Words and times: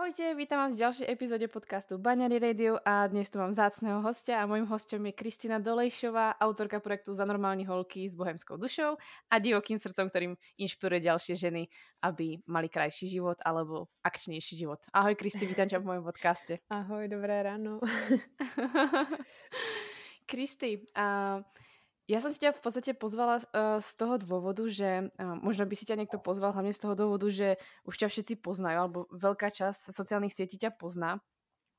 Ahojte, 0.00 0.32
vítam 0.32 0.64
vás 0.64 0.80
v 0.80 0.80
ďalšej 0.80 1.12
epizóde 1.12 1.44
podcastu 1.52 2.00
Baňary 2.00 2.40
Radio 2.40 2.80
a 2.88 3.04
dnes 3.04 3.28
tu 3.28 3.36
mám 3.36 3.52
zácného 3.52 4.00
hostia 4.00 4.40
a 4.40 4.48
môjim 4.48 4.64
hostom 4.64 5.04
je 5.04 5.12
Kristina 5.12 5.60
Dolejšová, 5.60 6.40
autorka 6.40 6.80
projektu 6.80 7.12
Za 7.12 7.28
normální 7.28 7.68
holky 7.68 8.08
s 8.08 8.16
bohemskou 8.16 8.56
dušou 8.56 8.96
a 9.28 9.34
divokým 9.36 9.76
srdcom, 9.76 10.08
ktorým 10.08 10.40
inšpiruje 10.56 11.04
ďalšie 11.04 11.36
ženy, 11.36 11.68
aby 12.00 12.40
mali 12.48 12.72
krajší 12.72 13.12
život 13.12 13.36
alebo 13.44 13.92
akčnejší 14.00 14.56
život. 14.56 14.80
Ahoj 14.88 15.20
Kristi, 15.20 15.44
vítam 15.44 15.68
ťa 15.68 15.84
v 15.84 15.92
mojom 15.92 16.04
podcaste. 16.08 16.64
Ahoj, 16.72 17.04
dobré 17.04 17.44
ráno. 17.44 17.84
Kristi, 20.32 20.80
uh, 20.96 21.44
ja 22.10 22.18
som 22.18 22.34
si 22.34 22.42
ťa 22.42 22.58
v 22.58 22.60
podstate 22.60 22.90
pozvala 22.98 23.38
uh, 23.38 23.78
z 23.78 23.90
toho 23.94 24.18
dôvodu, 24.18 24.66
že 24.66 25.06
uh, 25.14 25.38
možno 25.38 25.62
by 25.62 25.78
si 25.78 25.86
ťa 25.86 25.94
niekto 25.94 26.18
pozval 26.18 26.50
hlavne 26.50 26.74
z 26.74 26.82
toho 26.82 26.98
dôvodu, 26.98 27.30
že 27.30 27.54
už 27.86 27.94
ťa 28.02 28.10
všetci 28.10 28.42
poznajú, 28.42 28.76
alebo 28.82 28.98
veľká 29.14 29.54
časť 29.54 29.94
sociálnych 29.94 30.34
sietí 30.34 30.58
ťa 30.58 30.74
pozná. 30.74 31.22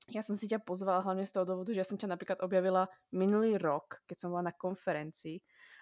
Ja 0.08 0.24
som 0.24 0.40
si 0.40 0.48
ťa 0.48 0.64
pozvala 0.64 1.04
hlavne 1.04 1.28
z 1.28 1.36
toho 1.36 1.44
dôvodu, 1.44 1.76
že 1.76 1.84
ja 1.84 1.88
som 1.88 2.00
ťa 2.00 2.16
napríklad 2.16 2.40
objavila 2.40 2.88
minulý 3.12 3.60
rok, 3.60 4.02
keď 4.08 4.18
som 4.24 4.32
bola 4.32 4.50
na 4.50 4.56
konferencii. 4.56 5.38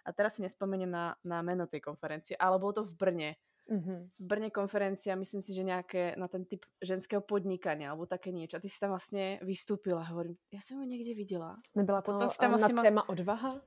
A 0.05 0.09
teraz 0.11 0.37
si 0.37 0.41
nespomeniem 0.41 0.89
na, 0.89 1.13
na 1.21 1.45
meno 1.45 1.69
tej 1.69 1.85
konferencie, 1.85 2.33
ale 2.33 2.57
bolo 2.57 2.81
to 2.81 2.83
v 2.89 2.93
Brne. 2.97 3.31
Mm-hmm. 3.69 3.99
V 4.17 4.25
Brne 4.25 4.49
konferencia, 4.49 5.13
myslím 5.13 5.41
si, 5.45 5.53
že 5.53 5.61
nejaké 5.61 6.17
na 6.17 6.25
ten 6.25 6.41
typ 6.49 6.65
ženského 6.81 7.21
podnikania 7.21 7.93
alebo 7.93 8.09
také 8.09 8.33
niečo. 8.33 8.57
A 8.57 8.63
ty 8.63 8.67
si 8.67 8.81
tam 8.81 8.97
vlastne 8.97 9.37
vystúpila. 9.45 10.01
Hovorím, 10.09 10.35
ja 10.49 10.59
som 10.59 10.81
ju 10.81 10.85
niekde 10.89 11.13
videla. 11.13 11.61
Nebyla 11.77 12.01
to 12.01 12.17
si 12.33 12.41
tam 12.41 12.57
na 12.57 12.65
téma 12.65 13.05
odvaha? 13.05 13.61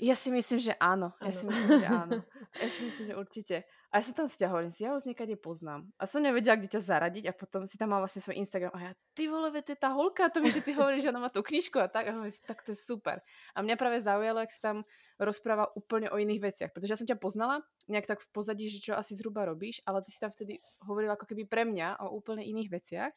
Ja 0.00 0.16
si 0.16 0.32
myslím, 0.32 0.58
že 0.58 0.72
áno. 0.80 1.12
Ja 1.20 1.32
si 1.36 1.44
myslím, 1.44 1.68
že 1.80 1.88
áno. 1.88 2.16
Ja 2.52 2.68
si 2.68 2.84
myslím, 2.84 3.04
že 3.08 3.14
určite. 3.16 3.56
A 3.88 4.00
ja 4.00 4.04
sa 4.04 4.12
tam 4.12 4.28
s 4.28 4.36
hovorím, 4.36 4.68
si 4.68 4.84
ja 4.84 4.92
už 4.92 5.08
niekade 5.08 5.40
poznám. 5.40 5.88
A 5.96 6.04
som 6.04 6.20
nevedela, 6.20 6.60
kde 6.60 6.76
ťa 6.76 6.84
zaradiť 6.84 7.24
a 7.28 7.32
potom 7.32 7.64
si 7.64 7.80
tam 7.80 7.96
mal 7.96 8.04
vlastne 8.04 8.20
svoj 8.20 8.44
Instagram 8.44 8.76
a 8.76 8.80
ja, 8.80 8.92
ty 9.16 9.24
vole, 9.24 9.48
to 9.48 9.72
je 9.72 9.80
tá 9.80 9.88
holka, 9.88 10.28
to 10.28 10.44
mi 10.44 10.52
všetci 10.52 10.72
hovorí, 10.80 11.00
že 11.00 11.08
ona 11.08 11.24
má 11.24 11.30
tú 11.32 11.40
knižku 11.40 11.80
a 11.80 11.88
tak. 11.88 12.12
A 12.12 12.16
hovorím 12.16 12.36
si, 12.36 12.44
tak 12.44 12.60
to 12.60 12.76
je 12.76 12.78
super. 12.80 13.24
A 13.56 13.64
mňa 13.64 13.80
práve 13.80 14.04
zaujalo, 14.04 14.44
ak 14.44 14.52
si 14.52 14.60
tam 14.60 14.84
rozpráva 15.16 15.72
úplne 15.72 16.12
o 16.12 16.20
iných 16.20 16.44
veciach. 16.44 16.70
Pretože 16.76 16.92
ja 16.92 17.00
som 17.00 17.08
ťa 17.08 17.16
poznala 17.16 17.64
nejak 17.88 18.04
tak 18.04 18.20
v 18.20 18.28
pozadí, 18.36 18.68
že 18.68 18.84
čo 18.84 18.92
asi 18.92 19.16
zhruba 19.16 19.48
robíš, 19.48 19.80
ale 19.88 20.04
ty 20.04 20.12
si 20.12 20.20
tam 20.20 20.28
vtedy 20.28 20.60
hovorila 20.84 21.16
ako 21.16 21.24
keby 21.24 21.48
pre 21.48 21.64
mňa 21.64 22.04
o 22.04 22.12
úplne 22.12 22.44
iných 22.44 22.68
veciach. 22.68 23.12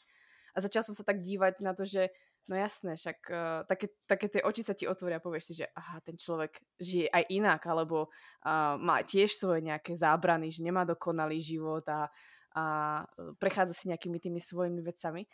A 0.56 0.58
začala 0.64 0.88
som 0.88 0.96
sa 0.96 1.04
tak 1.04 1.20
dívať 1.20 1.60
na 1.60 1.76
to, 1.76 1.84
že 1.84 2.08
No 2.46 2.54
jasné, 2.54 2.94
však 2.94 3.20
uh, 3.34 3.66
také, 3.66 3.90
také 4.06 4.30
tie 4.30 4.46
oči 4.46 4.62
sa 4.62 4.78
ti 4.78 4.86
otvoria 4.86 5.18
povieš 5.18 5.44
si, 5.50 5.54
že 5.62 5.66
aha, 5.74 5.98
ten 6.06 6.14
človek 6.14 6.62
žije 6.78 7.10
aj 7.10 7.24
inak, 7.34 7.62
alebo 7.66 8.14
uh, 8.46 8.78
má 8.78 9.02
tiež 9.02 9.34
svoje 9.34 9.66
nejaké 9.66 9.98
zábrany, 9.98 10.54
že 10.54 10.62
nemá 10.62 10.86
dokonalý 10.86 11.42
život 11.42 11.82
a, 11.90 12.06
a 12.54 12.64
prechádza 13.42 13.74
si 13.74 13.90
nejakými 13.90 14.22
tými 14.22 14.38
svojimi 14.38 14.78
vecami. 14.86 15.26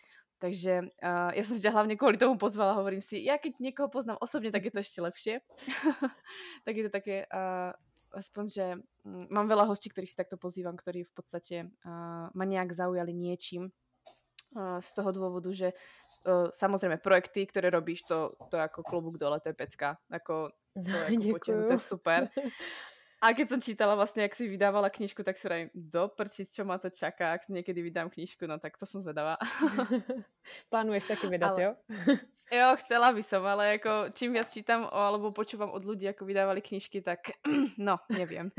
Takže 0.41 0.87
uh, 1.03 1.29
ja 1.35 1.43
som 1.45 1.53
ťa 1.53 1.69
hlavne 1.69 1.99
kvôli 1.99 2.17
tomu 2.17 2.33
pozvala, 2.33 2.73
hovorím 2.73 3.03
si, 3.03 3.21
ja 3.21 3.37
keď 3.37 3.61
niekoho 3.61 3.93
poznám 3.93 4.17
osobne, 4.17 4.49
tak 4.49 4.65
je 4.65 4.73
to 4.73 4.81
ešte 4.81 4.99
lepšie. 5.03 5.35
tak 6.65 6.73
je 6.73 6.83
to 6.87 6.91
také, 6.95 7.29
uh, 7.29 7.75
aspoň, 8.15 8.45
že 8.49 8.65
um, 9.05 9.21
mám 9.37 9.45
veľa 9.51 9.69
hostí, 9.69 9.93
ktorých 9.93 10.09
si 10.09 10.17
takto 10.17 10.41
pozývam, 10.41 10.73
ktorí 10.73 11.05
v 11.05 11.13
podstate 11.13 11.69
uh, 11.85 12.33
ma 12.33 12.45
nejak 12.47 12.73
zaujali 12.73 13.13
niečím, 13.13 13.69
z 14.55 14.89
toho 14.91 15.09
dôvodu, 15.15 15.47
že 15.55 15.71
uh, 16.27 16.51
samozrejme 16.51 16.99
projekty, 16.99 17.47
ktoré 17.47 17.71
robíš, 17.71 18.03
to, 18.03 18.35
to 18.51 18.59
je 18.59 18.63
ako 18.67 18.83
klobúk 18.83 19.15
dole, 19.15 19.39
to 19.39 19.51
je 19.51 19.55
pecka. 19.55 19.95
Ako, 20.11 20.51
to, 20.75 20.91
je, 21.07 21.31
ako 21.31 21.71
to 21.71 21.73
je 21.75 21.79
super. 21.79 22.27
A 23.21 23.37
keď 23.37 23.53
som 23.53 23.61
čítala 23.61 23.93
vlastne, 23.93 24.25
ak 24.25 24.33
si 24.33 24.49
vydávala 24.49 24.89
knižku, 24.89 25.21
tak 25.21 25.37
si 25.37 25.45
vrajím, 25.45 25.69
do 25.77 26.09
prčic, 26.09 26.49
čo 26.49 26.65
ma 26.65 26.81
to 26.81 26.89
čaká, 26.89 27.37
ak 27.37 27.53
niekedy 27.53 27.77
vydám 27.85 28.09
knižku, 28.09 28.49
no 28.49 28.57
tak 28.57 28.81
to 28.81 28.89
som 28.89 29.05
zvedavá. 29.05 29.37
Plánuješ 30.73 31.05
taky 31.05 31.29
vydat, 31.29 31.53
ale, 31.53 31.61
jo? 31.61 31.71
jo, 32.57 32.67
chcela 32.81 33.13
by 33.13 33.21
som, 33.21 33.45
ale 33.45 33.77
ako 33.77 34.09
čím 34.17 34.33
viac 34.33 34.49
čítam 34.49 34.89
o, 34.89 34.97
alebo 34.97 35.29
počúvam 35.29 35.69
od 35.69 35.85
ľudí, 35.85 36.09
ako 36.09 36.25
vydávali 36.25 36.65
knižky, 36.65 37.05
tak 37.05 37.37
no, 37.77 38.01
neviem. 38.09 38.49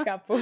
Chápu. 0.00 0.40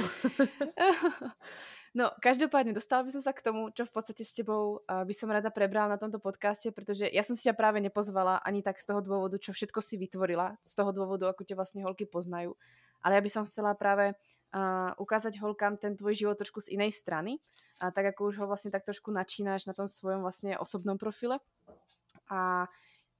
No, 1.97 2.13
každopádne 2.21 2.77
dostala 2.77 3.01
by 3.01 3.11
som 3.13 3.23
sa 3.25 3.33
k 3.33 3.41
tomu, 3.41 3.73
čo 3.73 3.81
v 3.81 3.93
podstate 3.93 4.21
s 4.21 4.37
tebou 4.37 4.85
uh, 4.85 5.01
by 5.01 5.13
som 5.13 5.25
rada 5.29 5.49
prebrala 5.49 5.97
na 5.97 5.99
tomto 6.01 6.21
podcaste, 6.21 6.69
pretože 6.69 7.09
ja 7.09 7.25
som 7.25 7.33
si 7.33 7.49
ťa 7.49 7.57
práve 7.57 7.81
nepozvala 7.81 8.37
ani 8.45 8.61
tak 8.61 8.77
z 8.77 8.93
toho 8.93 9.01
dôvodu, 9.01 9.41
čo 9.41 9.49
všetko 9.57 9.81
si 9.81 9.97
vytvorila, 9.97 10.53
z 10.61 10.73
toho 10.77 10.93
dôvodu, 10.93 11.33
ako 11.33 11.41
ťa 11.41 11.57
vlastne 11.57 11.81
holky 11.81 12.05
poznajú. 12.05 12.53
Ale 13.01 13.17
ja 13.17 13.21
by 13.25 13.31
som 13.31 13.43
chcela 13.49 13.73
práve 13.73 14.13
uh, 14.13 14.91
ukázať 15.01 15.41
holkám 15.41 15.81
ten 15.81 15.97
tvoj 15.97 16.13
život 16.13 16.37
trošku 16.37 16.61
z 16.61 16.77
inej 16.77 16.93
strany, 16.93 17.41
a 17.81 17.89
tak 17.89 18.13
ako 18.13 18.29
už 18.29 18.35
ho 18.43 18.45
vlastne 18.45 18.69
tak 18.69 18.85
trošku 18.85 19.09
načínáš 19.09 19.65
na 19.65 19.73
tom 19.73 19.89
svojom 19.89 20.21
vlastne 20.21 20.59
osobnom 20.61 20.99
profile. 20.99 21.41
A 22.29 22.69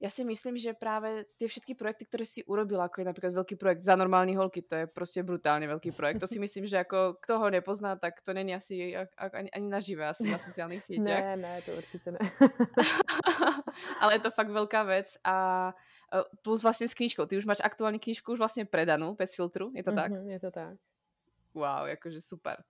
ja 0.00 0.08
si 0.08 0.24
myslím, 0.24 0.56
že 0.56 0.72
práve 0.72 1.28
tie 1.36 1.44
všetky 1.44 1.76
projekty, 1.76 2.08
ktoré 2.08 2.24
si 2.24 2.40
urobila, 2.48 2.88
ako 2.88 3.04
je 3.04 3.10
napríklad 3.12 3.36
veľký 3.36 3.60
projekt 3.60 3.84
za 3.84 4.00
normální 4.00 4.32
holky, 4.32 4.64
to 4.64 4.74
je 4.74 4.86
prostě 4.88 5.22
brutálne 5.22 5.68
veľký 5.68 5.92
projekt. 5.92 6.24
To 6.24 6.26
si 6.26 6.40
myslím, 6.44 6.64
že 6.64 6.80
ako 6.80 7.20
kto 7.20 7.38
ho 7.38 7.46
nepozná, 7.52 7.96
tak 8.00 8.24
to 8.24 8.32
není 8.32 8.56
asi 8.56 8.96
ani, 8.96 9.52
ani 9.52 9.66
nažive 9.68 10.08
asi 10.08 10.24
na 10.32 10.40
sociálnych 10.40 10.80
sieťach. 10.80 11.36
Ne, 11.36 11.36
ne, 11.36 11.62
to 11.62 11.76
určite 11.76 12.16
ne. 12.16 12.20
Ale 14.00 14.16
je 14.16 14.22
to 14.24 14.32
fakt 14.32 14.48
veľká 14.48 14.88
vec 14.88 15.20
a 15.20 15.68
e, 16.08 16.24
plus 16.40 16.64
vlastne 16.64 16.88
s 16.88 16.96
knížkou. 16.96 17.28
Ty 17.28 17.36
už 17.36 17.44
máš 17.44 17.60
aktuálne 17.60 18.00
knížku 18.00 18.32
už 18.32 18.40
vlastne 18.40 18.64
predanú, 18.64 19.12
bez 19.12 19.36
filtru, 19.36 19.68
je 19.76 19.84
to 19.84 19.92
tak? 19.92 20.08
Mm 20.08 20.16
-hmm, 20.16 20.32
je 20.32 20.40
to 20.40 20.50
tak. 20.50 20.74
Wow, 21.54 21.84
jakože 21.86 22.20
super. 22.20 22.64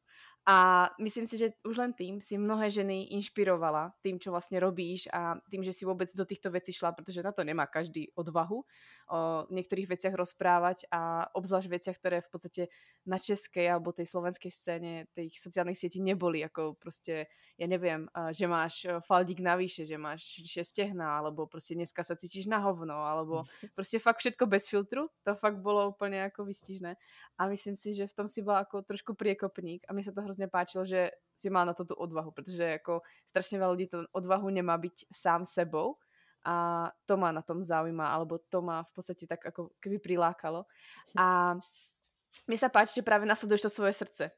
A 0.48 0.88
myslím 0.96 1.28
si, 1.28 1.36
že 1.36 1.52
už 1.68 1.76
len 1.76 1.92
tým 1.92 2.16
si 2.24 2.40
mnohé 2.40 2.72
ženy 2.72 3.12
inšpirovala 3.12 3.92
tým, 4.00 4.16
čo 4.16 4.32
vlastne 4.32 4.56
robíš 4.56 5.04
a 5.12 5.36
tým, 5.52 5.60
že 5.60 5.76
si 5.76 5.84
vôbec 5.84 6.08
do 6.16 6.24
týchto 6.24 6.48
vecí 6.48 6.72
šla, 6.72 6.96
pretože 6.96 7.20
na 7.20 7.28
to 7.28 7.44
nemá 7.44 7.68
každý 7.68 8.08
odvahu 8.16 8.64
o 9.12 9.18
niektorých 9.52 9.92
veciach 9.92 10.16
rozprávať 10.16 10.88
a 10.88 11.28
obzvlášť 11.36 11.68
veciach, 11.68 11.96
ktoré 12.00 12.24
v 12.24 12.30
podstate 12.32 12.62
na 13.04 13.20
českej 13.20 13.68
alebo 13.68 13.92
tej 13.92 14.08
slovenskej 14.08 14.48
scéne 14.48 14.92
tých 15.12 15.36
sociálnych 15.36 15.76
sietí 15.76 16.00
neboli, 16.00 16.40
ako 16.40 16.80
proste, 16.80 17.28
ja 17.60 17.66
neviem, 17.68 18.08
že 18.32 18.48
máš 18.48 18.88
faldík 19.04 19.44
navyše, 19.44 19.84
že 19.84 20.00
máš 20.00 20.40
stehna, 20.64 21.20
alebo 21.20 21.44
proste 21.52 21.76
dneska 21.76 22.00
sa 22.00 22.16
cítiš 22.16 22.48
na 22.48 22.64
hovno, 22.64 22.96
alebo 22.96 23.44
proste 23.76 24.00
fakt 24.00 24.24
všetko 24.24 24.48
bez 24.48 24.64
filtru, 24.72 25.12
to 25.20 25.36
fakt 25.36 25.60
bolo 25.60 25.92
úplne 25.92 26.24
ako 26.24 26.48
vystižné. 26.48 26.96
A 27.36 27.42
myslím 27.52 27.76
si, 27.76 27.92
že 27.92 28.08
v 28.08 28.14
tom 28.16 28.24
si 28.24 28.40
bola 28.40 28.64
ako 28.64 28.88
trošku 28.88 29.12
priekopník 29.12 29.84
a 29.84 29.92
mi 29.92 30.00
sa 30.00 30.16
to 30.16 30.29
hrozne 30.30 30.46
páčilo, 30.46 30.86
že 30.86 31.10
si 31.34 31.50
mal 31.50 31.66
na 31.66 31.74
to 31.74 31.82
tú 31.82 31.98
odvahu, 31.98 32.30
pretože 32.30 32.78
ako 32.78 33.02
strašne 33.26 33.58
veľa 33.58 33.72
ľudí 33.74 33.86
to 33.90 34.06
odvahu 34.14 34.46
nemá 34.46 34.78
byť 34.78 35.10
sám 35.10 35.42
sebou 35.42 35.98
a 36.46 36.86
to 37.04 37.18
ma 37.18 37.34
na 37.34 37.42
tom 37.42 37.60
zaujíma, 37.66 38.06
alebo 38.06 38.38
to 38.38 38.62
ma 38.62 38.86
v 38.86 38.92
podstate 38.94 39.26
tak 39.26 39.42
ako 39.42 39.74
keby 39.82 39.98
prilákalo. 39.98 40.64
A 41.18 41.58
mi 42.46 42.54
sa 42.54 42.70
páči, 42.70 43.02
že 43.02 43.04
práve 43.04 43.26
nasleduješ 43.26 43.66
to 43.66 43.70
svoje 43.82 43.98
srdce. 43.98 44.30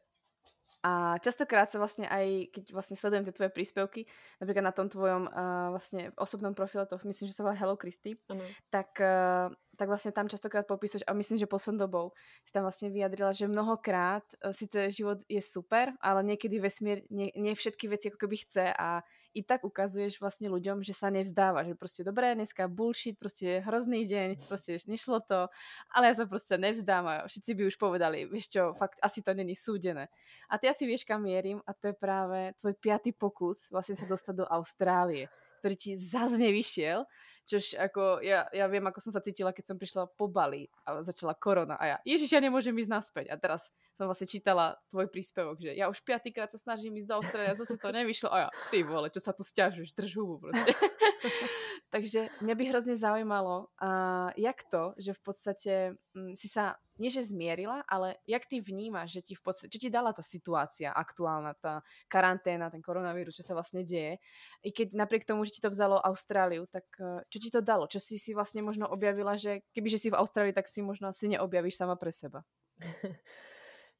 A 0.82 1.14
častokrát 1.23 1.70
sa 1.70 1.79
vlastne 1.79 2.11
aj, 2.11 2.50
keď 2.50 2.75
vlastne 2.75 2.99
sledujem 2.99 3.23
tie 3.31 3.34
tvoje 3.38 3.55
príspevky, 3.55 4.02
napríklad 4.43 4.67
na 4.67 4.75
tom 4.75 4.90
tvojom 4.90 5.31
uh, 5.31 5.70
vlastne 5.70 6.11
osobnom 6.19 6.58
profile, 6.58 6.90
to 6.90 6.99
myslím, 7.06 7.31
že 7.31 7.38
sa 7.38 7.46
volá 7.46 7.55
Hello 7.55 7.79
Christy, 7.79 8.19
uh-huh. 8.19 8.43
tak 8.67 8.99
uh, 8.99 9.55
tak 9.73 9.88
vlastne 9.88 10.12
tam 10.12 10.29
častokrát 10.29 10.69
popísuješ, 10.69 11.06
a 11.08 11.17
myslím, 11.17 11.40
že 11.40 11.49
poslednou 11.49 11.88
dobou 11.88 12.06
si 12.44 12.52
tam 12.52 12.69
vlastne 12.69 12.93
vyjadrila, 12.93 13.32
že 13.32 13.49
mnohokrát 13.49 14.23
uh, 14.43 14.50
síce 14.50 14.90
život 14.90 15.23
je 15.31 15.40
super, 15.40 15.94
ale 16.02 16.20
niekedy 16.26 16.58
vesmír 16.58 17.06
nie, 17.08 17.32
nie 17.38 17.55
všetky 17.56 17.88
veci 17.88 18.11
ako 18.12 18.19
keby 18.20 18.37
chce 18.43 18.75
a 18.75 19.06
i 19.32 19.40
tak 19.40 19.64
ukazuješ 19.64 20.20
vlastne 20.20 20.52
ľuďom, 20.52 20.84
že 20.84 20.93
sa 20.93 21.08
nevzdáva, 21.08 21.64
že 21.64 21.73
proste 21.75 22.05
dobré, 22.05 22.37
dneska 22.37 22.69
bullshit, 22.69 23.17
proste 23.17 23.64
hrozný 23.64 24.05
deň, 24.05 24.44
proste 24.49 24.76
nešlo 24.84 25.25
to, 25.25 25.49
ale 25.93 26.12
ja 26.12 26.14
sa 26.20 26.25
proste 26.29 26.61
nevzdám 26.61 27.05
a 27.08 27.14
všetci 27.25 27.50
by 27.56 27.62
už 27.73 27.76
povedali, 27.81 28.29
vieš 28.29 28.52
čo, 28.52 28.62
fakt 28.76 29.00
asi 29.00 29.25
to 29.25 29.32
není 29.32 29.56
súdené. 29.56 30.12
A 30.52 30.61
ty 30.61 30.69
asi 30.69 30.84
vieš, 30.84 31.08
kam 31.08 31.25
mierim 31.25 31.64
a 31.64 31.73
to 31.73 31.90
je 31.90 31.96
práve 31.96 32.52
tvoj 32.61 32.76
piatý 32.76 33.17
pokus 33.17 33.73
vlastne 33.73 33.96
sa 33.96 34.05
dostať 34.05 34.44
do 34.44 34.46
Austrálie 34.49 35.32
ktorý 35.62 35.78
ti 35.78 35.94
zase 35.94 36.43
nevyšiel, 36.43 37.06
Čož 37.42 37.74
ako, 37.74 38.22
ja, 38.22 38.46
ja 38.54 38.70
viem, 38.70 38.86
ako 38.86 39.02
som 39.02 39.12
sa 39.12 39.18
cítila, 39.18 39.50
keď 39.50 39.74
som 39.74 39.76
prišla 39.76 40.14
po 40.14 40.30
Bali 40.30 40.70
a 40.86 41.02
začala 41.02 41.34
korona 41.34 41.74
a 41.74 41.84
ja, 41.84 41.96
ježiš, 42.06 42.38
ja 42.38 42.40
nemôžem 42.40 42.74
ísť 42.74 42.92
naspäť. 42.92 43.26
A 43.30 43.36
teraz 43.36 43.68
som 43.98 44.06
vlastne 44.06 44.30
čítala 44.30 44.78
tvoj 44.88 45.10
príspevok, 45.10 45.58
že 45.58 45.74
ja 45.74 45.90
už 45.90 46.00
piatýkrát 46.06 46.50
sa 46.50 46.58
snažím 46.58 46.96
ísť 47.02 47.08
do 47.10 47.16
Austrálie 47.18 47.50
a 47.50 47.58
zase 47.58 47.74
to 47.76 47.88
nevyšlo. 47.90 48.30
A 48.30 48.38
ja, 48.46 48.48
ty 48.70 48.86
vole, 48.86 49.10
čo 49.10 49.18
sa 49.18 49.34
tu 49.34 49.42
stiažuješ, 49.42 49.94
drž 49.94 50.12
hubu 50.18 50.38
proste. 50.38 50.72
Takže 51.94 52.32
mňa 52.40 52.54
by 52.56 52.64
hrozne 52.72 52.96
zaujímalo, 52.96 53.68
uh, 53.78 54.32
jak 54.32 54.64
to, 54.72 54.96
že 54.96 55.12
v 55.12 55.20
podstate 55.20 55.74
um, 56.16 56.32
si 56.32 56.48
sa, 56.48 56.80
nie 57.02 57.10
že 57.10 57.26
zmierila, 57.26 57.82
ale 57.90 58.22
jak 58.31 58.46
ty 58.46 58.62
vnímaš, 58.62 59.19
že 59.19 59.20
ti 59.26 59.34
v 59.34 59.43
podstate, 59.43 59.75
čo 59.75 59.82
ti 59.82 59.90
dala 59.90 60.14
tá 60.14 60.22
situácia 60.22 60.94
aktuálna, 60.94 61.58
tá 61.58 61.82
karanténa, 62.06 62.70
ten 62.70 62.78
koronavírus, 62.78 63.34
čo 63.34 63.43
sa 63.43 63.58
vlastne 63.58 63.82
deje. 63.82 64.22
I 64.62 64.70
keď 64.70 64.94
napriek 64.94 65.26
tomu, 65.26 65.43
že 65.43 65.58
ti 65.58 65.60
to 65.60 65.75
vzalo 65.75 65.99
Austráliu, 65.99 66.62
tak 66.70 66.87
uh, 67.02 67.19
čo 67.26 67.43
ti 67.43 67.50
to 67.50 67.58
dalo? 67.58 67.90
Čo 67.90 67.99
si 67.99 68.22
si 68.22 68.31
vlastne 68.31 68.62
možno 68.62 68.87
objavila, 68.87 69.34
že 69.34 69.66
kebyže 69.75 69.99
si 69.99 70.08
v 70.14 70.19
Austrálii, 70.22 70.54
tak 70.54 70.70
si 70.70 70.78
možno 70.78 71.10
asi 71.10 71.26
neobjavíš 71.26 71.82
sama 71.82 71.99
pre 71.99 72.14
seba? 72.14 72.46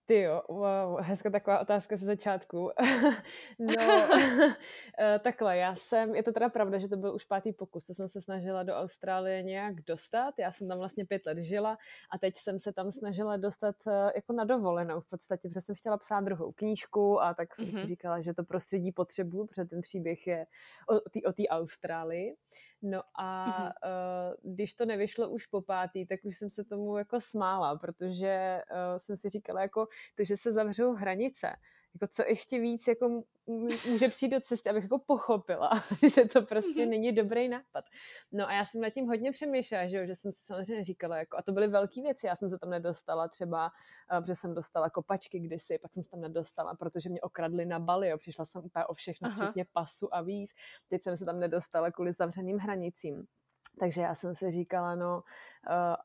Ty 0.07 0.21
jo, 0.21 0.43
wow, 0.49 1.01
hezká 1.01 1.31
taková 1.31 1.61
otázka 1.61 1.97
ze 1.97 2.07
začátku. 2.07 2.71
no, 3.59 4.09
eh, 4.99 5.19
takhle, 5.19 5.57
já 5.57 5.75
jsem, 5.75 6.15
je 6.15 6.23
to 6.23 6.33
teda 6.33 6.49
pravda, 6.49 6.79
že 6.79 6.89
to 6.89 6.97
byl 6.97 7.15
už 7.15 7.25
pátý 7.25 7.53
pokus, 7.53 7.85
co 7.85 7.95
jsem 7.95 8.09
se 8.09 8.21
snažila 8.21 8.63
do 8.63 8.75
Austrálie 8.75 9.43
nějak 9.43 9.83
dostat. 9.83 10.35
Já 10.39 10.53
jsem 10.53 10.69
tam 10.69 10.79
vlastně 10.79 11.05
pět 11.05 11.27
let 11.27 11.39
žila 11.39 11.79
a 12.11 12.19
teď 12.19 12.37
jsem 12.37 12.59
se 12.59 12.73
tam 12.73 12.91
snažila 12.91 13.37
dostat 13.37 13.77
eh, 13.87 14.13
jako 14.15 14.33
na 14.33 14.45
dovolenou 14.45 15.01
v 15.01 15.09
podstatě, 15.09 15.49
protože 15.49 15.61
jsem 15.61 15.75
chtěla 15.75 15.97
psát 15.97 16.21
druhou 16.21 16.53
knížku 16.53 17.23
a 17.23 17.35
tak 17.35 17.55
jsem 17.55 17.65
mm-hmm. 17.65 17.71
si 17.71 17.77
mhm. 17.77 17.87
říkala, 17.87 18.21
že 18.21 18.35
to 18.35 18.45
prostředí 18.45 18.93
potřebuju, 18.93 19.47
protože 19.47 19.65
ten 19.65 19.81
příběh 19.81 20.27
je 20.27 20.47
o 21.27 21.33
té 21.33 21.43
Austrálii. 21.49 22.37
No 22.83 23.03
a 23.15 23.47
mm-hmm. 23.47 23.73
uh, 24.45 24.55
když 24.55 24.75
to 24.75 24.85
nevyšlo 24.85 25.29
už 25.29 25.47
po 25.47 25.63
pátý, 25.63 26.07
tak 26.07 26.21
už 26.25 26.37
jsem 26.37 26.51
se 26.51 26.65
tomu 26.65 26.99
jako 26.99 27.21
smála, 27.21 27.79
protože 27.79 28.63
uh, 28.71 28.99
jsem 28.99 29.17
si 29.17 29.29
říkala, 29.29 29.63
jako 29.63 29.89
to, 30.15 30.25
že 30.25 30.37
se 30.37 30.53
zavřou 30.53 30.93
hranice, 30.93 31.53
jako 31.95 32.07
co 32.15 32.23
ještě 32.23 32.61
víc 32.61 32.87
jako 32.89 33.23
může 33.87 34.09
přijít 34.09 34.31
do 34.31 34.41
cesty, 34.41 34.71
abych 34.71 34.83
jako 34.83 34.99
pochopila, 34.99 35.71
že 36.15 36.25
to 36.25 36.43
prostě 36.43 36.71
mm-hmm. 36.71 36.89
není 36.89 37.13
dobrý 37.13 37.49
nápad. 37.49 37.85
No 38.33 38.49
a 38.49 38.53
já 38.53 38.65
jsem 38.65 38.81
nad 38.81 38.91
tím 38.91 39.07
hodně 39.07 39.33
přemýšlela, 39.33 39.87
že, 39.87 39.97
jo, 39.97 40.07
že 40.07 40.15
jsem 40.15 40.33
si 40.33 40.41
samozřejmě 40.43 40.85
říkala, 40.85 41.17
jako, 41.17 41.37
a 41.37 41.43
to 41.43 41.53
byly 41.53 41.69
velké 41.69 42.03
věci, 42.03 42.27
já 42.27 42.37
jsem 42.37 42.51
se 42.51 42.59
tam 42.59 42.71
nedostala 42.71 43.29
třeba, 43.29 43.71
uh, 44.13 44.21
protože 44.21 44.35
jsem 44.37 44.55
dostala 44.55 44.91
kopačky 44.91 45.39
kdysi, 45.39 45.79
pak 45.79 45.95
jsem 45.95 46.03
se 46.03 46.11
tam 46.11 46.21
nedostala, 46.21 46.75
protože 46.75 47.11
mě 47.11 47.21
okradli 47.21 47.67
na 47.67 47.79
Bali, 47.79 48.09
jo, 48.09 48.19
přišla 48.19 48.45
jsem 48.45 48.65
úplně 48.65 48.85
o 48.85 48.95
všechno, 48.95 49.29
Aha. 49.29 49.37
včetně 49.37 49.65
pasu 49.73 50.15
a 50.15 50.23
víz, 50.23 50.51
teď 50.89 51.03
jsem 51.03 51.17
se 51.17 51.25
tam 51.25 51.41
nedostala 51.41 51.91
kvůli 51.91 52.13
zavřeným 52.13 52.59
hranicím. 52.59 53.27
Takže 53.81 54.03
já 54.03 54.15
jsem 54.15 54.35
si 54.35 54.51
říkala, 54.51 54.95
no, 54.95 55.23
uh, 55.71 55.97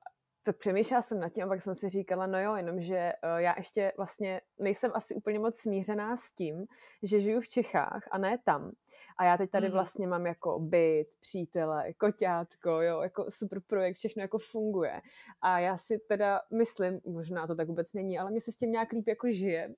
tak 0.48 0.58
přemýšlela 0.58 1.02
jsem 1.02 1.20
nad 1.20 1.30
tím 1.30 1.44
a 1.44 1.48
pak 1.48 1.62
jsem 1.62 1.76
si 1.76 1.90
říkala, 1.90 2.28
no 2.28 2.42
jo, 2.42 2.56
jenomže 2.56 3.14
uh, 3.24 3.38
já 3.38 3.54
ještě 3.58 3.94
vlastně 3.98 4.42
nejsem 4.60 4.92
asi 4.94 5.16
úplně 5.16 5.40
moc 5.40 5.56
smířená 5.56 6.18
s 6.18 6.34
tím, 6.34 6.66
že 7.04 7.20
žiju 7.20 7.42
v 7.42 7.48
Čechách 7.48 8.04
a 8.12 8.18
ne 8.18 8.38
tam. 8.46 8.72
A 9.18 9.26
já 9.26 9.38
teď 9.38 9.50
tady 9.50 9.68
mm. 9.68 9.74
vlastně 9.74 10.08
mám 10.08 10.26
jako 10.26 10.60
byt, 10.60 11.08
přítele, 11.22 11.94
koťátko, 11.94 12.70
jo, 12.70 13.02
jako 13.02 13.26
super 13.30 13.60
projekt, 13.68 13.96
všechno 13.96 14.22
jako 14.22 14.38
funguje. 14.38 15.02
A 15.42 15.60
já 15.60 15.78
si 15.78 16.00
teda 16.00 16.42
myslím, 16.54 17.00
možná 17.06 17.48
to 17.48 17.56
tak 17.56 17.68
vůbec 17.68 17.94
není, 17.94 18.20
ale 18.20 18.32
mě 18.32 18.42
se 18.42 18.52
s 18.52 18.56
tím 18.56 18.72
nějak 18.72 18.92
líp 18.92 19.08
jako 19.08 19.32
žije. 19.32 19.74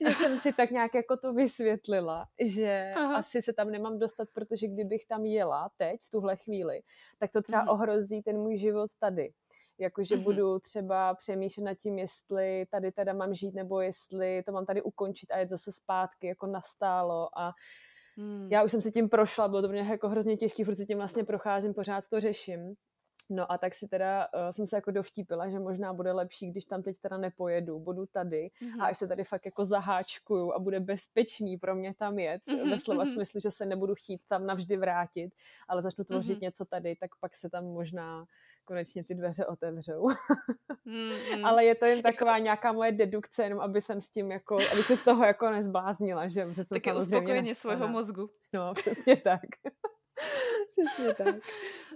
že 0.08 0.14
jsem 0.14 0.38
si 0.38 0.52
tak 0.52 0.70
nějak 0.70 0.94
jako 0.94 1.16
to 1.16 1.32
vysvětlila, 1.32 2.26
že 2.40 2.92
Aha. 2.96 3.16
asi 3.16 3.42
se 3.42 3.52
tam 3.52 3.70
nemám 3.70 3.98
dostat, 3.98 4.28
protože 4.32 4.68
kdybych 4.68 5.06
tam 5.06 5.24
jela 5.24 5.70
teď, 5.76 6.00
v 6.00 6.10
tuhle 6.10 6.36
chvíli, 6.36 6.80
tak 7.18 7.32
to 7.32 7.42
třeba 7.42 7.62
mm. 7.62 7.68
ohrozí 7.68 8.22
ten 8.22 8.36
můj 8.36 8.56
život 8.56 8.90
tady 8.98 9.32
jakože 9.78 10.16
mm-hmm. 10.16 10.22
budu 10.22 10.58
třeba 10.58 11.14
přemýšlet 11.14 11.64
nad 11.64 11.74
tím, 11.74 11.98
jestli 11.98 12.66
tady 12.70 12.92
teda 12.92 13.12
mám 13.12 13.34
žít, 13.34 13.54
nebo 13.54 13.80
jestli 13.80 14.42
to 14.42 14.52
mám 14.52 14.66
tady 14.66 14.82
ukončit 14.82 15.30
a 15.30 15.38
jet 15.38 15.48
zase 15.48 15.72
zpátky, 15.72 16.26
jako 16.26 16.46
nastálo 16.46 17.38
a 17.38 17.52
mm. 18.16 18.48
já 18.50 18.62
už 18.62 18.70
jsem 18.70 18.80
se 18.80 18.90
tím 18.90 19.08
prošla, 19.08 19.48
bylo 19.48 19.62
to 19.62 19.68
mě 19.68 19.80
jako 19.80 20.08
hrozně 20.08 20.36
těžký, 20.36 20.64
furt 20.64 20.74
tím 20.86 20.98
vlastně 20.98 21.24
procházím, 21.24 21.74
pořád 21.74 22.08
to 22.08 22.20
řeším. 22.20 22.74
No 23.30 23.52
a 23.52 23.58
tak 23.58 23.74
si 23.74 23.88
teda 23.88 24.28
uh, 24.34 24.50
jsem 24.50 24.66
se 24.66 24.76
jako 24.76 24.90
dovtípila, 24.90 25.50
že 25.50 25.58
možná 25.58 25.92
bude 25.92 26.12
lepší, 26.12 26.50
když 26.50 26.64
tam 26.64 26.82
teď 26.82 26.98
teda 26.98 27.16
nepojedu, 27.16 27.78
budu 27.78 28.06
tady 28.06 28.50
mm-hmm. 28.62 28.82
a 28.82 28.86
až 28.86 28.98
se 28.98 29.08
tady 29.08 29.24
fakt 29.24 29.46
jako 29.46 29.64
zaháčkuju 29.64 30.52
a 30.52 30.58
bude 30.58 30.80
bezpečný 30.80 31.56
pro 31.56 31.74
mě 31.74 31.94
tam 31.94 32.18
jet, 32.18 32.42
mm-hmm. 32.46 32.70
ve 32.70 32.78
slova 32.78 33.04
mm-hmm. 33.04 33.12
smyslu, 33.14 33.40
že 33.40 33.50
se 33.50 33.66
nebudu 33.66 33.94
chtít 33.94 34.20
tam 34.28 34.46
navždy 34.46 34.76
vrátit, 34.76 35.30
ale 35.68 35.82
začnu 35.82 36.04
tvořit 36.04 36.38
mm-hmm. 36.38 36.42
něco 36.42 36.64
tady, 36.64 36.96
tak 36.96 37.10
pak 37.20 37.34
se 37.34 37.50
tam 37.50 37.64
možná 37.64 38.24
konečně 38.64 39.04
ty 39.04 39.14
dveře 39.14 39.46
otevřou. 39.46 40.02
mm-hmm. 40.86 41.46
Ale 41.46 41.64
je 41.64 41.74
to 41.74 41.84
jen 41.84 41.98
jako 41.98 42.08
taková 42.08 42.38
nějaká 42.38 42.72
moje 42.72 42.92
dedukce, 42.92 43.42
jenom 43.42 43.60
aby 43.60 43.80
jsem 43.80 44.00
s 44.00 44.10
tím 44.10 44.30
jako, 44.30 44.58
abych 44.72 44.86
se 44.86 44.96
z 44.96 45.02
toho 45.02 45.24
jako 45.24 45.50
nezbláznila, 45.50 46.28
že, 46.28 46.54
že 46.54 46.64
jsem 46.64 46.76
Také 46.76 46.94
uspokojení 46.94 47.54
svého 47.54 47.88
mozgu. 47.88 48.30
No, 48.52 48.74
přesně 48.74 49.16
tak. 49.16 49.40
přesně 50.70 51.14
tak. 51.14 51.34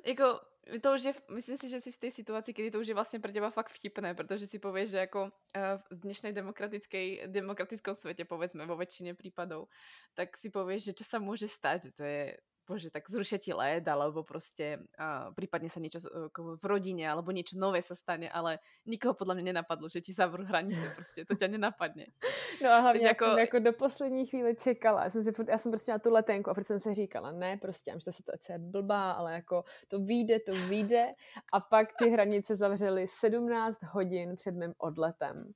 jako 0.07 0.41
to 0.67 0.95
už 0.95 1.03
je, 1.03 1.15
myslím 1.35 1.57
si, 1.57 1.69
že 1.69 1.81
si 1.81 1.93
v 1.93 1.99
té 1.99 2.11
situaci, 2.11 2.53
kdy 2.53 2.71
to 2.71 2.81
už 2.81 2.89
je 2.89 2.95
vlastně 2.95 3.21
pro 3.21 3.33
těba 3.33 3.51
fakt 3.51 3.71
vtipné, 3.71 4.15
protože 4.15 4.47
si 4.47 4.59
pověš, 4.59 4.91
že 4.91 4.97
jako 4.97 5.33
eh, 5.55 5.79
v 5.91 6.01
dnešnej 6.01 6.33
demokratickej, 6.33 7.23
demokratickom 7.27 7.95
svete, 7.95 8.25
povedzme, 8.25 8.67
vo 8.67 8.77
väčšine 8.77 9.15
prípadov, 9.15 9.71
tak 10.15 10.37
si 10.37 10.51
povieš, 10.51 10.91
že 10.91 10.93
čo 10.99 11.05
sa 11.05 11.19
môže 11.23 11.47
stať, 11.47 11.95
to 11.95 12.03
je 12.03 12.35
bože, 12.67 12.91
tak 12.91 13.07
zrušia 13.07 13.39
ti 13.39 13.55
led, 13.55 13.89
alebo 13.89 14.27
proste 14.27 14.83
uh, 14.99 15.31
prípadne 15.33 15.71
sa 15.71 15.79
niečo 15.79 16.03
uh, 16.03 16.29
v 16.35 16.65
rodine, 16.67 17.07
alebo 17.07 17.31
niečo 17.31 17.55
nové 17.55 17.79
sa 17.83 17.95
stane, 17.95 18.27
ale 18.27 18.59
nikoho 18.87 19.15
podľa 19.15 19.39
mňa 19.39 19.45
nenapadlo, 19.55 19.87
že 19.89 20.03
ti 20.03 20.13
zavrú 20.13 20.45
hranice, 20.45 20.83
prostě 20.95 21.25
to 21.25 21.35
ťa 21.35 21.47
nenapadne. 21.47 22.07
No 22.63 22.71
a 22.71 22.79
hlavně 22.79 23.07
jako... 23.07 23.25
jako 23.25 23.59
do 23.59 23.73
poslední 23.73 24.27
chvíle 24.27 24.55
čekala, 24.55 25.05
já 25.05 25.11
jsem, 25.11 25.23
si, 25.23 25.33
já 25.49 25.59
jsem 25.59 25.73
prostě 25.73 25.93
na 25.93 25.99
tu 25.99 26.13
letenku 26.13 26.51
a 26.51 26.55
protože 26.55 26.67
jsem 26.67 26.81
si 26.81 26.95
říkala, 26.95 27.33
ne, 27.33 27.57
prostě, 27.57 27.93
že 27.99 28.05
ta 28.05 28.13
situace 28.13 28.53
je 28.53 28.59
blbá, 28.59 29.13
ale 29.13 29.33
jako 29.35 29.65
to 29.89 29.99
vyjde, 29.99 30.41
to 30.41 30.53
vyjde 30.53 31.13
a 31.53 31.61
pak 31.61 31.89
ty 31.99 32.09
hranice 32.09 32.57
zavřely 32.57 33.07
17 33.07 33.83
hodin 33.83 34.37
před 34.37 34.55
mým 34.55 34.75
odletem. 34.79 35.53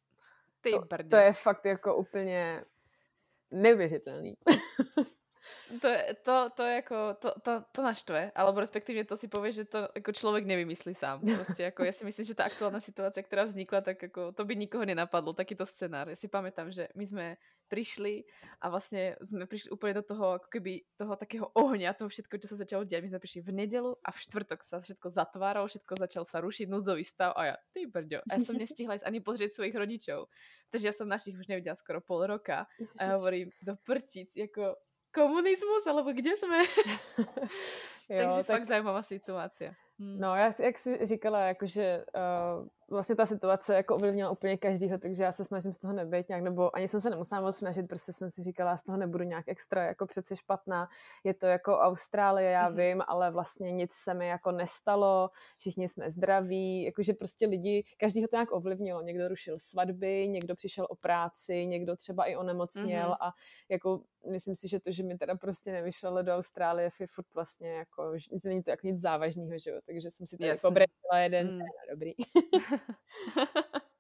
Ty 0.61 0.71
to, 0.71 1.09
to 1.11 1.17
je 1.17 1.33
fakt 1.33 1.65
jako 1.65 1.97
úplně 1.97 2.65
neuvěřitelný. 3.51 4.35
To, 5.81 5.89
to, 6.23 6.51
to, 6.57 6.63
jako, 6.63 7.15
to, 7.15 7.31
to, 7.43 7.53
to 7.73 7.83
naštve, 7.83 8.31
alebo 8.35 8.61
respektíve 8.61 9.05
to 9.05 9.17
si 9.17 9.29
povie, 9.29 9.53
že 9.53 9.65
to 9.65 9.89
jako 9.95 10.13
člověk 10.13 10.45
nevymyslí 10.47 10.95
sám. 10.95 11.21
Prostě 11.37 11.63
jako, 11.63 11.85
já 11.85 11.93
si 11.93 12.05
myslím, 12.05 12.27
že 12.27 12.35
ta 12.35 12.45
aktuálna 12.45 12.81
situace, 12.81 13.23
která 13.23 13.45
vznikla, 13.45 13.81
tak 13.81 14.03
jako, 14.03 14.33
to 14.33 14.45
by 14.45 14.57
nikoho 14.57 14.85
nenapadlo, 14.85 15.33
takýto 15.33 15.67
scenár. 15.67 16.09
Já 16.09 16.17
si 16.17 16.29
pamätám, 16.29 16.71
že 16.71 16.89
my 16.95 17.07
jsme 17.07 17.37
prišli 17.69 18.25
a 18.61 18.69
vlastně 18.69 19.17
jsme 19.23 19.47
prišli 19.47 19.71
úplně 19.71 19.95
do 19.95 20.03
toho, 20.03 20.33
jako 20.33 20.47
keby 20.49 20.81
toho 20.97 21.17
takého 21.17 21.47
ohňa, 21.55 21.95
toho 21.95 22.09
všetko, 22.09 22.39
čo 22.39 22.49
sa 22.49 22.57
začalo 22.57 22.85
dělat. 22.85 23.03
My 23.03 23.09
jsme 23.09 23.19
prišli 23.19 23.41
v 23.41 23.53
nedelu 23.53 23.97
a 24.05 24.11
v 24.11 24.19
čtvrtok 24.21 24.61
sa 24.63 24.81
všetko 24.81 25.07
zatváralo, 25.11 25.71
všetko 25.71 25.95
začal 25.97 26.25
sa 26.27 26.41
rušiť, 26.43 26.67
núdzový 26.67 27.05
stav 27.07 27.33
a 27.39 27.45
ja, 27.45 27.57
ty 27.73 27.87
brďo. 27.87 28.27
A 28.27 28.35
ja 28.35 28.41
som 28.43 28.59
nestihla 28.59 28.99
ísť 28.99 29.07
ani 29.07 29.23
pozrieť 29.23 29.55
svojich 29.55 29.79
rodičov. 29.79 30.27
Takže 30.71 30.87
ja 30.87 30.95
som 30.95 31.07
našich 31.07 31.39
už 31.39 31.47
nevidela 31.47 31.79
skoro 31.79 32.03
pol 32.03 32.27
roka. 32.27 32.67
A 32.99 33.01
ja 33.07 33.15
hovorím, 33.15 33.55
do 33.63 33.79
prčic, 33.87 34.35
jako 34.37 34.75
komunismus, 35.15 35.87
alebo 35.87 36.13
kde 36.13 36.37
jsme? 36.37 36.59
Takže 38.09 38.37
tak... 38.37 38.47
fakt 38.47 38.67
zajímavá 38.67 39.03
situace. 39.03 39.75
Hmm. 39.99 40.21
No, 40.21 40.37
jak, 40.37 40.61
jak 40.61 40.79
jsi 40.79 41.07
říkala, 41.07 41.41
jakože 41.41 42.05
uh, 42.15 42.69
vlastně 42.91 43.17
ta 43.17 43.27
situace 43.27 43.75
jako 43.75 43.95
ovlivnila 43.95 44.31
úplně 44.31 44.57
každýho, 44.57 44.99
takže 44.99 45.23
já 45.23 45.33
se 45.33 45.45
snažím 45.45 45.73
z 45.73 45.79
toho 45.79 45.93
nebyt 45.93 46.29
nějak, 46.29 46.43
nebo 46.43 46.77
ani 46.77 46.89
jsem 46.89 47.01
se 47.01 47.11
nemusela 47.11 47.41
moc 47.41 47.57
snažit, 47.57 47.89
prostě 47.89 48.13
jsem 48.13 48.31
si 48.31 48.43
říkala, 48.43 48.71
já 48.71 48.77
z 48.77 48.83
toho 48.83 48.99
nebudu 48.99 49.25
nějak 49.25 49.49
extra 49.49 49.85
jako 49.85 50.07
přeci 50.07 50.37
špatná. 50.37 50.89
Je 51.25 51.35
to 51.35 51.47
jako 51.47 51.79
Austrálie, 51.79 52.51
já 52.51 52.71
mm-hmm. 52.71 52.77
vím, 52.77 53.03
ale 53.07 53.31
vlastně 53.31 53.73
nic 53.73 53.93
se 53.93 54.15
mi 54.15 54.29
jako 54.29 54.53
nestalo, 54.53 55.31
všichni 55.57 55.89
jsme 55.89 56.11
zdraví, 56.11 56.83
jakože 56.83 57.13
prostě 57.13 57.47
lidi, 57.47 57.85
každý 57.99 58.23
ho 58.23 58.29
to 58.29 58.37
nějak 58.37 58.53
ovlivnilo. 58.53 59.03
Někdo 59.03 59.29
rušil 59.29 59.59
svatby, 59.59 60.29
někdo 60.29 60.55
přišel 60.55 60.87
o 60.91 60.97
práci, 60.97 61.67
někdo 61.67 61.97
třeba 61.97 62.25
i 62.25 62.37
onemocněl 62.37 63.11
mm-hmm. 63.11 63.17
a 63.21 63.33
jako 63.69 64.01
myslím 64.31 64.55
si, 64.55 64.69
že 64.69 64.81
to, 64.81 64.93
že 64.93 65.03
mi 65.03 65.19
teda 65.19 65.35
prostě 65.35 65.73
nevyšlo 65.73 66.23
do 66.23 66.35
Austrálie, 66.35 66.91
je 67.01 67.07
furt 67.07 67.27
vlastně 67.35 67.73
jako, 67.73 68.19
že 68.19 68.49
není 68.49 68.63
to 68.63 68.71
jako 68.71 68.87
nic 68.87 69.01
závažného, 69.01 69.59
že 69.59 69.71
jo, 69.71 69.81
takže 69.87 70.11
jsem 70.11 70.27
si 70.27 70.37
tady 70.37 70.59
pobredila 70.63 71.19
jeden, 71.19 71.55
mm. 71.55 71.61
dobrý. 71.91 72.13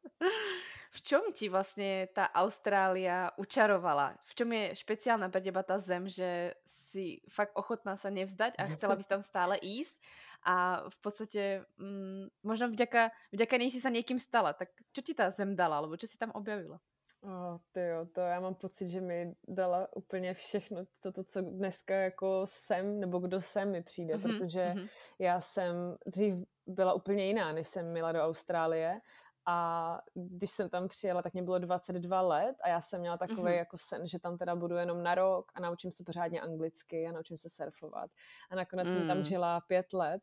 v 0.90 1.02
čom 1.02 1.32
ti 1.32 1.48
vlastně 1.48 2.08
ta 2.14 2.24
Austrália 2.34 3.30
učarovala? 3.36 4.14
V 4.26 4.34
čom 4.34 4.52
je 4.52 4.74
špeciálna 4.74 5.28
pre 5.28 5.40
teba 5.40 5.62
ta 5.62 5.78
zem, 5.78 6.08
že 6.08 6.54
si 6.66 7.22
fakt 7.30 7.54
ochotná 7.54 7.96
sa 7.96 8.10
nevzdať 8.10 8.58
a 8.58 8.64
chcela 8.74 8.96
bys 8.96 9.06
tam 9.06 9.22
stále 9.22 9.58
ísť? 9.62 10.02
A 10.40 10.88
v 10.88 10.96
podstate 11.04 11.42
mm, 11.76 12.32
možno 12.42 12.72
vďaka, 12.72 13.12
vďaka 13.32 13.54
nej 13.60 13.70
si 13.70 13.80
sa 13.80 13.92
niekým 13.92 14.18
stala. 14.18 14.56
Tak 14.56 14.72
čo 14.90 15.04
ti 15.04 15.12
ta 15.14 15.30
zem 15.30 15.52
dala? 15.52 15.78
Alebo 15.78 16.00
čo 16.00 16.08
si 16.08 16.18
tam 16.18 16.32
objavila? 16.32 16.80
Oh, 17.22 17.58
ty 17.72 17.80
jo, 17.80 18.06
to 18.14 18.20
já 18.20 18.40
mám 18.40 18.54
pocit, 18.54 18.88
že 18.88 19.00
mi 19.00 19.34
dala 19.48 19.88
úplně 19.96 20.34
všechno, 20.34 20.84
to, 21.12 21.24
co 21.24 21.40
dneska 21.40 21.94
jako 21.94 22.42
jsem, 22.44 23.00
nebo 23.00 23.18
kdo 23.18 23.40
jsem 23.40 23.70
mi 23.70 23.82
přijde, 23.82 24.14
mm-hmm, 24.14 24.22
protože 24.22 24.72
mm-hmm. 24.74 24.88
já 25.18 25.40
jsem 25.40 25.96
dřív 26.06 26.34
byla 26.66 26.92
úplně 26.92 27.26
jiná, 27.26 27.52
než 27.52 27.68
jsem 27.68 27.90
měla 27.90 28.12
do 28.12 28.20
Austrálie 28.20 29.00
a 29.46 30.00
když 30.14 30.50
jsem 30.50 30.68
tam 30.68 30.88
přijela, 30.88 31.22
tak 31.22 31.32
mě 31.32 31.42
bylo 31.42 31.58
22 31.58 32.20
let 32.20 32.56
a 32.62 32.68
já 32.68 32.80
jsem 32.80 33.00
měla 33.00 33.18
takový 33.18 33.42
mm-hmm. 33.42 33.58
jako 33.58 33.78
sen, 33.78 34.06
že 34.06 34.18
tam 34.18 34.38
teda 34.38 34.56
budu 34.56 34.76
jenom 34.76 35.02
na 35.02 35.14
rok 35.14 35.52
a 35.54 35.60
naučím 35.60 35.92
se 35.92 36.04
pořádně 36.04 36.40
anglicky 36.40 37.06
a 37.06 37.12
naučím 37.12 37.36
se 37.36 37.48
surfovat. 37.48 38.10
A 38.50 38.54
nakonec 38.54 38.88
mm. 38.88 38.94
jsem 38.94 39.06
tam 39.08 39.18
mm. 39.18 39.24
žila 39.24 39.60
pět 39.60 39.92
let 39.92 40.22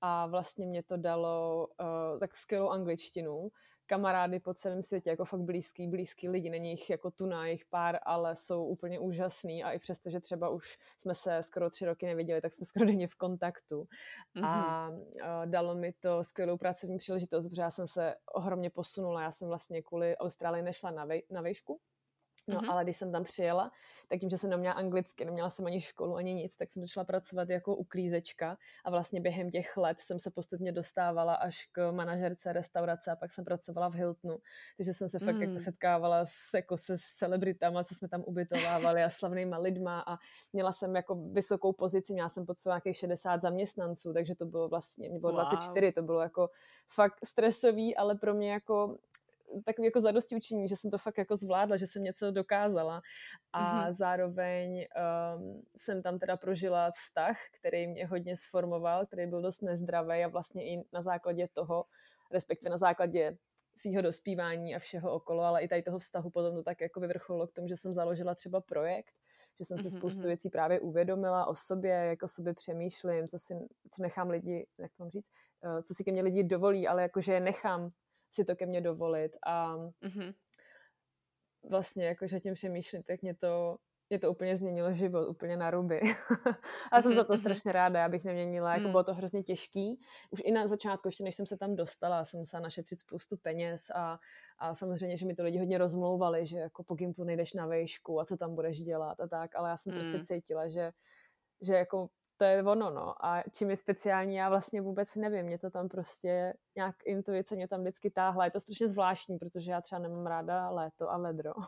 a 0.00 0.26
vlastně 0.26 0.66
mě 0.66 0.82
to 0.82 0.96
dalo 0.96 1.66
uh, 1.80 2.18
tak 2.18 2.34
skvělou 2.34 2.68
angličtinu, 2.68 3.48
kamarády 3.86 4.40
po 4.40 4.54
celém 4.54 4.82
světě, 4.82 5.10
jako 5.10 5.24
fakt 5.24 5.40
blízký, 5.40 5.88
blízký 5.88 6.28
lidi, 6.28 6.50
není 6.50 6.70
jich 6.70 6.90
jako 6.90 7.10
tu 7.10 7.26
na 7.26 7.46
jich 7.46 7.64
pár, 7.64 7.98
ale 8.02 8.36
jsou 8.36 8.64
úplně 8.64 8.98
úžasný 8.98 9.64
a 9.64 9.72
i 9.72 9.78
přesto, 9.78 10.10
že 10.10 10.20
třeba 10.20 10.48
už 10.48 10.78
jsme 10.98 11.14
se 11.14 11.42
skoro 11.42 11.70
tři 11.70 11.86
roky 11.86 12.06
neviděli, 12.06 12.40
tak 12.40 12.52
jsme 12.52 12.64
skoro 12.66 12.86
denně 12.86 13.08
v 13.08 13.14
kontaktu. 13.14 13.88
Mm-hmm. 14.36 14.44
a, 14.44 14.90
a 15.22 15.44
dalo 15.44 15.74
mi 15.74 15.92
to 15.92 16.24
skvělou 16.24 16.56
pracovní 16.56 16.98
příležitost, 16.98 17.48
protože 17.48 17.62
já 17.62 17.70
jsem 17.70 17.86
se 17.86 18.14
ohromně 18.34 18.70
posunula, 18.70 19.22
já 19.22 19.30
jsem 19.30 19.48
vlastně 19.48 19.82
kvůli 19.82 20.16
Austrálii 20.16 20.62
nešla 20.62 20.90
na, 20.90 21.04
vej, 21.04 21.22
na 21.30 21.40
vejšku, 21.40 21.80
No 22.48 22.60
mm-hmm. 22.60 22.70
ale 22.70 22.84
když 22.84 22.96
jsem 22.96 23.12
tam 23.12 23.24
přijela, 23.24 23.70
tak 24.08 24.20
tím, 24.20 24.30
že 24.30 24.38
jsem 24.38 24.50
neměla 24.50 24.74
anglicky, 24.74 25.24
neměla 25.24 25.50
jsem 25.50 25.66
ani 25.66 25.80
školu, 25.80 26.16
ani 26.16 26.34
nic, 26.34 26.56
tak 26.56 26.70
jsem 26.70 26.82
začala 26.82 27.04
pracovat 27.04 27.50
jako 27.50 27.76
uklízečka 27.76 28.58
a 28.84 28.90
vlastně 28.90 29.20
během 29.20 29.50
těch 29.50 29.76
let 29.76 30.00
jsem 30.00 30.18
se 30.18 30.30
postupně 30.30 30.72
dostávala 30.72 31.34
až 31.34 31.68
k 31.72 31.92
manažerce 31.92 32.52
restaurace 32.52 33.10
a 33.10 33.16
pak 33.16 33.32
jsem 33.32 33.44
pracovala 33.44 33.88
v 33.88 33.94
Hiltonu. 33.94 34.38
Takže 34.76 34.94
jsem 34.94 35.08
se 35.08 35.18
mm. 35.20 35.26
fakt 35.26 35.40
jako 35.40 35.52
mm. 35.52 35.58
setkávala 35.58 36.24
s, 36.24 36.54
jako 36.54 36.76
se 36.76 36.98
s 36.98 37.02
celebritama, 37.02 37.84
co 37.84 37.94
jsme 37.94 38.08
tam 38.08 38.22
ubytovávali 38.26 39.02
a 39.02 39.10
slavnýma 39.10 39.58
lidma 39.58 40.04
a 40.06 40.18
měla 40.52 40.72
jsem 40.72 40.96
jako 40.96 41.14
vysokou 41.14 41.72
pozici, 41.72 42.12
měla 42.12 42.28
jsem 42.28 42.46
pod 42.46 42.58
sebou 42.58 42.70
nějakých 42.70 42.96
60 42.96 43.42
zaměstnanců, 43.42 44.12
takže 44.12 44.34
to 44.34 44.46
bylo 44.46 44.68
vlastně, 44.68 45.08
mě 45.08 45.18
bylo 45.18 45.32
wow. 45.32 45.40
24, 45.40 45.92
to 45.92 46.02
bylo 46.02 46.20
jako 46.20 46.50
fakt 46.88 47.18
stresový, 47.24 47.96
ale 47.96 48.14
pro 48.14 48.34
mě 48.34 48.52
jako 48.52 48.98
takový 49.62 49.86
jako 49.86 50.00
zadosti 50.00 50.36
učení, 50.36 50.68
že 50.68 50.76
jsem 50.76 50.90
to 50.90 50.98
fakt 50.98 51.18
jako 51.18 51.36
zvládla, 51.36 51.76
že 51.76 51.86
jsem 51.86 52.02
něco 52.02 52.30
dokázala 52.30 53.02
a 53.52 53.86
mm-hmm. 53.86 53.94
zároveň 53.94 54.86
um, 55.36 55.62
jsem 55.76 56.02
tam 56.02 56.18
teda 56.18 56.36
prožila 56.36 56.90
vztah, 56.90 57.36
který 57.58 57.86
mě 57.86 58.06
hodně 58.06 58.36
sformoval, 58.36 59.06
který 59.06 59.26
byl 59.26 59.42
dost 59.42 59.62
nezdravý 59.62 60.24
a 60.24 60.28
vlastně 60.28 60.72
i 60.72 60.84
na 60.92 61.02
základě 61.02 61.48
toho, 61.52 61.84
respektive 62.32 62.70
na 62.70 62.78
základě 62.78 63.36
svého 63.76 64.02
dospívání 64.02 64.74
a 64.74 64.78
všeho 64.78 65.12
okolo, 65.12 65.42
ale 65.42 65.62
i 65.62 65.68
tady 65.68 65.82
toho 65.82 65.98
vztahu 65.98 66.30
potom 66.30 66.54
to 66.54 66.62
tak 66.62 66.80
jako 66.80 67.00
vyvrcholilo 67.00 67.46
k 67.46 67.52
tomu, 67.52 67.68
že 67.68 67.76
jsem 67.76 67.92
založila 67.92 68.34
třeba 68.34 68.60
projekt, 68.60 69.14
že 69.58 69.64
jsem 69.64 69.78
si 69.78 69.88
mm-hmm. 69.88 69.98
spoustu 69.98 70.22
věcí 70.22 70.50
právě 70.50 70.80
uvědomila 70.80 71.46
o 71.46 71.54
sobě, 71.54 71.92
jak 71.92 72.22
o 72.22 72.28
sobě 72.28 72.54
přemýšlím, 72.54 73.28
co 73.28 73.38
si, 73.38 73.54
co 73.90 74.02
nechám 74.02 74.30
lidi, 74.30 74.66
jak 74.78 74.90
to 74.96 75.02
mám 75.02 75.10
říct, 75.10 75.28
uh, 75.64 75.82
co 75.82 75.94
si 75.94 76.04
ke 76.04 76.12
mně 76.12 76.22
lidi 76.22 76.44
dovolí, 76.44 76.88
ale 76.88 77.02
jakože 77.02 77.32
je 77.32 77.40
nechám 77.40 77.90
si 78.34 78.44
to 78.44 78.56
ke 78.56 78.66
mně 78.66 78.80
dovolit 78.80 79.36
a 79.42 79.76
mm-hmm. 79.76 80.34
vlastně 81.70 82.06
jakože 82.06 82.40
tím 82.40 82.54
přemýšlím, 82.54 83.02
tak 83.02 83.22
mě 83.22 83.34
to, 83.34 83.76
mě 84.10 84.18
to 84.18 84.30
úplně 84.30 84.56
změnilo 84.56 84.92
život, 84.92 85.28
úplně 85.28 85.56
na 85.56 85.70
ruby. 85.70 86.00
a 86.92 87.02
jsem 87.02 87.14
za 87.14 87.24
to 87.24 87.32
mm-hmm. 87.32 87.38
strašně 87.38 87.72
ráda, 87.72 88.00
já 88.00 88.08
bych 88.08 88.24
neměnila, 88.24 88.74
jako 88.74 88.84
mm. 88.84 88.90
bylo 88.90 89.04
to 89.04 89.14
hrozně 89.14 89.42
těžký. 89.42 90.00
Už 90.30 90.42
i 90.44 90.52
na 90.52 90.66
začátku, 90.66 91.08
ještě 91.08 91.24
než 91.24 91.36
jsem 91.36 91.46
se 91.46 91.56
tam 91.56 91.76
dostala, 91.76 92.24
jsem 92.24 92.40
musela 92.40 92.60
našetřit 92.60 93.00
spoustu 93.00 93.36
peněz 93.36 93.90
a, 93.94 94.18
a 94.58 94.74
samozřejmě, 94.74 95.16
že 95.16 95.26
mi 95.26 95.34
to 95.34 95.42
lidi 95.42 95.58
hodně 95.58 95.78
rozmlouvali, 95.78 96.46
že 96.46 96.58
jako 96.58 96.84
po 96.84 96.94
Gimplu 96.94 97.24
nejdeš 97.24 97.52
na 97.52 97.66
vejšku 97.66 98.20
a 98.20 98.24
co 98.24 98.36
tam 98.36 98.54
budeš 98.54 98.82
dělat 98.82 99.20
a 99.20 99.28
tak, 99.28 99.54
ale 99.54 99.70
já 99.70 99.76
jsem 99.76 99.94
mm. 99.94 100.00
prostě 100.00 100.24
cítila, 100.24 100.68
že, 100.68 100.92
že 101.60 101.74
jako 101.74 102.08
to 102.44 102.48
je 102.48 102.62
ono, 102.62 102.90
no. 102.90 103.26
A 103.26 103.42
čím 103.52 103.70
je 103.70 103.76
speciální, 103.76 104.36
já 104.36 104.48
vlastně 104.48 104.80
vůbec 104.80 105.14
nevím. 105.14 105.46
Mě 105.46 105.58
to 105.58 105.70
tam 105.70 105.88
prostě, 105.88 106.54
nějak 106.76 106.96
intuice 107.04 107.56
mě 107.56 107.68
tam 107.68 107.80
vždycky 107.80 108.10
táhla. 108.10 108.44
Je 108.44 108.50
to 108.50 108.60
strašně 108.60 108.88
zvláštní, 108.88 109.38
protože 109.38 109.70
já 109.70 109.80
třeba 109.80 109.98
nemám 109.98 110.26
ráda 110.26 110.70
léto 110.70 111.10
a 111.10 111.16
ledro. 111.16 111.52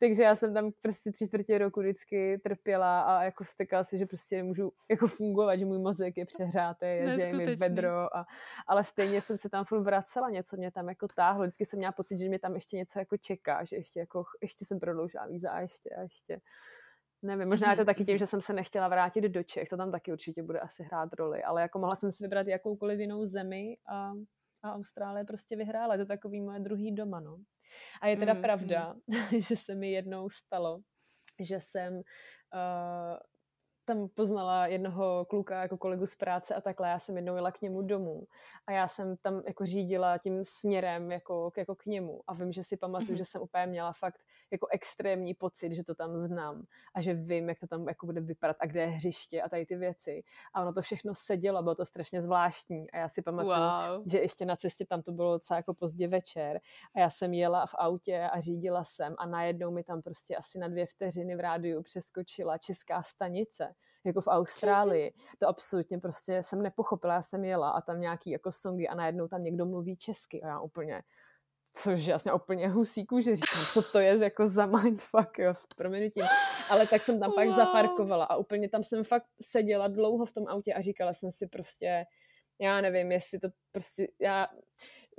Takže 0.00 0.22
já 0.22 0.34
jsem 0.34 0.54
tam 0.54 0.70
prostě 0.82 1.12
tři 1.12 1.26
čtvrtě 1.26 1.58
roku 1.58 1.80
vždycky 1.80 2.38
trpěla 2.38 3.00
a 3.00 3.22
jako 3.22 3.44
vstekala 3.44 3.84
si, 3.84 3.98
že 3.98 4.06
prostě 4.06 4.36
nemůžu 4.36 4.72
jako 4.90 5.06
fungovat, 5.06 5.56
že 5.56 5.66
můj 5.66 5.78
mozek 5.78 6.16
je 6.16 6.26
přehrátý, 6.26 6.86
že 7.14 7.20
je 7.20 7.32
mi 7.32 7.56
vedro. 7.56 8.16
A, 8.16 8.26
ale 8.66 8.84
stejně 8.84 9.20
jsem 9.20 9.38
se 9.38 9.48
tam 9.48 9.64
furt 9.64 9.82
vracela, 9.82 10.30
něco 10.30 10.56
mě 10.56 10.70
tam 10.70 10.88
jako 10.88 11.08
táhlo. 11.08 11.42
Vždycky 11.42 11.64
jsem 11.64 11.78
měla 11.78 11.92
pocit, 11.92 12.18
že 12.18 12.28
mě 12.28 12.38
tam 12.38 12.54
ještě 12.54 12.76
něco 12.76 12.98
jako 12.98 13.16
čeká, 13.16 13.64
že 13.64 13.76
ještě 13.76 14.00
jako, 14.00 14.24
ještě 14.42 14.64
jsem 14.64 14.80
prodloužila 14.80 15.26
víza 15.26 15.50
a 15.50 15.60
ještě 15.60 15.90
a 15.90 16.00
ještě. 16.00 16.40
Nevím, 17.22 17.48
možná 17.48 17.70
je 17.70 17.76
to 17.76 17.84
taky 17.92 18.04
tím, 18.04 18.18
že 18.18 18.26
jsem 18.26 18.40
se 18.40 18.52
nechtěla 18.52 18.88
vrátit 18.88 19.20
do 19.20 19.42
Čech, 19.42 19.68
to 19.68 19.76
tam 19.76 19.92
taky 19.92 20.12
určitě 20.12 20.42
bude 20.42 20.60
asi 20.60 20.82
hrát 20.82 21.12
roli, 21.12 21.42
ale 21.42 21.62
jako 21.62 21.78
mohla 21.78 21.96
jsem 21.96 22.12
si 22.12 22.24
vybrat 22.24 22.46
jakoukoliv 22.46 23.00
jinou 23.00 23.24
zemi 23.24 23.76
a, 23.88 24.12
a 24.62 24.74
Austrálie 24.74 25.24
prostě 25.24 25.56
vyhrála, 25.56 25.94
je 25.94 25.98
to 25.98 26.06
takový 26.06 26.40
moje 26.40 26.60
druhý 26.60 26.92
doma, 26.92 27.20
no. 27.20 27.38
A 28.00 28.06
je 28.06 28.16
teda 28.16 28.34
mm, 28.34 28.42
pravda, 28.42 28.94
mm. 29.06 29.40
že 29.40 29.56
se 29.56 29.74
mi 29.74 29.90
jednou 29.90 30.28
stalo, 30.28 30.80
že 31.40 31.60
jsem 31.60 31.94
uh, 31.94 32.02
tam 33.84 34.08
poznala 34.08 34.66
jednoho 34.66 35.24
kluka 35.24 35.62
jako 35.62 35.76
kolegu 35.76 36.06
z 36.06 36.16
práce 36.16 36.54
a 36.54 36.60
takhle. 36.60 36.88
Já 36.88 36.98
jsem 36.98 37.16
jednou 37.16 37.34
jela 37.34 37.52
k 37.52 37.62
němu 37.62 37.82
domů 37.82 38.26
a 38.66 38.72
já 38.72 38.88
jsem 38.88 39.16
tam 39.16 39.42
jako 39.46 39.66
řídila 39.66 40.18
tím 40.18 40.44
směrem 40.44 41.12
jako, 41.12 41.52
jako 41.56 41.74
k 41.74 41.86
němu 41.86 42.20
a 42.26 42.34
vím, 42.34 42.52
že 42.52 42.64
si 42.64 42.76
pamatuju, 42.76 43.12
mm-hmm. 43.12 43.18
že 43.18 43.24
jsem 43.24 43.42
úplně 43.42 43.66
měla 43.66 43.92
fakt 43.92 44.20
jako 44.52 44.66
extrémní 44.70 45.34
pocit, 45.34 45.72
že 45.72 45.84
to 45.84 45.94
tam 45.94 46.18
znám 46.18 46.66
a 46.94 47.00
že 47.00 47.14
vím, 47.14 47.48
jak 47.48 47.60
to 47.60 47.66
tam 47.66 47.88
jako 47.88 48.06
bude 48.06 48.20
vypadat 48.20 48.56
a 48.60 48.66
kde 48.66 48.80
je 48.80 48.86
hřiště 48.86 49.42
a 49.42 49.48
tady 49.48 49.66
ty 49.66 49.76
věci. 49.76 50.22
A 50.54 50.62
ono 50.62 50.72
to 50.72 50.82
všechno 50.82 51.14
sedělo, 51.14 51.62
bylo 51.62 51.74
to 51.74 51.84
strašně 51.84 52.22
zvláštní 52.22 52.90
a 52.90 52.98
já 52.98 53.08
si 53.08 53.22
pamatuju, 53.22 53.54
wow. 53.54 54.02
že 54.06 54.18
ještě 54.18 54.44
na 54.44 54.56
cestě 54.56 54.86
tam 54.86 55.02
to 55.02 55.12
bylo 55.12 55.32
docela 55.32 55.56
jako 55.56 55.74
pozdě 55.74 56.08
večer 56.08 56.60
a 56.94 57.00
já 57.00 57.10
jsem 57.10 57.34
jela 57.34 57.66
v 57.66 57.74
autě 57.74 58.28
a 58.32 58.40
řídila 58.40 58.84
jsem 58.84 59.14
a 59.18 59.26
najednou 59.26 59.70
mi 59.70 59.84
tam 59.84 60.02
prostě 60.02 60.36
asi 60.36 60.58
na 60.58 60.68
dvě 60.68 60.86
vteřiny 60.86 61.36
v 61.36 61.40
rádiu 61.40 61.82
přeskočila 61.82 62.58
česká 62.58 63.02
stanice 63.02 63.74
jako 64.04 64.20
v 64.20 64.26
Austrálii. 64.26 65.14
To 65.38 65.48
absolutně 65.48 65.98
prostě 65.98 66.42
jsem 66.42 66.62
nepochopila, 66.62 67.14
já 67.14 67.22
jsem 67.22 67.44
jela 67.44 67.70
a 67.70 67.80
tam 67.80 68.00
nějaký 68.00 68.30
jako 68.30 68.52
songy 68.52 68.88
a 68.88 68.94
najednou 68.94 69.28
tam 69.28 69.42
někdo 69.42 69.66
mluví 69.66 69.96
česky 69.96 70.42
a 70.42 70.48
já 70.48 70.60
úplně, 70.60 71.02
což 71.72 72.06
jasně 72.06 72.32
úplně 72.32 72.68
husí 72.68 73.06
kůže, 73.06 73.36
říkám, 73.36 73.64
co 73.72 73.82
to 73.82 73.98
je 73.98 74.24
jako 74.24 74.46
za 74.46 74.66
mindfuck, 74.82 75.38
jo, 75.38 75.54
proměnutím. 75.76 76.24
Ale 76.68 76.86
tak 76.86 77.02
jsem 77.02 77.20
tam 77.20 77.30
wow. 77.30 77.34
pak 77.34 77.50
zaparkovala 77.50 78.24
a 78.24 78.36
úplně 78.36 78.68
tam 78.68 78.82
jsem 78.82 79.04
fakt 79.04 79.26
seděla 79.40 79.88
dlouho 79.88 80.26
v 80.26 80.32
tom 80.32 80.48
autě 80.48 80.74
a 80.74 80.80
říkala 80.80 81.12
jsem 81.14 81.30
si 81.30 81.46
prostě, 81.46 82.04
já 82.60 82.80
nevím, 82.80 83.12
jestli 83.12 83.38
to 83.38 83.48
prostě, 83.72 84.08
já 84.20 84.48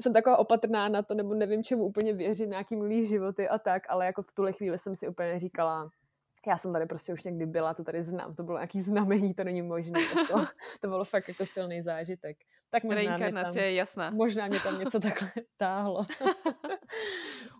jsem 0.01 0.13
taková 0.13 0.37
opatrná 0.37 0.89
na 0.89 1.01
to, 1.03 1.13
nebo 1.13 1.33
nevím, 1.33 1.63
čemu 1.63 1.83
úplně 1.83 2.13
věřím, 2.13 2.49
nějaký 2.49 2.75
milý 2.75 3.05
životy 3.05 3.47
a 3.47 3.57
tak, 3.57 3.83
ale 3.89 4.05
jako 4.05 4.21
v 4.21 4.33
tuhle 4.33 4.53
chvíli 4.53 4.79
jsem 4.79 4.95
si 4.95 5.07
úplně 5.07 5.39
říkala, 5.39 5.89
já 6.47 6.57
jsem 6.57 6.73
tady 6.73 6.85
prostě 6.85 7.13
už 7.13 7.23
někdy 7.23 7.45
byla, 7.45 7.73
to 7.73 7.83
tady 7.83 8.01
znám, 8.01 8.35
to 8.35 8.43
bylo 8.43 8.57
nějaký 8.57 8.81
znamení, 8.81 9.33
to 9.33 9.43
není 9.43 9.61
možné. 9.61 9.99
To, 10.31 10.39
to 10.81 10.87
bylo 10.87 11.05
fakt 11.05 11.27
jako 11.27 11.45
silný 11.45 11.81
zážitek. 11.81 12.37
Tak 12.73 12.83
možná 12.83 12.95
Reinkarnace 12.95 13.59
tam, 13.59 13.63
je 13.63 13.73
jasná. 13.73 14.09
Možná 14.09 14.47
mě 14.47 14.59
tam 14.59 14.79
něco 14.79 14.99
takhle 14.99 15.29
táhlo. 15.57 16.05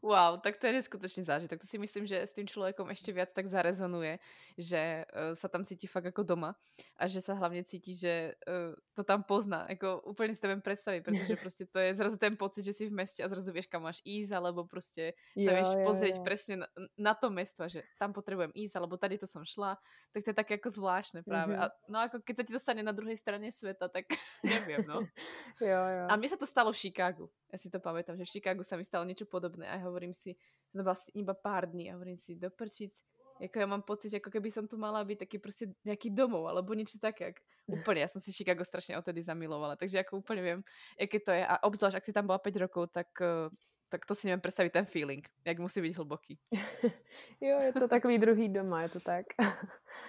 wow, 0.04 0.42
tak 0.42 0.58
to 0.58 0.68
je 0.68 0.82
skutečný 0.82 1.24
zážitek. 1.24 1.62
To 1.62 1.68
si 1.68 1.78
myslím, 1.78 2.06
že 2.10 2.22
s 2.22 2.34
tím 2.34 2.48
člověkem 2.48 2.90
ještě 2.90 3.14
víc 3.14 3.30
tak 3.34 3.46
zarezonuje, 3.48 4.20
že 4.58 5.06
uh, 5.06 5.38
sa 5.38 5.48
tam 5.48 5.62
cítí 5.62 5.88
fakt 5.88 6.06
jako 6.06 6.24
doma 6.24 6.56
a 6.98 7.08
že 7.08 7.22
sa 7.22 7.34
hlavně 7.34 7.64
cítí, 7.64 7.96
že 7.96 8.34
uh, 8.50 8.74
to 8.94 9.04
tam 9.04 9.24
pozná. 9.24 9.66
Jako 9.70 10.02
úplně 10.02 10.36
si 10.36 10.42
to 10.42 10.48
představit, 10.62 11.02
protože 11.02 11.36
prostě 11.42 11.66
to 11.66 11.80
je 11.80 11.94
zrazu 11.94 12.18
ten 12.18 12.38
pocit, 12.38 12.66
že 12.66 12.74
jsi 12.74 12.90
v 12.90 12.94
městě 12.94 13.24
a 13.24 13.28
zrazu 13.28 13.52
víš, 13.54 13.70
kam 13.70 13.86
máš 13.86 14.02
ísť, 14.06 14.32
alebo 14.32 14.66
prostě 14.66 15.14
se 15.38 15.52
víš 15.54 15.70
pozrieť 15.86 16.16
přesně 16.26 16.56
na, 16.58 16.68
na 16.98 17.14
to 17.14 17.30
město, 17.30 17.70
že 17.70 17.84
tam 18.00 18.14
potřebujem 18.14 18.52
ísť, 18.56 18.76
alebo 18.76 18.98
tady 18.98 19.18
to 19.18 19.28
jsem 19.28 19.46
šla, 19.46 19.78
tak 20.14 20.24
to 20.24 20.30
je 20.30 20.34
tak 20.34 20.50
jako 20.50 20.70
zvláštne 20.70 21.24
právě. 21.24 21.58
Mm-hmm. 21.58 21.64
A 21.64 21.70
no 21.90 22.00
jako 22.00 22.18
keď 22.26 22.38
se 22.38 22.44
ti 22.44 22.54
to 22.54 22.60
stane 22.60 22.84
na 22.84 22.92
druhé 22.92 23.18
straně 23.18 23.52
světa, 23.52 23.88
tak 23.88 24.06
nevím, 24.44 24.88
no. 24.88 25.03
jo, 25.62 25.82
jo. 25.98 26.06
A 26.10 26.16
mně 26.16 26.30
se 26.30 26.38
to 26.38 26.46
stalo 26.46 26.72
v 26.72 26.78
Chicagu. 26.78 27.30
Já 27.52 27.58
si 27.58 27.70
to 27.70 27.80
pamätám, 27.80 28.18
že 28.18 28.26
v 28.26 28.30
Chicagu 28.30 28.64
sa 28.64 28.78
mi 28.78 28.86
stalo 28.86 29.06
niečo 29.06 29.26
podobné 29.26 29.70
a 29.70 29.78
hovorím 29.78 30.14
si, 30.14 30.36
to 30.72 30.84
bylo 30.84 30.92
asi 30.92 31.12
iba 31.14 31.34
pár 31.34 31.70
dní 31.70 31.92
a 31.92 31.94
hovorím 31.94 32.18
si, 32.18 32.36
doprčic, 32.36 33.04
jako 33.40 33.60
já 33.60 33.66
mám 33.66 33.82
pocit, 33.82 34.14
jako 34.14 34.30
keby 34.30 34.52
som 34.52 34.68
tu 34.68 34.78
mala 34.78 35.04
být 35.04 35.20
taky 35.20 35.40
prostě 35.40 35.68
nějaký 35.86 36.10
domov, 36.10 36.48
alebo 36.48 36.74
niečo 36.74 37.00
také. 37.00 37.26
Jak, 37.26 37.36
úplně, 37.68 38.02
já 38.02 38.08
jsem 38.08 38.22
si 38.22 38.32
Chicago 38.32 38.66
strašně 38.66 38.98
odtedy 38.98 39.24
zamilovala, 39.24 39.76
takže 39.76 39.98
jako 39.98 40.18
úplně 40.18 40.42
vím, 40.42 40.64
jaké 41.00 41.20
to 41.20 41.32
je. 41.32 41.48
A 41.48 41.64
obzvlášť, 41.64 41.98
ak 41.98 42.06
si 42.06 42.14
tam 42.14 42.26
byla 42.26 42.38
5 42.38 42.56
rokov, 42.56 42.92
tak 42.92 43.08
eh, 43.22 43.50
tak 43.94 44.06
to 44.06 44.16
si 44.16 44.28
nevím 44.28 44.42
představit 44.42 44.74
ten 44.74 44.86
feeling, 44.86 45.30
jak 45.46 45.60
musí 45.60 45.82
být 45.82 45.98
hlboký. 45.98 46.40
jo, 47.42 47.60
je 47.62 47.74
to 47.74 47.88
takový 47.88 48.18
druhý 48.18 48.50
doma, 48.50 48.82
je 48.82 48.90
to 48.90 49.00
tak. 49.00 49.26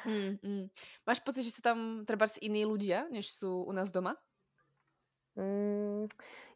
mm, 0.07 0.37
mm. 0.43 0.67
Máš 1.07 1.21
pocit, 1.21 1.43
že 1.43 1.51
jsou 1.51 1.61
tam 1.63 2.05
třeba 2.05 2.27
jiní 2.43 2.67
ľudia, 2.67 3.05
než 3.13 3.29
jsou 3.33 3.65
u 3.65 3.73
nás 3.73 3.91
doma? 3.91 4.17
Mm, 5.37 6.07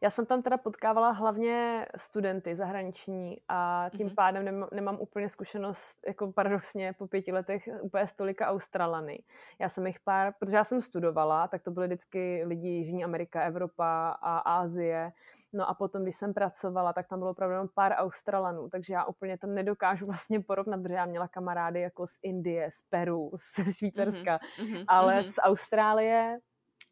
já 0.00 0.10
jsem 0.10 0.26
tam 0.26 0.42
teda 0.42 0.56
potkávala 0.56 1.10
hlavně 1.10 1.86
studenty 1.96 2.56
zahraniční 2.56 3.40
a 3.48 3.90
tím 3.96 4.08
mm-hmm. 4.08 4.14
pádem 4.14 4.44
nemám, 4.44 4.68
nemám 4.72 4.96
úplně 5.00 5.28
zkušenost, 5.28 5.98
jako 6.06 6.32
paradoxně 6.32 6.92
po 6.92 7.06
pěti 7.06 7.32
letech 7.32 7.68
úplně 7.82 8.06
stolika 8.06 8.48
Australany. 8.48 9.22
Já 9.58 9.68
jsem 9.68 9.86
jich 9.86 10.00
pár, 10.00 10.32
protože 10.38 10.56
já 10.56 10.64
jsem 10.64 10.82
studovala, 10.82 11.48
tak 11.48 11.62
to 11.62 11.70
byly 11.70 11.86
vždycky 11.86 12.42
lidi 12.46 12.68
Jižní 12.68 13.04
Amerika, 13.04 13.42
Evropa 13.42 14.08
a 14.22 14.38
Ázie. 14.38 15.12
No 15.52 15.68
a 15.68 15.74
potom, 15.74 16.02
když 16.02 16.16
jsem 16.16 16.34
pracovala, 16.34 16.92
tak 16.92 17.08
tam 17.08 17.18
bylo 17.18 17.30
opravdu 17.30 17.70
pár 17.74 17.92
Australanů, 17.92 18.68
takže 18.68 18.94
já 18.94 19.04
úplně 19.04 19.38
to 19.38 19.46
nedokážu 19.46 20.06
vlastně 20.06 20.40
porovnat, 20.40 20.82
protože 20.82 20.94
já 20.94 21.06
měla 21.06 21.28
kamarády 21.28 21.80
jako 21.80 22.06
z 22.06 22.18
Indie, 22.22 22.70
z 22.70 22.82
Peru, 22.90 23.30
z 23.36 23.76
Švýcarska, 23.76 24.38
mm-hmm. 24.38 24.84
ale 24.88 25.20
mm-hmm. 25.20 25.32
z 25.32 25.34
Austrálie 25.42 26.38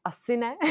asi 0.07 0.37
ne. 0.37 0.57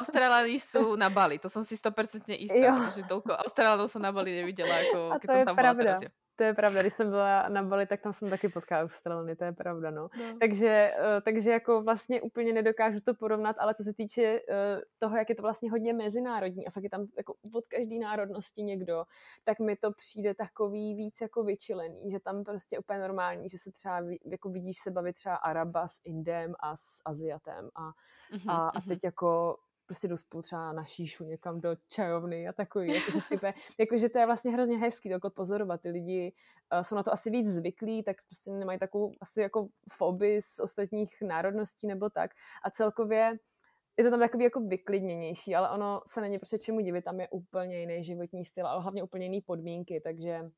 Austra- 0.00 0.48
jsou 0.48 0.96
na 0.96 1.10
Bali, 1.10 1.38
to 1.38 1.48
jsem 1.48 1.64
si 1.64 1.74
100% 1.74 2.20
jistá, 2.28 2.58
jo. 2.58 2.74
protože 2.86 3.02
tolko 3.02 3.32
Australanů 3.32 3.88
jsem 3.88 4.02
na 4.02 4.12
Bali 4.12 4.36
neviděla, 4.36 4.76
jako 4.76 5.10
A 5.12 5.18
to 5.18 5.32
je 5.32 5.44
tam 5.44 5.56
pravda. 5.56 5.82
Byla 5.82 5.98
teraz, 5.98 6.12
to 6.38 6.44
je 6.44 6.54
pravda, 6.54 6.80
když 6.80 6.92
jsem 6.92 7.10
byla 7.10 7.48
na 7.48 7.62
Bali, 7.62 7.86
tak 7.86 8.00
tam 8.00 8.12
jsem 8.12 8.30
taky 8.30 8.48
potkala 8.48 8.82
Australany, 8.82 9.36
to 9.36 9.44
je 9.44 9.52
pravda, 9.52 9.90
no. 9.90 10.02
no. 10.18 10.38
Takže, 10.40 10.90
uh, 10.98 11.04
takže 11.24 11.50
jako 11.50 11.82
vlastně 11.82 12.22
úplně 12.22 12.52
nedokážu 12.52 13.00
to 13.00 13.14
porovnat, 13.14 13.56
ale 13.58 13.74
co 13.74 13.82
se 13.84 13.92
týče 13.92 14.40
uh, 14.40 14.56
toho, 14.98 15.16
jak 15.16 15.28
je 15.28 15.34
to 15.34 15.42
vlastně 15.42 15.70
hodně 15.70 15.92
mezinárodní 15.92 16.66
a 16.66 16.70
fakt 16.70 16.84
je 16.84 16.90
tam 16.90 17.06
jako 17.16 17.34
od 17.54 17.66
každé 17.66 17.98
národnosti 17.98 18.62
někdo, 18.62 19.04
tak 19.44 19.60
mi 19.60 19.76
to 19.76 19.92
přijde 19.92 20.34
takový 20.34 20.94
víc 20.94 21.20
jako 21.20 21.44
vyčilený, 21.44 22.10
že 22.10 22.20
tam 22.20 22.44
prostě 22.44 22.78
úplně 22.78 22.98
normální, 22.98 23.48
že 23.48 23.58
se 23.58 23.72
třeba 23.72 24.02
jako 24.24 24.48
vidíš 24.50 24.78
se 24.78 24.90
bavit 24.90 25.16
třeba 25.16 25.34
Araba 25.34 25.88
s 25.88 26.00
Indem 26.04 26.54
a 26.60 26.76
s 26.76 27.02
Aziatem 27.04 27.70
a, 27.74 27.90
mm-hmm, 28.32 28.50
a, 28.50 28.68
a 28.68 28.78
mhm. 28.78 28.88
teď 28.88 29.04
jako 29.04 29.58
prostě 29.88 30.08
jdu 30.08 30.16
spolu 30.16 30.42
třeba 30.42 30.72
na 30.72 30.84
šíšu 30.84 31.24
někam 31.24 31.60
do 31.60 31.76
čajovny 31.88 32.48
a 32.48 32.52
takový. 32.52 32.94
Jako, 32.94 33.12
type, 33.28 33.54
jako, 33.78 33.98
že 33.98 34.08
to 34.08 34.18
je 34.18 34.26
vlastně 34.26 34.50
hrozně 34.50 34.78
hezký 34.78 35.10
takhle 35.10 35.30
pozorovat. 35.30 35.80
Ty 35.80 35.90
lidi 35.90 36.32
uh, 36.72 36.80
jsou 36.82 36.96
na 36.96 37.02
to 37.02 37.12
asi 37.12 37.30
víc 37.30 37.48
zvyklí, 37.48 38.02
tak 38.02 38.16
prostě 38.26 38.50
nemají 38.50 38.78
takovou 38.78 39.12
asi 39.20 39.40
jako 39.40 39.68
fobii 39.90 40.42
z 40.42 40.60
ostatních 40.60 41.22
národností 41.22 41.86
nebo 41.86 42.10
tak. 42.10 42.30
A 42.64 42.70
celkově 42.70 43.38
je 43.96 44.04
to 44.04 44.10
tam 44.10 44.20
takový 44.20 44.44
jako 44.44 44.60
vyklidněnější, 44.60 45.54
ale 45.54 45.70
ono 45.70 46.02
se 46.06 46.20
není 46.20 46.38
prostě 46.38 46.58
čemu 46.58 46.80
divit, 46.80 47.04
tam 47.04 47.20
je 47.20 47.28
úplně 47.28 47.80
jiný 47.80 48.04
životní 48.04 48.44
styl, 48.44 48.66
ale 48.66 48.82
hlavně 48.82 49.02
úplně 49.02 49.26
jiný 49.26 49.40
podmínky, 49.40 50.00
takže 50.00 50.50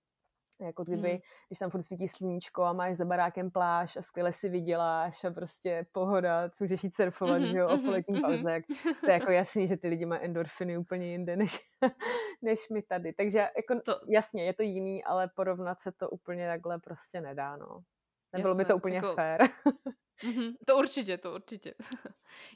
jako 0.60 0.84
kdyby, 0.84 1.10
hmm. 1.10 1.20
když 1.48 1.58
tam 1.58 1.70
furt 1.70 1.82
svítí 1.82 2.08
sluníčko 2.08 2.62
a 2.62 2.72
máš 2.72 2.96
za 2.96 3.04
barákem 3.04 3.50
pláž 3.50 3.96
a 3.96 4.02
skvěle 4.02 4.32
si 4.32 4.48
vyděláš 4.48 5.24
a 5.24 5.30
prostě 5.30 5.86
pohoda, 5.92 6.50
co 6.50 6.64
můžeš 6.64 6.84
jít 6.84 6.96
surfovat, 6.96 7.42
mm-hmm, 7.42 7.50
že 7.50 7.58
jo, 7.58 7.68
o 7.68 7.78
poletní 7.78 8.14
mm-hmm. 8.14 8.20
pauze, 8.20 8.42
tak 8.42 8.64
to 9.00 9.06
je 9.06 9.12
jako 9.12 9.30
jasný, 9.30 9.66
že 9.66 9.76
ty 9.76 9.88
lidi 9.88 10.06
mají 10.06 10.22
endorfiny 10.22 10.78
úplně 10.78 11.06
jinde, 11.06 11.36
než, 11.36 11.60
než 12.42 12.68
my 12.68 12.82
tady. 12.82 13.12
Takže 13.12 13.38
jako 13.38 13.80
to... 13.84 14.00
jasně, 14.08 14.44
je 14.44 14.54
to 14.54 14.62
jiný, 14.62 15.04
ale 15.04 15.28
porovnat 15.28 15.80
se 15.80 15.92
to 15.92 16.10
úplně 16.10 16.48
takhle 16.48 16.78
prostě 16.78 17.20
nedá, 17.20 17.56
no. 17.56 17.80
Nebylo 18.32 18.50
Jasné, 18.50 18.64
by 18.64 18.68
to 18.68 18.76
úplně 18.76 18.96
jako... 18.96 19.14
fér. 19.14 19.40
Mm-hmm, 20.24 20.52
to 20.66 20.76
určitě, 20.76 21.18
to 21.18 21.34
určitě. 21.34 21.74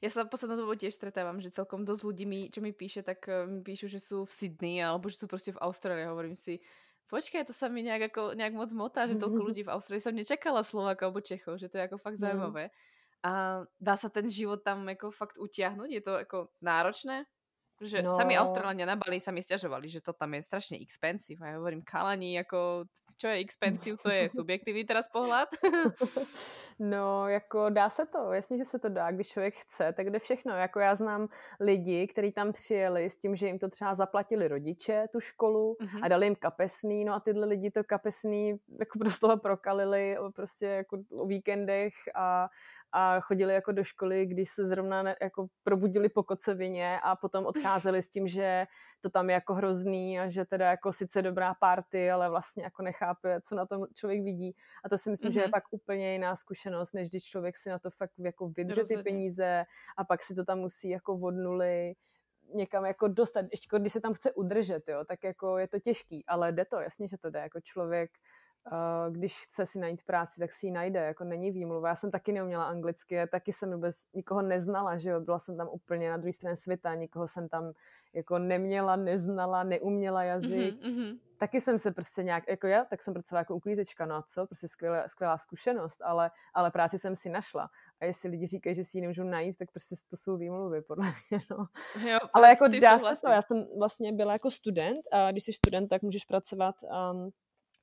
Já 0.03 0.11
se 0.11 0.25
poslednou 0.25 0.57
dobou 0.57 0.75
těž 0.75 0.95
stretávám, 0.95 1.41
že 1.41 1.51
celkom 1.51 1.85
dost 1.85 2.03
lidí, 2.03 2.27
mi, 2.27 2.51
čo 2.51 2.61
mi 2.61 2.73
píše, 2.73 3.03
tak 3.03 3.29
eh, 3.29 3.47
mi 3.47 3.63
píšu, 3.63 3.89
že 3.89 4.01
jsou 4.01 4.25
v 4.25 4.33
Sydney 4.33 4.85
alebo 4.85 5.09
že 5.09 5.17
jsou 5.17 5.27
prostě 5.27 5.53
v 5.53 5.59
Austrálii. 5.61 6.07
Hovorím 6.07 6.37
si, 6.37 6.61
Počkej, 7.09 7.45
to 7.45 7.53
sa 7.53 7.69
mi 7.69 7.85
nejak, 7.85 8.13
ako, 8.13 8.33
nejak 8.33 8.55
moc 8.57 8.71
motá, 8.73 9.05
že 9.05 9.21
toľko 9.21 9.41
ľudí 9.53 9.63
v 9.65 9.73
Austrálii 9.73 10.03
som 10.03 10.17
nečakala 10.17 10.65
Slovákov 10.65 11.13
alebo 11.13 11.21
Čechov, 11.21 11.61
že 11.61 11.69
to 11.69 11.77
je 11.79 11.87
ako 11.87 11.97
fakt 12.01 12.17
mm. 12.19 12.23
zaujímavé. 12.25 12.65
A 13.25 13.65
dá 13.81 13.95
sa 13.97 14.13
ten 14.13 14.29
život 14.29 14.61
tam 14.61 14.85
jako 14.89 15.09
fakt 15.11 15.41
utiahnuť? 15.41 15.89
Je 15.89 16.03
to 16.05 16.13
jako 16.21 16.39
náročné? 16.61 17.25
Že 17.81 18.03
no. 18.03 18.13
sami 18.15 18.39
Austrálania 18.39 18.87
na 18.87 18.95
Bali 18.95 19.19
sa 19.19 19.35
mi 19.35 19.43
stiažovali, 19.43 19.91
že 19.91 20.01
to 20.01 20.13
tam 20.13 20.35
je 20.35 20.43
strašně 20.43 20.79
expensive. 20.79 21.47
A 21.47 21.51
ja 21.51 21.57
hovorím, 21.59 21.83
kalani, 21.83 22.37
jako, 22.37 22.85
čo 23.19 23.27
je 23.27 23.39
expensive, 23.39 23.97
to 23.97 24.11
je 24.11 24.31
subjektivní 24.39 24.85
teraz 24.85 25.09
pohľad. 25.09 25.49
no, 26.79 27.29
jako 27.29 27.71
dá 27.71 27.91
se 27.91 28.07
to, 28.07 28.33
jasně, 28.33 28.59
že 28.59 28.65
se 28.65 28.79
to 28.79 28.89
dá, 28.89 29.11
když 29.11 29.29
člověk 29.29 29.55
chce, 29.55 29.93
tak 29.93 30.11
jde 30.11 30.19
všechno. 30.19 30.57
Jako 30.57 30.81
já 30.81 30.95
znám 30.95 31.29
lidi, 31.61 32.07
kteří 32.07 32.33
tam 32.33 32.53
přijeli 32.53 33.11
s 33.11 33.17
tím, 33.17 33.37
že 33.37 33.47
jim 33.47 33.59
to 33.59 33.69
třeba 33.69 33.95
zaplatili 33.95 34.49
rodiče, 34.49 35.09
tu 35.13 35.21
školu, 35.21 35.77
mm-hmm. 35.81 36.01
a 36.03 36.09
dali 36.09 36.27
jim 36.27 36.37
kapesný, 36.37 37.05
no 37.05 37.15
a 37.15 37.21
tyhle 37.21 37.47
lidi 37.47 37.71
to 37.71 37.85
kapesný 37.85 38.55
jako 38.79 38.99
prostě 38.99 39.21
toho 39.27 39.37
prokalili 39.37 40.17
prostě 40.35 40.67
jako 40.67 40.99
o 41.11 41.27
víkendech 41.27 41.95
a, 42.15 42.49
a 42.97 43.21
chodili 43.21 43.55
jako 43.55 43.73
do 43.73 43.85
školy, 43.85 44.27
když 44.27 44.51
se 44.51 44.65
zrovna 44.65 45.03
ne, 45.03 45.17
jako 45.23 45.47
probudili 45.63 46.09
po 46.09 46.23
kocovině 46.23 47.01
a 47.03 47.17
potom 47.17 47.47
odcházeli 47.47 48.03
s 48.03 48.09
tím, 48.09 48.27
že 48.27 48.67
to 49.01 49.11
tam 49.11 49.31
je 49.31 49.35
jako 49.35 49.55
hrozný 49.55 50.21
a 50.21 50.29
že 50.29 50.45
teda 50.45 50.71
jako 50.71 50.93
sice 50.93 51.23
dobrá 51.23 51.55
party, 51.55 52.11
ale 52.11 52.31
vlastně 52.31 52.65
jako 52.65 52.83
nechápe, 52.83 53.41
co 53.41 53.55
na 53.55 53.67
tom 53.67 53.87
člověk 53.95 54.23
vidí. 54.23 54.57
A 54.85 54.89
to 54.89 54.99
si 54.99 55.11
myslím, 55.11 55.31
mm-hmm. 55.31 55.35
že 55.35 55.41
je 55.41 55.47
mhm. 55.47 55.51
pak 55.51 55.65
úplně 55.71 56.13
jiná 56.13 56.37
zkušenost, 56.37 56.93
než 56.93 57.09
když 57.09 57.25
člověk 57.25 57.57
si 57.57 57.69
na 57.69 57.79
to 57.79 57.91
fakt 57.91 58.13
jako 58.19 58.49
vydře 58.49 58.85
ty 58.85 58.97
peníze 58.97 59.65
a 59.97 60.05
pak 60.05 60.23
si 60.23 60.35
to 60.35 60.45
tam 60.45 60.59
musí 60.59 60.89
jako 60.91 61.19
od 61.19 61.35
nuly 61.35 61.95
někam 62.55 62.85
jako 62.85 63.09
dostat, 63.09 63.47
ještě 63.51 63.79
když 63.79 63.93
se 63.93 64.01
tam 64.01 64.15
chce 64.15 64.33
udržet, 64.33 64.89
jo, 64.89 65.05
tak 65.09 65.25
jako 65.25 65.59
je 65.59 65.69
to 65.69 65.79
těžký, 65.79 66.25
ale 66.27 66.53
jde 66.53 66.65
to, 66.65 66.81
jasně, 66.81 67.09
že 67.09 67.19
to 67.19 67.31
jde, 67.31 67.39
jako 67.39 67.61
člověk 67.61 68.11
když 69.11 69.41
chce 69.43 69.67
si 69.67 69.79
najít 69.79 70.03
práci, 70.03 70.41
tak 70.41 70.53
si 70.53 70.67
ji 70.67 70.73
najde, 70.73 71.01
jako 71.01 71.25
není 71.25 71.51
výmluva. 71.51 71.89
Já 71.89 71.95
jsem 71.95 72.11
taky 72.11 72.33
neuměla 72.33 72.65
anglicky, 72.65 73.27
taky 73.27 73.53
jsem 73.53 73.73
vůbec 73.73 73.97
nikoho 74.15 74.43
neznala, 74.43 74.97
že 74.97 75.11
jo, 75.11 75.21
byla 75.21 75.39
jsem 75.39 75.57
tam 75.57 75.69
úplně 75.73 76.11
na 76.11 76.17
druhé 76.17 76.33
straně 76.33 76.57
světa, 76.57 76.95
nikoho 76.95 77.29
jsem 77.29 77.49
tam 77.49 77.73
jako 78.13 78.39
neměla, 78.39 78.97
neznala, 78.97 79.63
neuměla 79.63 80.23
jazyk. 80.23 80.83
Mm-hmm. 80.83 81.19
Taky 81.39 81.61
jsem 81.61 81.79
se 81.79 81.91
prostě 81.91 82.23
nějak, 82.23 82.45
jako 82.49 82.67
já, 82.67 82.85
tak 82.85 83.03
jsem 83.03 83.15
pracovala 83.15 83.41
jako 83.41 83.55
uklízečka, 83.55 84.07
no 84.07 84.15
a 84.15 84.23
co, 84.23 84.47
prostě 84.47 84.69
skvělá, 84.69 85.09
skvělá 85.09 85.39
zkušenost, 85.39 86.03
ale, 86.03 86.31
ale 86.55 86.71
práci 86.71 86.99
jsem 86.99 87.17
si 87.17 87.31
našla. 87.31 87.71
A 88.01 88.05
jestli 88.05 88.31
lidi 88.31 88.47
říkají, 88.47 88.77
že 88.77 88.85
si 88.85 88.99
ji 88.99 89.01
nemůžu 89.01 89.25
najít, 89.25 89.59
tak 89.59 89.71
prostě 89.71 89.95
to 90.11 90.17
jsou 90.17 90.37
výmluvy, 90.37 90.83
podle 90.83 91.05
mě, 91.31 91.41
no. 91.51 91.67
Jo, 92.11 92.19
ale 92.33 92.49
jako 92.49 92.69
dá 92.69 92.99
se 92.99 93.21
to, 93.21 93.29
já 93.29 93.43
jsem 93.43 93.67
vlastně 93.79 94.13
byla 94.13 94.33
jako 94.33 94.51
student 94.51 94.99
a 95.13 95.31
když 95.33 95.45
jsi 95.45 95.53
student, 95.53 95.89
tak 95.89 96.03
můžeš 96.03 96.25
pracovat 96.25 96.75
um, 97.13 97.31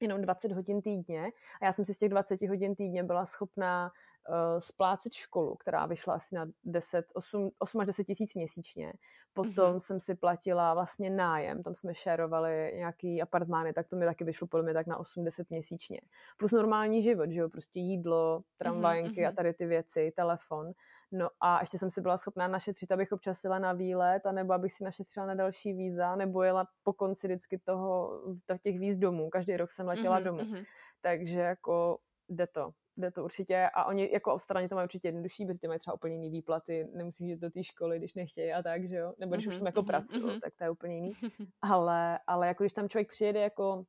jenom 0.02 0.22
20 0.22 0.52
hodin 0.52 0.82
týdně 0.82 1.32
a 1.62 1.66
já 1.66 1.74
jsem 1.74 1.86
si 1.86 1.94
z 1.94 1.98
těch 1.98 2.10
20 2.10 2.42
hodin 2.42 2.76
týdně 2.76 3.04
byla 3.04 3.26
schopná 3.26 3.92
uh, 4.30 4.60
splácet 4.60 5.14
školu, 5.14 5.56
která 5.56 5.86
vyšla 5.86 6.14
asi 6.14 6.36
na 6.36 6.46
10, 6.64 7.06
8, 7.14 7.52
8 7.60 7.82
až 7.82 7.88
10 7.88 8.04
tisíc 8.04 8.36
měsíčně. 8.36 8.94
Potom 9.34 9.74
mm-hmm. 9.74 9.80
jsem 9.80 10.00
si 10.00 10.16
platila 10.16 10.74
vlastně 10.74 11.10
nájem, 11.10 11.64
tam 11.64 11.76
jsme 11.76 11.96
šerovali 11.96 12.72
nějaký 12.76 13.22
apartmány, 13.22 13.74
tak 13.74 13.88
to 13.88 13.96
mi 13.96 14.06
taky 14.06 14.24
vyšlo 14.24 14.48
podle 14.48 14.64
mě 14.64 14.74
tak 14.74 14.88
na 14.88 14.98
80 14.98 15.50
měsíčně. 15.50 16.02
Plus 16.38 16.52
normální 16.52 17.02
život, 17.02 17.32
že 17.32 17.42
jo, 17.42 17.50
prostě 17.50 17.80
jídlo, 17.80 18.44
tramvajenky 18.58 19.22
mm-hmm. 19.22 19.30
a 19.30 19.32
tady 19.32 19.54
ty 19.54 19.66
věci, 19.66 20.14
telefon. 20.16 20.72
No 21.12 21.30
a 21.40 21.60
ještě 21.60 21.78
jsem 21.78 21.90
si 21.90 22.02
byla 22.02 22.18
schopná 22.18 22.48
našetřit, 22.48 22.92
abych 22.92 23.12
občas 23.12 23.44
jela 23.44 23.60
na 23.60 23.74
výlet, 23.74 24.26
anebo 24.26 24.54
abych 24.54 24.74
si 24.74 24.84
našetřila 24.84 25.26
na 25.26 25.34
další 25.34 25.74
víza, 25.74 26.16
nebo 26.16 26.44
jela 26.44 26.68
po 26.84 26.94
konci 26.94 27.28
vždycky 27.28 27.60
toho, 27.60 28.22
těch 28.62 28.80
víz 28.80 28.96
domů. 28.96 29.30
Každý 29.30 29.58
rok 29.58 29.72
jsem 29.72 29.88
letěla 29.88 30.20
mm-hmm, 30.20 30.24
domů. 30.24 30.40
Mm-hmm. 30.40 30.66
Takže 31.02 31.40
jako 31.40 31.98
jde 32.30 32.48
to. 32.48 32.72
Jde 32.98 33.12
to 33.12 33.24
určitě. 33.24 33.70
A 33.74 33.86
oni 33.86 34.10
jako 34.14 34.34
Australani 34.34 34.70
to 34.70 34.76
mají 34.76 34.86
určitě 34.86 35.08
jednodušší, 35.08 35.46
protože 35.46 35.60
ty 35.60 35.68
mají 35.68 35.80
třeba 35.80 35.94
úplně 35.94 36.16
jiný 36.16 36.30
výplaty, 36.30 36.88
nemusíš 36.94 37.28
jít 37.28 37.40
do 37.40 37.50
té 37.50 37.64
školy, 37.64 37.98
když 37.98 38.14
nechtějí 38.14 38.54
a 38.54 38.64
tak, 38.64 38.88
že 38.88 38.96
jo. 38.96 39.14
Nebo 39.20 39.36
když 39.36 39.48
mm-hmm, 39.48 39.54
už 39.54 39.58
tam 39.58 39.66
jako 39.66 39.82
mm-hmm, 39.82 39.86
pracují, 39.86 40.24
mm-hmm. 40.24 40.40
tak 40.40 40.54
to 40.58 40.64
je 40.64 40.70
úplně 40.70 40.96
jiný. 40.96 41.14
Ale, 41.62 42.20
ale 42.28 42.48
jako 42.48 42.64
když 42.64 42.74
tam 42.74 42.90
člověk 42.90 43.10
přijede 43.10 43.40
jako 43.40 43.86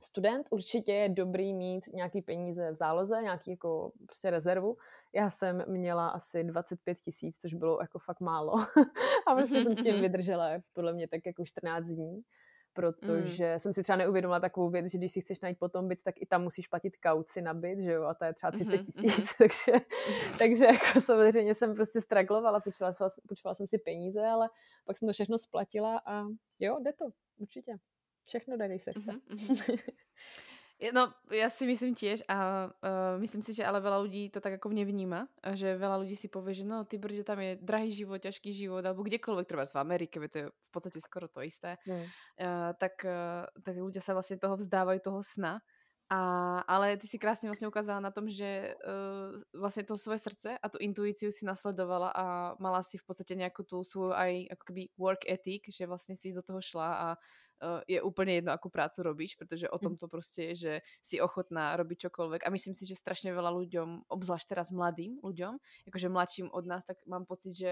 student, 0.00 0.46
určitě 0.50 0.92
je 0.92 1.08
dobrý 1.08 1.54
mít 1.54 1.84
nějaký 1.94 2.22
peníze 2.22 2.70
v 2.70 2.74
záloze, 2.74 3.22
nějaký 3.22 3.50
jako 3.50 3.92
prostě 4.06 4.30
rezervu. 4.30 4.76
Já 5.12 5.30
jsem 5.30 5.64
měla 5.66 6.08
asi 6.08 6.44
25 6.44 7.00
tisíc, 7.00 7.38
což 7.38 7.54
bylo 7.54 7.78
jako 7.80 7.98
fakt 7.98 8.20
málo. 8.20 8.54
a 9.26 9.34
prostě 9.34 9.60
jsem 9.60 9.76
tím 9.76 10.00
vydržela 10.00 10.50
podle 10.72 10.92
mě 10.92 11.08
tak 11.08 11.26
jako 11.26 11.44
14 11.44 11.86
dní 11.86 12.22
protože 12.78 13.52
mm. 13.52 13.60
jsem 13.60 13.72
si 13.72 13.82
třeba 13.82 13.96
neuvědomila 13.96 14.40
takovou 14.40 14.70
věc, 14.70 14.92
že 14.92 14.98
když 14.98 15.12
si 15.12 15.20
chceš 15.20 15.40
najít 15.40 15.58
potom 15.58 15.88
byt, 15.88 16.02
tak 16.02 16.14
i 16.18 16.26
tam 16.26 16.42
musíš 16.42 16.68
platit 16.68 16.96
kauci 16.96 17.42
na 17.42 17.54
byt, 17.54 17.78
že 17.78 17.92
jo, 17.92 18.04
a 18.04 18.14
to 18.14 18.24
je 18.24 18.34
třeba 18.34 18.50
30 18.50 18.76
mhm, 18.76 18.86
tisíc, 18.86 19.02
mm-hmm. 19.02 19.34
takže, 19.38 19.86
takže 20.38 20.64
jako 20.64 21.00
samozřejmě 21.00 21.54
jsem 21.54 21.74
prostě 21.74 22.00
straglovala, 22.00 22.60
počula, 22.60 22.92
počula 23.28 23.54
jsem 23.54 23.66
si 23.66 23.78
peníze, 23.78 24.26
ale 24.26 24.50
pak 24.84 24.96
jsem 24.96 25.08
to 25.08 25.12
všechno 25.12 25.38
splatila 25.38 26.02
a 26.06 26.22
jo, 26.60 26.78
jde 26.82 26.92
to, 26.92 27.04
určitě. 27.38 27.72
Všechno 28.28 28.56
jde, 28.56 28.68
když 28.68 28.82
se 28.82 28.90
chce. 28.92 29.12
Mm-hmm. 29.12 29.78
No, 30.94 31.10
ja 31.34 31.50
si 31.50 31.66
myslím 31.66 31.98
tiež 31.98 32.22
a 32.30 32.70
uh, 32.70 33.18
myslím 33.18 33.42
si, 33.42 33.50
že 33.50 33.66
ale 33.66 33.82
veľa 33.82 33.98
ľudí 33.98 34.30
to 34.30 34.38
tak 34.38 34.62
ako 34.62 34.70
nevníma, 34.70 35.26
že 35.58 35.74
veľa 35.74 36.06
ľudí 36.06 36.14
si 36.14 36.30
povie, 36.30 36.54
že 36.54 36.62
no, 36.62 36.86
ty 36.86 37.02
brďo, 37.02 37.26
tam 37.26 37.42
je 37.42 37.58
drahý 37.58 37.90
život, 37.90 38.22
ťažký 38.22 38.54
život, 38.54 38.86
alebo 38.86 39.02
kdekoľvek, 39.02 39.42
treba 39.42 39.66
v 39.66 39.74
Amerike, 39.74 40.22
to 40.30 40.38
je 40.38 40.46
v 40.46 40.70
podstate 40.70 41.02
skoro 41.02 41.26
to 41.26 41.42
isté, 41.42 41.82
mm. 41.82 41.98
uh, 41.98 42.70
tak, 42.78 42.94
uh, 43.02 43.50
tak 43.58 43.74
ľudia 43.74 43.98
sa 43.98 44.14
vlastne 44.14 44.38
toho 44.38 44.54
vzdávajú, 44.54 45.02
toho 45.02 45.18
sna 45.18 45.58
A, 46.10 46.58
ale 46.64 46.96
ty 46.96 47.06
si 47.06 47.18
krásně 47.18 47.48
vlastně 47.48 47.68
ukázala 47.68 48.00
na 48.00 48.10
tom, 48.10 48.28
že 48.28 48.74
uh, 48.86 49.60
vlastně 49.60 49.82
to 49.82 49.96
svoje 49.96 50.18
srdce 50.18 50.58
a 50.58 50.68
tu 50.68 50.78
intuíciu 50.80 51.32
si 51.32 51.44
nasledovala 51.44 52.08
a 52.08 52.56
mala 52.58 52.82
si 52.82 52.98
v 52.98 53.04
podstatě 53.04 53.34
nějakou 53.34 53.62
tu 53.62 53.84
svou 53.84 54.12
aj 54.12 54.46
jako 54.50 54.64
keby 54.64 54.88
work 54.98 55.28
ethic, 55.30 55.62
že 55.68 55.86
vlastně 55.86 56.16
si 56.16 56.32
do 56.32 56.42
toho 56.42 56.62
šla 56.62 56.94
a 56.94 57.16
je 57.86 58.02
úplně 58.02 58.34
jedno, 58.34 58.52
akú 58.52 58.68
prácu 58.68 59.02
robíš, 59.02 59.34
protože 59.34 59.70
o 59.70 59.78
tom 59.78 59.96
to 59.96 60.08
prostě 60.08 60.42
je, 60.42 60.54
že 60.56 60.80
si 61.02 61.20
ochotná 61.20 61.76
robiť 61.76 61.98
čokoľvek. 61.98 62.46
A 62.46 62.50
myslím 62.50 62.74
si, 62.74 62.86
že 62.86 62.96
strašně 62.96 63.34
veľa 63.34 63.50
ľuďom, 63.50 63.88
obzvlášť 64.08 64.46
teraz 64.48 64.70
mladým 64.70 65.18
ľuďom, 65.22 65.58
jakože 65.86 66.08
mladším 66.08 66.48
od 66.52 66.66
nás, 66.66 66.84
tak 66.84 66.96
mám 67.06 67.26
pocit, 67.26 67.54
že 67.56 67.70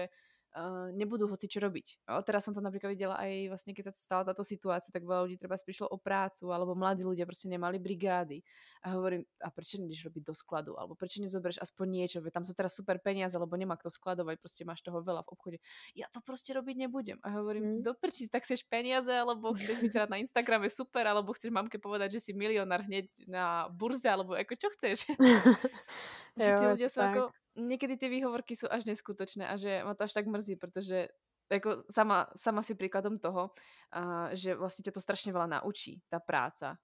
uh, 0.57 0.91
nebudú 0.91 1.27
hoci 1.27 1.47
čo 1.47 1.59
robiť. 1.59 2.09
O, 2.09 2.21
teraz 2.23 2.45
som 2.45 2.53
to 2.53 2.61
napríklad 2.61 2.95
videla 2.95 3.15
aj 3.15 3.47
vlastne, 3.47 3.71
keď 3.73 3.91
sa 3.91 3.93
stala 3.93 4.23
táto 4.27 4.43
situácia, 4.43 4.91
tak 4.91 5.05
veľa 5.05 5.27
ľudí 5.27 5.37
treba 5.39 5.55
prišlo 5.55 5.87
o 5.87 5.97
prácu, 5.97 6.51
alebo 6.51 6.75
mladí 6.75 7.03
ľudia 7.03 7.25
prostě 7.25 7.47
nemali 7.47 7.79
brigády. 7.79 8.41
A 8.87 8.95
hovorím, 8.95 9.27
a 9.43 9.51
prečo 9.51 9.75
nejdeš 9.83 10.07
robiť 10.07 10.23
do 10.23 10.31
skladu? 10.31 10.79
Alebo 10.79 10.95
prečo 10.95 11.19
nezoberieš 11.19 11.59
aspoň 11.59 11.87
niečo? 11.91 12.23
Tam 12.31 12.47
sú 12.47 12.55
teraz 12.55 12.71
super 12.71 13.03
peniaze, 13.03 13.35
lebo 13.35 13.51
nemá 13.59 13.75
kto 13.75 13.91
skladovať, 13.91 14.39
prostě 14.39 14.63
máš 14.63 14.79
toho 14.79 15.03
veľa 15.03 15.27
v 15.27 15.31
obchode. 15.35 15.57
Ja 15.91 16.07
to 16.07 16.23
prostě 16.23 16.55
robiť 16.55 16.87
nebudem. 16.87 17.19
A 17.19 17.35
hovorím, 17.35 17.63
mm. 17.63 17.83
do 17.83 17.91
prčí, 17.99 18.31
tak 18.31 18.47
chceš 18.47 18.63
peniaze, 18.63 19.11
alebo 19.11 19.51
chceš 19.51 19.83
byť 19.83 19.93
rád 19.99 20.09
na 20.15 20.23
Instagrame 20.23 20.71
super, 20.71 21.03
alebo 21.03 21.35
chceš 21.35 21.51
mamke 21.51 21.75
povedať, 21.75 22.15
že 22.15 22.19
si 22.19 22.31
milionár 22.31 22.87
hneď 22.87 23.11
na 23.27 23.67
burze, 23.67 24.07
alebo 24.07 24.39
jako 24.39 24.55
čo 24.55 24.71
chceš? 24.71 24.97
že 26.39 26.47
ty 26.55 26.65
ľudia 26.71 26.87
sú 26.87 27.03
ako 27.03 27.35
někdy 27.57 27.97
ty 27.97 28.09
výhovorky 28.09 28.55
jsou 28.55 28.67
až 28.71 28.85
neskutočné 28.85 29.47
a 29.47 29.57
že 29.57 29.83
ma 29.83 29.93
to 29.93 30.03
až 30.03 30.13
tak 30.13 30.27
mrzí, 30.27 30.55
protože 30.55 31.09
jako 31.51 31.83
sama, 31.91 32.27
sama 32.35 32.61
si 32.61 32.75
príkladom 32.75 33.19
toho, 33.19 33.49
uh, 33.97 34.29
že 34.33 34.55
vlastně 34.55 34.83
tě 34.83 34.91
to 34.91 35.01
strašně 35.01 35.33
veľa 35.33 35.47
naučí, 35.47 36.01
ta 36.09 36.19
práca. 36.19 36.77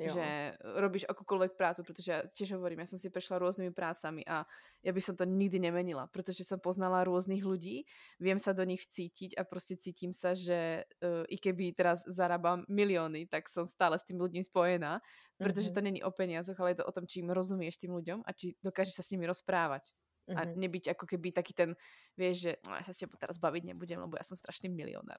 Jo. 0.00 0.16
Že 0.16 0.56
robíš 0.80 1.04
akúkoľvek 1.12 1.60
prácu, 1.60 1.84
protože 1.84 2.32
tiež 2.32 2.56
hovorím, 2.56 2.80
ja 2.80 2.88
som 2.88 2.96
si 2.96 3.12
prešla 3.12 3.36
rôznymi 3.36 3.68
prácami 3.76 4.24
a 4.24 4.48
ja 4.80 4.92
by 4.96 5.00
som 5.04 5.12
to 5.12 5.28
nikdy 5.28 5.60
nemenila, 5.60 6.08
protože 6.08 6.40
som 6.40 6.56
poznala 6.56 7.04
rôznych 7.04 7.44
ľudí, 7.44 7.84
viem 8.16 8.40
sa 8.40 8.56
do 8.56 8.64
nich 8.64 8.80
cítiť 8.88 9.36
a 9.36 9.44
prostě 9.44 9.76
cítim 9.76 10.16
sa, 10.16 10.32
že 10.32 10.88
uh, 11.04 11.28
i 11.28 11.36
keby 11.36 11.76
teraz 11.76 12.00
zarábam 12.08 12.64
milióny, 12.68 13.28
tak 13.28 13.52
som 13.52 13.68
stále 13.68 14.00
s 14.00 14.08
tým 14.08 14.16
ľuďmi 14.16 14.40
spojená, 14.44 15.04
protože 15.36 15.68
mm 15.68 15.70
-hmm. 15.70 15.74
to 15.74 15.80
není 15.80 16.00
o 16.02 16.10
peniazoch, 16.10 16.60
ale 16.60 16.70
je 16.70 16.80
to 16.80 16.86
o 16.86 16.92
tom, 16.92 17.06
čím 17.06 17.30
rozumieš 17.30 17.76
tým 17.76 17.92
ľuďom 17.92 18.24
a 18.24 18.32
či 18.32 18.56
dokážeš 18.64 18.94
sa 18.94 19.02
s 19.02 19.10
nimi 19.12 19.26
rozprávať 19.26 19.92
a 20.36 20.44
mm-hmm. 20.44 20.56
nebyť 20.56 20.84
ako 20.88 21.04
keby 21.06 21.32
taký 21.32 21.52
ten, 21.54 21.76
vieš, 22.16 22.40
že 22.40 22.50
no, 22.68 22.74
já 22.74 22.82
se 22.82 22.94
s 22.94 22.98
tebou 22.98 23.16
teraz 23.18 23.38
bavit 23.38 23.64
nebudem, 23.64 24.00
lebo 24.00 24.16
já 24.16 24.24
jsem 24.24 24.36
strašně 24.36 24.68
milionár. 24.68 25.18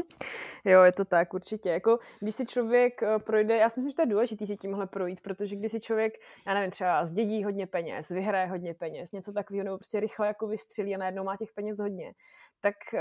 jo, 0.64 0.82
je 0.82 0.92
to 0.92 1.04
tak, 1.04 1.34
určitě. 1.34 1.70
Jako, 1.70 1.98
když 2.20 2.34
si 2.34 2.46
člověk 2.46 3.02
uh, 3.02 3.18
projde, 3.18 3.56
já 3.56 3.68
si 3.70 3.80
myslím, 3.80 3.90
že 3.90 3.96
to 3.96 4.02
je 4.02 4.06
důležité 4.06 4.46
si 4.46 4.56
tímhle 4.56 4.86
projít, 4.86 5.20
protože 5.20 5.56
když 5.56 5.72
si 5.72 5.80
člověk, 5.80 6.12
já 6.46 6.54
nevím, 6.54 6.70
třeba 6.70 7.04
zdědí 7.04 7.44
hodně 7.44 7.66
peněz, 7.66 8.08
vyhraje 8.08 8.46
hodně 8.46 8.74
peněz, 8.74 9.12
něco 9.12 9.32
takového, 9.32 9.64
nebo 9.64 9.78
prostě 9.78 10.00
rychle 10.00 10.26
jako 10.26 10.46
vystřelí 10.46 10.94
a 10.94 10.98
najednou 10.98 11.24
má 11.24 11.36
těch 11.36 11.52
peněz 11.52 11.78
hodně, 11.78 12.14
tak 12.60 12.74
uh, 12.94 13.00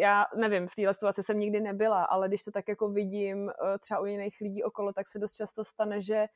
já 0.00 0.24
nevím, 0.36 0.68
v 0.68 0.74
téhle 0.74 0.94
situaci 0.94 1.22
jsem 1.22 1.38
nikdy 1.38 1.60
nebyla, 1.60 2.04
ale 2.04 2.28
když 2.28 2.42
to 2.42 2.50
tak 2.50 2.68
jako 2.68 2.88
vidím 2.88 3.38
uh, 3.42 3.50
třeba 3.80 4.00
u 4.00 4.06
jiných 4.06 4.36
lidí 4.40 4.62
okolo, 4.62 4.92
tak 4.92 5.08
se 5.08 5.18
dost 5.18 5.36
často 5.36 5.64
stane, 5.64 6.00
že 6.00 6.26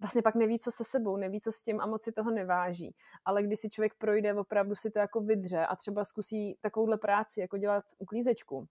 vlastně 0.00 0.22
pak 0.22 0.34
neví, 0.34 0.58
co 0.58 0.70
se 0.70 0.84
sebou, 0.84 1.16
neví, 1.16 1.40
co 1.40 1.52
s 1.52 1.62
tím 1.62 1.80
a 1.80 1.86
moc 1.86 2.02
si 2.04 2.12
toho 2.12 2.30
neváží. 2.30 2.94
Ale 3.24 3.42
když 3.42 3.60
si 3.60 3.70
člověk 3.70 3.94
projde, 3.94 4.34
opravdu 4.34 4.74
si 4.74 4.90
to 4.90 4.98
jako 4.98 5.20
vydře 5.20 5.66
a 5.66 5.76
třeba 5.76 6.04
zkusí 6.04 6.58
takovouhle 6.60 6.98
práci, 6.98 7.40
jako 7.40 7.58
dělat 7.58 7.84
uklízečku, 7.98 8.68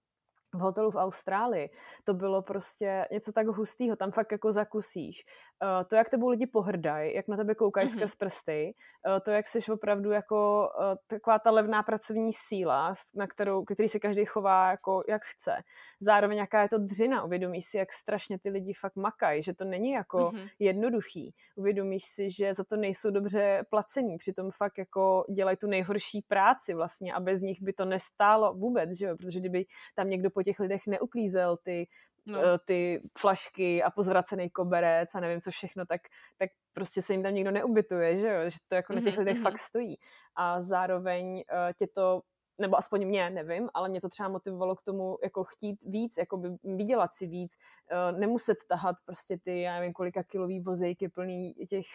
v 0.54 0.60
hotelu 0.60 0.92
v 0.92 0.96
Austrálii, 0.96 1.70
to 2.04 2.14
bylo 2.14 2.42
prostě 2.42 3.06
něco 3.12 3.32
tak 3.32 3.48
hustého, 3.48 3.96
tam 3.96 4.12
fakt 4.12 4.32
jako 4.32 4.52
zakusíš. 4.52 5.26
Uh, 5.64 5.88
to, 5.88 5.96
jak 5.96 6.10
tebou 6.10 6.30
lidi 6.30 6.48
pohrdají, 6.48 7.16
jak 7.16 7.28
na 7.28 7.38
tebe 7.38 7.56
koukají 7.56 7.88
mm-hmm. 7.88 7.98
skrz 7.98 8.16
prsty, 8.16 8.76
uh, 9.08 9.20
to, 9.26 9.32
jak 9.32 9.48
jsi 9.48 9.72
opravdu 9.72 10.12
jako 10.12 10.70
uh, 10.80 10.96
taková 11.08 11.40
ta 11.40 11.52
levná 11.52 11.84
pracovní 11.84 12.34
síla, 12.34 12.94
na 13.16 13.28
kterou, 13.28 13.66
který 13.66 13.90
se 13.90 14.00
každý 14.00 14.26
chová 14.26 14.72
jako 14.72 15.04
jak 15.08 15.22
chce. 15.26 15.56
Zároveň 16.00 16.38
jaká 16.38 16.62
je 16.62 16.70
to 16.70 16.78
dřina, 16.78 17.24
uvědomíš 17.24 17.66
si, 17.66 17.78
jak 17.78 17.94
strašně 17.94 18.40
ty 18.40 18.50
lidi 18.50 18.74
fakt 18.74 18.96
makají, 18.96 19.44
že 19.44 19.54
to 19.54 19.66
není 19.66 19.92
jako 19.92 20.18
mm-hmm. 20.18 20.50
jednoduchý. 20.60 21.34
Uvědomíš 21.56 22.04
si, 22.06 22.30
že 22.30 22.54
za 22.54 22.64
to 22.64 22.78
nejsou 22.78 23.12
dobře 23.12 23.66
placení, 23.70 24.18
přitom 24.18 24.52
fakt 24.52 24.78
jako 24.78 25.26
dělají 25.34 25.58
tu 25.58 25.68
nejhorší 25.68 26.22
práci 26.22 26.74
vlastně 26.74 27.14
a 27.14 27.20
bez 27.20 27.42
nich 27.42 27.62
by 27.62 27.74
to 27.74 27.86
nestálo 27.86 28.54
vůbec, 28.54 28.98
že 28.98 29.06
jo? 29.06 29.18
protože 29.18 29.40
kdyby 29.40 29.66
tam 29.96 30.10
někdo 30.10 30.30
po 30.39 30.43
těch 30.43 30.60
lidech 30.60 30.88
neuklízel 30.88 31.58
ty, 31.58 31.88
no. 32.25 32.39
Eh, 32.39 32.60
ty 32.65 33.02
flašky 33.17 33.84
a 33.84 33.91
pozvracený 33.91 34.49
koberec 34.49 35.15
a 35.15 35.19
nevím 35.19 35.41
co 35.41 35.52
všechno, 35.52 35.86
tak, 35.86 36.02
tak 36.38 36.49
prostě 36.73 37.02
se 37.02 37.13
jim 37.13 37.23
tam 37.23 37.34
nikdo 37.34 37.52
neubytuje, 37.52 38.17
že 38.17 38.28
jo? 38.28 38.49
Že 38.49 38.58
to 38.67 38.75
jako 38.75 38.93
na 38.93 39.02
těch 39.02 39.15
mm-hmm. 39.15 39.19
lidech 39.19 39.36
mhm. 39.36 39.43
fakt 39.43 39.60
stojí. 39.60 39.97
A 40.36 40.62
zároveň 40.62 41.36
uh, 41.36 41.73
tě 41.78 41.88
to 41.88 42.21
nebo 42.62 42.78
aspoň 42.78 43.06
mě, 43.08 43.30
nevím, 43.30 43.69
ale 43.73 43.89
mě 43.89 44.02
to 44.02 44.10
třeba 44.10 44.30
motivovalo 44.30 44.75
k 44.75 44.84
tomu 44.84 45.17
jako 45.23 45.43
chtít 45.43 45.84
víc, 45.84 46.17
jako 46.17 46.38
by 46.38 46.49
vydělat 46.63 47.13
si 47.13 47.28
víc, 47.28 47.58
uh, 47.91 48.19
nemuset 48.19 48.58
tahat 48.67 48.95
prostě 49.06 49.38
ty, 49.43 49.62
já 49.62 49.80
nevím, 49.80 49.93
kolika 49.93 50.23
kilový 50.23 50.60
vozejky 50.60 51.10
plný 51.10 51.54
těch 51.69 51.88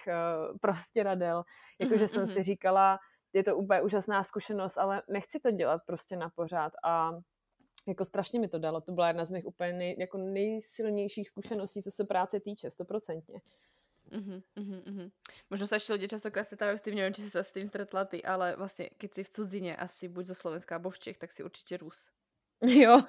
prostě 0.60 1.02
radel. 1.02 1.44
Jakože 1.80 2.04
mm-hmm. 2.04 2.08
jsem 2.08 2.28
si 2.28 2.34
mhm. 2.34 2.42
říkala, 2.42 2.98
je 3.32 3.44
to 3.44 3.56
úplně 3.56 3.82
úžasná 3.82 4.22
zkušenost, 4.22 4.78
ale 4.78 5.02
nechci 5.08 5.40
to 5.40 5.50
dělat 5.50 5.82
prostě 5.86 6.16
na 6.16 6.28
pořád 6.28 6.72
a 6.84 7.12
jako 7.86 8.04
strašně 8.04 8.40
mi 8.40 8.48
to 8.48 8.58
dalo. 8.58 8.80
To 8.80 8.92
byla 8.92 9.08
jedna 9.08 9.24
z 9.24 9.30
mých 9.30 9.46
úplně 9.46 9.72
nej, 9.72 9.96
jako 9.98 10.18
nejsilnějších 10.18 11.28
zkušeností, 11.28 11.82
co 11.82 11.90
se 11.90 12.04
práce 12.04 12.40
týče, 12.40 12.70
stoprocentně. 12.70 13.40
Uh-huh, 14.12 14.42
uh-huh, 14.56 14.82
uh-huh. 14.84 15.08
Možno 15.48 15.64
sa 15.64 15.80
ešte 15.80 15.96
ľudia 15.96 16.12
častokrát 16.12 16.44
stretávajú 16.44 16.76
s 16.76 16.84
tým, 16.84 16.92
neviem, 17.00 17.16
či 17.16 17.24
si 17.24 17.32
s 17.32 17.56
tým 17.56 17.64
stretla 17.64 18.04
ty, 18.04 18.20
ale 18.20 18.52
vlastne 18.52 18.92
keď 19.00 19.10
si 19.16 19.22
v 19.24 19.32
cudzine 19.32 19.72
asi 19.72 20.12
buď 20.12 20.24
zo 20.28 20.36
Slovenska 20.36 20.76
alebo 20.76 20.92
v 20.92 21.00
Čech, 21.00 21.16
tak 21.16 21.32
si 21.32 21.40
určite 21.40 21.80
Rus. 21.80 22.12
Jo. 22.66 23.02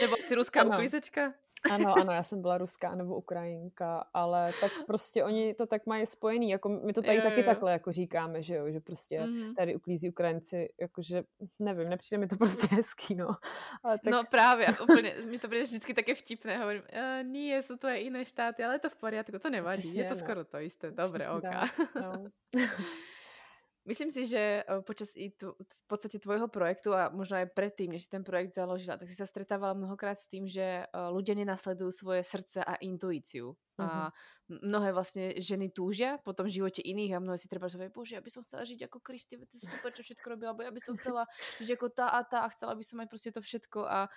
Nebo 0.00 0.16
si 0.16 0.34
ruská 0.34 0.64
uklízečka? 0.64 1.32
Ano, 1.70 1.98
ano, 1.98 2.12
já 2.12 2.22
jsem 2.22 2.42
byla 2.42 2.58
ruská 2.58 2.94
nebo 2.94 3.16
ukrajinka, 3.16 4.06
ale 4.14 4.52
tak 4.60 4.72
prostě 4.86 5.24
oni 5.24 5.54
to 5.54 5.66
tak 5.66 5.86
mají 5.86 6.06
spojený, 6.06 6.50
jako 6.50 6.68
my 6.68 6.92
to 6.92 7.02
tady 7.02 7.16
jo, 7.16 7.22
taky 7.22 7.40
jo. 7.40 7.46
takhle 7.46 7.72
jako 7.72 7.92
říkáme, 7.92 8.42
že 8.42 8.54
jo, 8.54 8.70
že 8.70 8.80
prostě 8.80 9.20
mm-hmm. 9.20 9.54
tady 9.54 9.76
uklízí 9.76 10.10
Ukrajinci, 10.10 10.68
jakože 10.80 11.22
nevím, 11.58 11.88
nepřijde 11.88 12.18
mi 12.18 12.26
to 12.26 12.36
prostě 12.38 12.66
hezký, 12.70 13.14
no. 13.14 13.28
Ale 13.82 13.98
tak... 14.04 14.12
No 14.12 14.24
právě, 14.30 14.66
úplně, 14.82 15.14
mi 15.30 15.38
to 15.38 15.48
bude 15.48 15.62
vždycky 15.62 15.94
také 15.94 16.14
vtipné, 16.14 16.58
hovorím, 16.58 16.82
e, 16.88 17.24
nie, 17.24 17.62
jsou 17.62 17.76
to 17.76 17.88
je 17.88 18.00
jiné 18.00 18.24
štáty, 18.24 18.64
ale 18.64 18.74
je 18.74 18.78
to 18.78 18.90
v 18.90 18.96
poriadku, 18.96 19.38
to 19.38 19.50
nevadí, 19.50 19.82
Přesně, 19.82 20.02
je 20.02 20.08
to 20.08 20.14
no. 20.14 20.20
skoro 20.20 20.44
to 20.44 20.58
jisté, 20.58 20.90
dobré, 20.90 21.28
ok. 21.28 21.44
No. 22.00 22.24
Myslím 23.82 24.14
si, 24.14 24.30
že 24.30 24.62
eh, 24.62 24.80
počas 24.86 25.18
i 25.18 25.34
tu, 25.34 25.58
v 25.58 25.84
podstate 25.90 26.22
tvojho 26.22 26.46
projektu 26.46 26.94
a 26.94 27.10
možno 27.10 27.42
aj 27.42 27.50
predtým, 27.50 27.90
než 27.90 28.06
si 28.06 28.14
ten 28.14 28.22
projekt 28.22 28.54
založila, 28.54 28.94
tak 28.94 29.10
si 29.10 29.18
sa 29.18 29.26
stretávala 29.26 29.74
mnohokrát 29.74 30.14
s 30.14 30.30
tým, 30.30 30.46
že 30.46 30.86
eh, 30.86 31.08
ľudia 31.10 31.34
nenasledujú 31.34 31.90
svoje 31.90 32.22
srdce 32.22 32.62
a 32.62 32.78
intuíciu. 32.78 33.58
Uh-huh. 33.58 33.82
A 33.82 34.14
mhm. 34.46 34.68
mnohé 34.68 34.92
vlastne 34.94 35.24
ženy 35.40 35.72
túžia 35.72 36.20
po 36.22 36.30
tom 36.36 36.46
živote 36.46 36.78
iných 36.84 37.18
a 37.18 37.22
mnohé 37.24 37.40
si 37.40 37.50
treba 37.50 37.66
povedať, 37.66 37.90
bože, 37.90 38.14
ja 38.14 38.22
by 38.22 38.30
som 38.30 38.46
chcela 38.46 38.62
žiť 38.68 38.86
ako 38.86 38.98
Kristy, 39.02 39.40
to 39.40 39.48
je 39.56 39.64
super, 39.66 39.90
čo 39.90 40.04
všetko 40.04 40.26
robila, 40.28 40.52
alebo 40.52 40.62
ja 40.68 40.70
by 40.70 40.82
som 40.84 40.94
chcela 40.94 41.24
žiť 41.58 41.80
ako 41.80 41.86
tá 41.90 42.06
a 42.12 42.20
tá 42.22 42.44
a 42.44 42.52
chcela 42.52 42.76
by 42.76 42.84
som 42.84 43.00
mať 43.00 43.08
proste 43.08 43.32
to 43.32 43.40
všetko 43.40 43.80
a 43.88 44.12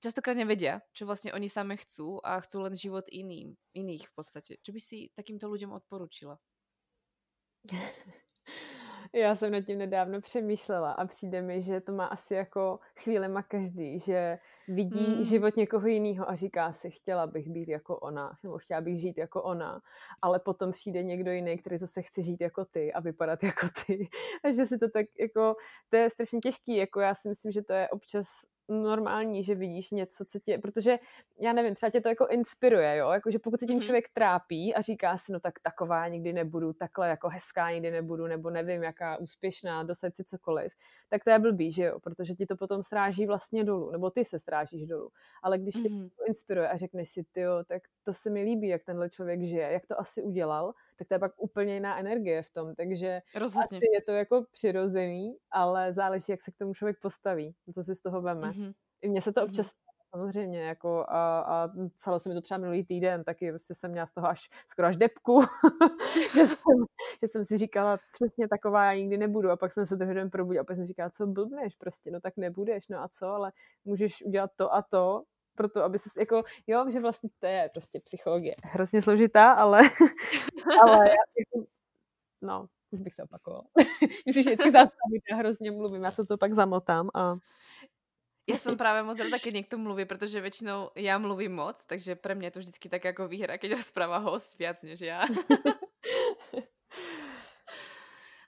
častokrát 0.00 0.32
nevedia, 0.32 0.80
čo 0.96 1.04
vlastne 1.04 1.36
oni 1.36 1.46
same 1.52 1.76
chcú 1.76 2.24
a 2.24 2.40
chcú 2.40 2.64
len 2.64 2.72
život 2.72 3.04
iným, 3.12 3.52
iných 3.76 4.08
v 4.08 4.12
podstate. 4.16 4.56
Čo 4.64 4.72
by 4.72 4.80
si 4.80 5.12
takýmto 5.12 5.44
ľuďom 5.44 5.76
odporučila? 5.76 6.40
Já 9.16 9.34
jsem 9.34 9.52
nad 9.52 9.60
tím 9.60 9.78
nedávno 9.78 10.20
přemýšlela 10.20 10.92
a 10.92 11.06
přijde 11.06 11.42
mi, 11.42 11.60
že 11.60 11.80
to 11.80 11.92
má 11.92 12.06
asi 12.06 12.34
jako 12.34 12.78
chvílema 12.96 13.42
každý, 13.42 13.98
že 13.98 14.38
vidí 14.68 15.06
mm. 15.16 15.22
život 15.22 15.56
někoho 15.56 15.86
jiného 15.86 16.30
a 16.30 16.34
říká 16.34 16.72
si, 16.72 16.90
chtěla 16.90 17.26
bych 17.26 17.48
být 17.48 17.68
jako 17.68 17.98
ona, 17.98 18.38
nebo 18.42 18.58
chtěla 18.58 18.80
bych 18.80 19.00
žít 19.00 19.18
jako 19.18 19.42
ona, 19.42 19.80
ale 20.22 20.38
potom 20.38 20.72
přijde 20.72 21.02
někdo 21.02 21.30
jiný, 21.30 21.58
který 21.58 21.78
zase 21.78 22.02
chce 22.02 22.22
žít 22.22 22.40
jako 22.40 22.64
ty 22.64 22.92
a 22.92 23.00
vypadat 23.00 23.42
jako 23.42 23.66
ty. 23.86 24.08
A 24.44 24.50
že 24.50 24.66
si 24.66 24.78
to 24.78 24.88
tak 24.88 25.06
jako, 25.20 25.56
to 25.88 25.96
je 25.96 26.10
strašně 26.10 26.40
těžký, 26.40 26.76
jako 26.76 27.00
já 27.00 27.14
si 27.14 27.28
myslím, 27.28 27.52
že 27.52 27.62
to 27.62 27.72
je 27.72 27.88
občas 27.88 28.26
normální, 28.68 29.44
že 29.44 29.54
vidíš 29.54 29.90
něco, 29.90 30.24
co 30.24 30.38
tě, 30.38 30.58
protože 30.58 30.98
já 31.40 31.52
nevím, 31.52 31.74
třeba 31.74 31.90
tě 31.90 32.00
to 32.00 32.08
jako 32.08 32.26
inspiruje, 32.26 32.96
jo, 32.96 33.10
jakože 33.10 33.38
pokud 33.38 33.60
se 33.60 33.66
tím 33.66 33.78
mm-hmm. 33.78 33.84
člověk 33.84 34.08
trápí 34.08 34.74
a 34.74 34.80
říká 34.80 35.16
si, 35.16 35.32
no 35.32 35.40
tak 35.40 35.54
taková 35.62 36.08
nikdy 36.08 36.32
nebudu, 36.32 36.72
takhle 36.72 37.08
jako 37.08 37.28
hezká 37.28 37.70
nikdy 37.70 37.90
nebudu, 37.90 38.26
nebo 38.26 38.50
nevím, 38.50 38.82
jaká 38.82 39.16
úspěšná, 39.16 39.82
dosaď 39.82 40.14
si 40.14 40.24
cokoliv, 40.24 40.72
tak 41.08 41.24
to 41.24 41.30
je 41.30 41.38
blbý, 41.38 41.72
že 41.72 41.84
jo, 41.84 42.00
protože 42.00 42.34
ti 42.34 42.46
to 42.46 42.56
potom 42.56 42.82
sráží 42.82 43.26
vlastně 43.26 43.64
dolů, 43.64 43.90
nebo 43.90 44.10
ty 44.10 44.24
se 44.24 44.38
strážíš 44.38 44.86
dolů. 44.86 45.10
Ale 45.42 45.58
když 45.58 45.74
tě 45.74 45.88
mm-hmm. 45.88 46.10
inspiruje 46.28 46.68
a 46.68 46.76
řekneš 46.76 47.10
si, 47.10 47.24
ty 47.32 47.40
jo, 47.40 47.64
tak 47.68 47.82
to 48.02 48.12
se 48.12 48.30
mi 48.30 48.42
líbí, 48.42 48.68
jak 48.68 48.84
tenhle 48.84 49.10
člověk 49.10 49.42
žije, 49.42 49.72
jak 49.72 49.86
to 49.86 50.00
asi 50.00 50.22
udělal, 50.22 50.72
tak 50.96 51.08
to 51.08 51.14
je 51.14 51.18
pak 51.18 51.32
úplně 51.36 51.74
jiná 51.74 51.98
energie 51.98 52.42
v 52.42 52.50
tom, 52.50 52.74
takže 52.74 53.20
Rozhodně. 53.34 53.76
asi 53.76 53.86
je 53.94 54.02
to 54.02 54.12
jako 54.12 54.44
přirozený, 54.52 55.36
ale 55.50 55.92
záleží, 55.92 56.32
jak 56.32 56.40
se 56.40 56.50
k 56.50 56.56
tomu 56.56 56.74
člověk 56.74 57.00
postaví, 57.00 57.54
co 57.74 57.82
si 57.82 57.94
z 57.94 58.00
toho 58.00 58.22
veme. 58.22 58.48
Mm-hmm. 58.48 58.74
I 59.02 59.08
mně 59.08 59.20
se 59.20 59.32
to 59.32 59.40
mm-hmm. 59.40 59.44
občas 59.44 59.70
samozřejmě, 60.16 60.62
jako 60.62 61.04
a, 61.08 61.40
a 61.40 61.70
stalo 61.96 62.18
se 62.18 62.28
mi 62.28 62.34
to 62.34 62.40
třeba 62.40 62.58
minulý 62.58 62.84
týden, 62.84 63.24
taky 63.24 63.50
prostě 63.50 63.74
jsem 63.74 63.90
měla 63.90 64.06
z 64.06 64.12
toho 64.12 64.26
až 64.28 64.48
skoro 64.66 64.88
až 64.88 64.96
depku, 64.96 65.40
že, 66.34 66.44
jsem, 66.46 66.76
že 67.22 67.28
jsem 67.28 67.44
si 67.44 67.56
říkala, 67.56 67.98
přesně 68.12 68.48
taková 68.48 68.84
já 68.84 68.98
nikdy 68.98 69.18
nebudu 69.18 69.50
a 69.50 69.56
pak 69.56 69.72
jsem 69.72 69.86
se 69.86 69.96
druhý 69.96 70.14
den 70.14 70.30
probudila 70.30 70.62
a 70.62 70.64
pak 70.64 70.76
jsem 70.76 70.84
si 70.84 70.88
říkala, 70.88 71.10
co 71.10 71.26
blbneš 71.26 71.74
prostě, 71.74 72.10
no 72.10 72.20
tak 72.20 72.36
nebudeš, 72.36 72.88
no 72.88 73.02
a 73.02 73.08
co, 73.08 73.26
ale 73.26 73.52
můžeš 73.84 74.22
udělat 74.22 74.50
to 74.56 74.74
a 74.74 74.82
to, 74.82 75.22
proto, 75.56 75.84
aby 75.84 75.98
se 75.98 76.10
jako, 76.18 76.42
jo, 76.66 76.90
že 76.90 77.00
vlastně 77.00 77.30
to 77.38 77.46
je 77.46 77.70
prostě 77.74 78.00
psychologie 78.00 78.54
hrozně 78.64 79.02
složitá, 79.02 79.52
ale, 79.52 79.80
ale 80.82 81.08
já, 81.08 81.16
jako, 81.38 81.66
no, 82.42 82.66
už 82.90 83.00
bych 83.00 83.14
se 83.14 83.22
opakovala. 83.22 83.64
Myslím, 84.26 84.44
že 84.44 84.50
vždycky 84.50 84.70
zastavit, 84.70 85.22
já 85.30 85.36
hrozně 85.36 85.70
mluvím, 85.70 86.02
já 86.04 86.10
se 86.10 86.26
to 86.26 86.38
pak 86.38 86.52
zamotám 86.52 87.10
a 87.14 87.36
já 88.48 88.58
jsem 88.58 88.76
právě 88.76 89.02
moc 89.02 89.18
ráda, 89.18 89.38
keď 89.38 89.54
někdo 89.54 89.78
mluví, 89.78 90.04
protože 90.04 90.40
většinou 90.40 90.90
já 90.94 91.18
mluvím 91.18 91.54
moc, 91.54 91.86
takže 91.86 92.14
pro 92.14 92.34
mě 92.34 92.46
je 92.46 92.50
to 92.50 92.58
vždycky 92.58 92.88
tak 92.88 93.04
jako 93.04 93.28
výhra, 93.28 93.58
keď 93.58 93.72
rozpráva 93.72 94.18
host 94.18 94.58
viac 94.58 94.82
než 94.82 95.00
já. 95.00 95.22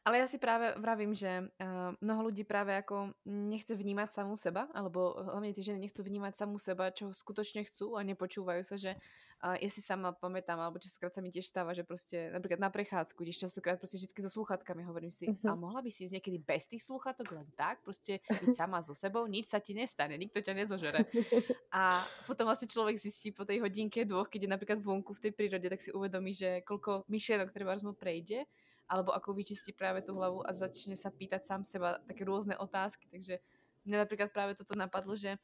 Ale 0.09 0.19
já 0.19 0.27
si 0.27 0.39
právě 0.39 0.75
vravím, 0.77 1.15
že 1.15 1.45
uh, 1.61 1.67
mnoho 2.01 2.27
lidí 2.27 2.45
právě 2.45 2.75
jako 2.75 3.13
nechce 3.25 3.75
vnímat 3.75 4.11
samou 4.11 4.37
seba, 4.37 4.69
alebo 4.75 5.15
hlavně 5.21 5.53
ty 5.53 5.63
ženy 5.63 5.79
nechcú 5.79 6.03
vnímat 6.03 6.33
samou 6.33 6.57
seba, 6.59 6.89
čo 6.89 7.13
skutočne 7.13 7.69
chcú 7.69 7.93
a 7.93 8.01
nepočúvajú 8.09 8.65
sa, 8.65 8.81
že 8.81 8.97
uh, 9.45 9.53
ja 9.61 9.69
si 9.69 9.85
sama 9.85 10.17
pamätám, 10.17 10.57
alebo 10.57 10.81
častokrát 10.81 11.13
sa 11.13 11.21
mi 11.21 11.29
tiež 11.29 11.53
stáva, 11.53 11.77
že 11.77 11.85
prostě 11.85 12.33
napríklad 12.33 12.61
na 12.61 12.71
prechádzku, 12.71 13.23
když 13.23 13.39
častokrát 13.39 13.79
prostě 13.79 13.97
vždycky 13.97 14.23
so 14.23 14.33
sluchatkami 14.33 14.83
hovorím 14.83 15.11
si, 15.11 15.29
uh-huh. 15.29 15.53
a 15.53 15.55
mohla 15.55 15.85
by 15.85 15.93
si 15.93 16.09
ísť 16.09 16.13
niekedy 16.17 16.39
bez 16.41 16.67
tých 16.67 16.83
sluchatok 16.89 17.33
len 17.33 17.47
tak, 17.53 17.85
prostě 17.85 18.21
byť 18.41 18.57
sama 18.57 18.81
so 18.81 18.97
sebou, 18.97 19.29
nič 19.29 19.53
sa 19.53 19.61
ti 19.61 19.77
nestane, 19.77 20.17
nikto 20.17 20.41
ťa 20.41 20.55
nezožere. 20.57 21.05
A 21.73 22.01
potom 22.27 22.47
vlastně 22.47 22.69
člověk 22.69 22.97
zistí 22.97 23.33
po 23.33 23.45
tej 23.45 23.61
hodinke 23.61 24.05
dvoch, 24.05 24.29
keď 24.29 24.43
je 24.43 24.49
napríklad 24.49 24.81
vonku 24.81 25.13
v 25.13 25.21
tej 25.21 25.33
prírode, 25.33 25.69
tak 25.69 25.81
si 25.81 25.93
uvedomí, 25.93 26.33
že 26.33 26.65
koľko 26.65 27.05
myšlienok 27.13 27.53
treba 27.53 27.77
mu 27.85 27.93
prejde 27.93 28.49
alebo 28.89 29.13
ako 29.13 29.37
vyčistí 29.37 29.77
práve 29.77 30.01
tú 30.01 30.17
hlavu 30.17 30.41
a 30.43 30.51
začne 30.57 30.97
sa 30.97 31.13
pýtať 31.13 31.45
sám 31.45 31.63
seba 31.69 32.01
také 32.09 32.25
rôzne 32.25 32.57
otázky. 32.57 33.05
Takže 33.13 33.39
mne 33.85 34.05
napríklad 34.05 34.33
práve 34.33 34.57
toto 34.57 34.73
napadlo, 34.73 35.13
že 35.13 35.37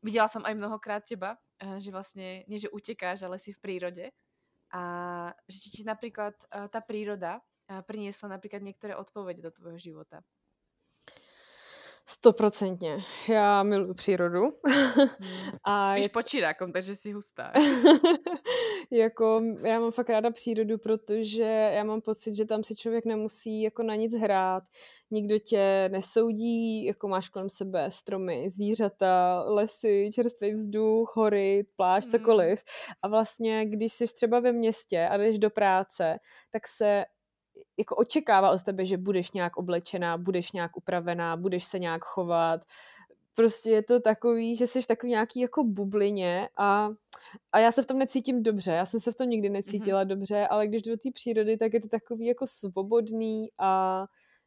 videla 0.00 0.26
som 0.28 0.44
aj 0.44 0.56
mnohokrát 0.56 1.04
teba, 1.04 1.36
eh, 1.60 1.76
že 1.76 1.92
vlastne 1.92 2.42
nie, 2.48 2.56
že 2.56 2.72
utekáš, 2.72 3.22
ale 3.22 3.36
si 3.36 3.52
v 3.52 3.60
prírode 3.60 4.06
a 4.72 4.82
že 5.46 5.70
ti 5.70 5.82
napríklad 5.84 6.34
eh, 6.36 6.66
tá 6.72 6.80
príroda 6.80 7.44
eh, 7.68 7.80
priniesla 7.84 8.40
napríklad 8.40 8.64
niektoré 8.64 8.96
odpovede 8.96 9.44
do 9.44 9.52
tvojho 9.52 9.78
života. 9.78 10.24
Stoprocentně. 12.08 12.98
Já 13.28 13.62
miluji 13.62 13.94
přírodu. 13.94 14.40
Hmm. 14.40 15.08
A 15.64 15.90
Spíš 15.90 16.02
je... 16.02 16.08
pod 16.08 16.22
čirákom, 16.22 16.72
takže 16.72 16.96
si 16.96 17.12
hustá. 17.12 17.52
jako, 18.90 19.42
já 19.64 19.80
mám 19.80 19.90
fakt 19.90 20.10
ráda 20.10 20.30
přírodu, 20.30 20.78
protože 20.78 21.42
já 21.74 21.84
mám 21.84 22.00
pocit, 22.00 22.34
že 22.34 22.44
tam 22.44 22.64
si 22.64 22.76
člověk 22.76 23.04
nemusí 23.04 23.62
jako 23.62 23.82
na 23.82 23.94
nic 23.94 24.14
hrát. 24.14 24.62
Nikdo 25.10 25.38
tě 25.38 25.88
nesoudí, 25.92 26.84
jako 26.84 27.08
máš 27.08 27.28
kolem 27.28 27.48
sebe 27.50 27.90
stromy, 27.90 28.50
zvířata, 28.50 29.42
lesy, 29.46 30.08
čerstvý 30.14 30.52
vzduch, 30.52 31.12
hory, 31.16 31.66
pláž, 31.76 32.04
hmm. 32.04 32.10
cokoliv. 32.10 32.62
A 33.02 33.08
vlastně, 33.08 33.66
když 33.66 33.92
jsi 33.92 34.06
třeba 34.14 34.40
ve 34.40 34.52
městě 34.52 35.08
a 35.10 35.16
jdeš 35.16 35.38
do 35.38 35.50
práce, 35.50 36.18
tak 36.50 36.66
se 36.66 37.04
jako 37.76 37.96
očekává 37.96 38.50
od 38.50 38.62
tebe, 38.62 38.84
že 38.84 38.96
budeš 38.96 39.32
nějak 39.32 39.56
oblečená, 39.56 40.18
budeš 40.18 40.52
nějak 40.52 40.76
upravená, 40.76 41.36
budeš 41.36 41.64
se 41.64 41.78
nějak 41.78 42.04
chovat. 42.04 42.60
Prostě 43.34 43.70
je 43.70 43.82
to 43.82 44.00
takový, 44.00 44.56
že 44.56 44.66
jsi 44.66 44.82
v 44.82 44.86
takový 44.86 45.10
nějaký 45.10 45.40
jako 45.40 45.64
bublině 45.64 46.48
a, 46.56 46.90
a 47.52 47.58
já 47.58 47.72
se 47.72 47.82
v 47.82 47.86
tom 47.86 47.98
necítím 47.98 48.42
dobře. 48.42 48.72
Já 48.72 48.86
jsem 48.86 49.00
se 49.00 49.12
v 49.12 49.14
tom 49.14 49.28
nikdy 49.28 49.50
necítila 49.50 50.04
mm-hmm. 50.04 50.08
dobře, 50.08 50.46
ale 50.46 50.66
když 50.66 50.82
jdu 50.82 50.90
do 50.90 50.96
té 50.96 51.10
přírody, 51.14 51.56
tak 51.56 51.74
je 51.74 51.80
to 51.80 51.88
takový 51.88 52.26
jako 52.26 52.46
svobodný 52.46 53.48
a 53.58 54.04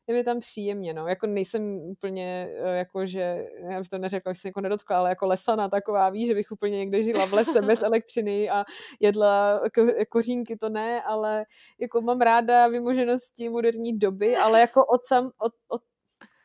je 0.10 0.16
mi 0.16 0.24
tam 0.24 0.40
příjemně, 0.40 0.94
no. 0.94 1.08
Jako 1.08 1.28
nejsem 1.28 1.64
úplně, 1.76 2.50
eh, 2.58 2.78
jako 2.78 3.06
že, 3.06 3.48
já 3.72 3.80
bych 3.80 3.90
to 3.90 3.98
neřekla, 3.98 4.34
že 4.34 4.40
jsem 4.40 4.50
jako 4.50 4.62
nedotkla, 4.62 4.98
ale 4.98 5.10
jako 5.10 5.28
lesana 5.28 5.70
taková, 5.70 6.10
víš, 6.10 6.28
že 6.28 6.34
bych 6.34 6.52
úplně 6.52 6.78
někde 6.78 7.04
žila 7.04 7.26
v 7.26 7.34
lese 7.34 7.62
bez 7.62 7.82
elektřiny 7.84 8.50
a 8.50 8.66
jedla 9.00 9.62
ko- 9.68 10.06
kořínky, 10.10 10.58
to 10.58 10.70
ne, 10.70 11.04
ale 11.04 11.46
jako 11.80 12.02
mám 12.02 12.22
ráda 12.22 12.68
vymoženosti 12.68 13.50
moderní 13.50 13.98
doby, 13.98 14.38
ale 14.38 14.60
jako 14.60 14.86
od, 14.86 15.06
sam, 15.06 15.32
od, 15.38 15.54
od 15.68 15.82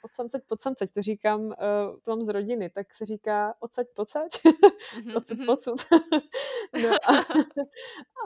od 0.05 0.13
samceť 0.15 0.43
pod 0.49 0.61
samceť, 0.61 0.93
to 0.93 1.03
říkám, 1.03 1.41
uh, 1.45 1.53
to 2.05 2.11
mám 2.11 2.23
z 2.23 2.29
rodiny, 2.29 2.71
tak 2.71 2.95
se 2.95 3.05
říká 3.05 3.55
odsaď 3.61 3.87
pocať, 3.97 4.31
mm-hmm. 4.33 5.17
odsud 5.17 5.39
pocud. 5.47 5.77
no 6.83 6.91
a, 7.09 7.13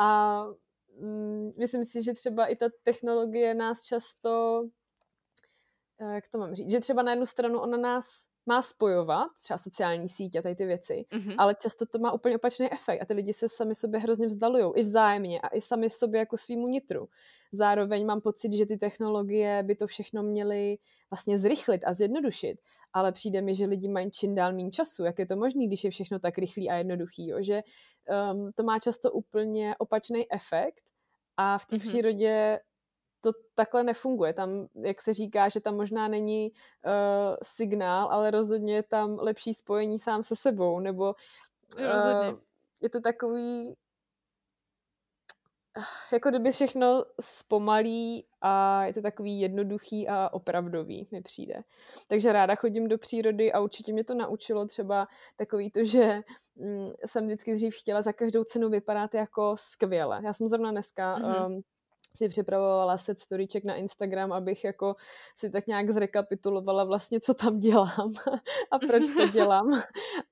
a 0.05 0.09
mm, 1.01 1.53
myslím 1.59 1.85
si, 1.85 2.03
že 2.03 2.15
třeba 2.15 2.47
i 2.47 2.57
ta 2.57 2.67
technologie 2.85 3.55
nás 3.55 3.83
často 3.83 4.63
Eh, 4.63 4.78
jak 6.01 6.29
to 6.29 6.39
mám 6.39 6.55
říct, 6.55 6.71
že 6.71 6.81
třeba 6.81 7.03
na 7.03 7.11
jednu 7.11 7.27
stranu 7.27 7.61
ona 7.61 7.79
nás 7.79 8.29
má 8.47 8.63
spojovat, 8.63 9.29
třeba 9.43 9.59
sociální 9.59 10.09
sítě 10.09 10.39
a 10.39 10.43
tady 10.43 10.55
ty 10.55 10.67
věci, 10.67 11.05
mm-hmm. 11.11 11.35
ale 11.39 11.55
často 11.55 11.87
to 11.87 11.99
má 11.99 12.13
úplně 12.13 12.37
opačný 12.37 12.73
efekt 12.73 13.03
a 13.03 13.05
ty 13.05 13.15
lidi 13.15 13.33
se 13.33 13.49
sami 13.49 13.75
sobě 13.75 14.01
hrozně 14.01 14.27
vzdalují, 14.27 14.73
i 14.75 14.83
vzájemně 14.83 15.41
a 15.41 15.49
i 15.49 15.61
sami 15.61 15.91
sobě 15.91 16.19
jako 16.19 16.37
svýmu 16.37 16.69
nitru. 16.69 17.09
Zároveň 17.53 18.07
mám 18.07 18.21
pocit, 18.21 18.53
že 18.53 18.67
ty 18.67 18.77
technologie 18.77 19.63
by 19.63 19.75
to 19.75 19.87
všechno 19.87 20.23
měly 20.23 20.79
vlastně 21.11 21.39
zrychlit 21.39 21.85
a 21.87 21.95
zjednodušit, 21.95 22.59
ale 22.93 23.13
přijde 23.13 23.43
mi, 23.43 23.55
že 23.55 23.67
lidi 23.67 23.89
mají 23.89 24.11
čím 24.11 24.35
dál 24.35 24.53
méně 24.53 24.71
času. 24.71 25.05
Jak 25.05 25.19
je 25.19 25.27
to 25.27 25.37
možné, 25.37 25.67
když 25.67 25.85
je 25.85 25.91
všechno 25.91 26.19
tak 26.19 26.39
rychlý 26.39 26.71
a 26.71 26.75
jednoduchý, 26.75 27.29
jo? 27.29 27.37
že 27.41 27.63
um, 28.33 28.51
to 28.55 28.63
má 28.63 28.79
často 28.79 29.13
úplně 29.13 29.77
opačný 29.79 30.33
efekt 30.33 30.83
a 31.37 31.59
v 31.59 31.67
té 31.67 31.77
mm-hmm. 31.77 31.81
přírodě 31.81 32.61
to 33.33 33.39
takhle 33.55 33.85
nefunguje. 33.85 34.33
Tam, 34.33 34.67
jak 34.75 35.03
se 35.03 35.13
říká, 35.13 35.49
že 35.49 35.61
tam 35.61 35.77
možná 35.77 36.09
není 36.09 36.51
uh, 36.51 37.37
signál, 37.43 38.09
ale 38.11 38.31
rozhodně 38.31 38.75
je 38.75 38.83
tam 38.83 39.19
lepší 39.21 39.55
spojení 39.55 39.99
sám 39.99 40.23
se 40.23 40.37
sebou, 40.37 40.81
nebo 40.81 41.15
uh, 41.79 42.39
je 42.83 42.91
to 42.91 43.01
takový 43.01 43.75
jako 46.13 46.31
kdyby 46.31 46.51
všechno 46.51 47.05
zpomalí 47.21 48.27
a 48.41 48.85
je 48.85 48.95
to 48.95 49.03
takový 49.03 49.41
jednoduchý 49.41 50.09
a 50.09 50.29
opravdový, 50.33 51.09
mi 51.11 51.23
přijde. 51.23 51.63
Takže 52.09 52.33
ráda 52.33 52.55
chodím 52.55 52.89
do 52.89 52.99
přírody 52.99 53.53
a 53.53 53.61
určitě 53.61 53.93
mě 53.93 54.05
to 54.05 54.15
naučilo 54.15 54.67
třeba 54.67 55.09
takový 55.37 55.71
to, 55.71 55.85
že 55.85 56.21
mm, 56.57 56.87
jsem 57.07 57.27
vždycky 57.27 57.55
dřív 57.55 57.75
chtěla 57.75 58.03
za 58.03 58.13
každou 58.13 58.45
cenu 58.45 58.69
vypadat 58.69 59.15
jako 59.15 59.55
skvěle. 59.59 60.21
Já 60.25 60.33
jsem 60.33 60.49
zrovna 60.49 60.71
dneska 60.71 61.17
mm-hmm. 61.17 61.47
um, 61.47 61.63
si 62.17 62.29
připravovala 62.29 62.99
set 62.99 63.21
storyček 63.21 63.65
na 63.65 63.75
Instagram, 63.75 64.33
abych 64.33 64.65
jako 64.65 64.97
si 65.37 65.51
tak 65.51 65.67
nějak 65.67 65.91
zrekapitulovala 65.91 66.85
vlastně, 66.85 67.21
co 67.21 67.35
tam 67.35 67.59
dělám 67.59 68.15
a 68.71 68.79
proč 68.79 69.03
to 69.17 69.29
dělám. 69.33 69.83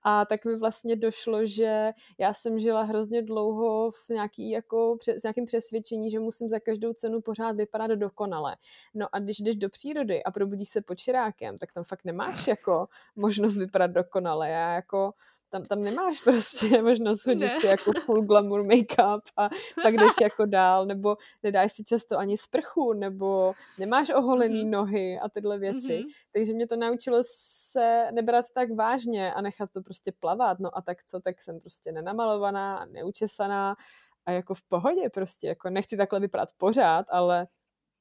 A 0.02 0.24
tak 0.24 0.44
mi 0.44 0.56
vlastně 0.56 0.96
došlo, 0.96 1.46
že 1.46 1.92
já 2.18 2.34
jsem 2.34 2.58
žila 2.58 2.82
hrozně 2.82 3.22
dlouho 3.22 3.90
v 3.90 4.08
nějaký 4.08 4.50
jako, 4.50 4.98
s 5.18 5.22
nějakým 5.22 5.46
přesvědčení, 5.46 6.10
že 6.10 6.20
musím 6.20 6.48
za 6.48 6.60
každou 6.60 6.92
cenu 6.92 7.20
pořád 7.20 7.56
vypadat 7.56 7.90
dokonale. 7.90 8.56
No 8.94 9.06
a 9.12 9.18
když 9.18 9.40
jdeš 9.40 9.56
do 9.56 9.68
přírody 9.68 10.24
a 10.24 10.30
probudíš 10.30 10.68
se 10.68 10.80
čirákem, 10.96 11.58
tak 11.58 11.72
tam 11.72 11.84
fakt 11.84 12.04
nemáš 12.04 12.46
jako 12.46 12.86
možnost 13.16 13.58
vypadat 13.58 13.90
dokonale. 13.90 14.50
Já 14.50 14.74
jako 14.74 15.12
tam, 15.58 15.66
tam 15.66 15.82
nemáš 15.82 16.22
prostě 16.22 16.82
možnost 16.82 17.26
hodit 17.26 17.40
ne. 17.40 17.60
si 17.60 17.66
jako 17.66 17.92
full 18.04 18.22
glamour 18.22 18.62
make-up 18.62 19.20
a 19.36 19.48
pak 19.82 19.94
jdeš 19.98 20.14
jako 20.22 20.46
dál, 20.46 20.86
nebo 20.86 21.16
nedáš 21.42 21.72
si 21.72 21.84
často 21.84 22.18
ani 22.18 22.36
sprchu, 22.36 22.92
nebo 22.92 23.54
nemáš 23.78 24.10
oholený 24.10 24.64
mm-hmm. 24.64 24.70
nohy 24.70 25.18
a 25.18 25.28
tyhle 25.28 25.58
věci. 25.58 25.88
Mm-hmm. 25.88 26.12
Takže 26.32 26.52
mě 26.52 26.66
to 26.66 26.76
naučilo 26.76 27.18
se 27.22 28.08
nebrat 28.12 28.44
tak 28.54 28.72
vážně 28.72 29.34
a 29.34 29.40
nechat 29.40 29.70
to 29.72 29.82
prostě 29.82 30.12
plavat. 30.20 30.58
No 30.58 30.78
a 30.78 30.82
tak 30.82 31.04
co, 31.04 31.20
tak 31.20 31.40
jsem 31.40 31.60
prostě 31.60 31.92
nenamalovaná, 31.92 32.86
neučesaná 32.90 33.76
a 34.26 34.30
jako 34.30 34.54
v 34.54 34.62
pohodě 34.62 35.10
prostě, 35.10 35.48
jako 35.48 35.70
nechci 35.70 35.96
takhle 35.96 36.20
vypadat 36.20 36.48
pořád, 36.56 37.06
ale 37.08 37.46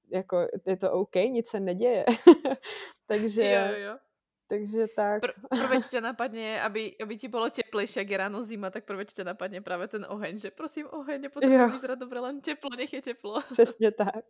jako 0.09 0.47
je 0.65 0.77
to 0.77 0.91
OK, 0.91 1.15
nic 1.15 1.47
se 1.47 1.59
neděje. 1.59 2.05
Takže 3.07 3.51
jo, 3.51 3.89
jo. 3.89 3.97
Takže 4.47 4.87
tak. 4.95 5.25
Pr- 5.25 5.37
prvé, 5.49 5.81
ťa 5.81 6.01
napadne, 6.13 6.61
aby, 6.61 6.93
aby 7.01 7.13
ti 7.17 7.27
bolo 7.27 7.49
teplejšie, 7.49 8.05
ak 8.05 8.09
je 8.09 8.17
ráno 8.17 8.45
zima, 8.45 8.69
tak 8.69 8.85
prvé, 8.85 9.05
ťa 9.05 9.33
napadne 9.33 9.65
práve 9.65 9.89
ten 9.89 10.05
oheň, 10.05 10.37
že 10.37 10.49
prosím 10.53 10.85
oheň, 10.93 11.21
nepotřebuji 11.21 11.69
vyzerať 11.69 11.97
dobre, 11.97 12.19
len 12.21 12.41
teplo, 12.41 12.69
nech 12.77 12.93
je 12.93 13.01
teplo. 13.01 13.41
Přesně 13.51 13.91
tak. 13.91 14.25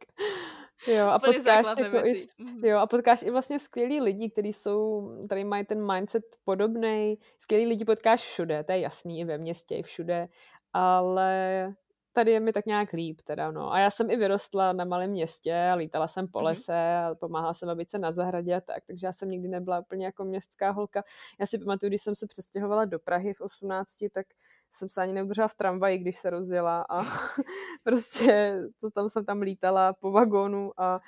Jo, 0.87 1.07
a 1.07 1.19
potkáš, 1.19 1.65
jako 1.77 1.97
i, 1.97 2.13
mhm. 2.39 2.65
jo, 2.65 2.77
a 2.77 2.87
potkáš 2.87 3.23
i 3.23 3.31
vlastně 3.31 3.59
skvělí 3.59 4.01
lidi, 4.01 4.29
kteří 4.29 4.53
jsou, 4.53 5.09
tady 5.29 5.43
mají 5.43 5.65
ten 5.65 5.93
mindset 5.93 6.23
podobný. 6.43 7.19
Skvělí 7.37 7.65
lidi 7.65 7.85
potkáš 7.85 8.21
všude, 8.21 8.63
to 8.63 8.71
je 8.71 8.79
jasný, 8.79 9.19
i 9.19 9.25
ve 9.25 9.37
městě, 9.37 9.75
i 9.75 9.83
všude, 9.83 10.27
ale 10.73 11.73
tady 12.15 12.31
je 12.31 12.39
mi 12.39 12.53
tak 12.53 12.65
nějak 12.65 12.93
líp 12.93 13.21
teda, 13.21 13.51
no. 13.51 13.73
A 13.73 13.79
já 13.79 13.89
jsem 13.89 14.09
i 14.09 14.15
vyrostla 14.15 14.73
na 14.73 14.85
malém 14.85 15.11
městě, 15.11 15.71
lítala 15.75 16.07
jsem 16.07 16.27
po 16.27 16.39
mhm. 16.39 16.45
lese 16.45 16.95
a 16.95 17.15
pomáhala 17.19 17.53
jsem 17.53 17.67
babičce 17.67 17.99
na 17.99 18.11
zahradě 18.11 18.55
a 18.55 18.61
tak, 18.61 18.83
takže 18.87 19.07
já 19.07 19.13
jsem 19.13 19.29
nikdy 19.29 19.47
nebyla 19.47 19.79
úplně 19.79 20.05
jako 20.05 20.23
městská 20.23 20.71
holka. 20.71 21.03
Já 21.39 21.45
si 21.45 21.57
pamatuju, 21.57 21.89
když 21.89 22.01
jsem 22.01 22.15
se 22.15 22.27
přestěhovala 22.27 22.85
do 22.85 22.99
Prahy 22.99 23.33
v 23.33 23.41
18, 23.41 23.89
tak 24.11 24.25
jsem 24.71 24.89
se 24.89 25.01
ani 25.01 25.13
neudržela 25.13 25.47
v 25.47 25.53
tramvaji, 25.53 25.97
když 25.97 26.17
se 26.17 26.29
rozjela 26.29 26.85
a 26.89 27.01
prostě 27.83 28.55
to 28.81 28.91
tam 28.91 29.09
jsem 29.09 29.25
tam 29.25 29.41
lítala 29.41 29.93
po 29.93 30.11
vagónu 30.11 30.71
a 30.77 30.99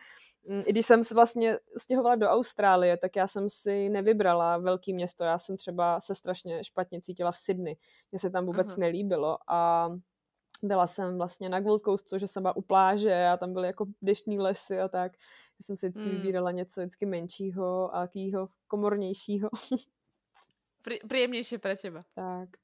mm, 0.49 0.61
i 0.65 0.71
když 0.71 0.85
jsem 0.85 1.03
se 1.03 1.13
vlastně 1.13 1.57
stěhovala 1.77 2.15
do 2.15 2.27
Austrálie, 2.27 2.97
tak 2.97 3.15
já 3.15 3.27
jsem 3.27 3.49
si 3.49 3.89
nevybrala 3.89 4.57
velký 4.57 4.93
město. 4.93 5.23
Já 5.23 5.37
jsem 5.37 5.57
třeba 5.57 5.99
se 5.99 6.15
strašně 6.15 6.63
špatně 6.63 7.01
cítila 7.01 7.31
v 7.31 7.37
Sydney. 7.37 7.75
Mně 8.11 8.19
se 8.19 8.29
tam 8.29 8.45
vůbec 8.45 8.67
uh-huh. 8.67 8.79
nelíbilo 8.79 9.37
a 9.47 9.89
byla 10.63 10.87
jsem 10.87 11.17
vlastně 11.17 11.49
na 11.49 11.59
Gold 11.59 11.81
Coastu, 11.81 12.17
že 12.17 12.27
jsem 12.27 12.43
byla 12.43 12.55
u 12.57 12.61
pláže 12.61 13.25
a 13.25 13.37
tam 13.37 13.53
byly 13.53 13.67
jako 13.67 13.85
deštní 14.01 14.39
lesy 14.39 14.79
a 14.79 14.87
tak. 14.87 15.11
Já 15.59 15.63
jsem 15.63 15.77
si 15.77 15.89
vždycky 15.89 16.09
mm. 16.09 16.15
vybírala 16.15 16.51
něco 16.51 16.81
vždycky 16.81 17.05
menšího 17.05 17.95
a 17.95 18.01
jakýho 18.01 18.49
komornějšího. 18.67 19.49
Pri, 20.87 21.03
príjemnejšie 21.03 21.59
pre 21.59 21.75
teba. 21.75 21.99
Tak. 22.15 22.55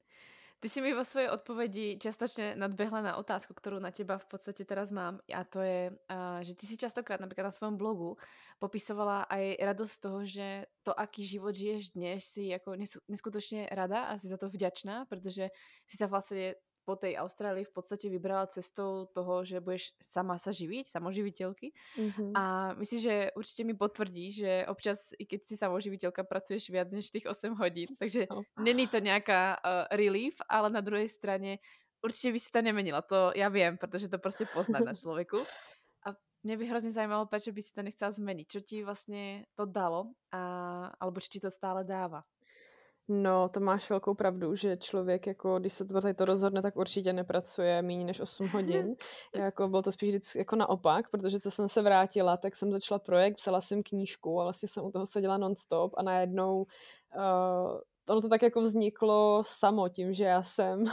Ty 0.64 0.72
si 0.72 0.80
mi 0.80 0.96
vo 0.96 1.04
svojej 1.04 1.28
odpovedi 1.28 2.00
častočne 2.00 2.56
nadbehla 2.56 3.04
na 3.04 3.12
otázku, 3.20 3.52
ktorú 3.52 3.84
na 3.84 3.92
teba 3.92 4.16
v 4.16 4.24
podstate 4.24 4.64
teraz 4.64 4.88
mám 4.88 5.20
a 5.28 5.44
to 5.44 5.60
je, 5.60 5.92
že 6.40 6.56
ty 6.56 6.64
si 6.64 6.80
častokrát 6.80 7.20
napríklad 7.20 7.52
na 7.52 7.56
svojom 7.56 7.76
blogu 7.76 8.16
popisovala 8.56 9.28
aj 9.28 9.60
radosť 9.60 9.92
z 9.92 10.00
toho, 10.00 10.18
že 10.24 10.46
to, 10.80 10.96
aký 10.96 11.20
život 11.28 11.52
žiješ 11.52 11.92
dnes, 11.92 12.24
si 12.24 12.48
ako 12.48 12.80
neskutočne 13.12 13.68
rada 13.76 14.08
a 14.08 14.16
si 14.16 14.24
za 14.24 14.40
to 14.40 14.48
vďačná, 14.48 15.04
pretože 15.04 15.52
si 15.84 16.00
sa 16.00 16.08
vlastne 16.08 16.56
po 16.84 17.00
tej 17.00 17.16
Austrálii 17.16 17.64
v 17.64 17.72
podstate 17.72 18.12
vybrala 18.12 18.46
cestou 18.52 19.08
toho, 19.08 19.40
že 19.40 19.58
budeš 19.58 19.96
sama 20.04 20.36
sa 20.36 20.52
živiť, 20.52 20.84
samoživiteľky. 20.84 21.72
Mm-hmm. 21.72 22.30
A 22.36 22.76
myslím, 22.76 23.00
že 23.00 23.14
určite 23.32 23.62
mi 23.64 23.74
potvrdí, 23.74 24.26
že 24.36 24.68
občas, 24.68 25.16
i 25.16 25.24
keď 25.24 25.40
si 25.48 25.54
samoživiteľka, 25.56 26.28
pracuješ 26.28 26.68
viac 26.68 26.92
než 26.92 27.08
tých 27.08 27.24
8 27.24 27.56
hodín. 27.56 27.88
Takže 27.96 28.28
no. 28.28 28.44
není 28.60 28.84
to 28.84 29.00
nejaká 29.00 29.56
uh, 29.56 29.88
relief, 29.96 30.36
ale 30.44 30.68
na 30.68 30.84
druhej 30.84 31.08
strane 31.08 31.64
určite 32.04 32.36
by 32.36 32.38
si 32.38 32.50
to 32.52 32.60
nemenila. 32.60 33.00
To 33.08 33.32
ja 33.32 33.48
viem, 33.48 33.80
protože 33.80 34.08
to 34.08 34.18
prostě 34.20 34.44
pozná 34.52 34.78
na 34.78 34.94
človeku. 35.00 35.40
A 36.06 36.12
mě 36.42 36.56
by 36.56 36.66
hrozně 36.68 36.92
zajímalo, 36.92 37.26
prečo 37.26 37.52
by 37.52 37.62
si 37.62 37.72
to 37.72 37.82
nechcela 37.82 38.12
zmeniť. 38.12 38.46
Čo 38.48 38.60
ti 38.60 38.84
vlastně 38.84 39.44
to 39.56 39.64
dalo, 39.64 40.12
a, 40.32 40.92
alebo 41.00 41.20
čo 41.20 41.28
ti 41.32 41.40
to 41.40 41.50
stále 41.50 41.84
dává? 41.84 42.24
No, 43.08 43.48
to 43.48 43.60
máš 43.60 43.90
velkou 43.90 44.14
pravdu, 44.14 44.54
že 44.54 44.76
člověk, 44.76 45.26
jako, 45.26 45.58
když 45.58 45.72
se 45.72 45.84
to 45.84 46.00
tady 46.00 46.14
to 46.14 46.24
rozhodne, 46.24 46.62
tak 46.62 46.76
určitě 46.76 47.12
nepracuje 47.12 47.82
méně 47.82 48.04
než 48.04 48.20
8 48.20 48.48
hodin. 48.48 48.94
jako, 49.34 49.68
bylo 49.68 49.82
to 49.82 49.92
spíš 49.92 50.08
vždycky 50.08 50.38
jako 50.38 50.56
naopak, 50.56 51.10
protože 51.10 51.38
co 51.38 51.50
jsem 51.50 51.68
se 51.68 51.82
vrátila, 51.82 52.36
tak 52.36 52.56
jsem 52.56 52.72
začala 52.72 52.98
projekt, 52.98 53.36
psala 53.36 53.60
jsem 53.60 53.82
knížku 53.82 54.40
a 54.40 54.44
vlastně 54.44 54.68
jsem 54.68 54.84
u 54.84 54.90
toho 54.90 55.06
seděla 55.06 55.38
non-stop 55.38 55.92
a 55.96 56.02
najednou 56.02 56.66
uh, 57.16 57.80
ono 58.08 58.20
to 58.20 58.28
tak 58.28 58.42
jako 58.42 58.60
vzniklo 58.60 59.42
samo 59.46 59.88
tím, 59.88 60.12
že 60.12 60.24
já 60.24 60.42
jsem, 60.42 60.84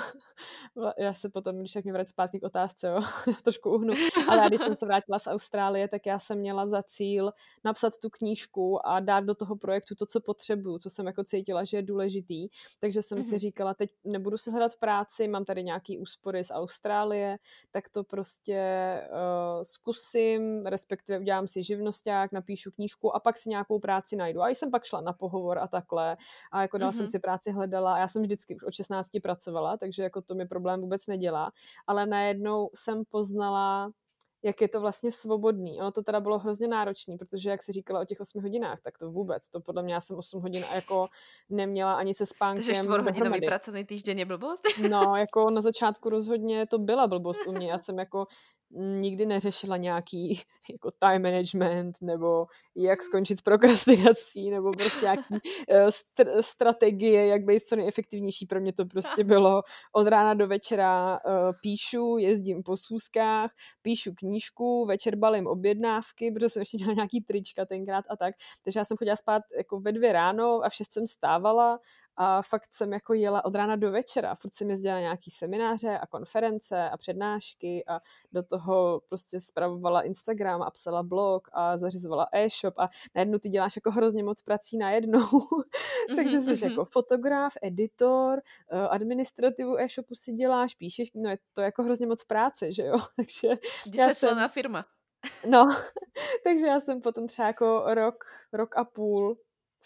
já 0.97 1.13
se 1.13 1.29
potom, 1.29 1.59
když 1.59 1.71
tak 1.73 1.83
mě 1.83 1.93
vrát 1.93 2.09
zpátky 2.09 2.39
k 2.39 2.43
otázce, 2.43 2.87
jo, 2.87 3.01
trošku 3.43 3.69
uhnu, 3.69 3.93
ale 4.27 4.37
já, 4.37 4.47
když 4.47 4.59
jsem 4.59 4.75
se 4.79 4.85
vrátila 4.85 5.19
z 5.19 5.27
Austrálie, 5.27 5.87
tak 5.87 6.05
já 6.05 6.19
jsem 6.19 6.37
měla 6.39 6.67
za 6.67 6.83
cíl 6.83 7.31
napsat 7.63 7.97
tu 7.97 8.09
knížku 8.09 8.87
a 8.87 8.99
dát 8.99 9.19
do 9.19 9.35
toho 9.35 9.55
projektu 9.55 9.95
to, 9.95 10.05
co 10.05 10.21
potřebuju, 10.21 10.79
co 10.79 10.89
jsem 10.89 11.05
jako 11.05 11.23
cítila, 11.23 11.63
že 11.63 11.77
je 11.77 11.83
důležitý. 11.83 12.47
Takže 12.79 13.01
jsem 13.01 13.17
mm-hmm. 13.17 13.23
si 13.23 13.29
mhm. 13.29 13.37
říkala, 13.37 13.73
teď 13.73 13.89
nebudu 14.03 14.37
se 14.37 14.51
hledat 14.51 14.75
práci, 14.75 15.27
mám 15.27 15.45
tady 15.45 15.63
nějaký 15.63 15.97
úspory 15.97 16.43
z 16.43 16.51
Austrálie, 16.51 17.37
tak 17.71 17.89
to 17.89 18.03
prostě 18.03 18.61
uh, 19.09 19.63
zkusím, 19.63 20.61
respektive 20.61 21.19
udělám 21.19 21.47
si 21.47 21.63
živnosták, 21.63 22.31
napíšu 22.31 22.71
knížku 22.71 23.15
a 23.15 23.19
pak 23.19 23.37
si 23.37 23.49
nějakou 23.49 23.79
práci 23.79 24.15
najdu. 24.15 24.41
A 24.41 24.49
jsem 24.49 24.71
pak 24.71 24.83
šla 24.83 25.01
na 25.01 25.13
pohovor 25.13 25.59
a 25.59 25.67
takhle 25.67 26.17
a 26.51 26.61
jako 26.61 26.77
dala 26.77 26.91
mm-hmm 26.91 27.00
jsem 27.01 27.03
mhm. 27.03 27.11
si 27.11 27.19
práci 27.19 27.51
hledala 27.51 27.97
já 27.97 28.07
jsem 28.07 28.21
vždycky 28.21 28.55
už 28.55 28.63
od 28.63 28.73
16 28.73 29.09
pracovala, 29.23 29.77
takže 29.77 30.03
jako 30.03 30.21
to 30.21 30.35
mi 30.35 30.47
problém 30.47 30.81
vůbec 30.81 31.07
nedělá, 31.07 31.51
ale 31.87 32.05
najednou 32.05 32.69
jsem 32.73 33.03
poznala 33.09 33.91
jak 34.43 34.61
je 34.61 34.67
to 34.67 34.81
vlastně 34.81 35.11
svobodný. 35.11 35.79
Ono 35.79 35.91
to 35.91 36.03
teda 36.03 36.19
bylo 36.19 36.39
hrozně 36.39 36.67
náročné, 36.67 37.17
protože 37.17 37.49
jak 37.49 37.63
si 37.63 37.71
říkala 37.71 37.99
o 38.01 38.05
těch 38.05 38.19
8 38.19 38.41
hodinách, 38.41 38.81
tak 38.81 38.97
to 38.97 39.11
vůbec, 39.11 39.49
to 39.49 39.59
podle 39.59 39.83
mě 39.83 39.93
já 39.93 40.01
jsem 40.01 40.17
8 40.17 40.41
hodin 40.41 40.65
a 40.71 40.75
jako 40.75 41.07
neměla 41.49 41.93
ani 41.93 42.13
se 42.13 42.25
spánkem. 42.25 42.65
Takže 42.65 42.81
čtvrhodinový 42.81 43.41
pracovní 43.41 43.85
týden 43.85 44.19
je 44.19 44.25
blbost? 44.25 44.61
No, 44.91 45.15
jako 45.15 45.49
na 45.49 45.61
začátku 45.61 46.09
rozhodně 46.09 46.67
to 46.67 46.79
byla 46.79 47.07
blbost 47.07 47.47
u 47.47 47.51
mě. 47.51 47.71
Já 47.71 47.79
jsem 47.79 47.99
jako 47.99 48.27
nikdy 48.73 49.25
neřešila 49.25 49.77
nějaký 49.77 50.41
jako 50.71 50.91
time 50.99 51.21
management 51.21 51.95
nebo 52.01 52.47
jak 52.75 53.03
skončit 53.03 53.37
s 53.37 53.41
prokrastinací 53.41 54.49
nebo 54.49 54.71
prostě 54.71 55.05
nějaký 55.05 55.33
uh, 55.33 55.39
st- 55.87 56.41
strategie, 56.41 57.27
jak 57.27 57.43
být 57.43 57.63
co 57.63 57.75
nejefektivnější. 57.75 58.45
Pro 58.45 58.59
mě 58.59 58.73
to 58.73 58.85
prostě 58.85 59.23
bylo 59.23 59.63
od 59.95 60.07
rána 60.07 60.33
do 60.33 60.47
večera 60.47 61.19
uh, 61.25 61.31
píšu, 61.61 62.17
jezdím 62.17 62.63
po 62.63 62.77
sůzkách, 62.77 63.51
píšu 63.81 64.13
knížku, 64.31 64.85
večer 64.85 65.15
balím 65.15 65.47
objednávky, 65.47 66.31
protože 66.31 66.49
jsem 66.49 66.61
ještě 66.61 66.77
měla 66.77 66.93
nějaký 66.93 67.21
trička 67.21 67.65
tenkrát 67.65 68.05
a 68.09 68.15
tak. 68.17 68.35
Takže 68.63 68.79
já 68.79 68.85
jsem 68.85 68.97
chodila 68.97 69.15
spát 69.15 69.43
jako 69.57 69.79
ve 69.79 69.91
dvě 69.91 70.13
ráno 70.13 70.61
a 70.63 70.69
v 70.69 70.73
šest 70.73 70.93
jsem 70.93 71.07
stávala 71.07 71.79
a 72.17 72.41
fakt 72.41 72.73
jsem 72.73 72.93
jako 72.93 73.13
jela 73.13 73.45
od 73.45 73.55
rána 73.55 73.75
do 73.75 73.91
večera. 73.91 74.35
Furt 74.35 74.53
jsem 74.53 74.69
jezdila 74.69 74.99
nějaký 74.99 75.31
semináře 75.31 75.97
a 75.97 76.07
konference 76.07 76.89
a 76.89 76.97
přednášky 76.97 77.83
a 77.87 77.99
do 78.31 78.43
toho 78.43 79.01
prostě 79.09 79.39
spravovala 79.39 80.01
Instagram 80.01 80.61
a 80.61 80.71
psala 80.71 81.03
blog 81.03 81.47
a 81.51 81.77
zařizovala 81.77 82.27
e-shop 82.31 82.79
a 82.79 82.89
najednou 83.15 83.39
ty 83.39 83.49
děláš 83.49 83.75
jako 83.75 83.91
hrozně 83.91 84.23
moc 84.23 84.41
prací 84.41 84.77
najednou. 84.77 85.25
Takže 86.15 86.39
jsi 86.39 86.51
mhm, 86.51 86.71
jako 86.71 86.85
fotograf, 86.85 87.53
editor, 87.61 88.41
eh, 88.71 88.87
administrativu 88.87 89.79
e-shopu 89.79 90.15
si 90.15 90.33
děláš, 90.33 90.75
píšeš, 90.75 91.11
no 91.15 91.29
je 91.29 91.37
to 91.53 91.61
jako 91.61 91.83
hrozně 91.83 92.07
moc 92.07 92.23
práce, 92.23 92.71
že 92.71 92.83
jo? 92.83 92.97
Takže 93.15 93.47
já 93.93 94.09
jsem... 94.09 94.37
na 94.37 94.47
firma. 94.47 94.85
No, 95.45 95.69
takže 96.43 96.67
já 96.67 96.79
jsem 96.79 97.01
potom 97.01 97.27
třeba 97.27 97.47
jako 97.47 97.83
rok, 97.87 98.23
rok 98.53 98.77
a 98.77 98.83
půl 98.83 99.37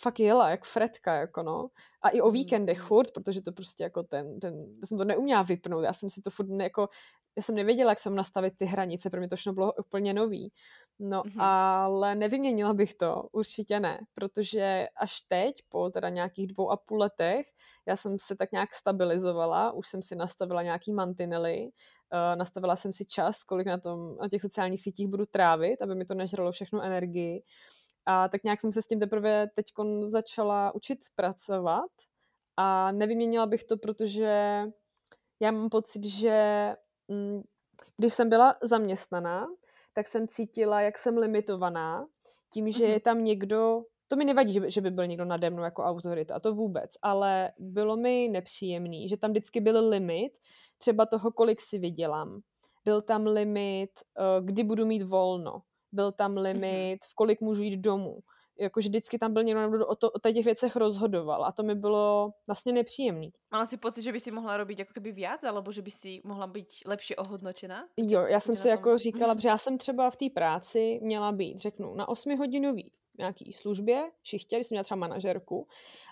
fakt 0.01 0.19
jela 0.19 0.49
jak 0.49 0.65
fretka, 0.65 1.15
jako 1.15 1.43
no. 1.43 1.67
A 2.01 2.09
i 2.09 2.21
o 2.21 2.31
víkendech 2.31 2.79
mm. 2.79 2.85
furt, 2.85 3.11
protože 3.13 3.41
to 3.41 3.51
prostě 3.51 3.83
jako 3.83 4.03
ten, 4.03 4.39
ten, 4.39 4.53
já 4.81 4.87
jsem 4.87 4.97
to 4.97 5.05
neuměla 5.05 5.41
vypnout, 5.41 5.83
já 5.83 5.93
jsem 5.93 6.09
si 6.09 6.21
to 6.21 6.29
furt 6.29 6.49
ne, 6.49 6.63
jako, 6.63 6.89
já 7.37 7.43
jsem 7.43 7.55
nevěděla, 7.55 7.91
jak 7.91 7.99
jsem 7.99 8.15
nastavit 8.15 8.57
ty 8.57 8.65
hranice, 8.65 9.09
pro 9.09 9.19
mě 9.19 9.29
to 9.29 9.35
všechno 9.35 9.53
bylo 9.53 9.73
úplně 9.73 10.13
nový. 10.13 10.51
No, 10.99 11.21
mm-hmm. 11.21 11.41
ale 11.43 12.15
nevyměnila 12.15 12.73
bych 12.73 12.93
to, 12.93 13.23
určitě 13.31 13.79
ne, 13.79 13.99
protože 14.13 14.87
až 14.95 15.21
teď, 15.21 15.55
po 15.69 15.89
teda 15.89 16.09
nějakých 16.09 16.47
dvou 16.47 16.71
a 16.71 16.77
půl 16.77 16.97
letech, 16.97 17.47
já 17.85 17.95
jsem 17.95 18.19
se 18.19 18.35
tak 18.35 18.51
nějak 18.51 18.73
stabilizovala, 18.73 19.71
už 19.71 19.87
jsem 19.87 20.01
si 20.01 20.15
nastavila 20.15 20.63
nějaký 20.63 20.93
mantinely, 20.93 21.63
uh, 21.63 22.35
nastavila 22.35 22.75
jsem 22.75 22.93
si 22.93 23.05
čas, 23.05 23.43
kolik 23.43 23.67
na, 23.67 23.77
tom, 23.77 24.17
na 24.21 24.29
těch 24.29 24.41
sociálních 24.41 24.81
sítích 24.81 25.07
budu 25.07 25.25
trávit, 25.25 25.81
aby 25.81 25.95
mi 25.95 26.05
to 26.05 26.13
nežralo 26.13 26.51
všechnu 26.51 26.81
energii. 26.81 27.43
A 28.05 28.29
tak 28.29 28.43
nějak 28.43 28.59
jsem 28.61 28.71
se 28.71 28.81
s 28.81 28.87
tím 28.87 28.99
teprve 28.99 29.47
teď 29.47 29.65
začala 30.03 30.75
učit 30.75 30.99
pracovat 31.15 31.91
a 32.57 32.91
nevyměnila 32.91 33.45
bych 33.45 33.63
to, 33.63 33.77
protože 33.77 34.63
já 35.39 35.51
mám 35.51 35.69
pocit, 35.69 36.05
že 36.05 36.75
mm, 37.07 37.41
když 37.97 38.13
jsem 38.13 38.29
byla 38.29 38.55
zaměstnaná, 38.63 39.47
tak 39.93 40.07
jsem 40.07 40.27
cítila, 40.27 40.81
jak 40.81 40.97
jsem 40.97 41.17
limitovaná 41.17 42.07
tím, 42.53 42.71
že 42.71 42.85
je 42.85 42.91
mhm. 42.91 42.99
tam 42.99 43.23
někdo, 43.23 43.81
to 44.07 44.15
mi 44.15 44.25
nevadí, 44.25 44.59
že 44.67 44.81
by, 44.81 44.91
byl 44.91 45.07
někdo 45.07 45.25
nade 45.25 45.49
mnou 45.49 45.63
jako 45.63 45.83
autorita, 45.83 46.39
to 46.39 46.53
vůbec, 46.53 46.91
ale 47.01 47.51
bylo 47.59 47.97
mi 47.97 48.29
nepříjemný, 48.29 49.09
že 49.09 49.17
tam 49.17 49.31
vždycky 49.31 49.61
byl 49.61 49.89
limit 49.89 50.37
třeba 50.77 51.05
toho, 51.05 51.31
kolik 51.31 51.61
si 51.61 51.79
vydělám. 51.79 52.41
Byl 52.85 53.01
tam 53.01 53.27
limit, 53.27 53.89
eh, 54.17 54.41
kdy 54.41 54.63
budu 54.63 54.85
mít 54.85 55.01
volno 55.01 55.61
byl 55.95 56.11
tam 56.11 56.31
mhm. 56.31 56.41
limit, 56.41 57.05
v 57.05 57.15
kolik 57.15 57.41
můžu 57.41 57.63
jít 57.63 57.77
domů. 57.77 58.19
Jakože 58.59 58.89
vždycky 58.89 59.17
tam 59.19 59.33
byl 59.33 59.43
někdo, 59.43 59.69
kdo 59.69 59.87
o, 59.87 59.95
to, 59.95 60.11
o 60.11 60.19
těch 60.19 60.45
věcech 60.45 60.75
rozhodoval 60.75 61.45
a 61.45 61.51
to 61.51 61.63
mi 61.63 61.75
bylo 61.75 62.31
vlastně 62.47 62.73
nepříjemný. 62.73 63.33
Mala 63.51 63.65
si 63.65 63.77
pocit, 63.77 64.01
že 64.01 64.11
by 64.11 64.19
si 64.19 64.31
mohla 64.31 64.57
robiť 64.57 64.79
jako 64.79 64.93
keby 64.93 65.11
víc, 65.11 65.43
alebo 65.47 65.71
že 65.71 65.81
by 65.81 65.91
si 65.91 66.21
mohla 66.23 66.47
být 66.47 66.67
lepší 66.85 67.15
ohodnočená? 67.15 67.87
Jo, 67.97 68.21
já 68.21 68.39
jsem 68.39 68.57
si 68.57 68.67
jako 68.67 68.97
říkala, 68.97 69.33
mm. 69.33 69.39
že 69.39 69.49
já 69.49 69.57
jsem 69.57 69.77
třeba 69.77 70.09
v 70.09 70.15
té 70.15 70.25
práci 70.33 70.99
měla 71.03 71.31
být, 71.31 71.59
řeknu, 71.59 71.95
na 71.95 72.07
8 72.07 72.37
hodinový 72.37 72.91
nějaký 73.17 73.53
službě, 73.53 74.11
šichtě, 74.23 74.55
když 74.55 74.67
jsem 74.67 74.75
měla 74.75 74.83
třeba 74.83 74.99
manažerku 74.99 75.67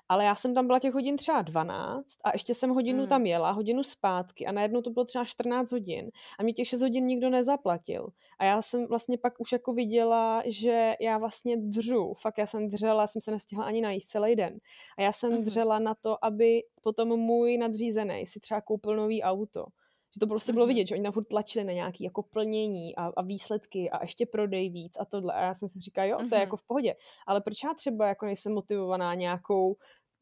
ale 0.10 0.26
já 0.26 0.36
jsem 0.36 0.54
tam 0.54 0.68
byla 0.68 0.80
těch 0.80 0.94
hodin 0.94 1.18
třeba 1.18 1.42
12 1.42 2.06
a 2.24 2.32
ještě 2.34 2.54
jsem 2.54 2.70
hodinu 2.70 3.02
mm. 3.02 3.08
tam 3.08 3.26
jela, 3.26 3.52
hodinu 3.52 3.84
zpátky 3.84 4.46
a 4.46 4.52
najednou 4.52 4.82
to 4.82 4.90
bylo 4.90 5.06
třeba 5.06 5.26
14 5.26 5.72
hodin 5.72 6.12
a 6.40 6.44
mě 6.44 6.54
těch 6.54 6.68
6 6.68 6.82
hodin 6.82 7.06
nikdo 7.06 7.30
nezaplatil. 7.30 8.08
A 8.40 8.46
já 8.46 8.62
jsem 8.62 8.88
vlastně 8.88 9.18
pak 9.18 9.34
už 9.40 9.52
jako 9.52 9.74
viděla, 9.74 10.44
že 10.46 10.94
já 11.00 11.18
vlastně 11.18 11.58
dřu, 11.58 12.14
fakt 12.22 12.38
já 12.38 12.48
jsem 12.48 12.68
dřela, 12.68 13.08
jsem 13.08 13.22
se 13.22 13.32
nestihla 13.32 13.66
ani 13.66 13.82
najíst 13.82 14.10
celý 14.10 14.36
den. 14.36 14.58
A 14.98 15.02
já 15.02 15.12
jsem 15.12 15.32
mm. 15.32 15.44
dřela 15.44 15.80
na 15.80 15.96
to, 15.96 16.26
aby 16.26 16.64
potom 16.82 17.10
můj 17.20 17.58
nadřízený 17.58 18.28
si 18.28 18.40
třeba 18.40 18.62
koupil 18.62 18.96
nový 18.96 19.24
auto 19.24 19.66
Že 20.14 20.20
to 20.20 20.28
prostě 20.28 20.54
bylo 20.54 20.66
mhm. 20.66 20.76
vidět, 20.76 20.88
že 20.88 20.96
oni 20.96 21.04
na 21.04 21.12
furt 21.12 21.26
tlačili 21.26 21.66
na 21.66 21.74
nějaké 21.74 22.04
jako 22.04 22.24
plnění 22.24 22.96
a, 22.96 23.12
a 23.18 23.22
výsledky 23.22 23.90
a 23.90 24.04
ještě 24.04 24.26
prodej 24.26 24.70
víc 24.70 24.98
a 25.00 25.06
tohle. 25.06 25.34
A 25.34 25.42
já 25.42 25.54
jsem 25.54 25.70
si 25.70 25.80
říkala, 25.80 26.06
jo, 26.06 26.18
to 26.18 26.24
je 26.24 26.28
mhm. 26.30 26.42
jako 26.42 26.58
v 26.58 26.64
pohodě. 26.64 26.96
Ale 27.28 27.42
proč 27.42 27.64
já 27.64 27.74
třeba 27.74 28.08
jako 28.08 28.26
nejsem 28.26 28.54
motivovaná 28.54 29.16
nějakou 29.16 29.76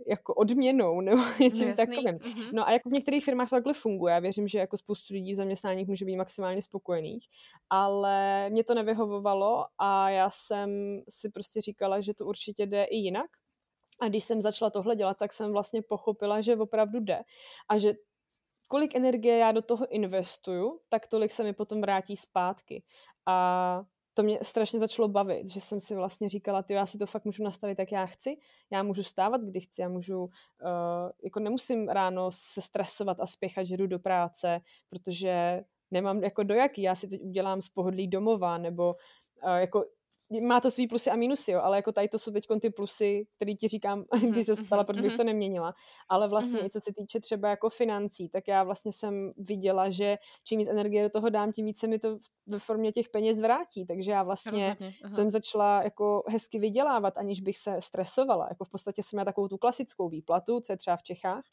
jako 0.08 0.34
odměnou 0.34 1.02
nebo 1.02 1.22
něčím 1.40 1.68
Jasný. 1.68 1.86
takovým. 1.86 2.18
Mm-hmm. 2.18 2.50
No 2.54 2.68
a 2.68 2.72
jako 2.72 2.90
v 2.90 2.94
některých 2.94 3.26
firmách 3.26 3.50
to 3.50 3.56
takhle 3.56 3.74
funguje. 3.74 4.14
Já 4.14 4.20
věřím, 4.20 4.48
že 4.48 4.60
jako 4.60 4.78
spoustu 4.78 5.14
lidí 5.14 5.34
v 5.34 5.36
zaměstnáních 5.36 5.88
může 5.88 6.06
být 6.06 6.16
maximálně 6.16 6.62
spokojených, 6.62 7.28
ale 7.70 8.50
mě 8.50 8.64
to 8.64 8.74
nevyhovovalo 8.74 9.66
a 9.78 10.10
já 10.10 10.30
jsem 10.30 11.02
si 11.10 11.30
prostě 11.30 11.62
říkala, 11.62 12.02
že 12.02 12.14
to 12.14 12.26
určitě 12.26 12.66
jde 12.66 12.84
i 12.84 12.96
jinak. 12.96 13.30
A 14.02 14.08
když 14.08 14.24
jsem 14.24 14.42
začala 14.42 14.72
tohle 14.72 14.96
dělat, 14.96 15.18
tak 15.18 15.34
jsem 15.34 15.52
vlastně 15.52 15.82
pochopila, 15.82 16.42
že 16.42 16.56
opravdu 16.56 17.00
jde. 17.00 17.22
A 17.70 17.78
že 17.78 17.94
kolik 18.72 18.96
energie 18.96 19.38
já 19.38 19.52
do 19.52 19.62
toho 19.62 19.88
investuju, 19.88 20.80
tak 20.90 21.08
tolik 21.08 21.32
se 21.32 21.44
mi 21.44 21.54
potom 21.54 21.82
vrátí 21.82 22.16
zpátky. 22.16 22.84
A 23.26 23.84
to 24.14 24.24
mě 24.24 24.40
strašně 24.42 24.80
začalo 24.80 25.08
bavit, 25.08 25.48
že 25.48 25.62
jsem 25.62 25.80
si 25.80 25.96
vlastně 25.96 26.30
říkala, 26.30 26.64
ty 26.64 26.74
já 26.74 26.86
si 26.86 26.98
to 26.98 27.06
fakt 27.06 27.26
můžu 27.26 27.44
nastavit, 27.44 27.80
jak 27.80 27.92
já 27.92 28.06
chci, 28.06 28.38
já 28.72 28.84
můžu 28.84 29.04
stávat, 29.04 29.42
kdy 29.42 29.60
chci, 29.60 29.82
já 29.82 29.90
můžu, 29.90 30.24
uh, 30.24 30.30
jako 31.24 31.40
nemusím 31.40 31.90
ráno 31.90 32.32
se 32.32 32.62
stresovat 32.62 33.20
a 33.20 33.26
spěchat, 33.26 33.66
že 33.66 33.78
jdu 33.78 33.88
do 33.88 34.00
práce, 34.00 34.60
protože 34.90 35.64
nemám 35.92 36.24
jako 36.24 36.44
do 36.44 36.54
jaký, 36.54 36.82
já 36.82 36.96
si 36.96 37.08
teď 37.08 37.22
udělám 37.22 37.62
z 37.62 37.70
pohodlí 37.70 38.08
domova, 38.08 38.58
nebo 38.58 38.88
uh, 38.88 39.56
jako 39.56 39.86
má 40.40 40.62
to 40.62 40.72
svý 40.72 40.88
plusy 40.88 41.10
a 41.10 41.16
minusy, 41.16 41.52
jo, 41.52 41.62
ale 41.62 41.78
jako 41.78 41.92
tady 41.92 42.08
to 42.08 42.20
jsou 42.20 42.32
teď 42.32 42.48
ty 42.62 42.70
plusy, 42.70 43.28
které 43.36 43.54
ti 43.54 43.68
říkám, 43.68 44.06
když 44.30 44.46
se 44.46 44.56
stala, 44.56 44.84
protože 44.84 45.02
bych 45.02 45.18
to 45.18 45.24
neměnila. 45.24 45.74
Ale 46.10 46.28
vlastně 46.28 46.60
i 46.66 46.70
co 46.70 46.82
se 46.82 46.94
týče 46.98 47.20
třeba 47.20 47.50
jako 47.50 47.70
financí, 47.70 48.30
tak 48.30 48.48
já 48.48 48.64
vlastně 48.64 48.92
jsem 48.92 49.32
viděla, 49.38 49.90
že 49.90 50.18
čím 50.44 50.60
víc 50.60 50.68
energie 50.68 51.04
do 51.04 51.10
toho 51.10 51.30
dám, 51.30 51.52
tím 51.52 51.66
více 51.66 51.88
mi 51.88 52.00
to 52.00 52.18
ve 52.48 52.60
formě 52.60 52.92
těch 52.92 53.10
peněz 53.10 53.42
vrátí. 53.42 53.86
Takže 53.86 54.12
já 54.12 54.24
vlastně 54.24 54.78
jsem 55.12 55.32
začala 55.32 55.84
jako 55.84 56.24
hezky 56.28 56.60
vydělávat, 56.60 57.18
aniž 57.18 57.42
bych 57.42 57.58
se 57.58 57.82
stresovala. 57.82 58.48
Jako 58.50 58.66
v 58.66 58.70
podstatě 58.70 59.04
jsem 59.04 59.18
měla 59.18 59.26
takovou 59.26 59.48
tu 59.48 59.58
klasickou 59.58 60.10
výplatu, 60.10 60.60
co 60.60 60.74
je 60.74 60.78
třeba 60.78 60.98
v 60.98 61.04
Čechách, 61.04 61.44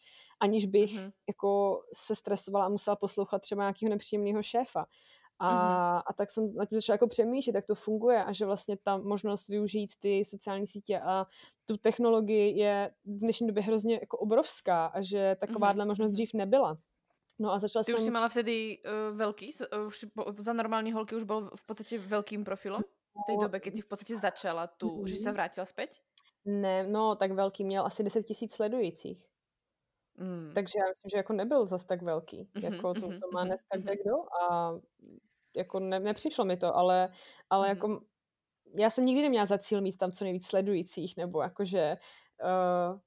aniž 0.40 0.66
bych 0.66 0.94
mm-hmm. 0.94 1.12
jako 1.28 1.80
se 1.94 2.14
stresovala 2.14 2.66
a 2.66 2.68
musela 2.68 2.96
poslouchat 2.96 3.38
třeba 3.42 3.62
nějakého 3.62 3.90
nepříjemného 3.90 4.42
šéfa. 4.42 4.86
A, 5.38 5.48
mm-hmm. 5.48 6.02
a 6.06 6.12
tak 6.12 6.30
jsem 6.30 6.54
na 6.54 6.64
tím 6.64 6.78
začala 6.78 6.94
jako 6.94 7.06
přemýšlet, 7.06 7.54
jak 7.54 7.66
to 7.66 7.74
funguje 7.74 8.24
a 8.24 8.32
že 8.32 8.46
vlastně 8.46 8.76
ta 8.76 8.96
možnost 8.96 9.48
využít 9.48 9.92
ty 9.98 10.24
sociální 10.24 10.66
sítě 10.66 11.00
a 11.00 11.26
tu 11.64 11.76
technologii 11.76 12.58
je 12.58 12.90
v 13.04 13.18
dnešní 13.18 13.46
době 13.46 13.62
hrozně 13.62 13.94
jako 13.94 14.18
obrovská 14.18 14.86
a 14.86 15.00
že 15.00 15.36
takováhle 15.40 15.84
mm-hmm. 15.84 15.88
možnost 15.88 16.12
dřív 16.12 16.34
nebyla. 16.34 16.76
No 17.38 17.52
a 17.52 17.58
začala 17.58 17.84
Ty 17.84 17.92
jsem... 17.92 18.00
už 18.00 18.04
si 18.04 18.10
mala 18.10 18.28
vtedy 18.28 18.78
uh, 18.78 19.16
velký, 19.16 19.50
uh, 19.76 19.86
už 19.86 20.06
za 20.38 20.52
normální 20.52 20.92
holky 20.92 21.16
už 21.16 21.22
byl 21.22 21.50
v 21.54 21.66
podstatě 21.66 21.98
velkým 21.98 22.44
profilem 22.44 22.82
v 22.82 23.26
té 23.26 23.42
době, 23.42 23.60
keď 23.60 23.76
si 23.76 23.82
v 23.82 23.86
podstatě 23.86 24.16
začala 24.16 24.66
tu, 24.66 24.88
mm-hmm. 24.88 25.06
že 25.06 25.16
se 25.16 25.32
vrátila 25.32 25.66
zpět? 25.66 25.90
Ne, 26.44 26.86
no 26.86 27.16
tak 27.16 27.32
velký 27.32 27.64
měl 27.64 27.86
asi 27.86 28.04
10 28.04 28.22
tisíc 28.22 28.54
sledujících. 28.54 29.28
Mm. 30.16 30.50
Takže 30.54 30.72
já 30.78 30.88
myslím, 30.88 31.10
že 31.10 31.16
jako 31.16 31.32
nebyl 31.32 31.66
zas 31.66 31.84
tak 31.84 32.02
velký, 32.02 32.44
mm-hmm, 32.44 32.74
jako 32.74 32.94
to, 32.94 33.00
to 33.00 33.28
má 33.34 33.44
dneska 33.44 33.78
mm-hmm. 33.78 33.96
kdo 34.02 34.42
a 34.42 34.72
jako 35.56 35.80
ne, 35.80 36.00
nepřišlo 36.00 36.44
mi 36.44 36.56
to, 36.56 36.76
ale, 36.76 37.08
ale 37.50 37.68
mm. 37.68 37.70
jako 37.76 38.00
já 38.74 38.90
jsem 38.90 39.04
nikdy 39.04 39.22
neměla 39.22 39.46
za 39.46 39.58
cíl 39.58 39.80
mít 39.80 39.96
tam 39.96 40.10
co 40.10 40.24
nejvíc 40.24 40.46
sledujících, 40.46 41.16
nebo 41.16 41.42
jakože 41.42 41.96
uh, 42.42 43.00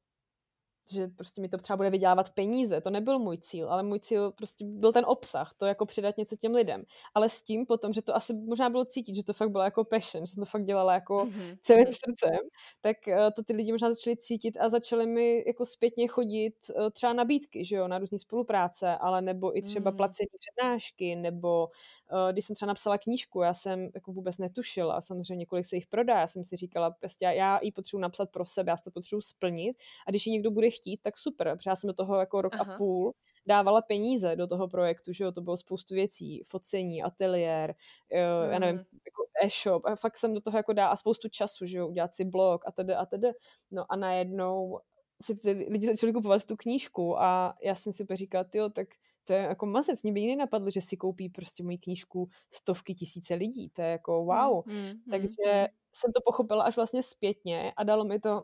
že 0.91 1.07
prostě 1.07 1.41
mi 1.41 1.49
to 1.49 1.57
třeba 1.57 1.77
bude 1.77 1.89
vydělávat 1.89 2.29
peníze, 2.29 2.81
to 2.81 2.89
nebyl 2.89 3.19
můj 3.19 3.37
cíl, 3.37 3.69
ale 3.69 3.83
můj 3.83 3.99
cíl 3.99 4.31
prostě 4.31 4.65
byl 4.65 4.93
ten 4.93 5.05
obsah, 5.07 5.53
to 5.57 5.65
jako 5.65 5.85
přidat 5.85 6.17
něco 6.17 6.35
těm 6.35 6.55
lidem. 6.55 6.83
Ale 7.13 7.29
s 7.29 7.41
tím 7.41 7.65
potom, 7.65 7.93
že 7.93 8.01
to 8.01 8.15
asi 8.15 8.33
možná 8.33 8.69
bylo 8.69 8.85
cítit, 8.85 9.15
že 9.15 9.23
to 9.23 9.33
fakt 9.33 9.51
bylo 9.51 9.63
jako 9.63 9.83
passion, 9.83 10.25
že 10.25 10.33
jsem 10.33 10.41
to 10.41 10.45
fakt 10.45 10.63
dělala 10.63 10.93
jako 10.93 11.13
mm-hmm. 11.13 11.57
celým 11.61 11.83
mhm. 11.83 11.91
srdcem, 11.91 12.39
tak 12.81 12.97
uh, 13.07 13.13
to 13.35 13.43
ty 13.43 13.53
lidi 13.53 13.71
možná 13.71 13.93
začali 13.93 14.17
cítit 14.17 14.57
a 14.59 14.69
začali 14.69 15.07
mi 15.07 15.43
jako 15.47 15.65
zpětně 15.65 16.07
chodit 16.07 16.55
uh, 16.75 16.89
třeba 16.89 17.13
nabídky, 17.13 17.65
že 17.65 17.75
jo, 17.75 17.87
na 17.87 17.99
různé 17.99 18.17
spolupráce, 18.17 18.95
ale 18.95 19.21
nebo 19.21 19.57
i 19.57 19.61
třeba 19.61 19.91
mm-hmm. 19.91 19.95
placení 19.95 20.27
přednášky, 20.39 21.15
nebo 21.15 21.67
uh, 21.67 22.31
když 22.31 22.45
jsem 22.45 22.55
třeba 22.55 22.67
napsala 22.67 22.97
knížku, 22.97 23.41
já 23.41 23.53
jsem 23.53 23.89
jako 23.95 24.11
vůbec 24.11 24.37
netušila, 24.37 25.01
samozřejmě 25.01 25.45
kolik 25.45 25.65
se 25.65 25.75
jich 25.75 25.87
prodá, 25.87 26.19
já 26.19 26.27
jsem 26.27 26.43
si 26.43 26.55
říkala, 26.55 26.91
prostě 26.91 27.25
já 27.25 27.59
ji 27.63 27.71
potřebuji 27.71 28.01
napsat 28.01 28.29
pro 28.29 28.45
sebe, 28.45 28.71
já 28.71 28.77
si 28.77 28.83
to 28.83 28.91
potřebuji 28.91 29.21
splnit 29.21 29.77
a 30.07 30.11
když 30.11 30.27
ji 30.27 30.33
někdo 30.33 30.51
bude 30.51 30.69
chtít, 30.69 30.80
tak 31.01 31.17
super, 31.17 31.55
protože 31.57 31.69
já 31.69 31.75
jsem 31.75 31.88
do 31.88 31.93
toho 31.93 32.19
jako 32.19 32.41
rok 32.41 32.53
Aha. 32.53 32.73
a 32.73 32.77
půl 32.77 33.13
dávala 33.47 33.82
peníze 33.82 34.36
do 34.36 34.47
toho 34.47 34.67
projektu, 34.67 35.11
že 35.11 35.23
jo, 35.23 35.32
to 35.32 35.41
bylo 35.41 35.57
spoustu 35.57 35.93
věcí, 35.93 36.43
focení, 36.47 37.03
ateliér, 37.03 37.75
mm. 38.13 38.51
já 38.51 38.59
nevím, 38.59 38.75
mhm. 38.75 38.86
jako 39.05 39.23
e-shop, 39.43 39.86
a 39.86 39.95
fakt 39.95 40.17
jsem 40.17 40.34
do 40.34 40.41
toho 40.41 40.57
jako 40.57 40.73
dá 40.73 40.88
a 40.88 40.95
spoustu 40.95 41.29
času, 41.29 41.65
že 41.65 41.77
jo, 41.77 41.88
udělat 41.88 42.13
si 42.13 42.25
blog 42.25 42.63
a 42.67 42.71
tedy 42.71 42.95
a 42.95 43.05
tedy, 43.05 43.32
no 43.71 43.86
a 43.89 43.95
najednou 43.95 44.79
si 45.21 45.36
ty 45.36 45.51
lidi 45.51 45.88
začali 45.88 46.13
kupovat 46.13 46.45
tu 46.45 46.55
knížku 46.55 47.21
a 47.21 47.55
já 47.63 47.75
jsem 47.75 47.93
si 47.93 48.03
úplně 48.03 48.17
říkala, 48.17 48.45
jo, 48.53 48.69
tak 48.69 48.88
to 49.27 49.34
je 49.34 49.39
jako 49.39 49.65
mazec, 49.65 50.03
mě 50.03 50.11
by 50.11 50.19
jiný 50.19 50.36
napadlo, 50.36 50.69
že 50.69 50.82
si 50.82 50.97
koupí 50.97 51.29
prostě 51.29 51.63
moji 51.63 51.77
knížku 51.77 52.29
stovky 52.53 52.95
tisíce 52.95 53.34
lidí, 53.34 53.69
to 53.69 53.82
je 53.82 53.88
jako 53.88 54.25
wow. 54.25 54.63
Mm, 54.65 54.75
mm, 54.75 54.93
Takže 55.11 55.43
mm. 55.45 55.65
jsem 55.91 56.13
to 56.13 56.21
pochopila 56.25 56.63
až 56.63 56.75
vlastně 56.75 57.03
zpětně 57.03 57.73
a 57.77 57.84
dalo 57.84 58.05
mi 58.05 58.19
to 58.19 58.43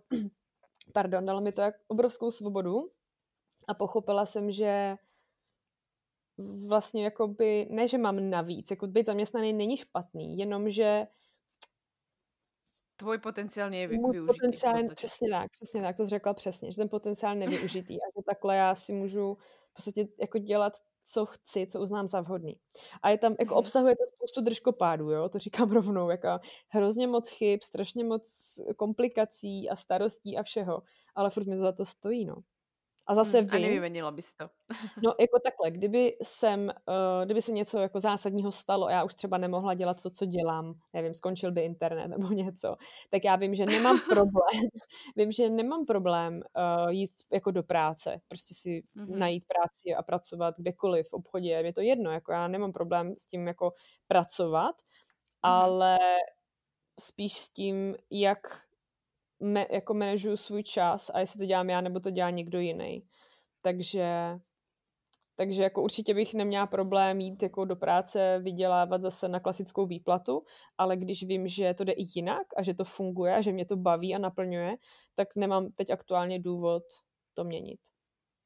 pardon, 0.94 1.26
dalo 1.26 1.42
mi 1.42 1.52
to 1.52 1.62
jak 1.62 1.76
obrovskou 1.88 2.32
svobodu 2.32 2.92
a 3.68 3.74
pochopila 3.74 4.26
jsem, 4.26 4.52
že 4.52 4.96
vlastně 6.68 7.04
jakoby, 7.04 7.68
ne, 7.70 7.88
že 7.88 7.98
mám 7.98 8.30
navíc, 8.30 8.72
jako 8.72 8.88
být 8.88 9.06
zaměstnaný 9.06 9.54
není 9.54 9.78
špatný, 9.78 10.38
jenom 10.38 10.70
že 10.70 11.08
Tvoj 13.00 13.18
potenciál 13.18 13.74
je 13.74 13.88
využitý. 13.88 14.26
Potenciál, 14.28 14.96
přesně 14.96 15.30
tak, 15.30 15.52
přesně 15.52 15.82
tak, 15.82 15.98
to 15.98 16.08
řekla 16.08 16.34
přesně, 16.34 16.72
že 16.72 16.78
ten 16.78 16.90
potenciál 16.90 17.36
nevyužitý 17.36 17.94
a 17.94 18.06
že 18.18 18.24
takhle 18.26 18.56
já 18.56 18.76
si 18.76 18.94
můžu 18.94 19.38
v 19.72 19.74
podstatě 19.74 20.08
jako 20.20 20.38
dělat 20.38 20.74
co 21.12 21.26
chci, 21.26 21.68
co 21.68 21.82
uznám 21.82 22.08
za 22.08 22.22
vhodný. 22.22 22.60
A 23.04 23.10
je 23.10 23.18
tam, 23.18 23.36
jako 23.40 23.56
obsahuje 23.56 23.96
to 23.96 24.04
spoustu 24.16 24.42
držkopádů, 24.42 25.12
jo, 25.12 25.30
to 25.30 25.40
říkám 25.40 25.72
rovnou, 25.72 26.10
jako 26.10 26.28
hrozně 26.70 27.08
moc 27.08 27.30
chyb, 27.30 27.60
strašně 27.64 28.04
moc 28.04 28.60
komplikací 28.78 29.70
a 29.70 29.76
starostí 29.76 30.38
a 30.38 30.44
všeho, 30.44 30.84
ale 31.16 31.30
furt 31.30 31.48
mi 31.48 31.56
to 31.56 31.62
za 31.62 31.72
to 31.72 31.86
stojí, 31.86 32.26
no. 32.26 32.36
A 33.08 33.16
zase 33.16 33.40
hmm, 33.40 33.48
vím... 33.48 33.56
A 33.56 33.68
nevyvenila 33.68 34.12
by 34.12 34.22
si 34.22 34.38
to. 34.38 34.50
no 35.04 35.14
jako 35.20 35.40
takhle, 35.40 35.72
kdyby 35.72 36.18
jsem, 36.24 36.62
uh, 36.62 37.26
kdyby 37.26 37.42
se 37.42 37.52
něco 37.52 37.80
jako 37.80 38.00
zásadního 38.00 38.52
stalo 38.52 38.88
a 38.88 38.92
já 38.92 39.04
už 39.04 39.14
třeba 39.16 39.38
nemohla 39.38 39.74
dělat 39.74 40.04
to, 40.04 40.10
co 40.10 40.26
dělám, 40.26 40.74
nevím, 40.94 41.14
skončil 41.14 41.52
by 41.52 41.62
internet 41.62 42.08
nebo 42.08 42.28
něco, 42.34 42.76
tak 43.10 43.24
já 43.24 43.36
vím, 43.36 43.56
že 43.56 43.66
nemám 43.66 44.00
problém, 44.10 44.64
vím, 45.16 45.32
že 45.32 45.50
nemám 45.50 45.86
problém 45.86 46.42
uh, 46.58 46.90
jít 46.90 47.12
jako 47.34 47.52
do 47.52 47.64
práce, 47.64 48.22
prostě 48.28 48.54
si 48.56 48.82
mm-hmm. 48.82 49.18
najít 49.18 49.44
práci 49.46 49.96
a 49.96 50.04
pracovat 50.04 50.56
kdekoliv 50.58 51.10
v 51.10 51.14
obchodě, 51.14 51.50
je 51.50 51.74
to 51.74 51.82
jedno, 51.82 52.12
jako 52.12 52.32
já 52.32 52.48
nemám 52.48 52.72
problém 52.72 53.16
s 53.18 53.28
tím 53.28 53.48
jako 53.48 53.74
pracovat, 54.08 54.76
mm-hmm. 54.76 54.84
ale 55.42 55.98
spíš 57.00 57.34
s 57.34 57.50
tím, 57.50 57.96
jak 58.12 58.67
me, 59.40 59.68
jako 59.72 59.94
manažuju 59.94 60.38
svůj 60.38 60.64
čas 60.64 61.10
a 61.14 61.20
jestli 61.20 61.38
to 61.38 61.46
dělám 61.46 61.70
já 61.70 61.82
nebo 61.82 62.00
to 62.00 62.10
dělá 62.10 62.30
někdo 62.30 62.60
jiný. 62.60 63.08
Takže, 63.62 64.40
takže 65.36 65.64
jako 65.64 65.84
určitě 65.84 66.14
bych 66.14 66.34
neměla 66.34 66.68
problém 66.68 67.20
jít 67.20 67.44
jako 67.44 67.66
do 67.66 67.76
práce, 67.76 68.40
vydělávat 68.40 69.02
zase 69.02 69.28
na 69.28 69.40
klasickou 69.40 69.86
výplatu, 69.86 70.44
ale 70.78 70.98
když 70.98 71.24
vím, 71.24 71.48
že 71.48 71.74
to 71.74 71.84
jde 71.84 71.94
i 71.94 72.04
jinak 72.16 72.48
a 72.58 72.64
že 72.64 72.74
to 72.74 72.84
funguje 72.84 73.36
a 73.36 73.42
že 73.42 73.52
mě 73.52 73.66
to 73.66 73.76
baví 73.76 74.16
a 74.16 74.20
naplňuje, 74.20 74.76
tak 75.16 75.36
nemám 75.36 75.72
teď 75.72 75.90
aktuálně 75.90 76.40
důvod 76.40 76.84
to 77.34 77.44
měnit. 77.44 77.80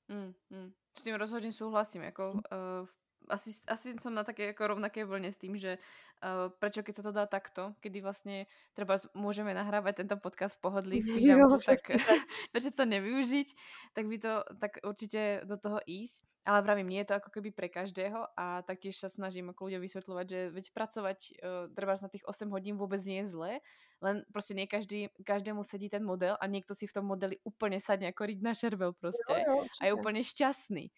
Mm, 0.07 0.33
mm. 0.49 0.71
S 0.97 1.03
tím 1.03 1.15
rozhodně 1.15 1.53
souhlasím. 1.53 2.01
Jako, 2.01 2.31
uh, 2.31 2.87
asi, 3.31 3.55
asi 3.67 3.95
som 3.95 4.11
na 4.13 4.27
také 4.27 4.51
jako 4.51 4.75
rovnaké 4.75 5.07
vlne 5.07 5.31
s 5.31 5.39
tým, 5.39 5.55
že 5.55 5.79
uh, 6.21 6.51
prečo 6.59 6.83
keď 6.83 6.93
sa 6.99 7.03
to 7.07 7.11
dá 7.15 7.25
takto, 7.25 7.71
kedy 7.79 8.03
vlastne 8.03 8.45
treba 8.75 8.99
môžeme 9.15 9.55
nahrávať 9.55 10.03
tento 10.03 10.19
podcast 10.19 10.59
v 10.59 10.63
pohodlí, 10.67 10.97
v 10.99 11.07
pyžamku, 11.15 11.57
tak 11.63 11.79
prečo 12.51 12.71
to 12.75 12.83
nevyužiť, 12.83 13.47
tak 13.95 14.05
by 14.11 14.17
to, 14.19 14.33
tak 14.59 14.83
určite 14.83 15.47
do 15.47 15.55
toho 15.55 15.79
ísť. 15.87 16.27
Ale 16.41 16.65
vravím, 16.65 16.89
nie 16.89 17.05
je 17.05 17.13
to 17.13 17.21
ako 17.21 17.29
keby 17.37 17.53
pre 17.53 17.69
každého 17.69 18.25
a 18.33 18.65
taktiež 18.65 18.97
sa 18.97 19.13
snažím 19.13 19.53
ako 19.53 19.69
ľudia 19.69 19.77
vysvetľovať, 19.77 20.25
že 20.25 20.39
veď 20.49 20.65
pracovať 20.73 21.19
uh, 21.37 21.69
treba 21.69 21.93
na 21.93 22.09
tých 22.09 22.25
8 22.25 22.49
hodín 22.49 22.81
vôbec 22.81 22.97
nie 23.05 23.21
je 23.21 23.37
zlé, 23.37 23.61
len 24.01 24.25
prostě 24.33 24.53
nie 24.53 24.67
každý, 24.67 25.09
každému 25.25 25.63
sedí 25.63 25.89
ten 25.89 26.03
model 26.03 26.37
a 26.41 26.47
niekto 26.47 26.73
si 26.73 26.87
v 26.87 26.93
tom 26.93 27.05
modeli 27.05 27.37
úplne 27.43 27.77
sadne 27.77 28.09
ako 28.09 28.25
riť 28.25 28.39
na 28.41 28.53
šerbel 28.53 28.93
prostě 28.93 29.45
jo, 29.47 29.61
jo, 29.61 29.65
a 29.81 29.85
je 29.85 29.93
úplne 29.93 30.23
šťastný. 30.23 30.89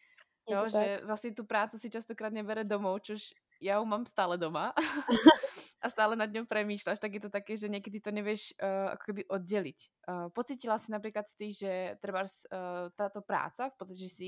Jo, 0.50 0.66
že 0.66 0.98
tak. 0.98 1.04
vlastně 1.06 1.32
tu 1.32 1.46
prácu 1.46 1.80
si 1.80 1.90
častokrát 1.90 2.34
nebere 2.34 2.64
domov, 2.64 3.00
čož 3.02 3.22
já 3.62 3.78
ju 3.80 3.86
mám 3.86 4.06
stále 4.06 4.38
doma. 4.38 4.74
a 5.84 5.92
stále 5.92 6.16
nad 6.16 6.32
ňou 6.32 6.48
premýšľaš, 6.48 6.96
tak 6.96 7.20
je 7.20 7.22
to 7.28 7.28
také, 7.28 7.60
že 7.60 7.68
niekedy 7.68 8.00
to 8.00 8.16
nevieš 8.16 8.56
uh, 8.56 8.96
ako 8.96 9.04
keby 9.12 9.22
oddeliť. 9.28 9.80
Uh, 10.08 10.32
pocitila 10.32 10.80
si 10.80 10.96
napríklad 10.96 11.28
ty, 11.36 11.52
že 11.52 12.00
treba 12.00 12.24
uh, 12.24 12.88
táto 12.96 13.20
práca, 13.20 13.68
v 13.68 13.76
podstate, 13.76 14.08
že 14.08 14.12
si 14.12 14.28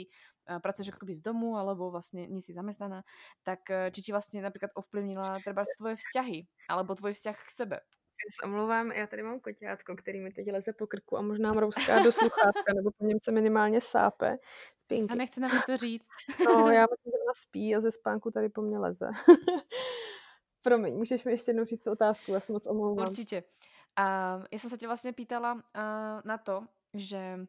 uh, 0.51 0.59
pracuješ 0.59 0.91
akoby 0.91 1.15
z 1.15 1.23
domu, 1.23 1.55
alebo 1.55 1.87
vlastne 1.87 2.27
nie 2.27 2.43
si 2.43 2.51
zamestnaná, 2.51 3.07
tak 3.47 3.63
uh, 3.71 3.87
či 3.87 4.03
ti 4.03 4.11
vlastne 4.11 4.43
napríklad 4.43 4.75
ovplyvnila 4.75 5.39
treba 5.47 5.63
tvoje 5.79 5.95
vzťahy, 5.95 6.43
alebo 6.67 6.91
tvoj 6.91 7.15
vzťah 7.15 7.37
k 7.39 7.55
sebe? 7.55 7.77
Já 8.15 8.31
se 8.39 8.51
omlouvám, 8.51 8.91
já 8.91 9.07
tady 9.07 9.23
mám 9.23 9.39
koťátko, 9.39 9.95
který 9.95 10.21
mi 10.21 10.31
teď 10.31 10.51
leze 10.51 10.73
po 10.73 10.87
krku 10.87 11.17
a 11.17 11.21
možná 11.21 11.53
mrouská 11.53 11.99
do 11.99 12.11
sluchátka, 12.11 12.73
nebo 12.75 12.91
po 12.97 13.05
něm 13.05 13.19
se 13.21 13.31
minimálně 13.31 13.81
sápe. 13.81 14.37
Spínky. 14.77 15.13
A 15.13 15.15
nechce 15.15 15.41
nám 15.41 15.61
to 15.65 15.77
říct. 15.77 16.07
No, 16.45 16.71
já 16.71 16.85
myslím, 16.91 17.11
že 17.11 17.23
ona 17.23 17.33
spí 17.35 17.75
a 17.75 17.79
ze 17.79 17.91
spánku 17.91 18.31
tady 18.31 18.49
po 18.49 18.61
mně 18.61 18.79
leze. 18.79 19.09
Promiň, 20.63 20.97
můžeš 20.97 21.23
mi 21.23 21.31
ještě 21.31 21.49
jednou 21.49 21.65
říct 21.65 21.81
tu 21.81 21.91
otázku, 21.91 22.31
já 22.31 22.39
se 22.39 22.53
moc 22.53 22.67
omlouvám. 22.67 23.07
Určitě. 23.07 23.43
Uh, 23.99 24.45
já 24.51 24.59
jsem 24.59 24.69
se 24.69 24.77
tě 24.77 24.87
vlastně 24.87 25.13
pýtala 25.13 25.53
uh, 25.53 25.59
na 26.25 26.37
to, 26.37 26.65
že 26.93 27.39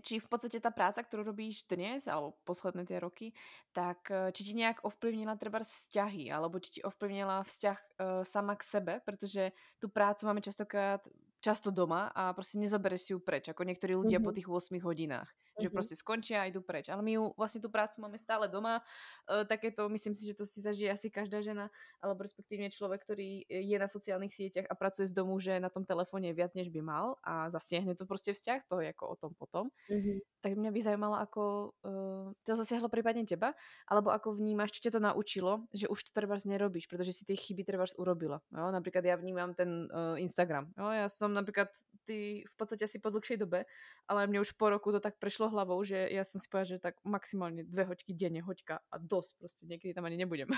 či 0.00 0.16
v 0.16 0.28
podstate 0.28 0.56
tá 0.56 0.72
práca, 0.72 1.04
ktorú 1.04 1.34
robíš 1.34 1.68
dnes, 1.68 2.08
alebo 2.08 2.38
posledné 2.48 2.88
tie 2.88 2.96
roky, 2.96 3.36
tak 3.76 4.08
eh, 4.08 4.32
či 4.32 4.40
ti 4.48 4.52
nejak 4.56 4.86
ovplyvnila 4.86 5.36
treba 5.36 5.60
vzťahy, 5.60 6.32
alebo 6.32 6.56
či 6.62 6.78
ti 6.78 6.80
ovplyvnila 6.80 7.44
vzťah 7.44 7.78
uh, 7.78 8.22
sama 8.24 8.56
k 8.56 8.62
sebe, 8.64 8.94
pretože 9.04 9.52
tú 9.76 9.92
prácu 9.92 10.24
máme 10.26 10.40
častokrát 10.40 11.04
často 11.42 11.70
doma 11.70 12.06
a 12.14 12.32
prostě 12.32 12.58
nezobereš 12.58 13.00
si 13.00 13.12
ju 13.12 13.18
preč, 13.18 13.48
ako 13.48 13.64
niektorí 13.64 13.94
ľudia 13.98 14.22
mm-hmm. 14.22 14.24
po 14.24 14.32
tých 14.32 14.48
8 14.48 14.78
hodinách 14.80 15.28
že 15.60 15.68
mm-hmm. 15.68 15.72
prostě 15.72 15.96
skončí 15.96 16.36
a 16.36 16.44
idú 16.44 16.60
preč. 16.60 16.88
Ale 16.88 17.02
my 17.02 17.12
ju, 17.12 17.24
vlastne 17.36 17.60
tú 17.60 17.68
prácu 17.68 18.00
máme 18.00 18.18
stále 18.18 18.48
doma. 18.48 18.80
E, 19.28 19.44
takéto, 19.44 19.88
myslím 19.88 20.14
si, 20.14 20.26
že 20.26 20.34
to 20.34 20.46
si 20.46 20.60
zažije 20.60 20.90
asi 20.90 21.10
každá 21.10 21.40
žena, 21.40 21.68
alebo 22.00 22.24
respektívne 22.24 22.70
človek, 22.72 23.04
ktorý 23.04 23.44
je 23.48 23.76
na 23.78 23.88
sociálnych 23.88 24.32
sieťach 24.32 24.66
a 24.70 24.74
pracuje 24.74 25.06
z 25.08 25.14
domu, 25.14 25.36
že 25.40 25.60
na 25.60 25.68
tom 25.68 25.84
telefóne 25.84 26.32
viac, 26.32 26.56
než 26.56 26.72
by 26.72 26.80
mal 26.80 27.20
a 27.22 27.50
zasiahne 27.50 27.94
to 27.94 28.06
prostě 28.06 28.32
vzťah, 28.32 28.60
to 28.68 28.80
je 28.80 28.88
ako 28.88 29.04
o 29.08 29.16
tom 29.16 29.32
potom. 29.34 29.68
Mm-hmm. 29.90 30.18
Tak 30.40 30.52
mňa 30.56 30.70
by 30.72 30.80
zajímalo, 30.82 31.16
ako 31.20 31.42
uh, 31.86 32.32
to 32.42 32.56
zasiahlo 32.56 32.88
prípadne 32.88 33.22
teba, 33.22 33.54
alebo 33.86 34.10
ako 34.10 34.34
vnímaš, 34.34 34.74
čo 34.74 34.88
ťa 34.88 34.98
to 34.98 35.00
naučilo, 35.00 35.52
že 35.70 35.86
už 35.86 36.08
to 36.08 36.10
trebárs 36.10 36.42
nerobíš, 36.48 36.90
pretože 36.90 37.12
si 37.12 37.22
tie 37.22 37.36
chyby 37.36 37.62
trebárs 37.62 37.94
urobila. 37.94 38.42
Jo? 38.50 38.74
Napríklad 38.74 39.04
ja 39.04 39.14
vnímam 39.14 39.54
ten 39.54 39.86
uh, 39.92 40.18
Instagram. 40.18 40.72
Jo? 40.74 40.90
Ja 40.90 41.06
som 41.06 41.30
napríklad 41.30 41.70
ty 42.02 42.42
v 42.42 42.54
podstate 42.58 42.84
asi 42.90 42.98
po 42.98 43.14
dlhšej 43.14 43.38
dobe, 43.38 43.62
ale 44.10 44.26
mne 44.26 44.42
už 44.42 44.58
po 44.58 44.66
roku 44.66 44.90
to 44.90 44.98
tak 44.98 45.22
prešlo 45.22 45.46
hlavou, 45.52 45.84
že 45.84 46.08
ja 46.08 46.24
som 46.24 46.40
si 46.40 46.48
povedala, 46.48 46.72
že 46.72 46.82
tak 46.82 46.96
maximálne 47.04 47.62
dve 47.68 47.84
hoďky 47.84 48.16
denne, 48.16 48.40
hoďka 48.40 48.80
a 48.88 48.96
dosť, 48.98 49.38
prostě 49.38 49.66
niekedy 49.66 49.94
tam 49.94 50.04
ani 50.04 50.16
nebudem. 50.16 50.48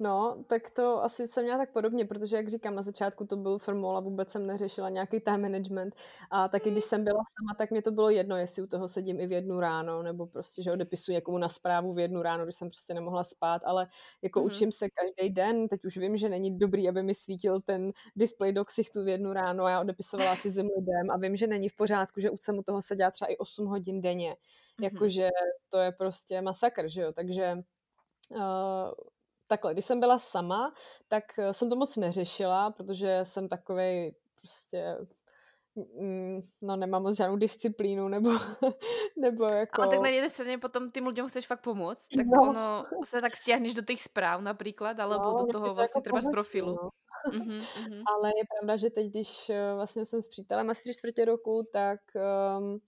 No, 0.00 0.44
tak 0.46 0.70
to 0.70 1.04
asi 1.04 1.28
jsem 1.28 1.42
měla 1.44 1.58
tak 1.58 1.72
podobně, 1.72 2.04
protože 2.04 2.36
jak 2.36 2.48
říkám, 2.48 2.74
na 2.74 2.82
začátku 2.82 3.24
to 3.26 3.36
byl 3.36 3.58
formol 3.58 3.96
a 3.96 4.00
vůbec 4.00 4.30
jsem 4.30 4.46
neřešila 4.46 4.88
nějaký 4.88 5.20
time 5.20 5.42
management. 5.42 5.94
A 6.30 6.48
taky 6.48 6.70
když 6.70 6.84
jsem 6.84 7.04
byla 7.04 7.18
sama, 7.38 7.54
tak 7.58 7.70
mě 7.70 7.82
to 7.82 7.90
bylo 7.90 8.10
jedno, 8.10 8.36
jestli 8.36 8.62
u 8.62 8.66
toho 8.66 8.88
sedím 8.88 9.20
i 9.20 9.26
v 9.26 9.32
jednu 9.32 9.60
ráno, 9.60 10.02
nebo 10.02 10.26
prostě, 10.26 10.62
že 10.62 10.72
odepisuji 10.72 11.14
někomu 11.14 11.38
na 11.38 11.48
zprávu 11.48 11.92
v 11.94 11.98
jednu 11.98 12.22
ráno, 12.22 12.44
když 12.44 12.56
jsem 12.56 12.68
prostě 12.68 12.94
nemohla 12.94 13.24
spát, 13.24 13.62
ale 13.64 13.88
jako 14.22 14.40
mm-hmm. 14.40 14.46
učím 14.46 14.72
se 14.72 14.86
každý 14.90 15.34
den, 15.34 15.68
teď 15.68 15.84
už 15.84 15.96
vím, 15.96 16.16
že 16.16 16.28
není 16.28 16.58
dobrý, 16.58 16.88
aby 16.88 17.02
mi 17.02 17.14
svítil 17.14 17.60
ten 17.60 17.92
display 18.16 18.52
do 18.52 18.64
ksichtu 18.64 19.04
v 19.04 19.08
jednu 19.08 19.32
ráno 19.32 19.64
a 19.64 19.70
já 19.70 19.80
odepisovala 19.80 20.36
si 20.36 20.50
zim 20.50 20.68
lidem 20.78 21.10
a 21.10 21.16
vím, 21.16 21.36
že 21.36 21.46
není 21.46 21.68
v 21.68 21.76
pořádku, 21.76 22.20
že 22.20 22.30
už 22.30 22.42
jsem 22.42 22.58
u 22.58 22.62
toho 22.62 22.82
seděla 22.82 23.10
třeba 23.10 23.28
i 23.28 23.36
8 23.36 23.66
hodin 23.66 24.00
denně. 24.00 24.30
Mm-hmm. 24.30 24.84
Jakože 24.84 25.28
to 25.68 25.78
je 25.78 25.92
prostě 25.92 26.42
masakr, 26.42 26.88
že 26.88 27.02
jo, 27.02 27.12
takže 27.12 27.56
uh, 28.30 28.90
takhle, 29.50 29.72
když 29.72 29.84
jsem 29.84 30.00
byla 30.00 30.18
sama, 30.18 30.74
tak 31.08 31.24
eh, 31.38 31.54
jsem 31.54 31.70
to 31.70 31.76
moc 31.76 31.96
neřešila, 31.96 32.70
protože 32.70 33.20
jsem 33.22 33.48
takovej 33.48 34.14
prostě 34.40 34.96
mm, 36.00 36.40
no 36.62 36.76
nemám 36.76 37.02
moc 37.02 37.16
žádnou 37.16 37.36
disciplínu, 37.36 38.08
nebo, 38.08 38.30
nebo 39.16 39.44
jako... 39.44 39.82
Ale 39.82 39.90
tak 39.90 40.00
na 40.00 40.08
jedné 40.08 40.30
straně 40.30 40.58
potom 40.58 40.90
tým 40.90 41.06
lidem 41.06 41.28
chceš 41.28 41.46
fakt 41.46 41.62
pomoct, 41.62 42.08
tak 42.16 42.26
no. 42.26 42.50
ono 42.50 42.82
se 43.04 43.20
tak 43.20 43.36
stiahneš 43.36 43.74
do 43.74 43.82
těch 43.82 44.02
zpráv 44.02 44.40
například, 44.40 45.00
alebo 45.00 45.24
no, 45.24 45.46
do 45.46 45.52
toho 45.52 45.66
to 45.66 45.74
vlastně 45.74 45.98
jako 45.98 46.04
třeba 46.04 46.20
z 46.20 46.30
profilu. 46.30 46.78
No. 46.82 46.88
uh-huh, 47.32 47.60
uh-huh. 47.84 48.02
Ale 48.14 48.28
je 48.28 48.44
pravda, 48.54 48.76
že 48.76 48.90
teď, 48.90 49.06
když 49.06 49.50
eh, 49.50 49.74
vlastně 49.74 50.04
jsem 50.04 50.22
s 50.22 50.28
přítelem 50.28 50.70
asi 50.70 50.82
tři 50.82 50.92
čtvrtě 50.94 51.24
roku, 51.24 51.68
tak 51.72 52.00
um, 52.58 52.78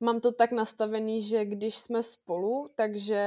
mám 0.00 0.20
to 0.20 0.32
tak 0.32 0.52
nastavený, 0.52 1.22
že 1.22 1.44
když 1.44 1.78
jsme 1.78 2.02
spolu, 2.02 2.70
takže 2.74 3.20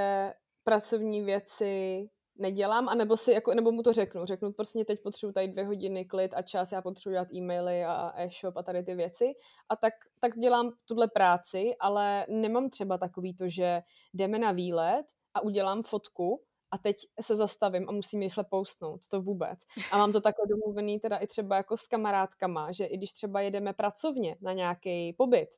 pracovní 0.71 1.21
věci 1.21 2.09
nedělám, 2.35 2.89
anebo 2.89 3.17
si 3.17 3.31
jako, 3.31 3.53
nebo 3.53 3.71
mu 3.71 3.83
to 3.83 3.93
řeknu. 3.93 4.25
Řeknu, 4.25 4.51
prostě 4.53 4.85
teď 4.85 5.01
potřebuji 5.03 5.31
tady 5.33 5.47
dvě 5.47 5.65
hodiny 5.65 6.05
klid 6.05 6.33
a 6.35 6.41
čas, 6.41 6.71
já 6.71 6.81
potřebuji 6.81 7.13
dělat 7.13 7.33
e-maily 7.33 7.85
a 7.85 8.13
e-shop 8.15 8.57
a 8.57 8.63
tady 8.63 8.83
ty 8.83 8.95
věci. 8.95 9.25
A 9.69 9.75
tak, 9.75 9.93
tak 10.19 10.39
dělám 10.39 10.71
tuhle 10.85 11.07
práci, 11.07 11.75
ale 11.79 12.25
nemám 12.29 12.69
třeba 12.69 12.97
takový 12.97 13.35
to, 13.35 13.49
že 13.49 13.81
jdeme 14.13 14.39
na 14.39 14.51
výlet 14.51 15.05
a 15.33 15.41
udělám 15.41 15.83
fotku 15.83 16.41
a 16.71 16.77
teď 16.77 16.95
se 17.21 17.35
zastavím 17.35 17.89
a 17.89 17.91
musím 17.91 18.21
rychle 18.21 18.43
postnout, 18.43 19.01
to 19.07 19.21
vůbec. 19.21 19.59
A 19.91 19.97
mám 19.97 20.11
to 20.11 20.21
takhle 20.21 20.45
domluvený 20.49 20.99
teda 20.99 21.17
i 21.17 21.27
třeba 21.27 21.55
jako 21.55 21.77
s 21.77 21.87
kamarádkama, 21.87 22.71
že 22.71 22.85
i 22.85 22.97
když 22.97 23.13
třeba 23.13 23.41
jedeme 23.41 23.73
pracovně 23.73 24.37
na 24.41 24.53
nějaký 24.53 25.13
pobyt, 25.13 25.49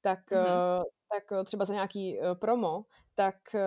tak, 0.00 0.30
mm-hmm. 0.30 0.82
Tak 1.12 1.44
třeba 1.44 1.64
za 1.64 1.74
nějaký 1.74 2.20
eh, 2.20 2.34
promo, 2.34 2.84
tak 3.14 3.34
uh, 3.54 3.60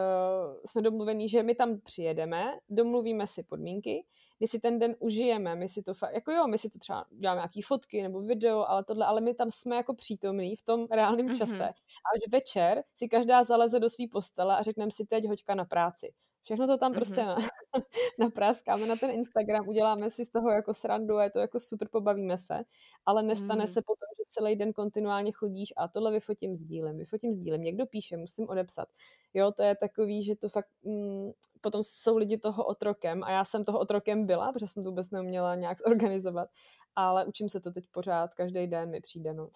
jsme 0.66 0.82
domluvení, 0.82 1.30
že 1.30 1.44
my 1.44 1.56
tam 1.56 1.80
přijedeme, 1.80 2.44
domluvíme 2.70 3.28
si 3.28 3.44
podmínky, 3.44 4.06
my 4.40 4.48
si 4.48 4.60
ten 4.60 4.80
den 4.80 4.96
užijeme, 5.00 5.56
my 5.56 5.70
si 5.70 5.84
to 5.84 5.94
fakt, 5.94 6.14
jako 6.14 6.32
jo, 6.32 6.48
my 6.48 6.58
si 6.58 6.70
to 6.70 6.80
třeba 6.80 7.06
děláme 7.10 7.38
nějaký 7.38 7.62
fotky 7.62 8.04
nebo 8.04 8.22
video, 8.22 8.66
ale 8.68 8.84
tohle, 8.84 9.06
ale 9.06 9.22
my 9.22 9.34
tam 9.34 9.52
jsme 9.52 9.76
jako 9.76 9.94
přítomní 9.94 10.56
v 10.56 10.64
tom 10.64 10.88
reálném 10.92 11.28
čase. 11.38 11.54
Mm-hmm. 11.54 11.74
A 12.06 12.08
až 12.16 12.32
večer 12.32 12.84
si 12.96 13.08
každá 13.08 13.44
zaleze 13.44 13.80
do 13.80 13.90
své 13.90 14.06
postele 14.12 14.58
a 14.58 14.62
řekneme 14.62 14.92
si 14.92 15.06
teď 15.06 15.28
hoďka 15.28 15.56
na 15.56 15.66
práci. 15.66 16.14
Všechno 16.44 16.68
to 16.68 16.78
tam 16.78 16.92
mm-hmm. 16.92 16.96
prostě 16.96 17.26
na, 17.26 17.38
napráskáme 18.20 18.86
na 18.86 18.96
ten 18.96 19.10
Instagram, 19.10 19.68
uděláme 19.68 20.10
si 20.10 20.26
z 20.26 20.30
toho 20.30 20.50
jako 20.50 20.74
srandu 20.74 21.18
a 21.18 21.24
je 21.24 21.32
to 21.32 21.40
jako 21.40 21.60
super, 21.60 21.88
pobavíme 21.92 22.38
se, 22.38 22.64
ale 23.06 23.24
nestane 23.24 23.64
mm. 23.64 23.68
se 23.68 23.82
potom, 23.82 24.08
celý 24.28 24.56
den 24.56 24.74
kontinuálně 24.74 25.32
chodíš 25.32 25.74
a 25.78 25.88
tohle 25.88 26.12
vyfotím, 26.12 26.56
sdílem, 26.56 26.98
vyfotím, 26.98 27.34
sdílem, 27.34 27.62
někdo 27.62 27.86
píše, 27.86 28.18
musím 28.18 28.50
odepsat. 28.50 28.88
Jo, 29.34 29.52
to 29.52 29.64
je 29.64 29.76
takový, 29.76 30.24
že 30.24 30.36
to 30.36 30.50
fakt, 30.50 30.70
mm, 30.84 31.32
potom 31.62 31.84
jsou 31.84 32.18
lidi 32.18 32.38
toho 32.38 32.66
otrokem 32.66 33.24
a 33.24 33.32
já 33.32 33.46
jsem 33.46 33.66
toho 33.66 33.80
otrokem 33.80 34.26
byla, 34.26 34.54
protože 34.54 34.68
jsem 34.68 34.84
to 34.84 34.90
vůbec 34.90 35.12
neuměla 35.12 35.56
nějak 35.56 35.78
zorganizovat 35.78 36.50
ale 36.96 37.26
učím 37.26 37.50
se 37.50 37.60
to 37.60 37.72
teď 37.72 37.88
pořád, 37.92 38.34
každý 38.34 38.68
den 38.68 38.90
mi 38.90 39.02
přijde, 39.02 39.34
no. 39.34 39.50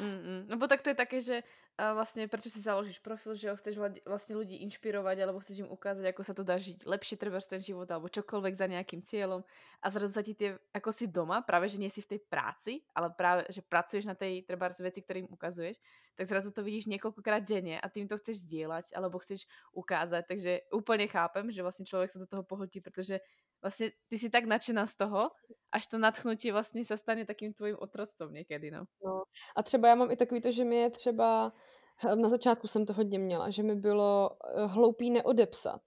mm. 0.00 0.46
No 0.48 0.56
bo 0.56 0.66
tak 0.66 0.82
to 0.82 0.88
je 0.88 0.94
také, 0.94 1.20
že 1.20 1.42
vlastně, 1.76 2.28
prečo 2.28 2.48
si 2.48 2.60
založíš 2.60 2.98
profil, 2.98 3.34
že 3.34 3.50
ho 3.50 3.56
chceš 3.56 3.76
vlastně 4.06 4.36
lidi 4.36 4.56
inšpirovať, 4.56 5.18
alebo 5.20 5.40
chceš 5.40 5.58
im 5.58 5.68
ukázať, 5.68 6.08
ako 6.08 6.22
sa 6.24 6.34
to 6.34 6.40
dá 6.44 6.56
žiť 6.56 6.88
lepšie 6.88 7.16
treba 7.20 7.36
ten 7.40 7.60
život, 7.60 7.84
alebo 7.90 8.08
čokoľvek 8.08 8.56
za 8.56 8.66
nejakým 8.66 9.04
cieľom 9.04 9.44
a 9.82 9.86
zrazu 9.90 10.12
sa 10.16 10.22
ti 10.24 10.32
tie, 10.32 10.56
ako 10.72 10.88
si 10.92 11.04
doma, 11.04 11.44
práve, 11.44 11.68
že 11.68 11.76
nie 11.76 11.92
si 11.92 12.00
v 12.00 12.16
tej 12.16 12.20
práci, 12.24 12.80
ale 12.96 13.12
práve, 13.12 13.44
že 13.52 13.60
pracuješ 13.60 14.08
na 14.08 14.16
tej 14.16 14.48
treba 14.48 14.72
veci, 14.72 15.04
ktoré 15.04 15.20
im 15.20 15.28
ukazuješ, 15.28 15.76
tak 16.16 16.24
zrazu 16.24 16.48
to 16.48 16.64
vidíš 16.64 16.88
niekoľkokrát 16.88 17.44
denne 17.44 17.76
a 17.76 17.86
tým 17.92 18.08
to 18.08 18.16
chceš 18.16 18.48
zdieľať, 18.48 18.96
alebo 18.96 19.20
chceš 19.20 19.44
ukázať, 19.76 20.24
takže 20.24 20.52
úplne 20.72 21.04
chápem, 21.12 21.52
že 21.52 21.60
vlastne 21.60 21.84
človek 21.84 22.08
sa 22.08 22.24
do 22.24 22.26
toho 22.26 22.40
pohltí, 22.40 22.80
pretože 22.80 23.20
vlastně 23.62 23.90
ty 24.08 24.18
si 24.18 24.30
tak 24.30 24.44
nadšená 24.44 24.86
z 24.86 24.96
toho, 24.96 25.30
až 25.72 25.86
to 25.86 25.98
nadchnutí 25.98 26.50
vlastně 26.50 26.84
se 26.84 26.96
stane 26.96 27.26
takým 27.26 27.52
tvojím 27.52 27.76
otroctvom 27.78 28.32
někdy, 28.32 28.70
no. 28.70 28.84
no. 29.04 29.22
A 29.56 29.62
třeba 29.62 29.88
já 29.88 29.94
mám 29.94 30.10
i 30.10 30.16
takový 30.16 30.40
to, 30.40 30.50
že 30.50 30.64
mi 30.64 30.76
je 30.76 30.90
třeba, 30.90 31.52
na 32.14 32.28
začátku 32.28 32.68
jsem 32.68 32.86
to 32.86 32.92
hodně 32.92 33.18
měla, 33.18 33.50
že 33.50 33.62
mi 33.62 33.74
bylo 33.74 34.30
eh, 34.30 34.66
hloupý 34.66 35.10
neodepsat. 35.10 35.80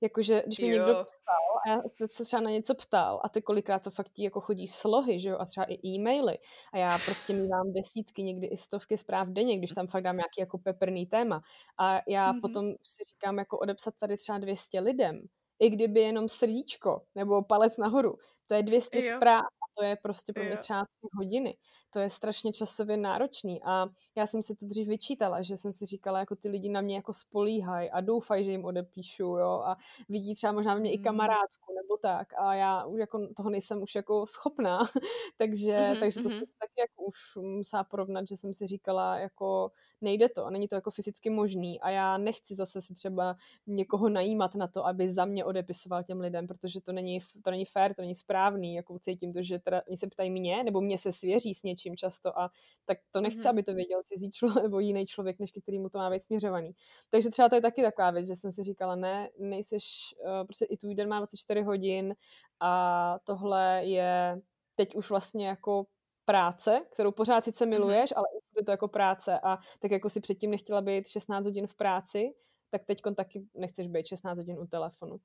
Jakože, 0.00 0.42
když 0.46 0.58
mi 0.58 0.66
někdo 0.66 0.84
psal 0.84 1.58
a 1.66 1.70
já 1.70 1.82
se 2.06 2.24
třeba 2.24 2.42
na 2.42 2.50
něco 2.50 2.74
ptal 2.74 3.20
a 3.24 3.28
ty 3.28 3.42
kolikrát 3.42 3.82
to 3.82 3.90
fakt 3.90 4.18
jako 4.18 4.40
chodí 4.40 4.68
slohy, 4.68 5.18
že 5.18 5.28
jo, 5.28 5.38
a 5.38 5.44
třeba 5.44 5.66
i 5.68 5.88
e-maily 5.88 6.38
a 6.72 6.78
já 6.78 6.98
prostě 6.98 7.32
mývám 7.32 7.72
desítky, 7.72 8.22
někdy 8.22 8.46
i 8.46 8.56
stovky 8.56 8.96
zpráv 8.96 9.28
denně, 9.28 9.58
když 9.58 9.70
tam 9.70 9.86
fakt 9.86 10.02
dám 10.02 10.16
nějaký 10.16 10.40
jako 10.40 10.58
peprný 10.58 11.06
téma 11.06 11.40
a 11.78 12.00
já 12.08 12.32
mm-hmm. 12.32 12.40
potom 12.40 12.72
si 12.82 13.04
říkám 13.04 13.38
jako 13.38 13.58
odepsat 13.58 13.94
tady 14.00 14.16
třeba 14.16 14.38
200 14.38 14.80
lidem, 14.80 15.20
i 15.58 15.70
kdyby 15.70 16.00
jenom 16.00 16.28
srdíčko 16.28 17.02
nebo 17.14 17.42
palec 17.42 17.76
nahoru. 17.76 18.18
To 18.46 18.54
je 18.54 18.62
200 18.62 19.04
jo. 19.04 19.16
zpráv 19.16 19.44
a 19.44 19.64
to 19.78 19.84
je 19.84 19.96
prostě 19.96 20.32
pro 20.32 20.44
mě 20.44 20.56
třeba 20.56 20.84
tři 20.84 21.08
hodiny. 21.16 21.56
to 21.92 22.00
je 22.00 22.10
strašně 22.10 22.52
časově 22.52 22.96
náročný 22.96 23.62
a 23.62 23.86
já 24.16 24.26
jsem 24.26 24.42
si 24.42 24.54
to 24.56 24.66
dřív 24.66 24.88
vyčítala, 24.88 25.42
že 25.42 25.56
jsem 25.56 25.72
si 25.72 25.86
říkala, 25.86 26.18
jako 26.18 26.36
ty 26.36 26.48
lidi 26.48 26.68
na 26.68 26.80
mě 26.80 26.96
jako 26.96 27.12
spolíhají 27.12 27.90
a 27.90 28.00
doufají, 28.00 28.44
že 28.44 28.50
jim 28.50 28.64
odepíšu, 28.64 29.22
jo, 29.22 29.62
a 29.64 29.76
vidí 30.08 30.34
třeba 30.34 30.52
možná 30.52 30.74
mě 30.74 30.90
mm. 30.90 30.94
i 30.94 30.96
hmm. 30.96 31.04
kamarádku 31.04 31.74
nebo 31.74 31.96
tak 31.96 32.28
a 32.38 32.54
já 32.54 32.84
už 32.84 33.00
jako 33.00 33.28
toho 33.36 33.50
nejsem 33.50 33.82
už 33.82 33.94
jako 33.94 34.26
schopná, 34.26 34.78
takže, 35.38 35.76
mm-hmm, 35.76 36.00
takže 36.00 36.22
to 36.22 36.28
mm-hmm. 36.28 36.36
jsem 36.36 36.46
si 36.46 36.52
taky 36.58 36.80
jako 36.80 37.02
už 37.04 37.16
musela 37.36 37.84
porovnat, 37.84 38.28
že 38.28 38.36
jsem 38.36 38.54
si 38.54 38.66
říkala, 38.66 39.18
jako 39.18 39.70
nejde 40.04 40.28
to, 40.28 40.50
není 40.50 40.68
to 40.68 40.74
jako 40.74 40.90
fyzicky 40.90 41.30
možný 41.30 41.80
a 41.80 41.90
já 41.90 42.18
nechci 42.18 42.54
zase 42.54 42.82
si 42.82 42.94
třeba 42.94 43.36
někoho 43.66 44.08
najímat 44.08 44.54
na 44.54 44.68
to, 44.68 44.86
aby 44.86 45.08
za 45.08 45.24
mě 45.24 45.44
odepisoval 45.44 46.02
těm 46.02 46.20
lidem, 46.20 46.46
protože 46.46 46.80
to 46.80 46.92
není, 46.92 47.18
to 47.42 47.50
není 47.50 47.64
fér, 47.64 47.94
to 47.94 48.02
není 48.02 48.14
správný, 48.14 48.74
jako 48.74 48.98
cítím 48.98 49.32
to, 49.32 49.42
že 49.42 49.58
teda 49.58 49.82
oni 49.88 49.96
se 49.96 50.06
ptají 50.06 50.30
mě, 50.30 50.64
nebo 50.64 50.80
mě 50.80 50.98
se 50.98 51.12
svěří 51.12 51.54
s 51.54 51.62
něčím 51.62 51.96
často 51.96 52.38
a 52.38 52.50
tak 52.84 52.98
to 53.10 53.20
nechci, 53.20 53.40
mm-hmm. 53.40 53.50
aby 53.50 53.62
to 53.62 53.74
věděl 53.74 54.02
cizí 54.04 54.30
člověk 54.30 54.62
nebo 54.62 54.80
jiný 54.80 55.06
člověk, 55.06 55.38
než 55.38 55.50
který 55.62 55.78
mu 55.78 55.88
to 55.88 55.98
má 55.98 56.10
být 56.10 56.22
směřovaný. 56.22 56.72
Takže 57.10 57.30
třeba 57.30 57.48
to 57.48 57.54
je 57.54 57.62
taky 57.62 57.82
taková 57.82 58.10
věc, 58.10 58.26
že 58.26 58.36
jsem 58.36 58.52
si 58.52 58.62
říkala, 58.62 58.96
ne, 58.96 59.28
nejseš, 59.38 60.14
uh, 60.24 60.46
prostě 60.46 60.64
i 60.64 60.76
tvůj 60.76 60.94
den 60.94 61.08
má 61.08 61.18
24 61.18 61.62
hodin 61.62 62.14
a 62.60 63.18
tohle 63.24 63.84
je 63.84 64.40
teď 64.76 64.94
už 64.94 65.10
vlastně 65.10 65.48
jako 65.48 65.86
práce, 66.24 66.80
kterou 66.92 67.12
pořád 67.12 67.44
sice 67.44 67.64
mhm. 67.64 67.70
miluješ, 67.70 68.10
mm-hmm. 68.10 68.18
ale 68.18 68.26
je 68.56 68.64
to 68.64 68.70
jako 68.70 68.88
práce 68.88 69.40
a 69.42 69.58
tak 69.78 69.90
jako 69.90 70.10
si 70.10 70.20
předtím 70.20 70.50
nechtěla 70.50 70.80
být 70.80 71.08
16 71.08 71.44
hodin 71.44 71.66
v 71.66 71.74
práci, 71.74 72.34
tak 72.70 72.84
teď 72.84 73.02
taky 73.16 73.46
nechceš 73.54 73.86
být 73.88 74.06
16 74.06 74.38
hodin 74.38 74.58
u 74.58 74.66
telefonu. 74.66 75.12
Mhm, 75.12 75.20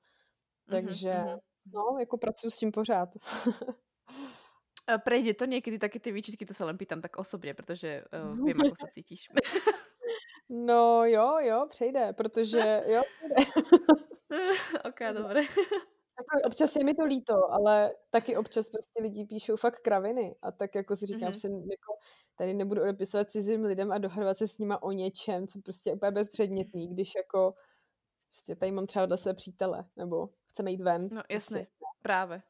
Takže 0.70 1.12
mm-hmm. 1.12 1.40
no, 1.74 1.98
jako 2.00 2.18
pracuji 2.18 2.52
s 2.52 2.58
tím 2.58 2.72
pořád. 2.72 3.10
Prejde 5.04 5.34
to 5.34 5.46
někdy 5.46 5.80
taky 5.80 6.00
ty 6.00 6.12
výčitky, 6.12 6.46
to 6.46 6.54
se 6.54 6.66
len 6.66 6.78
pýtam 6.78 7.02
tak 7.02 7.18
osobně, 7.18 7.54
protože 7.54 8.04
uh, 8.30 8.46
vím, 8.46 8.58
jak 8.66 8.78
se 8.78 8.88
cítíš. 8.92 9.30
no 10.50 11.06
jo, 11.06 11.38
jo, 11.40 11.66
přejde, 11.70 12.14
protože 12.14 12.84
jo, 12.86 13.02
přejde. 13.18 13.36
ok, 14.86 15.14
dobré. 15.14 15.42
Jako 16.20 16.48
občas 16.48 16.76
je 16.76 16.84
mi 16.84 16.96
to 16.96 17.06
líto, 17.06 17.52
ale 17.52 17.92
taky 18.10 18.38
občas 18.38 18.70
prostě 18.70 19.02
lidi 19.02 19.26
píšou 19.26 19.56
fakt 19.56 19.80
kraviny 19.80 20.36
a 20.42 20.52
tak 20.52 20.76
jako 20.76 20.96
si 20.96 21.06
říkám, 21.06 21.32
mm-hmm. 21.32 21.40
si 21.40 21.48
jako 21.48 21.94
tady 22.36 22.54
nebudu 22.54 22.82
odepisovat 22.82 23.30
cizím 23.30 23.64
lidem 23.64 23.92
a 23.92 23.98
dohadovat 23.98 24.38
se 24.38 24.48
s 24.48 24.58
nima 24.58 24.84
o 24.84 24.92
něčem, 24.92 25.48
co 25.48 25.60
prostě 25.62 25.90
je 25.90 25.94
úplně 25.94 26.12
bezpředmětný, 26.12 26.88
když 26.88 27.16
jako 27.16 27.54
prostě 28.28 28.56
tady 28.56 28.72
mám 28.72 28.88
třeba 28.88 29.06
dla 29.06 29.18
své 29.18 29.34
přítele, 29.34 29.86
nebo 29.96 30.30
chceme 30.48 30.72
jít 30.72 30.82
ven. 30.82 31.10
No 31.12 31.22
jasně, 31.30 31.58
prostě, 31.58 31.68
právě. 32.02 32.42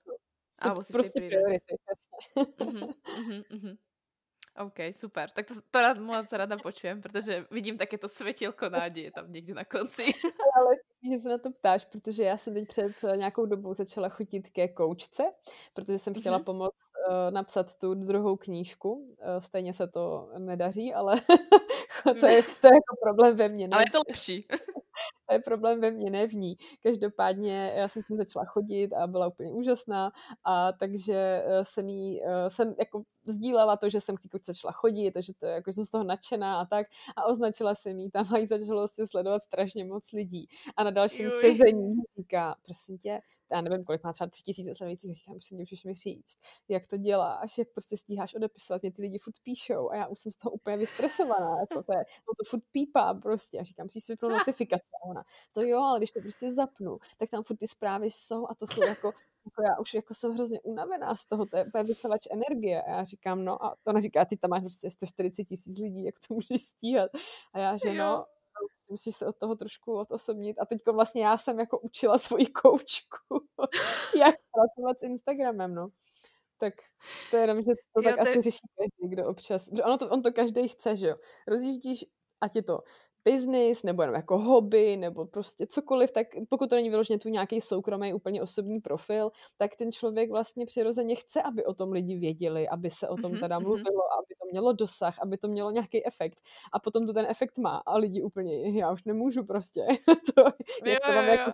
No, 0.65 0.71
a 0.71 0.75
prostě 0.91 1.21
priority, 1.21 1.75
jasně. 1.89 2.55
mm-hmm, 2.57 3.43
mm-hmm. 3.43 3.77
OK, 4.59 4.75
super. 4.91 5.29
Tak 5.29 5.47
to, 5.47 5.53
to 5.71 5.81
rád, 5.81 5.97
moc 5.97 6.33
rada 6.33 6.57
počujem, 6.57 7.01
protože 7.01 7.45
vidím 7.51 7.77
také 7.77 7.97
to 7.97 8.07
světilko 8.07 8.69
náděje 8.69 9.11
tam 9.11 9.31
někde 9.31 9.53
na 9.53 9.65
konci. 9.65 10.03
Ale 10.57 10.75
že 11.11 11.17
se 11.17 11.29
na 11.29 11.37
to 11.37 11.51
ptáš, 11.51 11.85
protože 11.85 12.23
já 12.23 12.37
jsem 12.37 12.53
teď 12.53 12.67
před 12.67 13.03
eh, 13.03 13.17
nějakou 13.17 13.45
dobou 13.45 13.73
začala 13.73 14.09
chodit 14.09 14.49
ke 14.49 14.67
koučce, 14.67 15.23
protože 15.73 15.97
jsem 15.97 16.13
chtěla 16.13 16.39
mm-hmm. 16.39 16.43
pomoct 16.43 16.75
uh, 17.09 17.31
napsat 17.31 17.75
tu 17.75 17.93
druhou 17.93 18.35
knížku. 18.35 18.91
Uh, 18.91 19.15
stejně 19.39 19.73
se 19.73 19.87
to 19.87 20.29
nedaří, 20.37 20.93
ale 20.93 21.15
to, 22.03 22.25
je, 22.25 22.43
to 22.43 22.67
je 22.67 22.73
jako 22.73 22.95
problém 23.03 23.35
ve 23.35 23.49
mně. 23.49 23.67
Ne? 23.67 23.73
Ale 23.73 23.83
je 23.83 23.91
to 23.91 23.99
lepší. 24.07 24.47
to 25.29 25.33
je 25.33 25.39
problém 25.39 25.81
ve 25.81 25.91
mně, 25.91 26.11
ne 26.11 26.27
v 26.27 26.33
ní. 26.33 26.57
Každopádně 26.83 27.73
já 27.75 27.87
jsem 27.87 28.03
tím 28.03 28.17
začala 28.17 28.45
chodit 28.45 28.93
a 28.93 29.07
byla 29.07 29.27
úplně 29.27 29.51
úžasná 29.51 30.11
a 30.43 30.71
takže 30.71 31.43
jsem 31.63 31.89
jí, 31.89 32.21
jsem 32.47 32.75
jako 32.79 33.03
sdílela 33.27 33.77
to, 33.77 33.89
že 33.89 34.01
jsem 34.01 34.15
k 34.15 34.21
té 34.21 34.37
začala 34.45 34.71
chodit, 34.71 35.11
takže 35.11 35.33
to, 35.33 35.45
jako 35.45 35.71
jsem 35.71 35.85
z 35.85 35.89
toho 35.89 36.03
nadšená 36.03 36.59
a 36.59 36.65
tak 36.65 36.87
a 37.17 37.25
označila 37.25 37.75
jsem 37.75 37.99
jí 37.99 38.11
tam 38.11 38.25
a 38.33 38.37
jí 38.37 38.45
začalo 38.45 38.87
se 38.87 39.07
sledovat 39.07 39.43
strašně 39.43 39.85
moc 39.85 40.11
lidí 40.11 40.47
a 40.77 40.83
na 40.83 40.91
dalším 40.91 41.25
Juj. 41.25 41.41
sezení 41.41 41.95
říká, 42.17 42.55
prosím 42.65 42.97
tě, 42.97 43.19
já 43.51 43.61
nevím, 43.61 43.83
kolik 43.83 44.03
má 44.03 44.13
třeba 44.13 44.29
tři 44.29 44.43
tisíce 44.43 44.75
sledujících, 44.75 45.15
říkám, 45.15 45.35
prostě 45.35 45.55
můžeš 45.55 45.83
mi 45.83 45.93
říct, 45.93 46.37
jak 46.67 46.87
to 46.87 46.97
děláš, 46.97 47.57
jak 47.57 47.67
prostě 47.69 47.97
stíháš 47.97 48.35
odepisovat, 48.35 48.81
mě 48.81 48.91
ty 48.91 49.01
lidi 49.01 49.17
furt 49.17 49.33
píšou 49.43 49.89
a 49.89 49.95
já 49.95 50.07
už 50.07 50.19
jsem 50.19 50.31
z 50.31 50.35
toho 50.35 50.51
úplně 50.51 50.77
vystresovaná, 50.77 51.59
jako 51.59 51.83
to 51.83 51.93
je, 51.93 51.97
no 51.97 52.33
to 52.37 52.49
furt 52.49 52.63
pípá 52.71 53.13
prostě 53.13 53.59
a 53.59 53.63
říkám, 53.63 53.85
musíš 53.85 54.03
si 54.03 54.13
vypnout 54.13 54.31
notifikace 54.37 54.83
a 55.03 55.05
ona, 55.09 55.18
to 55.53 55.61
jo, 55.61 55.79
ale 55.79 55.99
když 55.99 56.11
to 56.11 56.21
prostě 56.21 56.51
zapnu, 56.51 56.99
tak 57.17 57.29
tam 57.29 57.43
furt 57.43 57.57
ty 57.57 57.67
zprávy 57.67 58.11
jsou 58.11 58.47
a 58.49 58.55
to 58.55 58.67
jsou 58.67 58.83
jako 58.83 59.11
jako 59.45 59.61
já 59.63 59.79
už 59.79 59.93
jako 59.93 60.13
jsem 60.13 60.33
hrozně 60.33 60.61
unavená 60.61 61.15
z 61.15 61.25
toho, 61.25 61.45
to 61.45 61.57
je 61.57 61.65
úplně 61.65 61.83
vysavač 61.83 62.21
energie. 62.31 62.81
A 62.81 62.89
já 62.89 63.03
říkám, 63.03 63.45
no 63.45 63.65
a 63.65 63.75
to 63.83 63.89
ona 63.89 63.99
říká, 63.99 64.25
ty 64.25 64.37
tam 64.37 64.49
máš 64.49 64.61
prostě 64.61 64.89
140 64.89 65.43
tisíc 65.43 65.77
lidí, 65.77 66.05
jak 66.05 66.15
to 66.27 66.33
můžeš 66.33 66.61
stíhat? 66.61 67.11
A 67.53 67.59
já, 67.59 67.77
že 67.77 67.93
no, 67.93 68.25
musíš 68.89 69.15
se 69.15 69.25
od 69.25 69.37
toho 69.37 69.55
trošku 69.55 69.97
odosobnit. 69.97 70.59
A 70.59 70.65
teď 70.65 70.79
vlastně 70.91 71.25
já 71.25 71.37
jsem 71.37 71.59
jako 71.59 71.79
učila 71.79 72.17
svoji 72.17 72.45
koučku, 72.45 73.41
jak 74.19 74.35
pracovat 74.51 74.99
s 74.99 75.03
Instagramem, 75.03 75.75
no. 75.75 75.89
Tak 76.57 76.73
to 77.31 77.37
je 77.37 77.43
jenom, 77.43 77.61
že 77.61 77.71
to 77.93 78.01
tak 78.01 78.11
jo, 78.11 78.15
to... 78.15 78.21
asi 78.21 78.41
řeší 78.41 78.67
každý, 78.77 79.15
kdo 79.15 79.27
občas, 79.27 79.69
ono 79.83 79.97
to, 79.97 80.09
on 80.09 80.21
to 80.21 80.31
každý 80.31 80.67
chce, 80.67 80.95
že 80.95 81.07
jo. 81.07 81.15
Rozjíždíš, 81.47 82.05
ať 82.41 82.55
je 82.55 82.63
to 82.63 82.83
business, 83.25 83.83
nebo 83.83 84.01
jenom 84.01 84.15
jako 84.15 84.37
hobby, 84.37 84.97
nebo 84.97 85.25
prostě 85.25 85.67
cokoliv, 85.67 86.11
tak 86.11 86.27
pokud 86.49 86.69
to 86.69 86.75
není 86.75 86.89
vyloženě 86.89 87.19
tu 87.19 87.29
nějaký 87.29 87.61
soukromý, 87.61 88.13
úplně 88.13 88.41
osobní 88.41 88.79
profil, 88.79 89.31
tak 89.57 89.75
ten 89.75 89.91
člověk 89.91 90.29
vlastně 90.29 90.65
přirozeně 90.65 91.15
chce, 91.15 91.41
aby 91.41 91.65
o 91.65 91.73
tom 91.73 91.91
lidi 91.91 92.15
věděli, 92.15 92.69
aby 92.69 92.89
se 92.89 93.09
o 93.09 93.15
tom 93.15 93.31
mhm, 93.31 93.39
teda 93.39 93.59
mhm. 93.59 93.67
mluvilo, 93.67 94.01
aby 94.19 94.35
to 94.39 94.45
mělo 94.51 94.73
dosah, 94.73 95.19
aby 95.21 95.37
to 95.37 95.47
mělo 95.47 95.71
nějaký 95.71 96.05
efekt. 96.05 96.37
A 96.73 96.79
potom 96.79 97.05
to 97.05 97.13
ten 97.13 97.25
efekt 97.29 97.57
má 97.57 97.77
a 97.85 97.97
lidi 97.97 98.23
úplně, 98.23 98.79
já 98.79 98.91
už 98.91 99.03
nemůžu 99.03 99.43
prostě. 99.43 99.87
to, 100.35 100.43
jak 100.85 100.93
jo, 100.93 100.99
to 101.05 101.11
mám 101.11 101.25
jo, 101.25 101.31
jako 101.31 101.51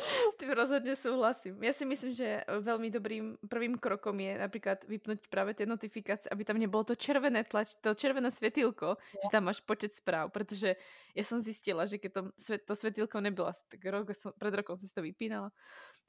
S 0.00 0.36
tým 0.40 0.56
rozhodne 0.56 0.96
súhlasím. 0.96 1.60
Ja 1.60 1.76
si 1.76 1.84
myslím, 1.84 2.16
že 2.16 2.40
veľmi 2.48 2.88
dobrým 2.88 3.36
prvým 3.44 3.76
krokom 3.76 4.16
je 4.16 4.32
napríklad 4.40 4.80
vypnúť 4.88 5.28
práve 5.28 5.52
tie 5.52 5.68
notifikácie, 5.68 6.32
aby 6.32 6.42
tam 6.42 6.56
nebolo 6.56 6.88
to 6.88 6.96
červené 6.96 7.44
tlač, 7.44 7.76
to 7.84 7.92
červené 7.92 8.32
svetilko, 8.32 8.96
ja. 8.96 9.20
že 9.20 9.28
tam 9.28 9.52
máš 9.52 9.60
počet 9.60 9.92
správ, 9.92 10.32
pretože 10.32 10.80
ja 11.12 11.24
som 11.24 11.38
zistila, 11.38 11.84
že 11.84 12.00
keď 12.00 12.10
to, 12.16 12.20
to 12.64 12.72
svetilko 12.72 13.20
nebylo, 13.20 13.52
tak 13.68 13.84
rok 13.86 14.08
som, 14.16 14.32
pred 14.34 14.56
rokom 14.56 14.74
som 14.74 14.88
si 14.88 14.96
to 14.96 15.04
vypínala, 15.04 15.52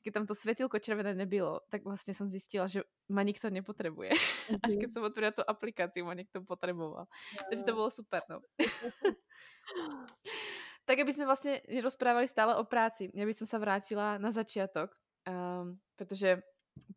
keď 0.01 0.11
tam 0.17 0.25
to 0.25 0.33
svetilko 0.33 0.81
červené 0.81 1.13
nebylo, 1.13 1.61
tak 1.69 1.85
vlastne 1.85 2.17
som 2.17 2.25
zistila, 2.25 2.65
že 2.65 2.81
ma 3.05 3.21
nikto 3.21 3.53
nepotrebuje. 3.53 4.17
Mm-hmm. 4.17 4.61
Až 4.65 4.73
keď 4.81 4.89
som 4.89 5.05
otvorila 5.05 5.33
tú 5.35 5.45
aplikáciu, 5.45 6.07
ma 6.07 6.17
niekto 6.17 6.41
potreboval. 6.41 7.05
Ja. 7.37 7.45
Takže 7.53 7.63
to 7.67 7.77
bolo 7.77 7.89
super, 7.93 8.25
no. 8.25 8.41
tak 10.91 11.07
aby 11.07 11.15
sme 11.15 11.23
vlastne 11.23 11.63
nerozprávali 11.71 12.27
stále 12.27 12.59
o 12.59 12.67
práci. 12.67 13.07
Ja 13.15 13.23
by 13.23 13.31
som 13.31 13.47
sa 13.47 13.63
vrátila 13.63 14.19
na 14.19 14.27
začiatok, 14.35 14.91
um, 15.23 15.79
pretože 15.95 16.43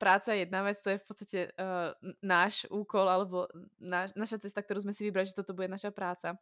práca 0.02 0.34
je 0.34 0.42
jedna 0.42 0.66
vec, 0.66 0.82
to 0.82 0.90
je 0.90 0.98
v 0.98 1.06
podstate 1.06 1.40
uh, 1.54 1.94
náš 2.18 2.66
úkol 2.74 3.06
alebo 3.06 3.46
naš, 3.78 4.10
naša 4.18 4.42
cesta, 4.42 4.66
ktorú 4.66 4.82
sme 4.82 4.90
si 4.90 5.06
vybrali, 5.06 5.30
že 5.30 5.38
toto 5.38 5.54
bude 5.54 5.70
naša 5.70 5.94
práca. 5.94 6.34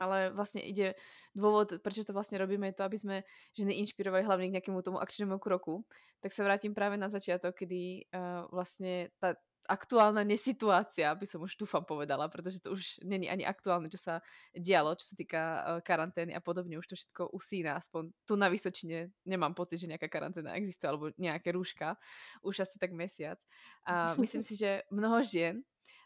Ale 0.00 0.32
vlastne 0.32 0.64
ide 0.64 0.96
dôvod, 1.36 1.84
prečo 1.84 2.00
to 2.00 2.16
vlastne 2.16 2.40
robíme, 2.40 2.72
je 2.72 2.80
to, 2.80 2.88
aby 2.88 2.96
sme 2.96 3.16
ženy 3.52 3.76
inšpirovali 3.84 4.24
hlavne 4.24 4.48
k 4.48 4.56
nejakému 4.56 4.80
tomu 4.80 4.96
akčnému 5.04 5.36
kroku. 5.36 5.84
Tak 6.24 6.32
sa 6.32 6.48
vrátim 6.48 6.72
práve 6.72 6.96
na 6.96 7.12
začiatok, 7.12 7.60
kedy 7.60 8.08
uh, 8.08 8.48
vlastne 8.48 9.12
tá, 9.20 9.36
aktuálna 9.68 10.24
nesituácia, 10.24 11.12
by 11.14 11.26
som 11.26 11.44
už 11.44 11.56
dúfam 11.56 11.84
povedala, 11.84 12.28
pretože 12.28 12.60
to 12.60 12.72
už 12.72 13.00
není 13.04 13.30
ani 13.30 13.44
aktuálne, 13.44 13.92
čo 13.92 13.98
sa 14.00 14.14
dialo, 14.56 14.96
čo 14.96 15.06
sa 15.12 15.14
týka 15.14 15.40
uh, 15.40 15.60
karantény 15.84 16.32
a 16.32 16.40
podobne, 16.40 16.78
už 16.78 16.86
to 16.86 16.96
všetko 16.96 17.22
usína, 17.36 17.76
aspoň 17.76 18.10
tu 18.24 18.34
na 18.36 18.48
Vysočine 18.48 19.12
nemám 19.26 19.54
pocit, 19.54 19.82
že 19.82 19.90
nejaká 19.90 20.08
karanténa 20.08 20.56
existuje, 20.56 20.88
alebo 20.88 21.12
nejaké 21.20 21.52
rúška, 21.52 21.98
už 22.42 22.64
asi 22.64 22.76
tak 22.78 22.92
mesiac. 22.96 23.38
A 23.84 24.14
myslím 24.22 24.42
si, 24.42 24.56
že 24.56 24.82
mnoho 24.90 25.22
žien 25.22 25.60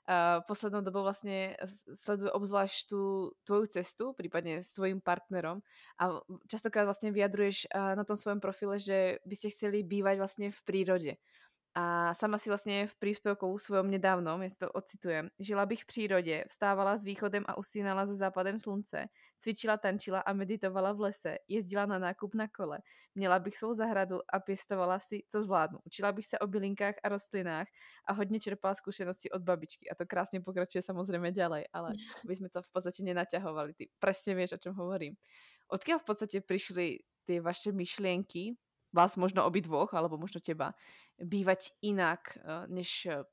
uh, 0.09 0.45
poslednou 0.47 0.81
dobou 0.81 1.03
vlastně 1.03 1.57
sleduje 1.95 2.33
obzvlášť 2.33 2.89
tu 2.89 3.31
tvoju 3.45 3.67
cestu, 3.67 4.13
případně 4.13 4.63
s 4.63 4.73
tvojím 4.73 5.01
partnerom 5.01 5.61
a 6.01 6.21
častokrát 6.51 6.85
vlastně 6.85 7.13
vyjadruješ 7.13 7.67
uh, 7.75 7.95
na 7.95 8.05
tom 8.05 8.17
svém 8.17 8.41
profile, 8.41 8.79
že 8.79 9.19
byste 9.27 9.51
chceli 9.51 9.83
bývať 9.83 10.19
vlastně 10.19 10.51
v 10.51 10.63
přírodě. 10.63 11.17
A 11.75 12.15
sama 12.15 12.39
si 12.39 12.51
vlastně 12.51 12.87
v 12.87 12.95
príspěvku 12.95 13.59
svojom 13.59 13.91
nedávnom, 13.91 14.43
jestli 14.43 14.57
to 14.57 14.73
ocitujem, 14.73 15.29
žila 15.39 15.67
bych 15.67 15.83
v 15.83 15.87
přírodě, 15.87 16.45
vstávala 16.49 16.97
s 16.97 17.05
východem 17.05 17.45
a 17.47 17.59
usínala 17.59 18.07
za 18.07 18.15
západem 18.15 18.59
slunce, 18.59 19.07
cvičila, 19.39 19.77
tančila 19.77 20.21
a 20.21 20.33
meditovala 20.33 20.93
v 20.93 21.01
lese, 21.01 21.39
jezdila 21.49 21.87
na 21.87 21.99
nákup 21.99 22.35
na 22.35 22.49
kole, 22.49 22.79
měla 23.15 23.39
bych 23.39 23.57
svou 23.57 23.75
zahradu 23.75 24.21
a 24.33 24.41
pěstovala 24.41 24.99
si, 24.99 25.23
co 25.29 25.43
zvládnu. 25.43 25.79
Učila 25.85 26.13
bych 26.13 26.27
se 26.27 26.39
o 26.39 26.47
bylinkách 26.47 26.95
a 27.03 27.09
rostlinách 27.09 27.67
a 28.07 28.13
hodně 28.13 28.41
čerpala 28.41 28.75
zkušenosti 28.75 29.31
od 29.31 29.43
babičky. 29.43 29.91
A 29.91 29.95
to 29.95 30.07
krásně 30.07 30.41
pokračuje 30.41 30.83
samozřejmě 30.83 31.33
ďalej, 31.33 31.65
ale 31.73 31.93
aby 32.25 32.37
jsme 32.37 32.49
to 32.49 32.63
v 32.63 32.69
podstatě 32.69 33.03
nenaťahovali. 33.03 33.75
Ty 33.75 33.89
presne 33.99 34.35
vieš, 34.35 34.53
o 34.53 34.59
čem 34.59 34.75
hovorím. 34.75 35.15
Odkiaľ 35.73 35.99
v 35.99 36.07
podstate 36.07 36.39
prišli 36.45 37.01
tie 37.25 37.41
vaše 37.41 37.73
myšlienky 37.73 38.53
vás 38.95 39.19
možno 39.19 39.43
obi 39.43 39.59
dvoch, 39.59 39.91
alebo 39.91 40.15
možno 40.15 40.39
teba, 40.39 40.79
bývať 41.19 41.75
inak, 41.83 42.39
eh, 42.39 42.71
než 42.71 43.11
eh, 43.11 43.27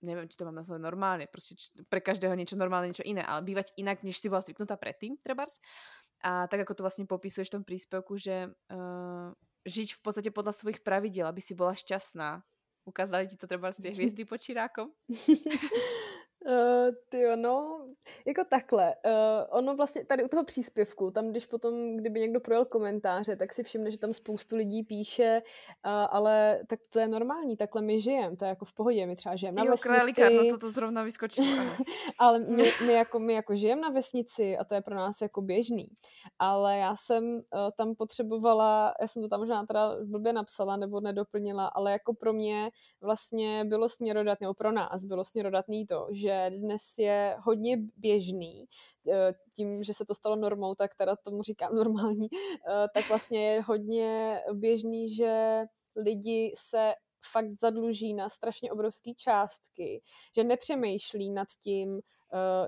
neviem, 0.00 0.30
či 0.30 0.38
to 0.38 0.48
mám 0.48 0.56
nazvať 0.56 0.80
normálne, 0.80 1.26
proste 1.28 1.58
či, 1.58 1.68
pre 1.90 2.00
každého 2.00 2.32
niečo 2.32 2.56
normálne, 2.56 2.88
niečo 2.88 3.04
iné, 3.04 3.20
ale 3.20 3.44
bývať 3.44 3.76
inak, 3.76 4.00
než 4.00 4.16
si 4.16 4.32
bola 4.32 4.40
zvyknutá 4.40 4.80
predtým, 4.80 5.20
trebárs. 5.20 5.60
A 6.24 6.48
tak 6.48 6.64
ako 6.64 6.72
to 6.76 6.84
vlastne 6.84 7.04
popisuješ 7.04 7.52
v 7.52 7.56
tom 7.60 7.64
príspevku, 7.64 8.16
že 8.16 8.48
uh, 8.48 9.28
žiť 9.64 9.96
v 9.96 10.00
podstate 10.00 10.30
podľa 10.32 10.56
svojich 10.56 10.80
pravidel, 10.84 11.28
aby 11.28 11.40
si 11.40 11.52
bola 11.52 11.76
šťastná. 11.76 12.44
Ukázali 12.88 13.28
ti 13.28 13.36
to 13.36 13.44
treba 13.44 13.72
z 13.72 13.84
tie 13.84 13.92
hviezdy 13.96 14.24
pod 14.24 14.40
čirákom? 14.40 14.88
Uh, 16.44 16.92
ty 17.12 17.24
no, 17.36 17.79
jako 18.26 18.44
takhle. 18.50 18.94
Uh, 19.06 19.58
ono 19.58 19.76
vlastně 19.76 20.04
tady 20.04 20.24
u 20.24 20.28
toho 20.28 20.44
příspěvku, 20.44 21.10
tam 21.10 21.30
když 21.30 21.46
potom, 21.46 21.96
kdyby 21.96 22.20
někdo 22.20 22.40
projel 22.40 22.64
komentáře, 22.64 23.36
tak 23.36 23.52
si 23.52 23.62
všimne, 23.62 23.90
že 23.90 23.98
tam 23.98 24.12
spoustu 24.12 24.56
lidí 24.56 24.82
píše, 24.82 25.42
uh, 25.86 25.92
ale 25.92 26.60
tak 26.66 26.80
to 26.90 26.98
je 26.98 27.08
normální, 27.08 27.56
takhle 27.56 27.82
my 27.82 28.00
žijeme, 28.00 28.36
to 28.36 28.44
je 28.44 28.48
jako 28.48 28.64
v 28.64 28.72
pohodě, 28.72 29.06
my 29.06 29.16
třeba 29.16 29.36
žijeme 29.36 29.56
na 29.56 29.64
jo, 29.64 29.70
vesnici. 29.70 30.34
no 30.36 30.50
to, 30.50 30.58
to 30.58 30.70
zrovna 30.70 31.02
vyskočilo. 31.02 31.46
ale 32.18 32.38
my, 32.38 32.62
my, 32.86 32.92
jako, 32.92 33.18
my 33.18 33.32
jako 33.32 33.54
žijeme 33.54 33.80
na 33.82 33.88
vesnici 33.88 34.58
a 34.58 34.64
to 34.64 34.74
je 34.74 34.80
pro 34.80 34.94
nás 34.94 35.20
jako 35.20 35.42
běžný. 35.42 35.88
Ale 36.38 36.78
já 36.78 36.96
jsem 36.96 37.34
uh, 37.34 37.40
tam 37.76 37.94
potřebovala, 37.94 38.94
já 39.00 39.06
jsem 39.06 39.22
to 39.22 39.28
tam 39.28 39.40
možná 39.40 39.66
teda 39.66 39.96
blbě 40.04 40.32
napsala 40.32 40.76
nebo 40.76 41.00
nedoplnila, 41.00 41.66
ale 41.66 41.92
jako 41.92 42.14
pro 42.14 42.32
mě 42.32 42.70
vlastně 43.00 43.64
bylo 43.64 43.88
směrodatné, 43.88 44.44
nebo 44.44 44.54
pro 44.54 44.72
nás 44.72 45.04
bylo 45.04 45.24
směrodatný 45.24 45.86
to, 45.86 46.06
že 46.10 46.50
dnes 46.56 46.82
je 46.98 47.36
hodně 47.40 47.76
běžný, 48.00 48.64
eh, 49.12 49.32
tím, 49.56 49.82
že 49.82 49.94
se 49.94 50.04
to 50.04 50.14
stalo 50.14 50.36
normou, 50.36 50.74
tak 50.74 50.94
teda 50.94 51.16
tomu 51.16 51.42
říkám 51.42 51.74
normální, 51.74 52.28
eh, 52.32 52.86
tak 52.94 53.08
vlastně 53.08 53.52
je 53.52 53.62
hodně 53.62 54.40
běžný, 54.52 55.14
že 55.14 55.62
lidi 55.96 56.54
se 56.58 56.92
fakt 57.32 57.60
zadluží 57.60 58.14
na 58.14 58.28
strašně 58.28 58.72
obrovské 58.72 59.10
částky, 59.14 60.02
že 60.36 60.44
nepřemýšlí 60.44 61.30
nad 61.30 61.48
tím, 61.62 62.00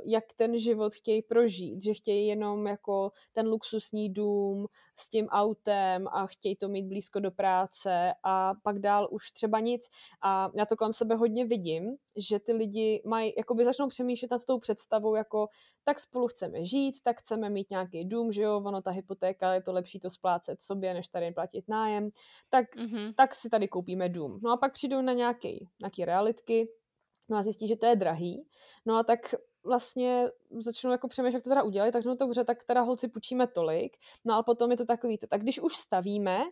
jak 0.05 0.25
ten 0.37 0.59
život 0.59 0.95
chtějí 0.95 1.23
prožít, 1.23 1.83
že 1.83 1.95
chtějí 1.95 2.27
jenom 2.27 2.67
jako 2.67 3.13
ten 3.33 3.47
luxusní 3.47 4.13
dům 4.13 4.67
s 4.99 5.09
tím 5.09 5.29
autem 5.29 6.09
a 6.09 6.27
chtějí 6.27 6.57
to 6.57 6.69
mít 6.69 6.87
blízko 6.87 7.21
do 7.21 7.31
práce 7.31 8.13
a 8.25 8.53
pak 8.63 8.79
dál 8.79 9.09
už 9.11 9.33
třeba 9.33 9.61
nic. 9.61 9.83
A 10.23 10.51
já 10.55 10.67
to 10.67 10.77
kolem 10.77 10.93
sebe 10.93 11.15
hodně 11.15 11.45
vidím, 11.45 11.97
že 12.17 12.39
ty 12.39 12.53
lidi 12.53 13.03
mají, 13.07 13.33
jakoby 13.37 13.65
začnou 13.65 13.89
přemýšlet 13.89 14.31
nad 14.31 14.45
tou 14.45 14.59
představou, 14.59 15.15
jako 15.15 15.49
tak 15.85 16.01
spolu 16.01 16.29
chceme 16.29 16.65
žít, 16.65 16.95
tak 17.05 17.21
chceme 17.21 17.51
mít 17.51 17.71
nějaký 17.71 18.05
dům, 18.05 18.33
že 18.33 18.43
jo, 18.43 18.63
ono 18.67 18.83
ta 18.83 18.91
hypotéka, 18.91 19.55
je 19.55 19.63
to 19.63 19.73
lepší 19.73 20.01
to 20.01 20.11
splácet 20.11 20.63
sobě, 20.63 20.95
než 20.95 21.09
tady 21.09 21.33
platit 21.33 21.69
nájem, 21.69 22.11
tak, 22.51 22.77
mm-hmm. 22.77 23.15
tak 23.17 23.35
si 23.35 23.51
tady 23.51 23.69
koupíme 23.69 24.09
dům. 24.09 24.41
No 24.43 24.53
a 24.53 24.57
pak 24.57 24.73
přijdou 24.73 25.03
na 25.03 25.13
nějaký, 25.13 25.69
nějaký 25.81 26.05
realitky, 26.05 26.69
no 27.31 27.37
a 27.37 27.43
zjistí, 27.43 27.69
že 27.69 27.77
to 27.77 27.87
je 27.87 27.97
drahý, 27.97 28.47
no 28.87 28.97
a 28.97 29.03
tak 29.03 29.35
vlastně 29.65 30.29
začnou 30.51 30.91
jako 30.91 31.09
přemýšlet, 31.09 31.35
jak 31.35 31.45
to 31.45 31.51
teda 31.51 31.63
udělat, 31.63 31.93
tak 31.93 32.05
no 32.05 32.15
dobře, 32.15 32.45
tak 32.45 32.65
teda 32.65 32.81
holci 32.81 33.09
půjčíme 33.09 33.47
tolik, 33.47 33.97
no 34.25 34.35
ale 34.35 34.43
potom 34.43 34.71
je 34.71 34.77
to 34.77 34.85
takový, 34.85 35.19
to, 35.19 35.27
tak 35.27 35.41
když 35.41 35.61
už 35.61 35.77
stavíme, 35.77 36.43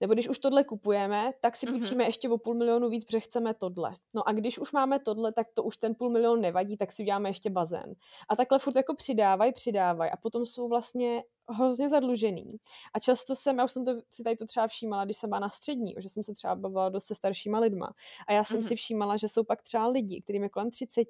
nebo 0.00 0.14
když 0.14 0.28
už 0.28 0.38
tohle 0.38 0.64
kupujeme, 0.64 1.32
tak 1.40 1.56
si 1.56 1.66
mm-hmm. 1.66 1.78
půjčíme 1.78 2.04
ještě 2.04 2.28
o 2.28 2.38
půl 2.38 2.54
milionu 2.54 2.88
víc, 2.88 3.04
protože 3.04 3.20
chceme 3.20 3.54
tohle. 3.54 3.96
No 4.14 4.28
a 4.28 4.32
když 4.32 4.58
už 4.58 4.72
máme 4.72 4.98
tohle, 4.98 5.32
tak 5.32 5.46
to 5.54 5.62
už 5.62 5.76
ten 5.76 5.94
půl 5.94 6.10
milion 6.10 6.40
nevadí, 6.40 6.76
tak 6.76 6.92
si 6.92 7.02
uděláme 7.02 7.28
ještě 7.28 7.50
bazén. 7.50 7.94
A 8.28 8.36
takhle 8.36 8.58
furt 8.58 8.76
jako 8.76 8.94
přidávají, 8.94 9.52
přidávají 9.52 10.10
a 10.10 10.16
potom 10.16 10.46
jsou 10.46 10.68
vlastně 10.68 11.22
hrozně 11.48 11.88
zadlužený. 11.88 12.56
A 12.94 12.98
často 12.98 13.36
jsem, 13.36 13.58
já 13.58 13.64
už 13.64 13.72
jsem 13.72 13.84
to, 13.84 13.92
si 14.10 14.22
tady 14.22 14.36
to 14.36 14.46
třeba 14.46 14.66
všímala, 14.66 15.04
když 15.04 15.16
jsem 15.16 15.30
byla 15.30 15.40
na 15.40 15.50
střední, 15.50 15.94
že 15.98 16.08
jsem 16.08 16.22
se 16.22 16.34
třeba 16.34 16.54
bavila 16.54 16.88
dost 16.88 17.06
se 17.06 17.14
staršíma 17.14 17.58
lidma. 17.58 17.92
A 18.28 18.32
já 18.32 18.44
jsem 18.44 18.60
mm-hmm. 18.60 18.68
si 18.68 18.76
všímala, 18.76 19.16
že 19.16 19.28
jsou 19.28 19.44
pak 19.44 19.62
třeba 19.62 19.86
lidi, 19.86 20.22
kterým 20.22 20.42
je 20.42 20.48
kolem 20.48 20.70
30, 20.70 21.08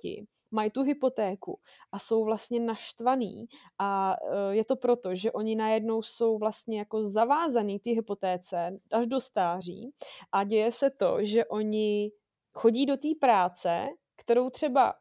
mají 0.51 0.71
tu 0.71 0.83
hypotéku 0.83 1.61
a 1.93 1.99
jsou 1.99 2.25
vlastně 2.25 2.61
naštvaný. 2.61 3.47
A 3.79 4.17
uh, 4.23 4.51
je 4.51 4.65
to 4.65 4.77
proto, 4.77 5.15
že 5.15 5.33
oni 5.33 5.57
najednou 5.57 6.03
jsou 6.03 6.39
vlastně 6.39 6.79
jako 6.79 7.05
zavázaný 7.05 7.79
ty 7.79 7.91
hypotéce 7.91 8.77
až 8.93 9.07
do 9.07 9.21
stáří 9.21 9.91
a 10.33 10.45
děje 10.45 10.73
se 10.73 10.91
to, 10.91 11.17
že 11.21 11.45
oni 11.45 12.13
chodí 12.53 12.87
do 12.87 12.97
té 12.97 13.09
práce, 13.21 13.87
kterou 14.17 14.51
třeba 14.51 14.95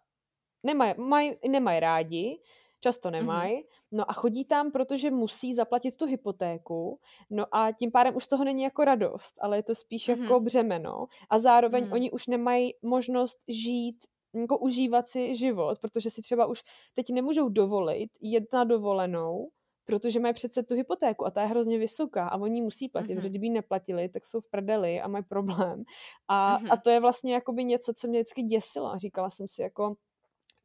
nemají 0.64 0.94
maj, 0.98 1.34
nemaj 1.48 1.80
rádi, 1.80 2.42
často 2.86 3.12
nemají, 3.12 3.64
no 3.92 4.12
a 4.12 4.14
chodí 4.14 4.46
tam, 4.46 4.72
protože 4.72 5.12
musí 5.12 5.54
zaplatit 5.54 5.98
tu 5.98 6.06
hypotéku, 6.06 7.00
no 7.30 7.46
a 7.52 7.72
tím 7.72 7.92
pádem 7.92 8.16
už 8.16 8.24
z 8.24 8.28
toho 8.28 8.44
není 8.44 8.64
jako 8.64 8.86
radost, 8.86 9.34
ale 9.42 9.58
je 9.58 9.64
to 9.64 9.76
spíš 9.76 10.10
mm-hmm. 10.10 10.22
jako 10.22 10.40
břemeno 10.40 11.06
a 11.30 11.40
zároveň 11.40 11.84
mm-hmm. 11.84 11.94
oni 11.94 12.12
už 12.12 12.28
nemají 12.28 12.74
možnost 12.82 13.38
žít 13.48 13.98
jako 14.34 14.58
užívat 14.58 15.08
si 15.08 15.36
život, 15.36 15.80
protože 15.80 16.10
si 16.10 16.22
třeba 16.22 16.46
už 16.46 16.64
teď 16.94 17.10
nemůžou 17.10 17.50
dovolit 17.50 18.10
jet 18.22 18.54
na 18.54 18.64
dovolenou, 18.64 19.50
protože 19.86 20.20
mají 20.20 20.34
přece 20.34 20.64
tu 20.64 20.76
hypotéku 20.76 21.26
a 21.26 21.32
ta 21.32 21.42
je 21.42 21.48
hrozně 21.48 21.78
vysoká 21.78 22.28
a 22.28 22.38
oni 22.38 22.62
musí 22.62 22.90
platit, 22.90 23.08
mm-hmm. 23.08 23.16
protože 23.16 23.30
kdyby 23.30 23.46
ji 23.46 23.54
neplatili, 23.54 24.10
tak 24.10 24.26
jsou 24.26 24.42
v 24.42 24.50
prdeli 24.50 25.02
a 25.02 25.08
mají 25.08 25.24
problém. 25.24 25.84
A, 26.28 26.60
mm-hmm. 26.60 26.68
a 26.72 26.78
to 26.78 26.90
je 26.90 27.00
vlastně 27.00 27.34
jakoby 27.34 27.64
něco, 27.66 27.94
co 27.98 28.08
mě 28.08 28.20
vždycky 28.20 28.44
děsilo. 28.44 28.98
Říkala 28.98 29.30
jsem 29.30 29.48
si 29.48 29.62
jako, 29.62 29.96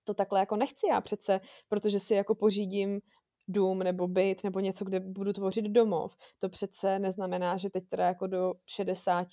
to 0.05 0.15
takhle 0.15 0.41
jako 0.41 0.57
nechci 0.57 0.87
já 0.89 1.01
přece, 1.01 1.41
protože 1.69 2.01
si 2.01 2.15
jako 2.15 2.35
pořídím 2.35 3.01
dům 3.49 3.79
nebo 3.79 4.09
byt 4.09 4.45
nebo 4.45 4.61
něco, 4.61 4.85
kde 4.85 5.01
budu 5.01 5.33
tvořit 5.33 5.65
domov. 5.65 6.17
To 6.39 6.49
přece 6.49 6.99
neznamená, 6.99 7.57
že 7.57 7.71
teď 7.71 7.89
teda 7.89 8.07
jako 8.07 8.27
do 8.27 8.55
60 8.67 9.27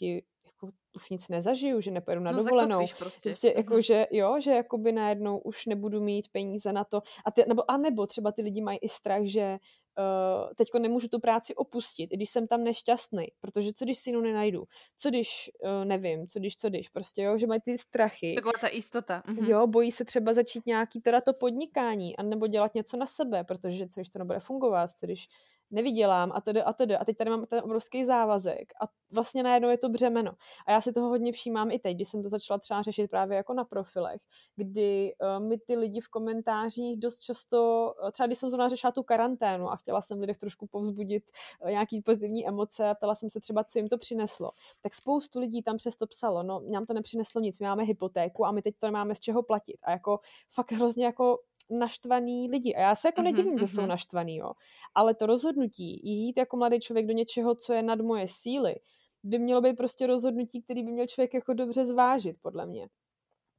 jako 0.46 0.70
už 0.96 1.10
nic 1.10 1.30
nezažiju, 1.30 1.82
že 1.82 1.92
nepojedu 1.92 2.22
na 2.22 2.32
no, 2.32 2.38
dovolenou. 2.38 2.86
prostě. 3.00 3.30
prostě 3.30 3.54
jako, 3.58 3.74
mm-hmm. 3.74 3.86
že 3.86 4.08
jo, 4.12 4.40
že 4.40 4.52
jakoby 4.52 4.92
najednou 4.92 5.38
už 5.38 5.66
nebudu 5.66 6.02
mít 6.02 6.28
peníze 6.32 6.74
na 6.74 6.84
to. 6.84 7.02
A, 7.26 7.32
ty, 7.32 7.44
nebo, 7.48 7.72
a 7.72 7.78
nebo 7.78 8.08
třeba 8.08 8.32
ty 8.32 8.42
lidi 8.42 8.62
mají 8.62 8.78
i 8.82 8.90
strach, 8.90 9.22
že 9.24 9.58
uh, 9.98 10.54
teďko 10.56 10.80
nemůžu 10.80 11.08
tu 11.08 11.20
práci 11.20 11.56
opustit, 11.56 12.12
i 12.14 12.16
když 12.16 12.30
jsem 12.30 12.48
tam 12.48 12.64
nešťastný, 12.64 13.28
protože 13.40 13.74
co 13.74 13.86
když 13.86 13.98
si 13.98 14.10
jinou 14.10 14.22
nenajdu, 14.22 14.64
co 14.98 15.10
když, 15.10 15.52
uh, 15.64 15.86
nevím, 15.86 16.28
co 16.28 16.40
když, 16.40 16.58
co 16.58 16.70
když, 16.70 16.90
prostě 16.90 17.22
jo, 17.22 17.38
že 17.38 17.48
mají 17.48 17.62
ty 17.62 17.78
strachy. 17.78 18.36
Taková 18.36 18.54
ta 18.62 18.68
jistota. 18.68 19.24
Mhm. 19.28 19.46
Jo, 19.46 19.68
bojí 19.68 19.92
se 19.92 20.06
třeba 20.06 20.34
začít 20.34 20.66
nějaký 20.66 21.02
teda 21.02 21.22
to 21.22 21.34
podnikání, 21.34 22.18
anebo 22.18 22.48
dělat 22.48 22.76
něco 22.76 22.98
na 22.98 23.06
sebe, 23.06 23.44
protože 23.44 23.88
co 23.88 24.00
když 24.00 24.10
to 24.10 24.20
nebude 24.20 24.40
fungovat, 24.40 24.92
co 24.92 25.06
když 25.06 25.30
nevydělám 25.72 26.32
a 26.32 26.42
tedy 26.42 26.64
a 26.64 26.74
tedy. 26.74 26.98
A 26.98 27.06
teď 27.06 27.18
tady 27.18 27.30
mám 27.30 27.46
ten 27.46 27.62
obrovský 27.64 28.06
závazek 28.06 28.74
a 28.82 28.88
vlastně 29.12 29.44
najednou 29.44 29.70
je 29.70 29.78
to 29.78 29.90
břemeno. 29.90 30.32
A 30.68 30.72
já 30.72 30.82
si 30.82 30.94
toho 30.94 31.10
hodně 31.10 31.32
všímám 31.32 31.72
i 31.72 31.80
teď, 31.80 31.96
když 31.96 32.10
jsem 32.10 32.24
to 32.24 32.30
začala 32.30 32.60
třeba 32.60 32.82
řešit 32.82 33.10
právě 33.10 33.38
jako 33.38 33.54
na 33.54 33.64
profilech, 33.64 34.22
kdy 34.56 35.14
uh, 35.40 35.46
mi 35.46 35.58
ty 35.58 35.76
lidi 35.76 36.02
v 36.02 36.10
komentářích 36.10 37.00
dost 37.00 37.20
často, 37.20 37.94
uh, 38.04 38.12
třeba 38.12 38.28
když 38.28 38.38
jsem 38.38 38.50
zrovna 38.50 38.70
řešila 38.70 38.92
tu 38.92 39.04
karanténu 39.04 39.72
a 39.72 39.76
chtěla 39.76 40.02
jsem 40.02 40.20
lidech 40.20 40.38
trošku 40.38 40.68
povzbudit 40.68 41.24
uh, 41.64 41.70
nějaký 41.70 42.02
pozitivní 42.02 42.48
emoce 42.48 42.90
a 42.90 42.96
ptala 42.96 43.16
jsem 43.16 43.30
se 43.30 43.40
třeba, 43.40 43.64
co 43.64 43.80
jim 43.80 43.88
to 43.88 43.98
přineslo, 43.98 44.52
tak 44.82 44.94
spoustu 44.94 45.40
lidí 45.40 45.64
tam 45.64 45.78
přesto 45.78 46.08
psalo, 46.08 46.44
no 46.44 46.62
nám 46.72 46.86
to 46.86 46.94
nepřineslo 46.94 47.42
nic, 47.42 47.60
my 47.60 47.68
máme 47.68 47.84
hypotéku 47.84 48.46
a 48.46 48.52
my 48.52 48.62
teď 48.62 48.76
to 48.80 48.88
nemáme 48.88 49.16
z 49.16 49.20
čeho 49.20 49.44
platit. 49.44 49.78
A 49.84 49.92
jako 49.92 50.20
fakt 50.50 50.72
hrozně 50.72 51.06
jako 51.06 51.40
naštvaný 51.70 52.50
lidi. 52.50 52.76
A 52.76 52.80
já 52.80 52.96
se 52.96 53.08
jako 53.08 53.22
mhm, 53.22 53.32
nedivím, 53.32 53.56
mm-hmm. 53.56 53.60
že 53.60 53.68
jsou 53.68 53.82
mhm. 53.82 53.90
naštvaný, 53.90 54.36
jo. 54.38 54.52
Ale 54.96 55.16
to 55.16 55.26
rozhodnutí, 55.26 56.02
jít 56.04 56.38
jako 56.38 56.58
mladý 56.58 56.80
člověk 56.80 57.06
do 57.08 57.14
něčeho, 57.14 57.56
co 57.56 57.74
je 57.74 57.84
nad 57.84 58.02
moje 58.02 58.28
síly, 58.28 58.76
by 59.24 59.40
mělo 59.40 59.62
být 59.62 59.78
prostě 59.78 60.08
rozhodnutí, 60.08 60.62
který 60.62 60.84
by 60.84 60.92
měl 60.92 61.08
člověk 61.08 61.34
jako 61.34 61.54
dobře 61.54 61.86
zvážit, 61.86 62.36
podle 62.42 62.66
mě. 62.66 62.88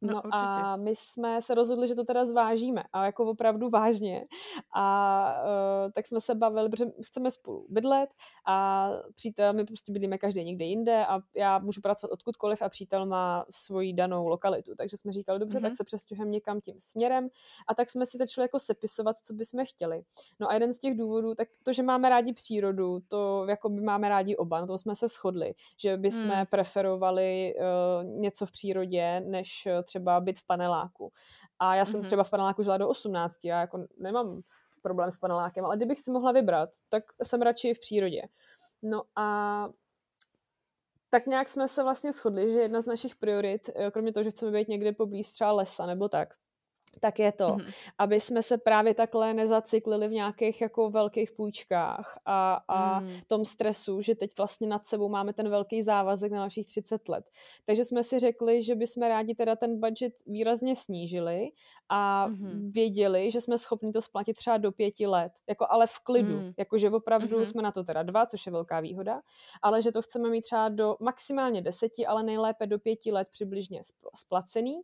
No, 0.00 0.12
no 0.12 0.34
a 0.34 0.76
my 0.76 0.94
jsme 0.94 1.42
se 1.42 1.54
rozhodli, 1.54 1.88
že 1.88 1.94
to 1.94 2.04
teda 2.04 2.24
zvážíme 2.24 2.82
a 2.92 3.04
jako 3.04 3.24
opravdu 3.24 3.68
vážně. 3.68 4.24
A 4.74 5.34
uh, 5.42 5.92
tak 5.92 6.06
jsme 6.06 6.20
se 6.20 6.34
bavili, 6.34 6.68
protože 6.68 6.86
chceme 7.02 7.30
spolu 7.30 7.66
bydlet 7.68 8.10
a 8.46 8.88
přítel, 9.14 9.52
my 9.52 9.64
prostě 9.64 9.92
bydlíme 9.92 10.18
každý 10.18 10.44
někde 10.44 10.64
jinde 10.64 11.06
a 11.06 11.20
já 11.36 11.58
můžu 11.58 11.80
pracovat 11.80 12.12
odkudkoliv 12.12 12.62
a 12.62 12.68
přítel 12.68 13.06
má 13.06 13.44
svoji 13.50 13.92
danou 13.92 14.28
lokalitu. 14.28 14.74
Takže 14.76 14.96
jsme 14.96 15.12
říkali, 15.12 15.38
dobře, 15.38 15.58
mm-hmm. 15.58 15.62
tak 15.62 15.70
mhm. 15.70 15.76
se 15.76 15.84
přestěhujeme 15.84 16.30
někam 16.30 16.60
tím 16.60 16.74
směrem 16.78 17.28
a 17.68 17.74
tak 17.74 17.90
jsme 17.90 18.06
si 18.06 18.18
začali 18.18 18.44
jako 18.44 18.58
sepisovat, 18.58 19.16
co 19.18 19.34
bychom 19.34 19.64
chtěli. 19.64 20.02
No 20.40 20.50
a 20.50 20.54
jeden 20.54 20.74
z 20.74 20.78
těch 20.78 20.96
důvodů, 20.96 21.34
tak 21.34 21.48
to, 21.62 21.72
že 21.72 21.82
máme 21.82 22.08
rádi 22.08 22.32
přírodu, 22.32 23.00
to 23.08 23.46
jako 23.48 23.68
by 23.68 23.80
máme 23.80 24.08
rádi 24.08 24.36
oba, 24.36 24.60
no 24.60 24.66
to 24.66 24.78
jsme 24.78 24.94
se 24.94 25.08
shodli, 25.08 25.54
že 25.76 25.96
bychom 25.96 26.26
mm. 26.26 26.46
preferovali 26.50 27.54
uh, 27.54 28.20
něco 28.20 28.46
v 28.46 28.52
přírodě, 28.52 29.20
než 29.20 29.68
třeba 29.88 30.20
byt 30.20 30.38
v 30.38 30.46
paneláku. 30.46 31.12
A 31.58 31.74
já 31.74 31.84
jsem 31.84 32.00
mm-hmm. 32.00 32.06
třeba 32.06 32.24
v 32.24 32.30
paneláku 32.30 32.62
žila 32.62 32.76
do 32.76 32.88
18, 32.88 33.44
já 33.44 33.60
jako 33.60 33.86
nemám 33.98 34.40
problém 34.82 35.10
s 35.10 35.18
panelákem, 35.18 35.64
ale 35.64 35.76
kdybych 35.76 36.00
si 36.00 36.10
mohla 36.10 36.32
vybrat, 36.32 36.70
tak 36.88 37.04
jsem 37.22 37.42
radši 37.42 37.74
v 37.74 37.80
přírodě. 37.80 38.22
No 38.82 39.02
a 39.16 39.68
tak 41.10 41.26
nějak 41.26 41.48
jsme 41.48 41.68
se 41.68 41.82
vlastně 41.82 42.12
shodli, 42.12 42.52
že 42.52 42.60
jedna 42.60 42.80
z 42.80 42.86
našich 42.86 43.16
priorit, 43.16 43.70
eh, 43.74 43.90
kromě 43.90 44.12
toho, 44.12 44.24
že 44.24 44.30
chceme 44.30 44.52
být 44.52 44.68
někde 44.68 44.92
poblíž 44.92 45.32
třeba 45.32 45.52
lesa 45.52 45.86
nebo 45.86 46.08
tak, 46.08 46.34
tak 47.00 47.18
je 47.18 47.32
to, 47.32 47.48
mm-hmm. 47.48 47.72
aby 47.98 48.20
jsme 48.20 48.42
se 48.42 48.58
právě 48.58 48.94
takhle 48.94 49.34
nezacyklili 49.34 50.08
v 50.08 50.12
nějakých 50.12 50.60
jako 50.60 50.90
velkých 50.90 51.32
půjčkách 51.32 52.18
a, 52.26 52.60
a 52.68 53.00
mm. 53.00 53.10
tom 53.26 53.44
stresu, 53.44 54.00
že 54.00 54.14
teď 54.14 54.30
vlastně 54.38 54.68
nad 54.68 54.86
sebou 54.86 55.08
máme 55.08 55.32
ten 55.32 55.48
velký 55.48 55.82
závazek 55.82 56.32
na 56.32 56.38
dalších 56.38 56.66
30 56.66 57.08
let. 57.08 57.24
Takže 57.66 57.84
jsme 57.84 58.04
si 58.04 58.18
řekli, 58.18 58.62
že 58.62 58.74
bychom 58.74 59.02
rádi 59.02 59.34
teda 59.34 59.56
ten 59.56 59.80
budget 59.80 60.12
výrazně 60.26 60.76
snížili 60.76 61.50
a 61.88 62.28
mm-hmm. 62.28 62.72
věděli, 62.72 63.30
že 63.30 63.40
jsme 63.40 63.58
schopni 63.58 63.92
to 63.92 64.02
splatit 64.02 64.34
třeba 64.34 64.56
do 64.56 64.72
pěti 64.72 65.06
let, 65.06 65.32
jako 65.48 65.66
ale 65.70 65.86
v 65.86 65.98
klidu, 65.98 66.36
mm. 66.36 66.52
jakože 66.56 66.90
opravdu 66.90 67.38
mm-hmm. 67.38 67.44
jsme 67.44 67.62
na 67.62 67.72
to 67.72 67.84
teda 67.84 68.02
dva, 68.02 68.26
což 68.26 68.46
je 68.46 68.52
velká 68.52 68.80
výhoda, 68.80 69.20
ale 69.62 69.82
že 69.82 69.92
to 69.92 70.02
chceme 70.02 70.30
mít 70.30 70.42
třeba 70.42 70.68
do 70.68 70.96
maximálně 71.00 71.62
deseti, 71.62 72.06
ale 72.06 72.22
nejlépe 72.22 72.66
do 72.66 72.78
pěti 72.78 73.12
let 73.12 73.28
přibližně 73.32 73.82
splacený, 74.16 74.80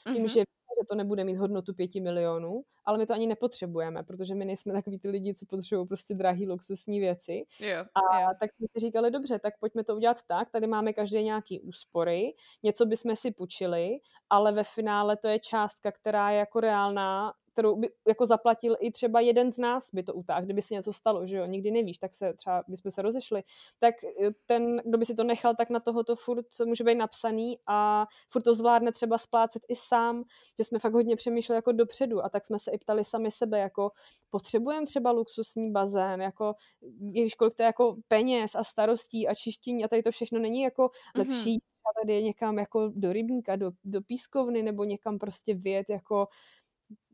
s 0.00 0.04
tím, 0.04 0.24
mm-hmm. 0.24 0.34
že 0.34 0.44
že 0.80 0.86
to 0.88 0.94
nebude 0.94 1.24
mít 1.24 1.36
hodnotu 1.36 1.74
pěti 1.74 2.00
milionů, 2.00 2.62
ale 2.84 2.98
my 2.98 3.06
to 3.06 3.14
ani 3.14 3.26
nepotřebujeme, 3.26 4.02
protože 4.02 4.34
my 4.34 4.44
nejsme 4.44 4.72
takový 4.72 4.98
ty 4.98 5.08
lidi, 5.08 5.34
co 5.34 5.46
potřebují 5.46 5.86
prostě 5.86 6.14
drahý 6.14 6.48
luxusní 6.48 7.00
věci. 7.00 7.44
Yeah, 7.60 7.88
a 7.94 8.18
yeah. 8.18 8.38
tak 8.40 8.50
jsme 8.52 8.66
si 8.72 8.86
říkali, 8.86 9.10
dobře, 9.10 9.38
tak 9.38 9.54
pojďme 9.60 9.84
to 9.84 9.96
udělat 9.96 10.16
tak, 10.26 10.50
tady 10.50 10.66
máme 10.66 10.92
každý 10.92 11.22
nějaký 11.22 11.60
úspory, 11.60 12.34
něco 12.62 12.86
bychom 12.86 13.16
si 13.16 13.30
půjčili, 13.30 13.98
ale 14.30 14.52
ve 14.52 14.64
finále 14.64 15.16
to 15.16 15.28
je 15.28 15.38
částka, 15.40 15.92
která 15.92 16.30
je 16.30 16.38
jako 16.38 16.60
reálná 16.60 17.32
kterou 17.58 17.76
by 17.76 17.90
jako 18.08 18.26
zaplatil 18.26 18.76
i 18.80 18.92
třeba 18.92 19.20
jeden 19.20 19.52
z 19.52 19.58
nás 19.58 19.88
by 19.92 20.02
to 20.02 20.14
utáhl, 20.14 20.44
kdyby 20.44 20.62
se 20.62 20.74
něco 20.74 20.92
stalo, 20.92 21.26
že 21.26 21.36
jo, 21.36 21.46
nikdy 21.46 21.70
nevíš, 21.70 21.98
tak 21.98 22.14
se 22.14 22.32
třeba 22.34 22.64
bychom 22.68 22.90
se 22.90 23.02
rozešli, 23.02 23.42
tak 23.78 23.94
eh, 24.04 24.30
ten, 24.46 24.76
kdo 24.84 24.98
by 24.98 25.04
si 25.04 25.14
to 25.14 25.24
nechal, 25.24 25.54
tak 25.54 25.70
na 25.70 25.80
toho 25.80 26.04
to 26.04 26.16
furt 26.16 26.46
může 26.66 26.84
být 26.84 26.94
napsaný 26.94 27.58
a 27.66 28.06
furt 28.30 28.42
to 28.42 28.54
zvládne 28.54 28.92
třeba 28.92 29.18
splácet 29.18 29.62
i 29.68 29.76
sám, 29.76 30.24
že 30.58 30.64
jsme 30.64 30.78
fakt 30.78 30.92
hodně 30.92 31.16
přemýšleli 31.16 31.56
jako 31.56 31.72
dopředu 31.72 32.24
a 32.24 32.28
tak 32.28 32.46
jsme 32.46 32.58
se 32.58 32.70
i 32.70 32.78
ptali 32.78 33.04
sami 33.04 33.30
sebe, 33.30 33.58
jako 33.58 33.90
potřebujeme 34.30 34.86
třeba 34.86 35.10
luxusní 35.10 35.72
bazén, 35.72 36.22
jako 36.22 36.54
víš, 37.00 37.34
kolik 37.34 37.54
to 37.54 37.62
je 37.62 37.66
jako 37.66 37.96
peněz 38.08 38.54
a 38.54 38.64
starostí 38.64 39.28
a 39.28 39.34
čištění 39.34 39.84
a 39.84 39.88
tady 39.88 40.02
to 40.02 40.10
všechno 40.10 40.38
není 40.38 40.62
jako 40.62 40.86
mm-hmm. 40.86 41.18
lepší 41.18 41.58
tady 42.04 42.22
někam 42.22 42.58
jako 42.58 42.92
do 42.94 43.12
rybníka, 43.12 43.56
do, 43.56 43.70
do 43.84 44.02
pískovny 44.02 44.62
nebo 44.62 44.84
někam 44.84 45.18
prostě 45.18 45.54
vět 45.54 45.90
jako 45.90 46.28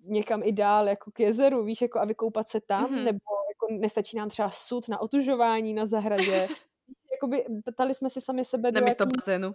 někam 0.07 0.43
i 0.43 0.53
dál 0.53 0.89
jako 0.89 1.11
k 1.11 1.21
jezeru, 1.21 1.65
víš, 1.65 1.83
jako 1.83 2.01
a 2.01 2.05
vykoupat 2.05 2.49
se 2.49 2.61
tam, 2.61 2.87
mm-hmm. 2.87 3.05
nebo 3.05 3.21
jako 3.49 3.81
nestačí 3.81 4.17
nám 4.17 4.29
třeba 4.29 4.49
sud 4.49 4.89
na 4.89 5.01
otužování 5.01 5.75
na 5.75 5.87
zahradě. 5.87 6.49
Jakoby 7.13 7.45
ptali 7.75 7.95
jsme 7.95 8.11
si 8.11 8.21
sami 8.21 8.45
sebe 8.45 8.73
Na 8.73 8.81
místo 8.81 9.03
jaký... 9.03 9.13
bazénu. 9.17 9.55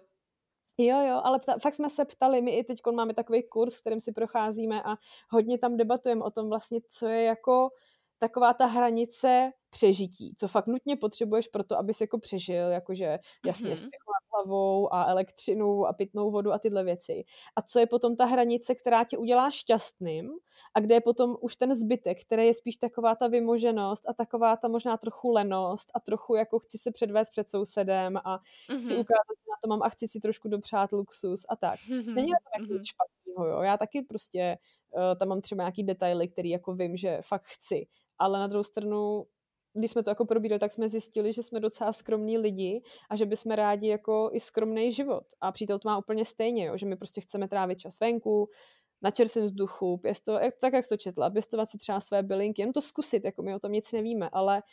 Jo, 0.78 1.02
jo, 1.02 1.22
ale 1.24 1.40
pta, 1.40 1.58
fakt 1.62 1.74
jsme 1.74 1.90
se 1.90 2.06
ptali, 2.06 2.42
my 2.42 2.52
i 2.52 2.64
teď 2.64 2.80
máme 2.92 3.14
takový 3.14 3.44
kurz, 3.44 3.80
kterým 3.80 4.02
si 4.02 4.12
procházíme 4.12 4.84
a 4.84 4.96
hodně 5.30 5.58
tam 5.58 5.78
debatujeme 5.78 6.24
o 6.24 6.32
tom 6.32 6.50
vlastně, 6.50 6.80
co 6.90 7.08
je 7.08 7.24
jako 7.24 7.70
taková 8.18 8.54
ta 8.54 8.66
hranice 8.66 9.52
přežití, 9.70 10.36
co 10.38 10.48
fakt 10.48 10.68
nutně 10.68 10.96
potřebuješ 10.96 11.48
pro 11.48 11.64
to, 11.64 11.78
abys 11.78 12.02
jako 12.02 12.20
přežil, 12.20 12.68
jakože 12.68 13.20
jasně 13.46 13.70
mm-hmm. 13.70 13.76
střechu 13.76 14.12
nad 14.12 14.19
hlavou 14.34 14.94
a 14.94 15.06
elektřinu 15.06 15.86
a 15.86 15.94
pitnou 15.94 16.32
vodu 16.32 16.54
a 16.54 16.60
tyhle 16.60 16.84
věci. 16.84 17.26
A 17.56 17.62
co 17.62 17.80
je 17.80 17.86
potom 17.86 18.16
ta 18.16 18.26
hranice, 18.26 18.76
která 18.76 19.04
tě 19.04 19.18
udělá 19.18 19.52
šťastným 19.52 20.32
a 20.74 20.80
kde 20.80 20.96
je 20.96 21.02
potom 21.02 21.38
už 21.42 21.56
ten 21.56 21.76
zbytek, 21.76 22.22
který 22.22 22.46
je 22.46 22.54
spíš 22.54 22.78
taková 22.78 23.16
ta 23.16 23.28
vymoženost 23.28 24.10
a 24.10 24.14
taková 24.14 24.56
ta 24.56 24.68
možná 24.68 24.98
trochu 24.98 25.32
lenost 25.32 25.92
a 25.94 26.00
trochu 26.00 26.36
jako 26.36 26.60
chci 26.60 26.78
se 26.78 26.92
předvést 26.92 27.30
před 27.30 27.50
sousedem 27.50 28.18
a 28.18 28.38
mm-hmm. 28.38 28.80
chci 28.80 28.94
ukázat, 28.98 29.36
že 29.40 29.50
na 29.50 29.56
to 29.64 29.68
mám 29.68 29.84
a 29.84 29.90
chci 29.90 30.08
si 30.08 30.20
trošku 30.20 30.48
dopřát 30.48 30.92
luxus 30.92 31.46
a 31.50 31.56
tak. 31.56 31.80
Mm-hmm. 31.80 32.14
Není 32.14 32.32
to 32.32 32.64
mm-hmm. 32.64 32.74
nic 32.74 32.88
špatného, 32.88 33.48
jo. 33.48 33.62
Já 33.62 33.78
taky 33.78 34.02
prostě 34.02 34.58
uh, 34.92 35.02
tam 35.20 35.28
mám 35.28 35.42
třeba 35.42 35.64
nějaký 35.64 35.84
detaily, 35.84 36.28
který 36.28 36.50
jako 36.50 36.74
vím, 36.74 36.98
že 36.98 37.20
fakt 37.22 37.46
chci. 37.46 37.88
Ale 38.20 38.40
na 38.40 38.48
druhou 38.48 38.64
stranu 38.64 39.26
když 39.80 39.92
jsme 39.92 40.04
to 40.04 40.10
jako 40.10 40.26
probírali, 40.26 40.60
tak 40.60 40.74
jsme 40.74 40.90
zjistili, 40.90 41.34
že 41.34 41.44
jsme 41.44 41.60
docela 41.60 41.94
skromní 41.94 42.38
lidi 42.38 42.82
a 43.10 43.16
že 43.16 43.26
bychom 43.26 43.52
rádi 43.52 43.88
jako 43.88 44.30
i 44.34 44.40
skromný 44.40 44.92
život. 44.92 45.24
A 45.42 45.52
přítel 45.52 45.80
to 45.80 45.90
má 45.90 45.98
úplně 45.98 46.26
stejně, 46.26 46.66
jo? 46.66 46.78
že 46.78 46.86
my 46.86 46.96
prostě 46.96 47.22
chceme 47.22 47.48
trávit 47.48 47.80
čas 47.80 48.00
venku, 48.00 48.50
na 49.02 49.12
čerstvém 49.12 49.46
vzduchu, 49.46 49.98
pěstovat, 49.98 50.42
tak 50.62 50.74
jak 50.74 50.88
to 50.88 50.98
četla, 50.98 51.30
pěstovat 51.30 51.66
si 51.66 51.78
třeba 51.78 52.00
své 52.00 52.24
bylinky, 52.24 52.62
jen 52.62 52.74
to 52.74 52.82
zkusit, 52.82 53.26
jako 53.26 53.44
my 53.44 53.56
o 53.56 53.60
tom 53.60 53.72
nic 53.72 53.92
nevíme, 53.92 54.30
ale 54.30 54.64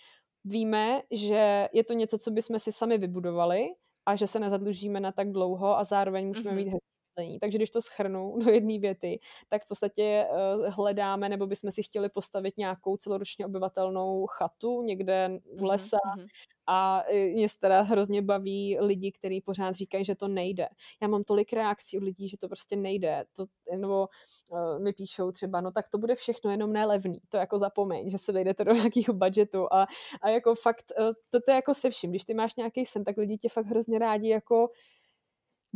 víme, 0.45 1.03
že 1.11 1.69
je 1.73 1.85
to 1.85 1.93
něco, 1.93 2.19
co 2.19 2.31
bychom 2.31 2.59
si 2.59 2.73
sami 2.73 2.99
vybudovali 2.99 3.69
a 4.07 4.17
že 4.17 4.27
se 4.27 4.41
nezadlužíme 4.41 5.01
na 5.01 5.13
tak 5.13 5.33
dlouho 5.33 5.79
a 5.79 5.85
zároveň 5.85 6.27
musíme 6.27 6.51
mm-hmm. 6.51 6.57
mít 6.57 6.65
hezký 6.65 6.95
bydlení. 7.17 7.39
Takže 7.39 7.59
když 7.59 7.71
to 7.71 7.83
schrnu 7.83 8.37
do 8.45 8.51
jedné 8.51 8.79
věty, 8.79 9.19
tak 9.49 9.64
v 9.64 9.69
podstatě 9.69 10.27
uh, 10.31 10.67
hledáme, 10.67 11.29
nebo 11.29 11.47
bychom 11.47 11.71
si 11.71 11.83
chtěli 11.83 12.09
postavit 12.09 12.57
nějakou 12.59 12.97
celoročně 12.97 13.47
obyvatelnou 13.47 14.27
chatu 14.27 14.83
někde 14.83 15.29
u 15.45 15.57
mhm, 15.57 15.64
lesa 15.64 15.97
mm-hmm. 15.97 16.27
a 16.67 17.03
eh, 17.09 17.29
mě 17.29 17.47
teda 17.61 17.81
hrozně 17.81 18.23
baví 18.23 18.79
lidi, 18.81 19.12
kteří 19.12 19.41
pořád 19.41 19.75
říkají, 19.75 20.05
že 20.05 20.14
to 20.14 20.29
nejde. 20.29 20.69
Já 21.03 21.09
mám 21.09 21.25
tolik 21.25 21.53
reakcí 21.53 21.99
od 21.99 22.05
lidí, 22.05 22.29
že 22.29 22.39
to 22.39 22.49
prostě 22.49 22.77
nejde. 22.77 23.25
To, 23.37 23.47
nebo 23.79 24.09
uh, 24.51 24.83
mi 24.83 24.93
píšou 24.93 25.33
třeba, 25.33 25.61
no 25.61 25.71
tak 25.73 25.89
to 25.89 25.99
bude 25.99 26.14
všechno 26.14 26.51
jenom 26.51 26.73
nelevný. 26.73 27.19
To 27.29 27.37
jako 27.37 27.59
zapomeň, 27.59 28.11
že 28.11 28.19
se 28.19 28.33
vejdete 28.33 28.64
do 28.64 28.73
nějakého 28.75 29.14
budgetu 29.14 29.73
a, 29.73 29.87
a 30.23 30.29
jako 30.29 30.55
fakt, 30.55 30.93
uh, 30.99 31.12
to, 31.33 31.41
to 31.41 31.51
je 31.51 31.55
jako 31.55 31.75
se 31.75 31.91
vším. 31.91 32.11
Když 32.11 32.25
ty 32.25 32.35
máš 32.35 32.57
nějaký 32.57 32.87
sen, 32.87 33.05
tak 33.05 33.17
lidi 33.17 33.37
tě 33.39 33.49
fakt 33.49 33.67
hrozně 33.67 33.99
rádi 33.99 34.29
jako 34.29 34.69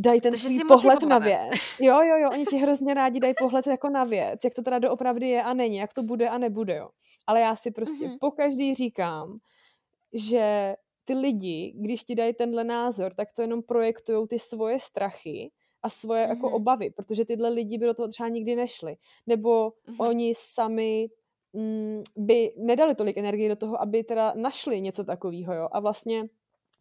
dají 0.01 0.21
ten 0.21 0.37
svůj 0.37 0.65
pohled 0.69 1.03
na 1.03 1.19
věc. 1.19 1.55
Jo, 1.81 2.03
jo, 2.03 2.17
jo, 2.17 2.31
oni 2.31 2.47
ti 2.47 2.57
hrozně 2.57 2.95
rádi 2.95 3.21
dají 3.21 3.35
pohled 3.39 3.67
jako 3.67 3.89
na 3.89 4.05
věc, 4.05 4.41
jak 4.45 4.55
to 4.55 4.63
teda 4.63 4.79
doopravdy 4.79 5.29
je 5.29 5.43
a 5.43 5.55
není, 5.55 5.77
jak 5.77 5.95
to 5.95 6.03
bude 6.03 6.29
a 6.29 6.39
nebude, 6.39 6.77
jo. 6.77 6.89
Ale 7.27 7.41
já 7.41 7.57
si 7.57 7.71
prostě 7.71 8.05
mm-hmm. 8.05 8.19
po 8.21 8.31
každý 8.31 8.75
říkám, 8.75 9.39
že 10.13 10.75
ty 11.05 11.15
lidi, 11.15 11.75
když 11.77 12.05
ti 12.05 12.15
dají 12.15 12.35
tenhle 12.35 12.65
názor, 12.65 13.15
tak 13.15 13.33
to 13.33 13.43
jenom 13.43 13.63
projektují 13.63 14.29
ty 14.29 14.39
svoje 14.39 14.79
strachy 14.79 15.51
a 15.83 15.89
svoje 15.89 16.25
mm-hmm. 16.25 16.29
jako 16.29 16.51
obavy, 16.51 16.91
protože 16.91 17.25
tyhle 17.25 17.49
lidi 17.49 17.79
by 17.79 17.87
do 17.87 17.95
toho 17.95 18.09
třeba 18.09 18.29
nikdy 18.29 18.57
nešli. 18.57 18.97
Nebo 19.27 19.71
mm-hmm. 19.71 19.97
oni 19.99 20.35
sami 20.37 21.09
mm, 21.53 22.03
by 22.17 22.53
nedali 22.57 22.95
tolik 22.95 23.17
energie 23.17 23.49
do 23.49 23.57
toho, 23.57 23.83
aby 23.83 24.05
teda 24.05 24.33
našli 24.37 24.81
něco 24.81 25.05
takového, 25.05 25.55
jo. 25.55 25.69
A 25.73 25.81
vlastně 25.81 26.29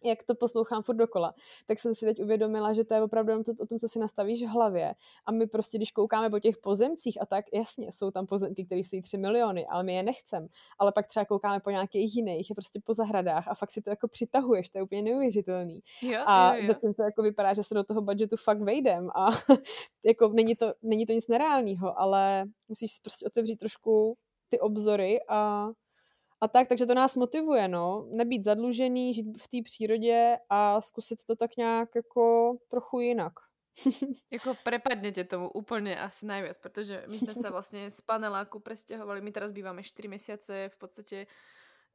jak 0.03 0.23
to 0.23 0.35
poslouchám 0.35 0.83
furt 0.83 0.95
dokola, 0.95 1.33
tak 1.67 1.79
jsem 1.79 1.95
si 1.95 2.05
teď 2.05 2.23
uvědomila, 2.23 2.73
že 2.73 2.83
to 2.83 2.93
je 2.93 3.01
opravdu 3.01 3.43
to, 3.43 3.51
o 3.59 3.65
tom, 3.65 3.79
co 3.79 3.87
si 3.87 3.99
nastavíš 3.99 4.43
v 4.43 4.47
hlavě. 4.47 4.93
A 5.25 5.31
my 5.31 5.47
prostě, 5.47 5.77
když 5.77 5.91
koukáme 5.91 6.29
po 6.29 6.39
těch 6.39 6.57
pozemcích 6.57 7.21
a 7.21 7.25
tak, 7.25 7.45
jasně, 7.53 7.91
jsou 7.91 8.11
tam 8.11 8.25
pozemky, 8.25 8.65
které 8.65 8.83
stojí 8.83 9.01
3 9.01 9.17
miliony, 9.17 9.67
ale 9.67 9.83
my 9.83 9.95
je 9.95 10.03
nechcem. 10.03 10.47
Ale 10.79 10.91
pak 10.91 11.07
třeba 11.07 11.25
koukáme 11.25 11.59
po 11.59 11.69
nějakých 11.69 12.15
jiných, 12.15 12.49
je 12.49 12.53
prostě 12.53 12.79
po 12.85 12.93
zahradách 12.93 13.47
a 13.47 13.55
fakt 13.55 13.71
si 13.71 13.81
to 13.81 13.89
jako 13.89 14.07
přitahuješ, 14.07 14.69
to 14.69 14.77
je 14.77 14.83
úplně 14.83 15.01
neuvěřitelný. 15.01 15.79
Jo, 16.01 16.23
a 16.25 16.55
jo, 16.55 16.61
jo. 16.61 16.67
zatím 16.67 16.93
to 16.93 17.03
jako 17.03 17.21
vypadá, 17.21 17.53
že 17.53 17.63
se 17.63 17.73
do 17.73 17.83
toho 17.83 18.01
budgetu 18.01 18.35
fakt 18.37 18.61
vejdem 18.61 19.09
a 19.15 19.29
jako 20.05 20.27
není 20.27 20.55
to, 20.55 20.73
není 20.81 21.05
to 21.05 21.13
nic 21.13 21.27
nereálního, 21.27 21.99
ale 21.99 22.45
musíš 22.67 22.99
prostě 22.99 23.25
otevřít 23.25 23.55
trošku 23.55 24.17
ty 24.49 24.59
obzory 24.59 25.19
a 25.29 25.69
a 26.41 26.47
tak, 26.47 26.67
takže 26.67 26.85
to 26.85 26.93
nás 26.93 27.15
motivuje, 27.15 27.67
no, 27.67 28.07
nebýt 28.11 28.43
zadlužený, 28.43 29.13
žít 29.13 29.37
v 29.41 29.47
té 29.47 29.57
přírodě 29.63 30.37
a 30.49 30.81
zkusit 30.81 31.23
to 31.25 31.35
tak 31.35 31.57
nějak 31.57 31.89
jako 31.95 32.55
trochu 32.67 32.99
jinak. 32.99 33.33
jako 34.31 34.53
prepadnete 34.63 35.23
tomu 35.23 35.49
úplně 35.49 35.99
asi 35.99 36.25
najviac, 36.25 36.57
protože 36.57 37.05
my 37.09 37.17
jsme 37.17 37.33
se 37.33 37.49
vlastně 37.49 37.91
z 37.91 38.01
paneláku 38.01 38.59
prestěhovali, 38.59 39.21
my 39.21 39.31
teraz 39.31 39.51
býváme 39.51 39.83
4 39.83 40.07
měsíce, 40.07 40.69
v 40.73 40.77
podstatě 40.77 41.27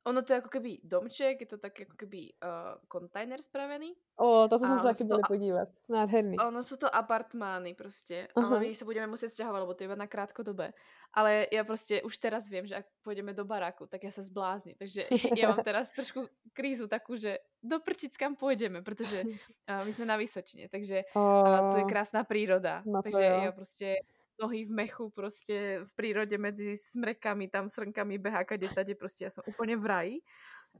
ono 0.07 0.23
to 0.23 0.33
je 0.33 0.35
jako 0.35 0.49
keby 0.49 0.79
domček, 0.85 1.41
je 1.41 1.47
to 1.47 1.59
tak 1.59 1.81
jako 1.81 1.97
keby 1.97 2.19
uh, 2.19 2.49
kontajner 2.89 3.43
spravený. 3.43 3.95
O, 4.17 4.49
to 4.49 4.59
jsme 4.59 4.79
se 4.79 4.83
taky 4.83 5.05
byli 5.05 5.21
podívat. 5.29 5.69
Nádherný. 5.89 6.39
Ono 6.39 6.63
jsou 6.63 6.77
to 6.77 6.95
apartmány 6.95 7.75
prostě. 7.75 8.29
Uh-huh. 8.37 8.47
Ale 8.47 8.61
my 8.61 8.75
se 8.75 8.85
budeme 8.85 9.07
muset 9.07 9.29
stěhovat, 9.29 9.61
lebo 9.61 9.75
to 9.75 9.85
je 9.85 9.97
na 9.97 10.07
krátkodobé. 10.07 10.73
Ale 11.15 11.47
já 11.53 11.65
prostě 11.65 12.03
už 12.03 12.19
teraz 12.19 12.49
vím, 12.49 12.67
že 12.67 12.75
ak 12.75 12.87
půjdeme 13.03 13.33
do 13.35 13.45
baráku, 13.45 13.87
tak 13.87 14.05
já 14.05 14.11
se 14.11 14.23
zblázním. 14.23 14.75
Takže 14.79 15.05
já 15.39 15.49
mám 15.49 15.65
teraz 15.65 15.91
trošku 15.91 16.29
krízu 16.53 16.89
takú, 16.89 17.17
že 17.17 17.39
do 17.63 17.81
prčic 17.81 18.17
kam 18.17 18.37
půjdeme, 18.37 18.83
protože 18.83 19.23
uh, 19.23 19.31
my 19.85 19.93
jsme 19.93 20.05
na 20.05 20.17
Vysočině, 20.17 20.69
takže 20.69 21.03
uh, 21.17 21.71
tu 21.71 21.77
je 21.77 21.85
krásná 21.85 22.25
príroda. 22.25 22.83
No 22.87 23.03
takže 23.03 23.25
jo. 23.25 23.41
já 23.45 23.53
prostě 23.53 23.95
nohy 24.43 24.65
v 24.65 24.71
mechu 24.71 25.11
prostě 25.11 25.81
v 25.85 25.95
prírode 25.95 26.39
medzi 26.39 26.77
smrekami, 26.77 27.49
tam 27.49 27.71
srnkami, 27.71 28.19
beháka, 28.19 28.57
tade, 28.75 28.95
prostě 28.95 29.25
já 29.25 29.31
jsem 29.31 29.43
úplně 29.47 29.77
v 29.77 29.87
raji. 29.87 30.21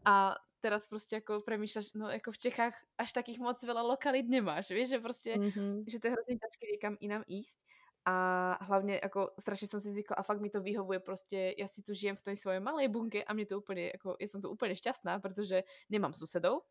A 0.05 0.35
teraz 0.61 0.89
prostě 0.89 1.17
jako 1.17 1.41
premýšľaš, 1.41 1.95
no 1.95 2.09
jako 2.11 2.33
v 2.33 2.39
Čechách 2.39 2.75
až 2.99 3.13
takých 3.13 3.39
moc 3.39 3.61
veľa 3.61 3.85
lokalit 3.85 4.25
nemáš, 4.29 4.73
víš, 4.73 4.89
že 4.89 4.99
prostě, 4.99 5.37
mm-hmm. 5.37 5.85
že 5.87 6.01
to 6.01 6.07
je 6.07 6.13
hrozně 6.13 6.35
ťažké 6.41 6.67
někam 6.73 6.97
jinam 7.01 7.23
ísť. 7.29 7.59
A 8.07 8.59
hlavně 8.65 9.01
jako 9.03 9.31
strašně 9.41 9.69
jsem 9.69 9.81
si 9.81 9.91
zvykla 9.91 10.17
a 10.17 10.23
fakt 10.23 10.41
mi 10.41 10.51
to 10.51 10.61
vyhovuje 10.61 11.01
prostě, 11.01 11.55
já 11.59 11.69
si 11.69 11.83
tu 11.83 11.95
žijem 11.95 12.17
v 12.17 12.23
té 12.23 12.37
svojej 12.37 12.61
malej 12.61 12.89
bunke 12.89 13.25
a 13.25 13.33
mě 13.35 13.47
to 13.47 13.59
úplně, 13.59 13.87
jako, 13.87 14.17
já 14.21 14.27
jsem 14.29 14.43
tu 14.43 14.49
úplně 14.51 14.77
šťastná, 14.77 15.19
protože 15.21 15.65
nemám 15.91 16.15
susedov, 16.15 16.63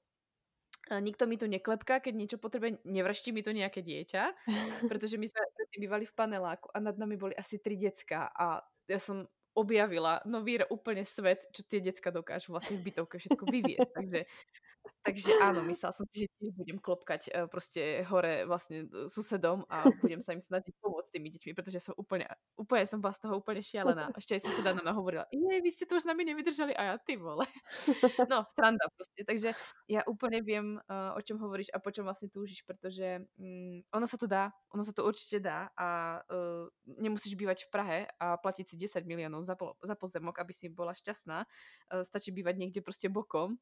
nikto 0.99 1.27
mi 1.27 1.37
tu 1.39 1.47
neklepká, 1.47 1.99
keď 2.03 2.13
niečo 2.15 2.37
potrebuje, 2.37 2.83
nevrští 2.83 3.31
mi 3.31 3.39
to 3.43 3.55
nejaké 3.55 3.79
dieťa, 3.81 4.23
pretože 4.91 5.15
my 5.15 5.27
sme 5.27 5.41
bývali 5.79 6.03
v 6.05 6.13
paneláku 6.13 6.67
a 6.75 6.79
nad 6.83 6.97
nami 6.99 7.15
boli 7.15 7.33
asi 7.39 7.57
tri 7.59 7.79
decka 7.79 8.27
a 8.35 8.59
ja 8.91 8.99
som 8.99 9.23
objavila 9.53 10.21
nový 10.25 10.61
úplne 10.69 11.05
svet, 11.05 11.49
čo 11.53 11.65
tie 11.65 11.81
decka 11.81 12.13
dokážu 12.13 12.53
vlastne 12.53 12.77
v 12.77 12.91
bytovke 12.91 13.17
všetko 13.17 13.43
vyvieť. 13.49 13.89
Takže 13.93 14.19
takže 15.03 15.35
áno, 15.43 15.59
myslela 15.67 15.91
som 15.91 16.07
si, 16.07 16.23
že 16.23 16.27
tiež 16.39 16.51
budem 16.55 16.79
klopkať 16.79 17.21
uh, 17.31 17.47
proste 17.51 18.07
hore 18.07 18.47
vlastne 18.47 18.87
susedom 19.11 19.67
a 19.67 19.83
budem 19.99 20.23
sa 20.23 20.31
im 20.31 20.39
snažiť 20.39 20.71
pomôcť 20.79 21.11
tými 21.11 21.27
deťmi, 21.27 21.51
pretože 21.55 21.83
som 21.83 21.93
úplne, 21.99 22.27
úplne 22.55 22.87
som 22.87 23.03
bola 23.03 23.11
z 23.11 23.27
toho 23.27 23.39
úplne 23.39 23.59
šialená. 23.59 24.15
Ešte 24.15 24.39
aj 24.39 24.41
suseda 24.47 24.71
na 24.71 24.83
mňa 24.83 24.93
hovorila, 24.95 25.25
jej, 25.31 25.59
vy 25.59 25.69
ste 25.71 25.83
to 25.87 25.99
už 25.99 26.07
s 26.07 26.09
nami 26.09 26.23
nevydržali 26.23 26.71
a 26.75 26.81
ja, 26.83 26.95
ty 26.99 27.19
vole. 27.19 27.43
No, 28.31 28.47
sranda 28.55 28.87
proste. 28.95 29.27
Takže 29.27 29.51
ja 29.91 30.01
úplne 30.07 30.39
viem, 30.39 30.79
uh, 30.87 31.11
o 31.13 31.19
čom 31.19 31.35
hovoríš 31.37 31.69
a 31.75 31.83
po 31.83 31.91
čom 31.91 32.07
vlastne 32.07 32.31
túžiš, 32.31 32.63
pretože 32.63 33.27
um, 33.35 33.83
ono 33.91 34.07
sa 34.07 34.15
to 34.15 34.25
dá, 34.25 34.49
ono 34.71 34.87
sa 34.87 34.95
to 34.95 35.03
určite 35.03 35.43
dá 35.43 35.67
a 35.75 36.19
uh, 36.23 36.65
nemusíš 36.87 37.35
bývať 37.35 37.67
v 37.67 37.69
Prahe 37.69 37.99
a 38.17 38.39
platiť 38.39 38.65
si 38.73 38.75
10 38.79 39.03
za, 39.43 39.59
po, 39.59 39.75
za 39.83 39.95
pozemok, 39.99 40.39
aby 40.39 40.53
si 40.55 40.71
bola 40.71 40.95
šťastná. 40.95 41.43
Uh, 41.91 42.01
stačí 42.07 42.31
bývať 42.31 42.55
niekde 42.57 42.79
proste 42.79 43.11
bokom 43.11 43.59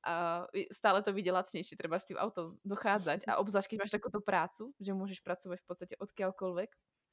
a 0.00 0.48
stále 0.72 1.04
to 1.04 1.12
vidie 1.12 1.28
lacnejšie, 1.28 1.76
treba 1.76 2.00
s 2.00 2.08
tým 2.08 2.16
autom 2.16 2.56
dochádzať 2.64 3.28
a 3.28 3.36
obzvlášť, 3.36 3.68
keď 3.68 3.78
máš 3.84 3.92
takúto 3.92 4.24
prácu, 4.24 4.72
že 4.80 4.96
môžeš 4.96 5.20
pracovať 5.20 5.60
v 5.60 5.66
podstate 5.68 5.94
odkiaľkoľvek, 6.00 6.70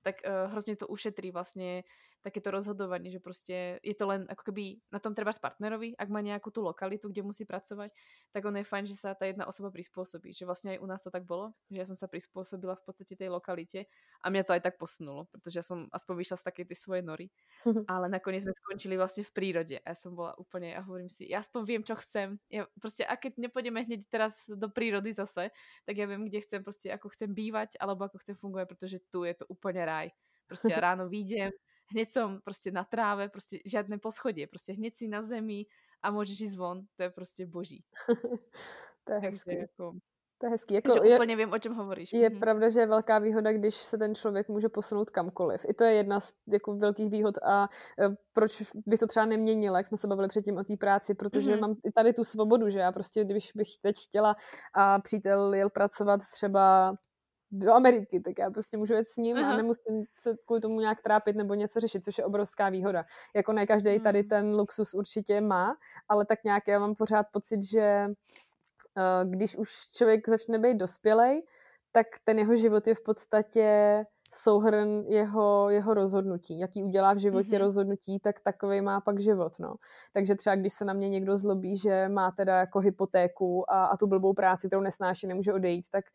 tak 0.07 0.23
uh, 0.23 0.47
hrozne 0.55 0.79
to 0.79 0.87
ušetrí 2.17 2.23
vlastne 2.23 2.23
takéto 2.23 2.49
rozhodovanie, 2.51 3.09
že 3.11 3.19
proste 3.19 3.79
je 3.83 3.95
to 3.95 4.05
len 4.07 4.25
ako 4.27 4.51
keby 4.51 4.81
na 4.91 4.99
tom 4.99 5.13
treba 5.15 5.31
s 5.31 5.39
partnerovi, 5.39 5.95
ak 5.97 6.09
má 6.09 6.19
nejakú 6.19 6.51
tú 6.51 6.61
lokalitu, 6.61 7.09
kde 7.09 7.23
musí 7.23 7.45
pracovať, 7.45 7.91
tak 8.33 8.41
ono 8.43 8.59
je 8.59 8.67
fajn, 8.67 8.85
že 8.87 8.95
sa 8.99 9.15
tá 9.15 9.25
jedna 9.25 9.47
osoba 9.47 9.71
prispôsobí. 9.71 10.33
Že 10.33 10.43
vlastne 10.45 10.69
aj 10.75 10.79
u 10.83 10.87
nás 10.87 11.01
to 11.03 11.11
tak 11.11 11.23
bolo, 11.23 11.55
že 11.71 11.79
ja 11.83 11.85
som 11.87 11.95
sa 11.95 12.07
prispôsobila 12.07 12.75
v 12.75 12.83
podstate 12.83 13.15
tej 13.15 13.29
lokalite 13.31 13.87
a 14.23 14.27
mňa 14.27 14.43
to 14.43 14.51
aj 14.53 14.61
tak 14.63 14.75
posunulo, 14.75 15.27
pretože 15.31 15.55
ja 15.61 15.65
som 15.65 15.87
aspoň 15.93 16.13
vyšla 16.19 16.37
z 16.37 16.43
takej 16.51 16.65
tej 16.73 16.77
svojej 16.77 17.03
nory. 17.05 17.25
Ale 17.91 18.11
nakoniec 18.11 18.43
sme 18.43 18.53
skončili 18.55 18.95
vlastne 18.99 19.23
v 19.23 19.31
prírode 19.31 19.77
a 19.81 19.87
ja 19.93 19.97
som 19.97 20.13
bola 20.13 20.35
úplne, 20.35 20.75
ja 20.75 20.81
hovorím 20.83 21.11
si, 21.11 21.27
ja 21.29 21.39
aspoň 21.39 21.61
viem, 21.63 21.81
čo 21.83 21.95
chcem. 21.99 22.37
Ja 22.51 22.67
proste, 22.77 23.07
a 23.07 23.15
keď 23.15 23.39
nepôjdeme 23.39 23.83
hneď 23.87 24.07
teraz 24.11 24.43
do 24.51 24.67
prírody 24.67 25.15
zase, 25.15 25.49
tak 25.87 25.95
ja 25.95 26.05
viem, 26.09 26.27
kde 26.27 26.43
chcem 26.43 26.61
proste, 26.61 26.91
ako 26.91 27.13
chcem 27.15 27.31
bývať, 27.31 27.79
alebo 27.79 28.05
ako 28.07 28.19
chcem 28.19 28.35
fungovať, 28.35 28.65
pretože 28.67 28.97
tu 29.07 29.23
je 29.23 29.33
to 29.37 29.45
úplne 29.47 29.83
raj. 29.87 30.11
Proste 30.47 30.71
ja 30.71 30.79
ráno 30.87 31.11
výjdem, 31.11 31.51
hneď 31.91 32.07
som 32.11 32.29
proste 32.41 32.71
na 32.71 32.83
tráve, 32.83 33.29
proste 33.29 33.59
žiadne 33.65 33.97
poschodie, 33.97 34.47
proste 34.47 34.73
hneď 34.73 34.93
si 34.95 35.05
na 35.07 35.23
zemi 35.23 35.67
a 36.03 36.11
môžeš 36.11 36.51
ísť 36.51 36.55
von, 36.57 36.87
to 36.95 37.07
je 37.07 37.11
proste 37.11 37.43
boží. 37.45 37.83
to 39.05 39.09
je 39.13 39.19
hezky. 39.19 39.55
Jako, 39.55 39.95
to 40.37 40.45
je 40.45 40.49
hezký. 40.49 40.73
Jako, 40.73 41.03
je, 41.03 41.15
úplně 41.15 41.35
vím, 41.35 41.53
o 41.53 41.59
čem 41.59 41.73
hovoríš. 41.73 42.13
Je 42.13 42.29
mm-hmm. 42.29 42.39
pravda, 42.39 42.69
že 42.69 42.79
je 42.79 42.85
velká 42.85 43.19
výhoda, 43.19 43.51
když 43.51 43.75
se 43.75 43.97
ten 43.97 44.15
člověk 44.15 44.49
může 44.49 44.69
posunout 44.69 45.09
kamkoliv. 45.09 45.65
I 45.69 45.73
to 45.73 45.83
je 45.83 45.93
jedna 45.93 46.19
z 46.19 46.33
jako 46.47 46.75
velkých 46.75 47.11
výhod 47.11 47.35
a 47.37 47.69
e, 47.99 48.15
proč 48.33 48.63
bych 48.85 48.99
to 48.99 49.07
třeba 49.07 49.25
neměnila, 49.25 49.77
jak 49.77 49.85
jsme 49.85 49.97
se 49.97 50.07
bavili 50.07 50.27
předtím 50.27 50.57
o 50.57 50.63
té 50.63 50.77
práci, 50.77 51.13
protože 51.15 51.55
mm-hmm. 51.55 51.61
mám 51.61 51.75
i 51.85 51.91
tady 51.91 52.13
tu 52.13 52.23
svobodu, 52.23 52.69
že 52.69 52.79
já 52.79 52.91
prostě, 52.91 53.23
když 53.23 53.51
bych 53.55 53.67
teď 53.81 53.95
chtěla 54.07 54.35
a 54.73 54.99
přítel 54.99 55.53
jel 55.53 55.69
pracovat 55.69 56.21
třeba 56.33 56.95
do 57.51 57.73
Ameriky, 57.73 58.19
tak 58.19 58.39
já 58.39 58.49
prostě 58.49 58.77
můžu 58.77 58.93
jet 58.93 59.07
s 59.07 59.17
ním 59.17 59.37
Aha. 59.37 59.53
a 59.53 59.57
nemusím 59.57 60.03
se 60.19 60.35
kvůli 60.45 60.61
tomu 60.61 60.79
nějak 60.79 61.01
trápit 61.01 61.35
nebo 61.35 61.53
něco 61.53 61.79
řešit, 61.79 62.05
což 62.05 62.17
je 62.17 62.25
obrovská 62.25 62.69
výhoda. 62.69 63.05
Jako 63.35 63.53
ne 63.53 63.67
každý 63.67 63.89
hmm. 63.89 64.03
tady 64.03 64.23
ten 64.23 64.55
luxus 64.55 64.93
určitě 64.93 65.41
má, 65.41 65.75
ale 66.09 66.25
tak 66.25 66.43
nějak 66.43 66.67
já 66.67 66.79
mám 66.79 66.95
pořád 66.95 67.25
pocit, 67.31 67.63
že 67.63 68.05
uh, 68.07 69.31
když 69.31 69.57
už 69.57 69.69
člověk 69.95 70.29
začne 70.29 70.59
být 70.59 70.77
dospělej, 70.77 71.43
tak 71.91 72.07
ten 72.23 72.39
jeho 72.39 72.55
život 72.55 72.87
je 72.87 72.95
v 72.95 73.03
podstatě 73.03 74.05
souhrn 74.33 75.03
jeho, 75.07 75.69
jeho 75.69 75.93
rozhodnutí. 75.93 76.59
Jaký 76.59 76.83
udělá 76.83 77.13
v 77.13 77.17
životě 77.17 77.49
mm-hmm. 77.49 77.59
rozhodnutí, 77.59 78.19
tak 78.19 78.39
takový 78.39 78.81
má 78.81 79.01
pak 79.01 79.19
život. 79.19 79.53
No. 79.59 79.75
Takže 80.13 80.35
třeba 80.35 80.55
když 80.55 80.73
se 80.73 80.85
na 80.85 80.93
mě 80.93 81.09
někdo 81.09 81.37
zlobí, 81.37 81.77
že 81.77 82.09
má 82.09 82.31
teda 82.31 82.59
jako 82.59 82.79
hypotéku 82.79 83.71
a, 83.71 83.85
a 83.85 83.97
tu 83.97 84.07
blbou 84.07 84.33
práci, 84.33 84.67
kterou 84.67 84.81
nesnáší, 84.81 85.27
nemůže 85.27 85.53
odejít, 85.53 85.85
tak 85.91 86.05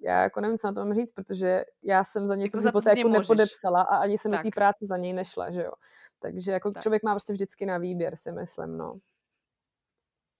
já 0.00 0.22
jako 0.22 0.40
nevím, 0.40 0.58
co 0.58 0.66
na 0.66 0.72
to 0.72 0.84
mám 0.84 0.94
říct, 0.94 1.12
protože 1.12 1.64
já 1.82 2.04
jsem 2.04 2.26
za 2.26 2.34
ně 2.34 2.44
jako 2.44 2.58
tu 2.58 2.66
hypotéku 2.66 3.08
nepodepsala 3.08 3.82
a 3.82 3.96
ani 3.96 4.18
jsem 4.18 4.30
mi 4.30 4.38
té 4.38 4.48
práce 4.54 4.86
za 4.86 4.96
něj 4.96 5.12
nešla, 5.12 5.50
že 5.50 5.62
jo. 5.62 5.72
Takže 6.20 6.52
jako 6.52 6.70
tak. 6.70 6.82
člověk 6.82 7.02
má 7.02 7.14
prostě 7.14 7.32
vždycky 7.32 7.66
na 7.66 7.78
výběr, 7.78 8.16
si 8.16 8.32
myslím, 8.32 8.76
no. 8.76 8.98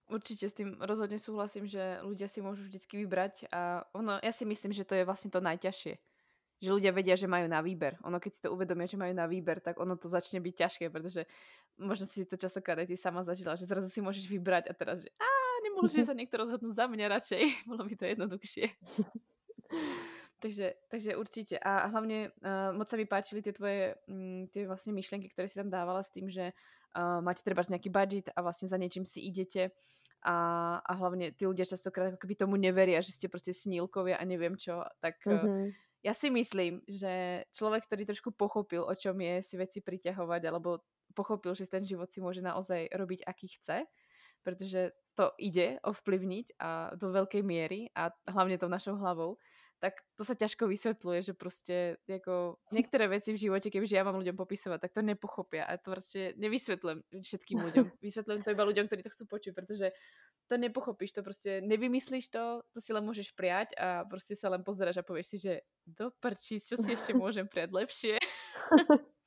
Určite 0.08 0.48
s 0.48 0.56
tým 0.56 0.72
rozhodne 0.80 1.20
súhlasím, 1.20 1.68
že 1.68 2.00
ľudia 2.00 2.32
si 2.32 2.40
môžu 2.40 2.64
vždycky 2.64 2.96
vybrať 2.96 3.44
a 3.52 3.84
ono, 3.92 4.16
ja 4.24 4.32
si 4.32 4.48
myslím, 4.48 4.72
že 4.72 4.88
to 4.88 4.96
je 4.96 5.04
vlastne 5.04 5.28
to 5.28 5.44
najťažšie. 5.44 6.00
Že 6.64 6.68
ľudia 6.72 6.96
vedia, 6.96 7.12
že 7.12 7.28
majú 7.28 7.44
na 7.44 7.60
výber. 7.60 8.00
Ono, 8.08 8.16
keď 8.16 8.32
si 8.32 8.40
to 8.40 8.48
uvedomia, 8.48 8.88
že 8.88 8.96
majú 8.96 9.12
na 9.12 9.28
výber, 9.28 9.60
tak 9.60 9.76
ono 9.76 10.00
to 10.00 10.08
začne 10.08 10.40
byť 10.40 10.54
ťažké, 10.64 10.84
pretože 10.88 11.28
možno 11.76 12.08
si 12.08 12.24
to 12.24 12.40
častokrát 12.40 12.80
aj 12.80 12.88
ty 12.88 12.96
sama 12.96 13.20
zažila, 13.20 13.52
že 13.52 13.68
zrazu 13.68 13.92
si 13.92 14.00
môžeš 14.00 14.24
vybrať 14.32 14.72
a 14.72 14.74
teraz, 14.74 15.04
že 15.04 15.12
a 15.20 15.28
nemohol 15.68 15.92
sa 15.92 16.16
niekto 16.16 16.40
rozhodnúť 16.40 16.72
za 16.72 16.88
mňa 16.88 17.06
radšej. 17.20 17.42
Bolo 17.68 17.84
by 17.84 17.94
to 18.00 18.04
jednoduchšie. 18.08 18.64
takže, 20.40 20.74
takže 20.88 21.16
určitě. 21.16 21.58
A 21.58 21.86
hlavně 21.86 22.30
uh, 22.44 22.76
moc 22.76 22.88
se 22.88 22.96
mi 22.96 23.06
páčily 23.06 23.42
ty 23.42 23.52
tvoje 23.52 23.94
um, 24.06 24.46
ty 24.52 24.66
vlastně 24.66 24.92
myšlenky, 24.92 25.28
které 25.28 25.48
si 25.48 25.54
tam 25.54 25.70
dávala 25.70 26.02
s 26.02 26.10
tím, 26.10 26.30
že 26.30 26.52
uh, 26.98 27.22
máte 27.22 27.42
třeba 27.42 27.62
nějaký 27.68 27.90
budget 27.90 28.30
a 28.36 28.42
vlastně 28.42 28.68
za 28.68 28.76
něčím 28.76 29.04
si 29.04 29.20
idete 29.20 29.70
a, 30.22 30.76
a 30.76 30.92
hlavně 30.94 31.32
ty 31.32 31.46
ľudia 31.46 31.64
častokrát 31.64 32.04
jako 32.04 32.16
keby 32.16 32.34
tomu 32.34 32.56
neveria, 32.56 33.00
že 33.00 33.12
jste 33.12 33.28
prostě 33.28 33.54
snílkově 33.54 34.18
a 34.18 34.24
nevím 34.24 34.56
čo, 34.56 34.82
tak 35.00 35.14
mm-hmm. 35.26 35.66
uh, 35.66 35.70
já 36.02 36.14
si 36.14 36.30
myslím, 36.30 36.80
že 36.88 37.44
člověk, 37.52 37.84
který 37.84 38.06
trošku 38.06 38.30
pochopil, 38.30 38.84
o 38.84 38.94
čom 38.94 39.20
je 39.20 39.42
si 39.42 39.56
věci 39.56 39.80
priťahovať, 39.80 40.44
alebo 40.44 40.78
pochopil, 41.14 41.54
že 41.54 41.66
ten 41.66 41.86
život 41.86 42.10
si 42.12 42.20
může 42.20 42.42
naozaj 42.42 42.88
robiť, 42.94 43.22
aký 43.26 43.48
chce, 43.48 43.82
protože 44.42 44.92
to 45.14 45.32
ide 45.38 45.82
ovplyvniť 45.82 46.46
a 46.58 46.94
do 46.94 47.10
veľkej 47.10 47.42
miery 47.42 47.90
a 47.94 48.10
hlavně 48.28 48.58
tou 48.58 48.68
našou 48.68 48.96
hlavou, 48.96 49.36
tak 49.78 49.94
to 50.18 50.26
sa 50.26 50.34
ťažko 50.34 50.66
vysvetľuje, 50.66 51.22
že 51.22 51.32
prostě 51.34 51.96
jako 52.08 52.56
některé 52.72 53.08
věci 53.08 53.32
v 53.32 53.36
životě, 53.36 53.70
kebyže 53.70 53.96
já 53.96 54.04
mám 54.04 54.18
ľuďom 54.18 54.36
popisovat, 54.36 54.80
tak 54.80 54.92
to 54.92 55.02
nepochopia 55.02 55.64
a 55.64 55.76
to 55.76 55.90
prostě 55.90 56.34
nevysvětlím 56.36 57.02
všetkým 57.22 57.58
ľuďom. 57.58 57.90
Vysvětlím 58.02 58.42
to 58.42 58.50
iba 58.50 58.64
ľuďom, 58.64 58.86
ktorí 58.86 59.02
to 59.02 59.10
chcú 59.10 59.24
počuť, 59.26 59.54
protože 59.54 59.90
to 60.46 60.56
nepochopíš, 60.56 61.12
to 61.12 61.22
prostě 61.22 61.60
nevymyslíš 61.60 62.28
to, 62.28 62.62
to 62.72 62.80
si 62.80 62.92
len 62.92 63.04
můžeš 63.04 63.30
prijať 63.30 63.68
a 63.78 64.04
prostě 64.04 64.36
se 64.36 64.48
len 64.48 64.64
pozráš 64.64 64.96
a 64.96 65.02
povieš 65.02 65.26
si, 65.26 65.38
že 65.38 65.60
do 65.86 66.10
prčí, 66.20 66.60
čo 66.60 66.76
si 66.76 66.90
ještě 66.90 67.14
můžem 67.22 67.48
prijať 67.48 67.70
lepšie. 67.72 68.18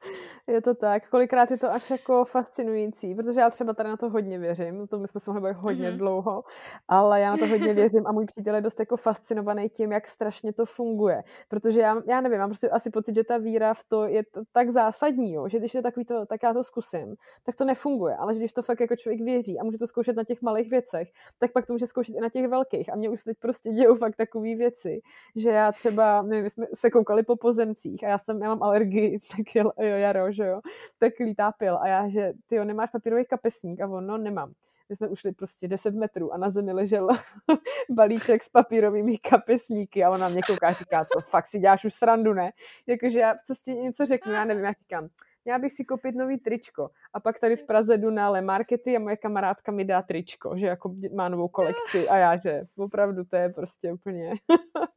Je 0.47 0.61
to 0.61 0.75
tak. 0.75 1.09
Kolikrát 1.09 1.51
je 1.51 1.57
to 1.57 1.71
až 1.71 1.89
jako 1.89 2.25
fascinující, 2.25 3.15
protože 3.15 3.39
já 3.39 3.49
třeba 3.49 3.73
tady 3.73 3.89
na 3.89 3.97
to 3.97 4.09
hodně 4.09 4.39
věřím, 4.39 4.87
to 4.87 4.99
my 4.99 5.07
jsme 5.07 5.19
se 5.19 5.31
mohli 5.31 5.41
bavit 5.41 5.57
hodně 5.57 5.91
mm-hmm. 5.91 5.97
dlouho, 5.97 6.43
ale 6.87 7.21
já 7.21 7.31
na 7.31 7.37
to 7.37 7.47
hodně 7.47 7.73
věřím 7.81 8.07
a 8.07 8.11
můj 8.11 8.25
přítel 8.25 8.55
je 8.55 8.61
dost 8.61 8.79
jako 8.79 8.97
fascinovaný 8.97 9.69
tím, 9.69 9.91
jak 9.91 10.07
strašně 10.07 10.53
to 10.53 10.65
funguje. 10.65 11.23
Protože 11.49 11.81
já, 11.81 11.95
já 12.07 12.21
nevím, 12.21 12.39
mám 12.39 12.49
prostě 12.49 12.69
asi 12.69 12.89
pocit, 12.89 13.15
že 13.15 13.23
ta 13.23 13.37
víra 13.37 13.73
v 13.73 13.83
to 13.87 14.05
je 14.05 14.23
t- 14.23 14.41
tak 14.51 14.69
zásadní, 14.69 15.33
jo, 15.33 15.47
že 15.47 15.59
když 15.59 15.73
je 15.73 15.81
takový 15.81 16.05
to, 16.05 16.25
tak 16.25 16.43
já 16.43 16.53
to 16.53 16.63
zkusím, 16.63 17.15
tak 17.43 17.55
to 17.55 17.65
nefunguje, 17.65 18.15
ale 18.15 18.33
že 18.33 18.39
když 18.39 18.53
to 18.53 18.61
fakt 18.61 18.79
jako 18.79 18.95
člověk 18.95 19.21
věří 19.21 19.59
a 19.59 19.63
může 19.63 19.77
to 19.77 19.87
zkoušet 19.87 20.15
na 20.15 20.23
těch 20.23 20.41
malých 20.41 20.69
věcech, 20.69 21.07
tak 21.39 21.51
pak 21.51 21.65
to 21.65 21.73
může 21.73 21.85
zkoušet 21.85 22.15
i 22.15 22.19
na 22.19 22.29
těch 22.29 22.47
velkých. 22.47 22.93
A 22.93 22.95
mě 22.95 23.09
už 23.09 23.23
teď 23.23 23.37
prostě 23.39 23.69
dějou 23.69 23.95
fakt 23.95 24.15
takové 24.15 24.55
věci, 24.55 25.01
že 25.35 25.49
já 25.49 25.71
třeba, 25.71 26.21
nevím, 26.21 26.49
jsme 26.49 26.65
se 26.73 26.89
koukali 26.89 27.23
po 27.23 27.35
pozemcích 27.35 28.03
a 28.03 28.07
já 28.07 28.17
jsem, 28.17 28.41
já 28.41 28.47
mám 28.47 28.63
alergii, 28.63 29.17
tak 29.37 29.55
je, 29.55 29.63
jo, 29.91 29.97
jaro, 29.97 30.31
že 30.31 30.45
jo, 30.45 30.61
tak 30.99 31.19
lítá 31.19 31.51
pil 31.51 31.77
a 31.77 31.87
já, 31.87 32.07
že 32.07 32.33
ty 32.47 32.55
jo, 32.55 32.63
nemáš 32.63 32.91
papírový 32.91 33.25
kapesník 33.25 33.81
a 33.81 33.87
on, 33.87 34.07
no 34.07 34.17
nemám. 34.17 34.53
My 34.89 34.95
jsme 34.95 35.07
ušli 35.07 35.31
prostě 35.31 35.67
10 35.67 35.95
metrů 35.95 36.33
a 36.33 36.37
na 36.37 36.49
zemi 36.49 36.71
ležel 36.73 37.07
balíček 37.89 38.43
s 38.43 38.49
papírovými 38.49 39.17
kapesníky 39.17 40.03
a 40.03 40.09
ona 40.09 40.29
mě 40.29 40.41
kouká 40.41 40.67
a 40.67 40.73
říká, 40.73 41.05
to 41.13 41.21
fakt 41.21 41.47
si 41.47 41.59
děláš 41.59 41.85
už 41.85 41.93
srandu, 41.93 42.33
ne? 42.33 42.51
Jakože 42.87 43.19
já 43.19 43.35
co 43.45 43.53
ti 43.63 43.73
něco 43.73 44.05
řeknu, 44.05 44.31
já 44.33 44.45
nevím, 44.45 44.63
já 44.63 44.71
říkám, 44.71 45.07
já 45.45 45.59
bych 45.59 45.71
si 45.71 45.85
koupit 45.85 46.15
nový 46.15 46.37
tričko. 46.37 46.89
A 47.13 47.19
pak 47.19 47.39
tady 47.39 47.55
v 47.55 47.65
Praze 47.65 47.97
jdu 47.97 48.09
na 48.09 48.29
Le 48.29 48.41
Markety 48.41 48.95
a 48.95 48.99
moje 48.99 49.17
kamarádka 49.17 49.71
mi 49.71 49.85
dá 49.85 50.01
tričko, 50.01 50.57
že 50.57 50.65
jako 50.65 50.95
má 51.15 51.29
novou 51.29 51.47
kolekci 51.47 52.09
a 52.09 52.17
já, 52.17 52.35
že 52.35 52.61
opravdu 52.77 53.23
to 53.25 53.35
je 53.35 53.49
prostě 53.49 53.93
úplně 53.93 54.33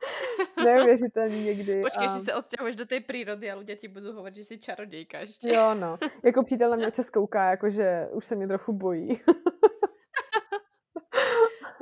neuvěřitelný 0.65 1.45
někdy. 1.45 1.83
Počkej, 1.83 2.07
a... 2.07 2.09
že 2.09 2.19
se 2.19 2.35
odstěhuješ 2.35 2.77
do 2.77 2.87
té 2.87 3.01
přírody 3.01 3.51
a 3.51 3.57
lidé 3.57 3.77
ti 3.77 3.89
budou 3.89 4.13
hovořit, 4.13 4.37
že 4.37 4.45
jsi 4.45 4.59
čarodějka 4.59 5.19
ještě. 5.19 5.49
Jo, 5.49 5.75
no. 5.75 5.99
Jako 6.25 6.43
přítel 6.43 6.71
na 6.71 6.77
mě 6.77 6.91
čas 6.91 7.11
kouká, 7.11 7.51
jakože 7.51 8.09
už 8.13 8.25
se 8.25 8.37
mě 8.37 8.49
trochu 8.49 8.73
bojí. 8.73 9.09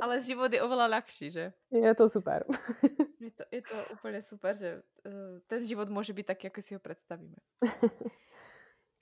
Ale 0.03 0.19
život 0.19 0.51
je 0.51 0.59
oveľa 0.59 0.99
ľahší, 0.99 1.31
že? 1.31 1.55
Je 1.71 1.87
to 1.95 2.11
super. 2.11 2.43
je, 3.23 3.31
to, 3.31 3.43
je 3.47 3.61
to 3.63 3.77
úplne 3.95 4.19
super, 4.19 4.51
že 4.51 4.83
uh, 5.07 5.39
ten 5.47 5.63
život 5.63 5.87
môže 5.87 6.11
byť 6.11 6.25
taký, 6.27 6.51
ako 6.51 6.59
si 6.59 6.75
ho 6.75 6.81
predstavíme. 6.83 7.39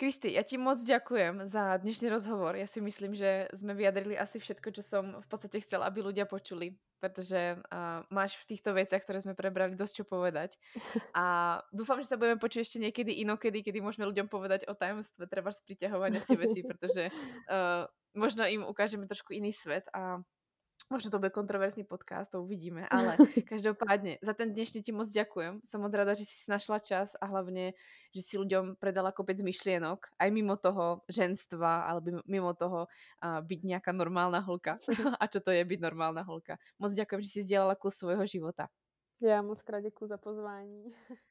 Kristi, 0.02 0.34
ja 0.34 0.42
ti 0.42 0.58
moc 0.58 0.82
ďakujem 0.82 1.46
za 1.46 1.78
dnešný 1.78 2.10
rozhovor. 2.10 2.58
Ja 2.58 2.66
si 2.66 2.82
myslím, 2.82 3.14
že 3.14 3.46
sme 3.54 3.78
vyjadrili 3.78 4.18
asi 4.18 4.42
všetko, 4.42 4.74
čo 4.74 4.82
som 4.82 5.22
v 5.22 5.28
podstate 5.30 5.62
chcela, 5.62 5.86
aby 5.86 6.02
ľudia 6.02 6.26
počuli, 6.26 6.74
pretože 6.98 7.38
uh, 7.54 8.02
máš 8.10 8.34
v 8.42 8.50
týchto 8.50 8.74
veciach, 8.74 8.98
ktoré 9.06 9.22
sme 9.22 9.38
prebrali, 9.38 9.78
dosť 9.78 10.02
čo 10.02 10.06
povedať. 10.10 10.58
A 11.14 11.62
dúfam, 11.70 12.02
že 12.02 12.10
sa 12.10 12.18
budeme 12.18 12.42
počuť 12.42 12.66
ešte 12.66 12.82
niekedy 12.82 13.22
inokedy, 13.22 13.62
kedy 13.62 13.78
môžeme 13.78 14.10
ľuďom 14.10 14.26
povedať 14.26 14.66
o 14.66 14.74
tajomstve 14.74 15.30
treba 15.30 15.54
z 15.54 15.62
priťahovania 15.70 16.18
si 16.26 16.34
veci, 16.34 16.66
pretože 16.66 17.14
uh, 17.54 17.86
možno 18.18 18.50
im 18.50 18.66
ukážeme 18.66 19.06
trošku 19.06 19.38
iný 19.38 19.54
svet 19.54 19.86
a 19.94 20.18
Možno 20.92 21.08
to 21.08 21.24
bude 21.24 21.32
kontroverzný 21.32 21.88
podcast, 21.88 22.36
to 22.36 22.44
uvidíme, 22.44 22.84
ale 22.92 23.16
každopádne 23.48 24.20
za 24.20 24.36
ten 24.36 24.52
dnešný 24.52 24.84
ti 24.84 24.92
moc 24.92 25.08
ďakujem. 25.08 25.64
Som 25.64 25.88
moc 25.88 25.96
rada, 25.96 26.12
že 26.12 26.28
si 26.28 26.52
našla 26.52 26.84
čas 26.84 27.16
a 27.16 27.32
hlavne, 27.32 27.72
že 28.12 28.20
si 28.20 28.36
ľuďom 28.36 28.76
predala 28.76 29.16
kopec 29.16 29.40
myšlienok, 29.40 30.12
aj 30.20 30.30
mimo 30.36 30.60
toho 30.60 31.00
ženstva, 31.08 31.88
alebo 31.88 32.20
mimo 32.28 32.52
toho 32.52 32.92
uh, 32.92 33.40
byť 33.40 33.60
nejaká 33.64 33.96
normálna 33.96 34.44
holka. 34.44 34.76
a 35.22 35.24
čo 35.32 35.40
to 35.40 35.56
je 35.56 35.64
byť 35.64 35.80
normálna 35.80 36.28
holka. 36.28 36.60
Moc 36.76 36.92
ďakujem, 36.92 37.24
že 37.24 37.30
si 37.32 37.40
sdielala 37.48 37.80
kus 37.80 37.96
svojho 37.96 38.28
života. 38.28 38.68
Já 39.24 39.42
moc 39.42 39.62
krát 39.62 39.80
děkuji 39.80 40.06
za 40.06 40.18
pozvání. 40.18 40.96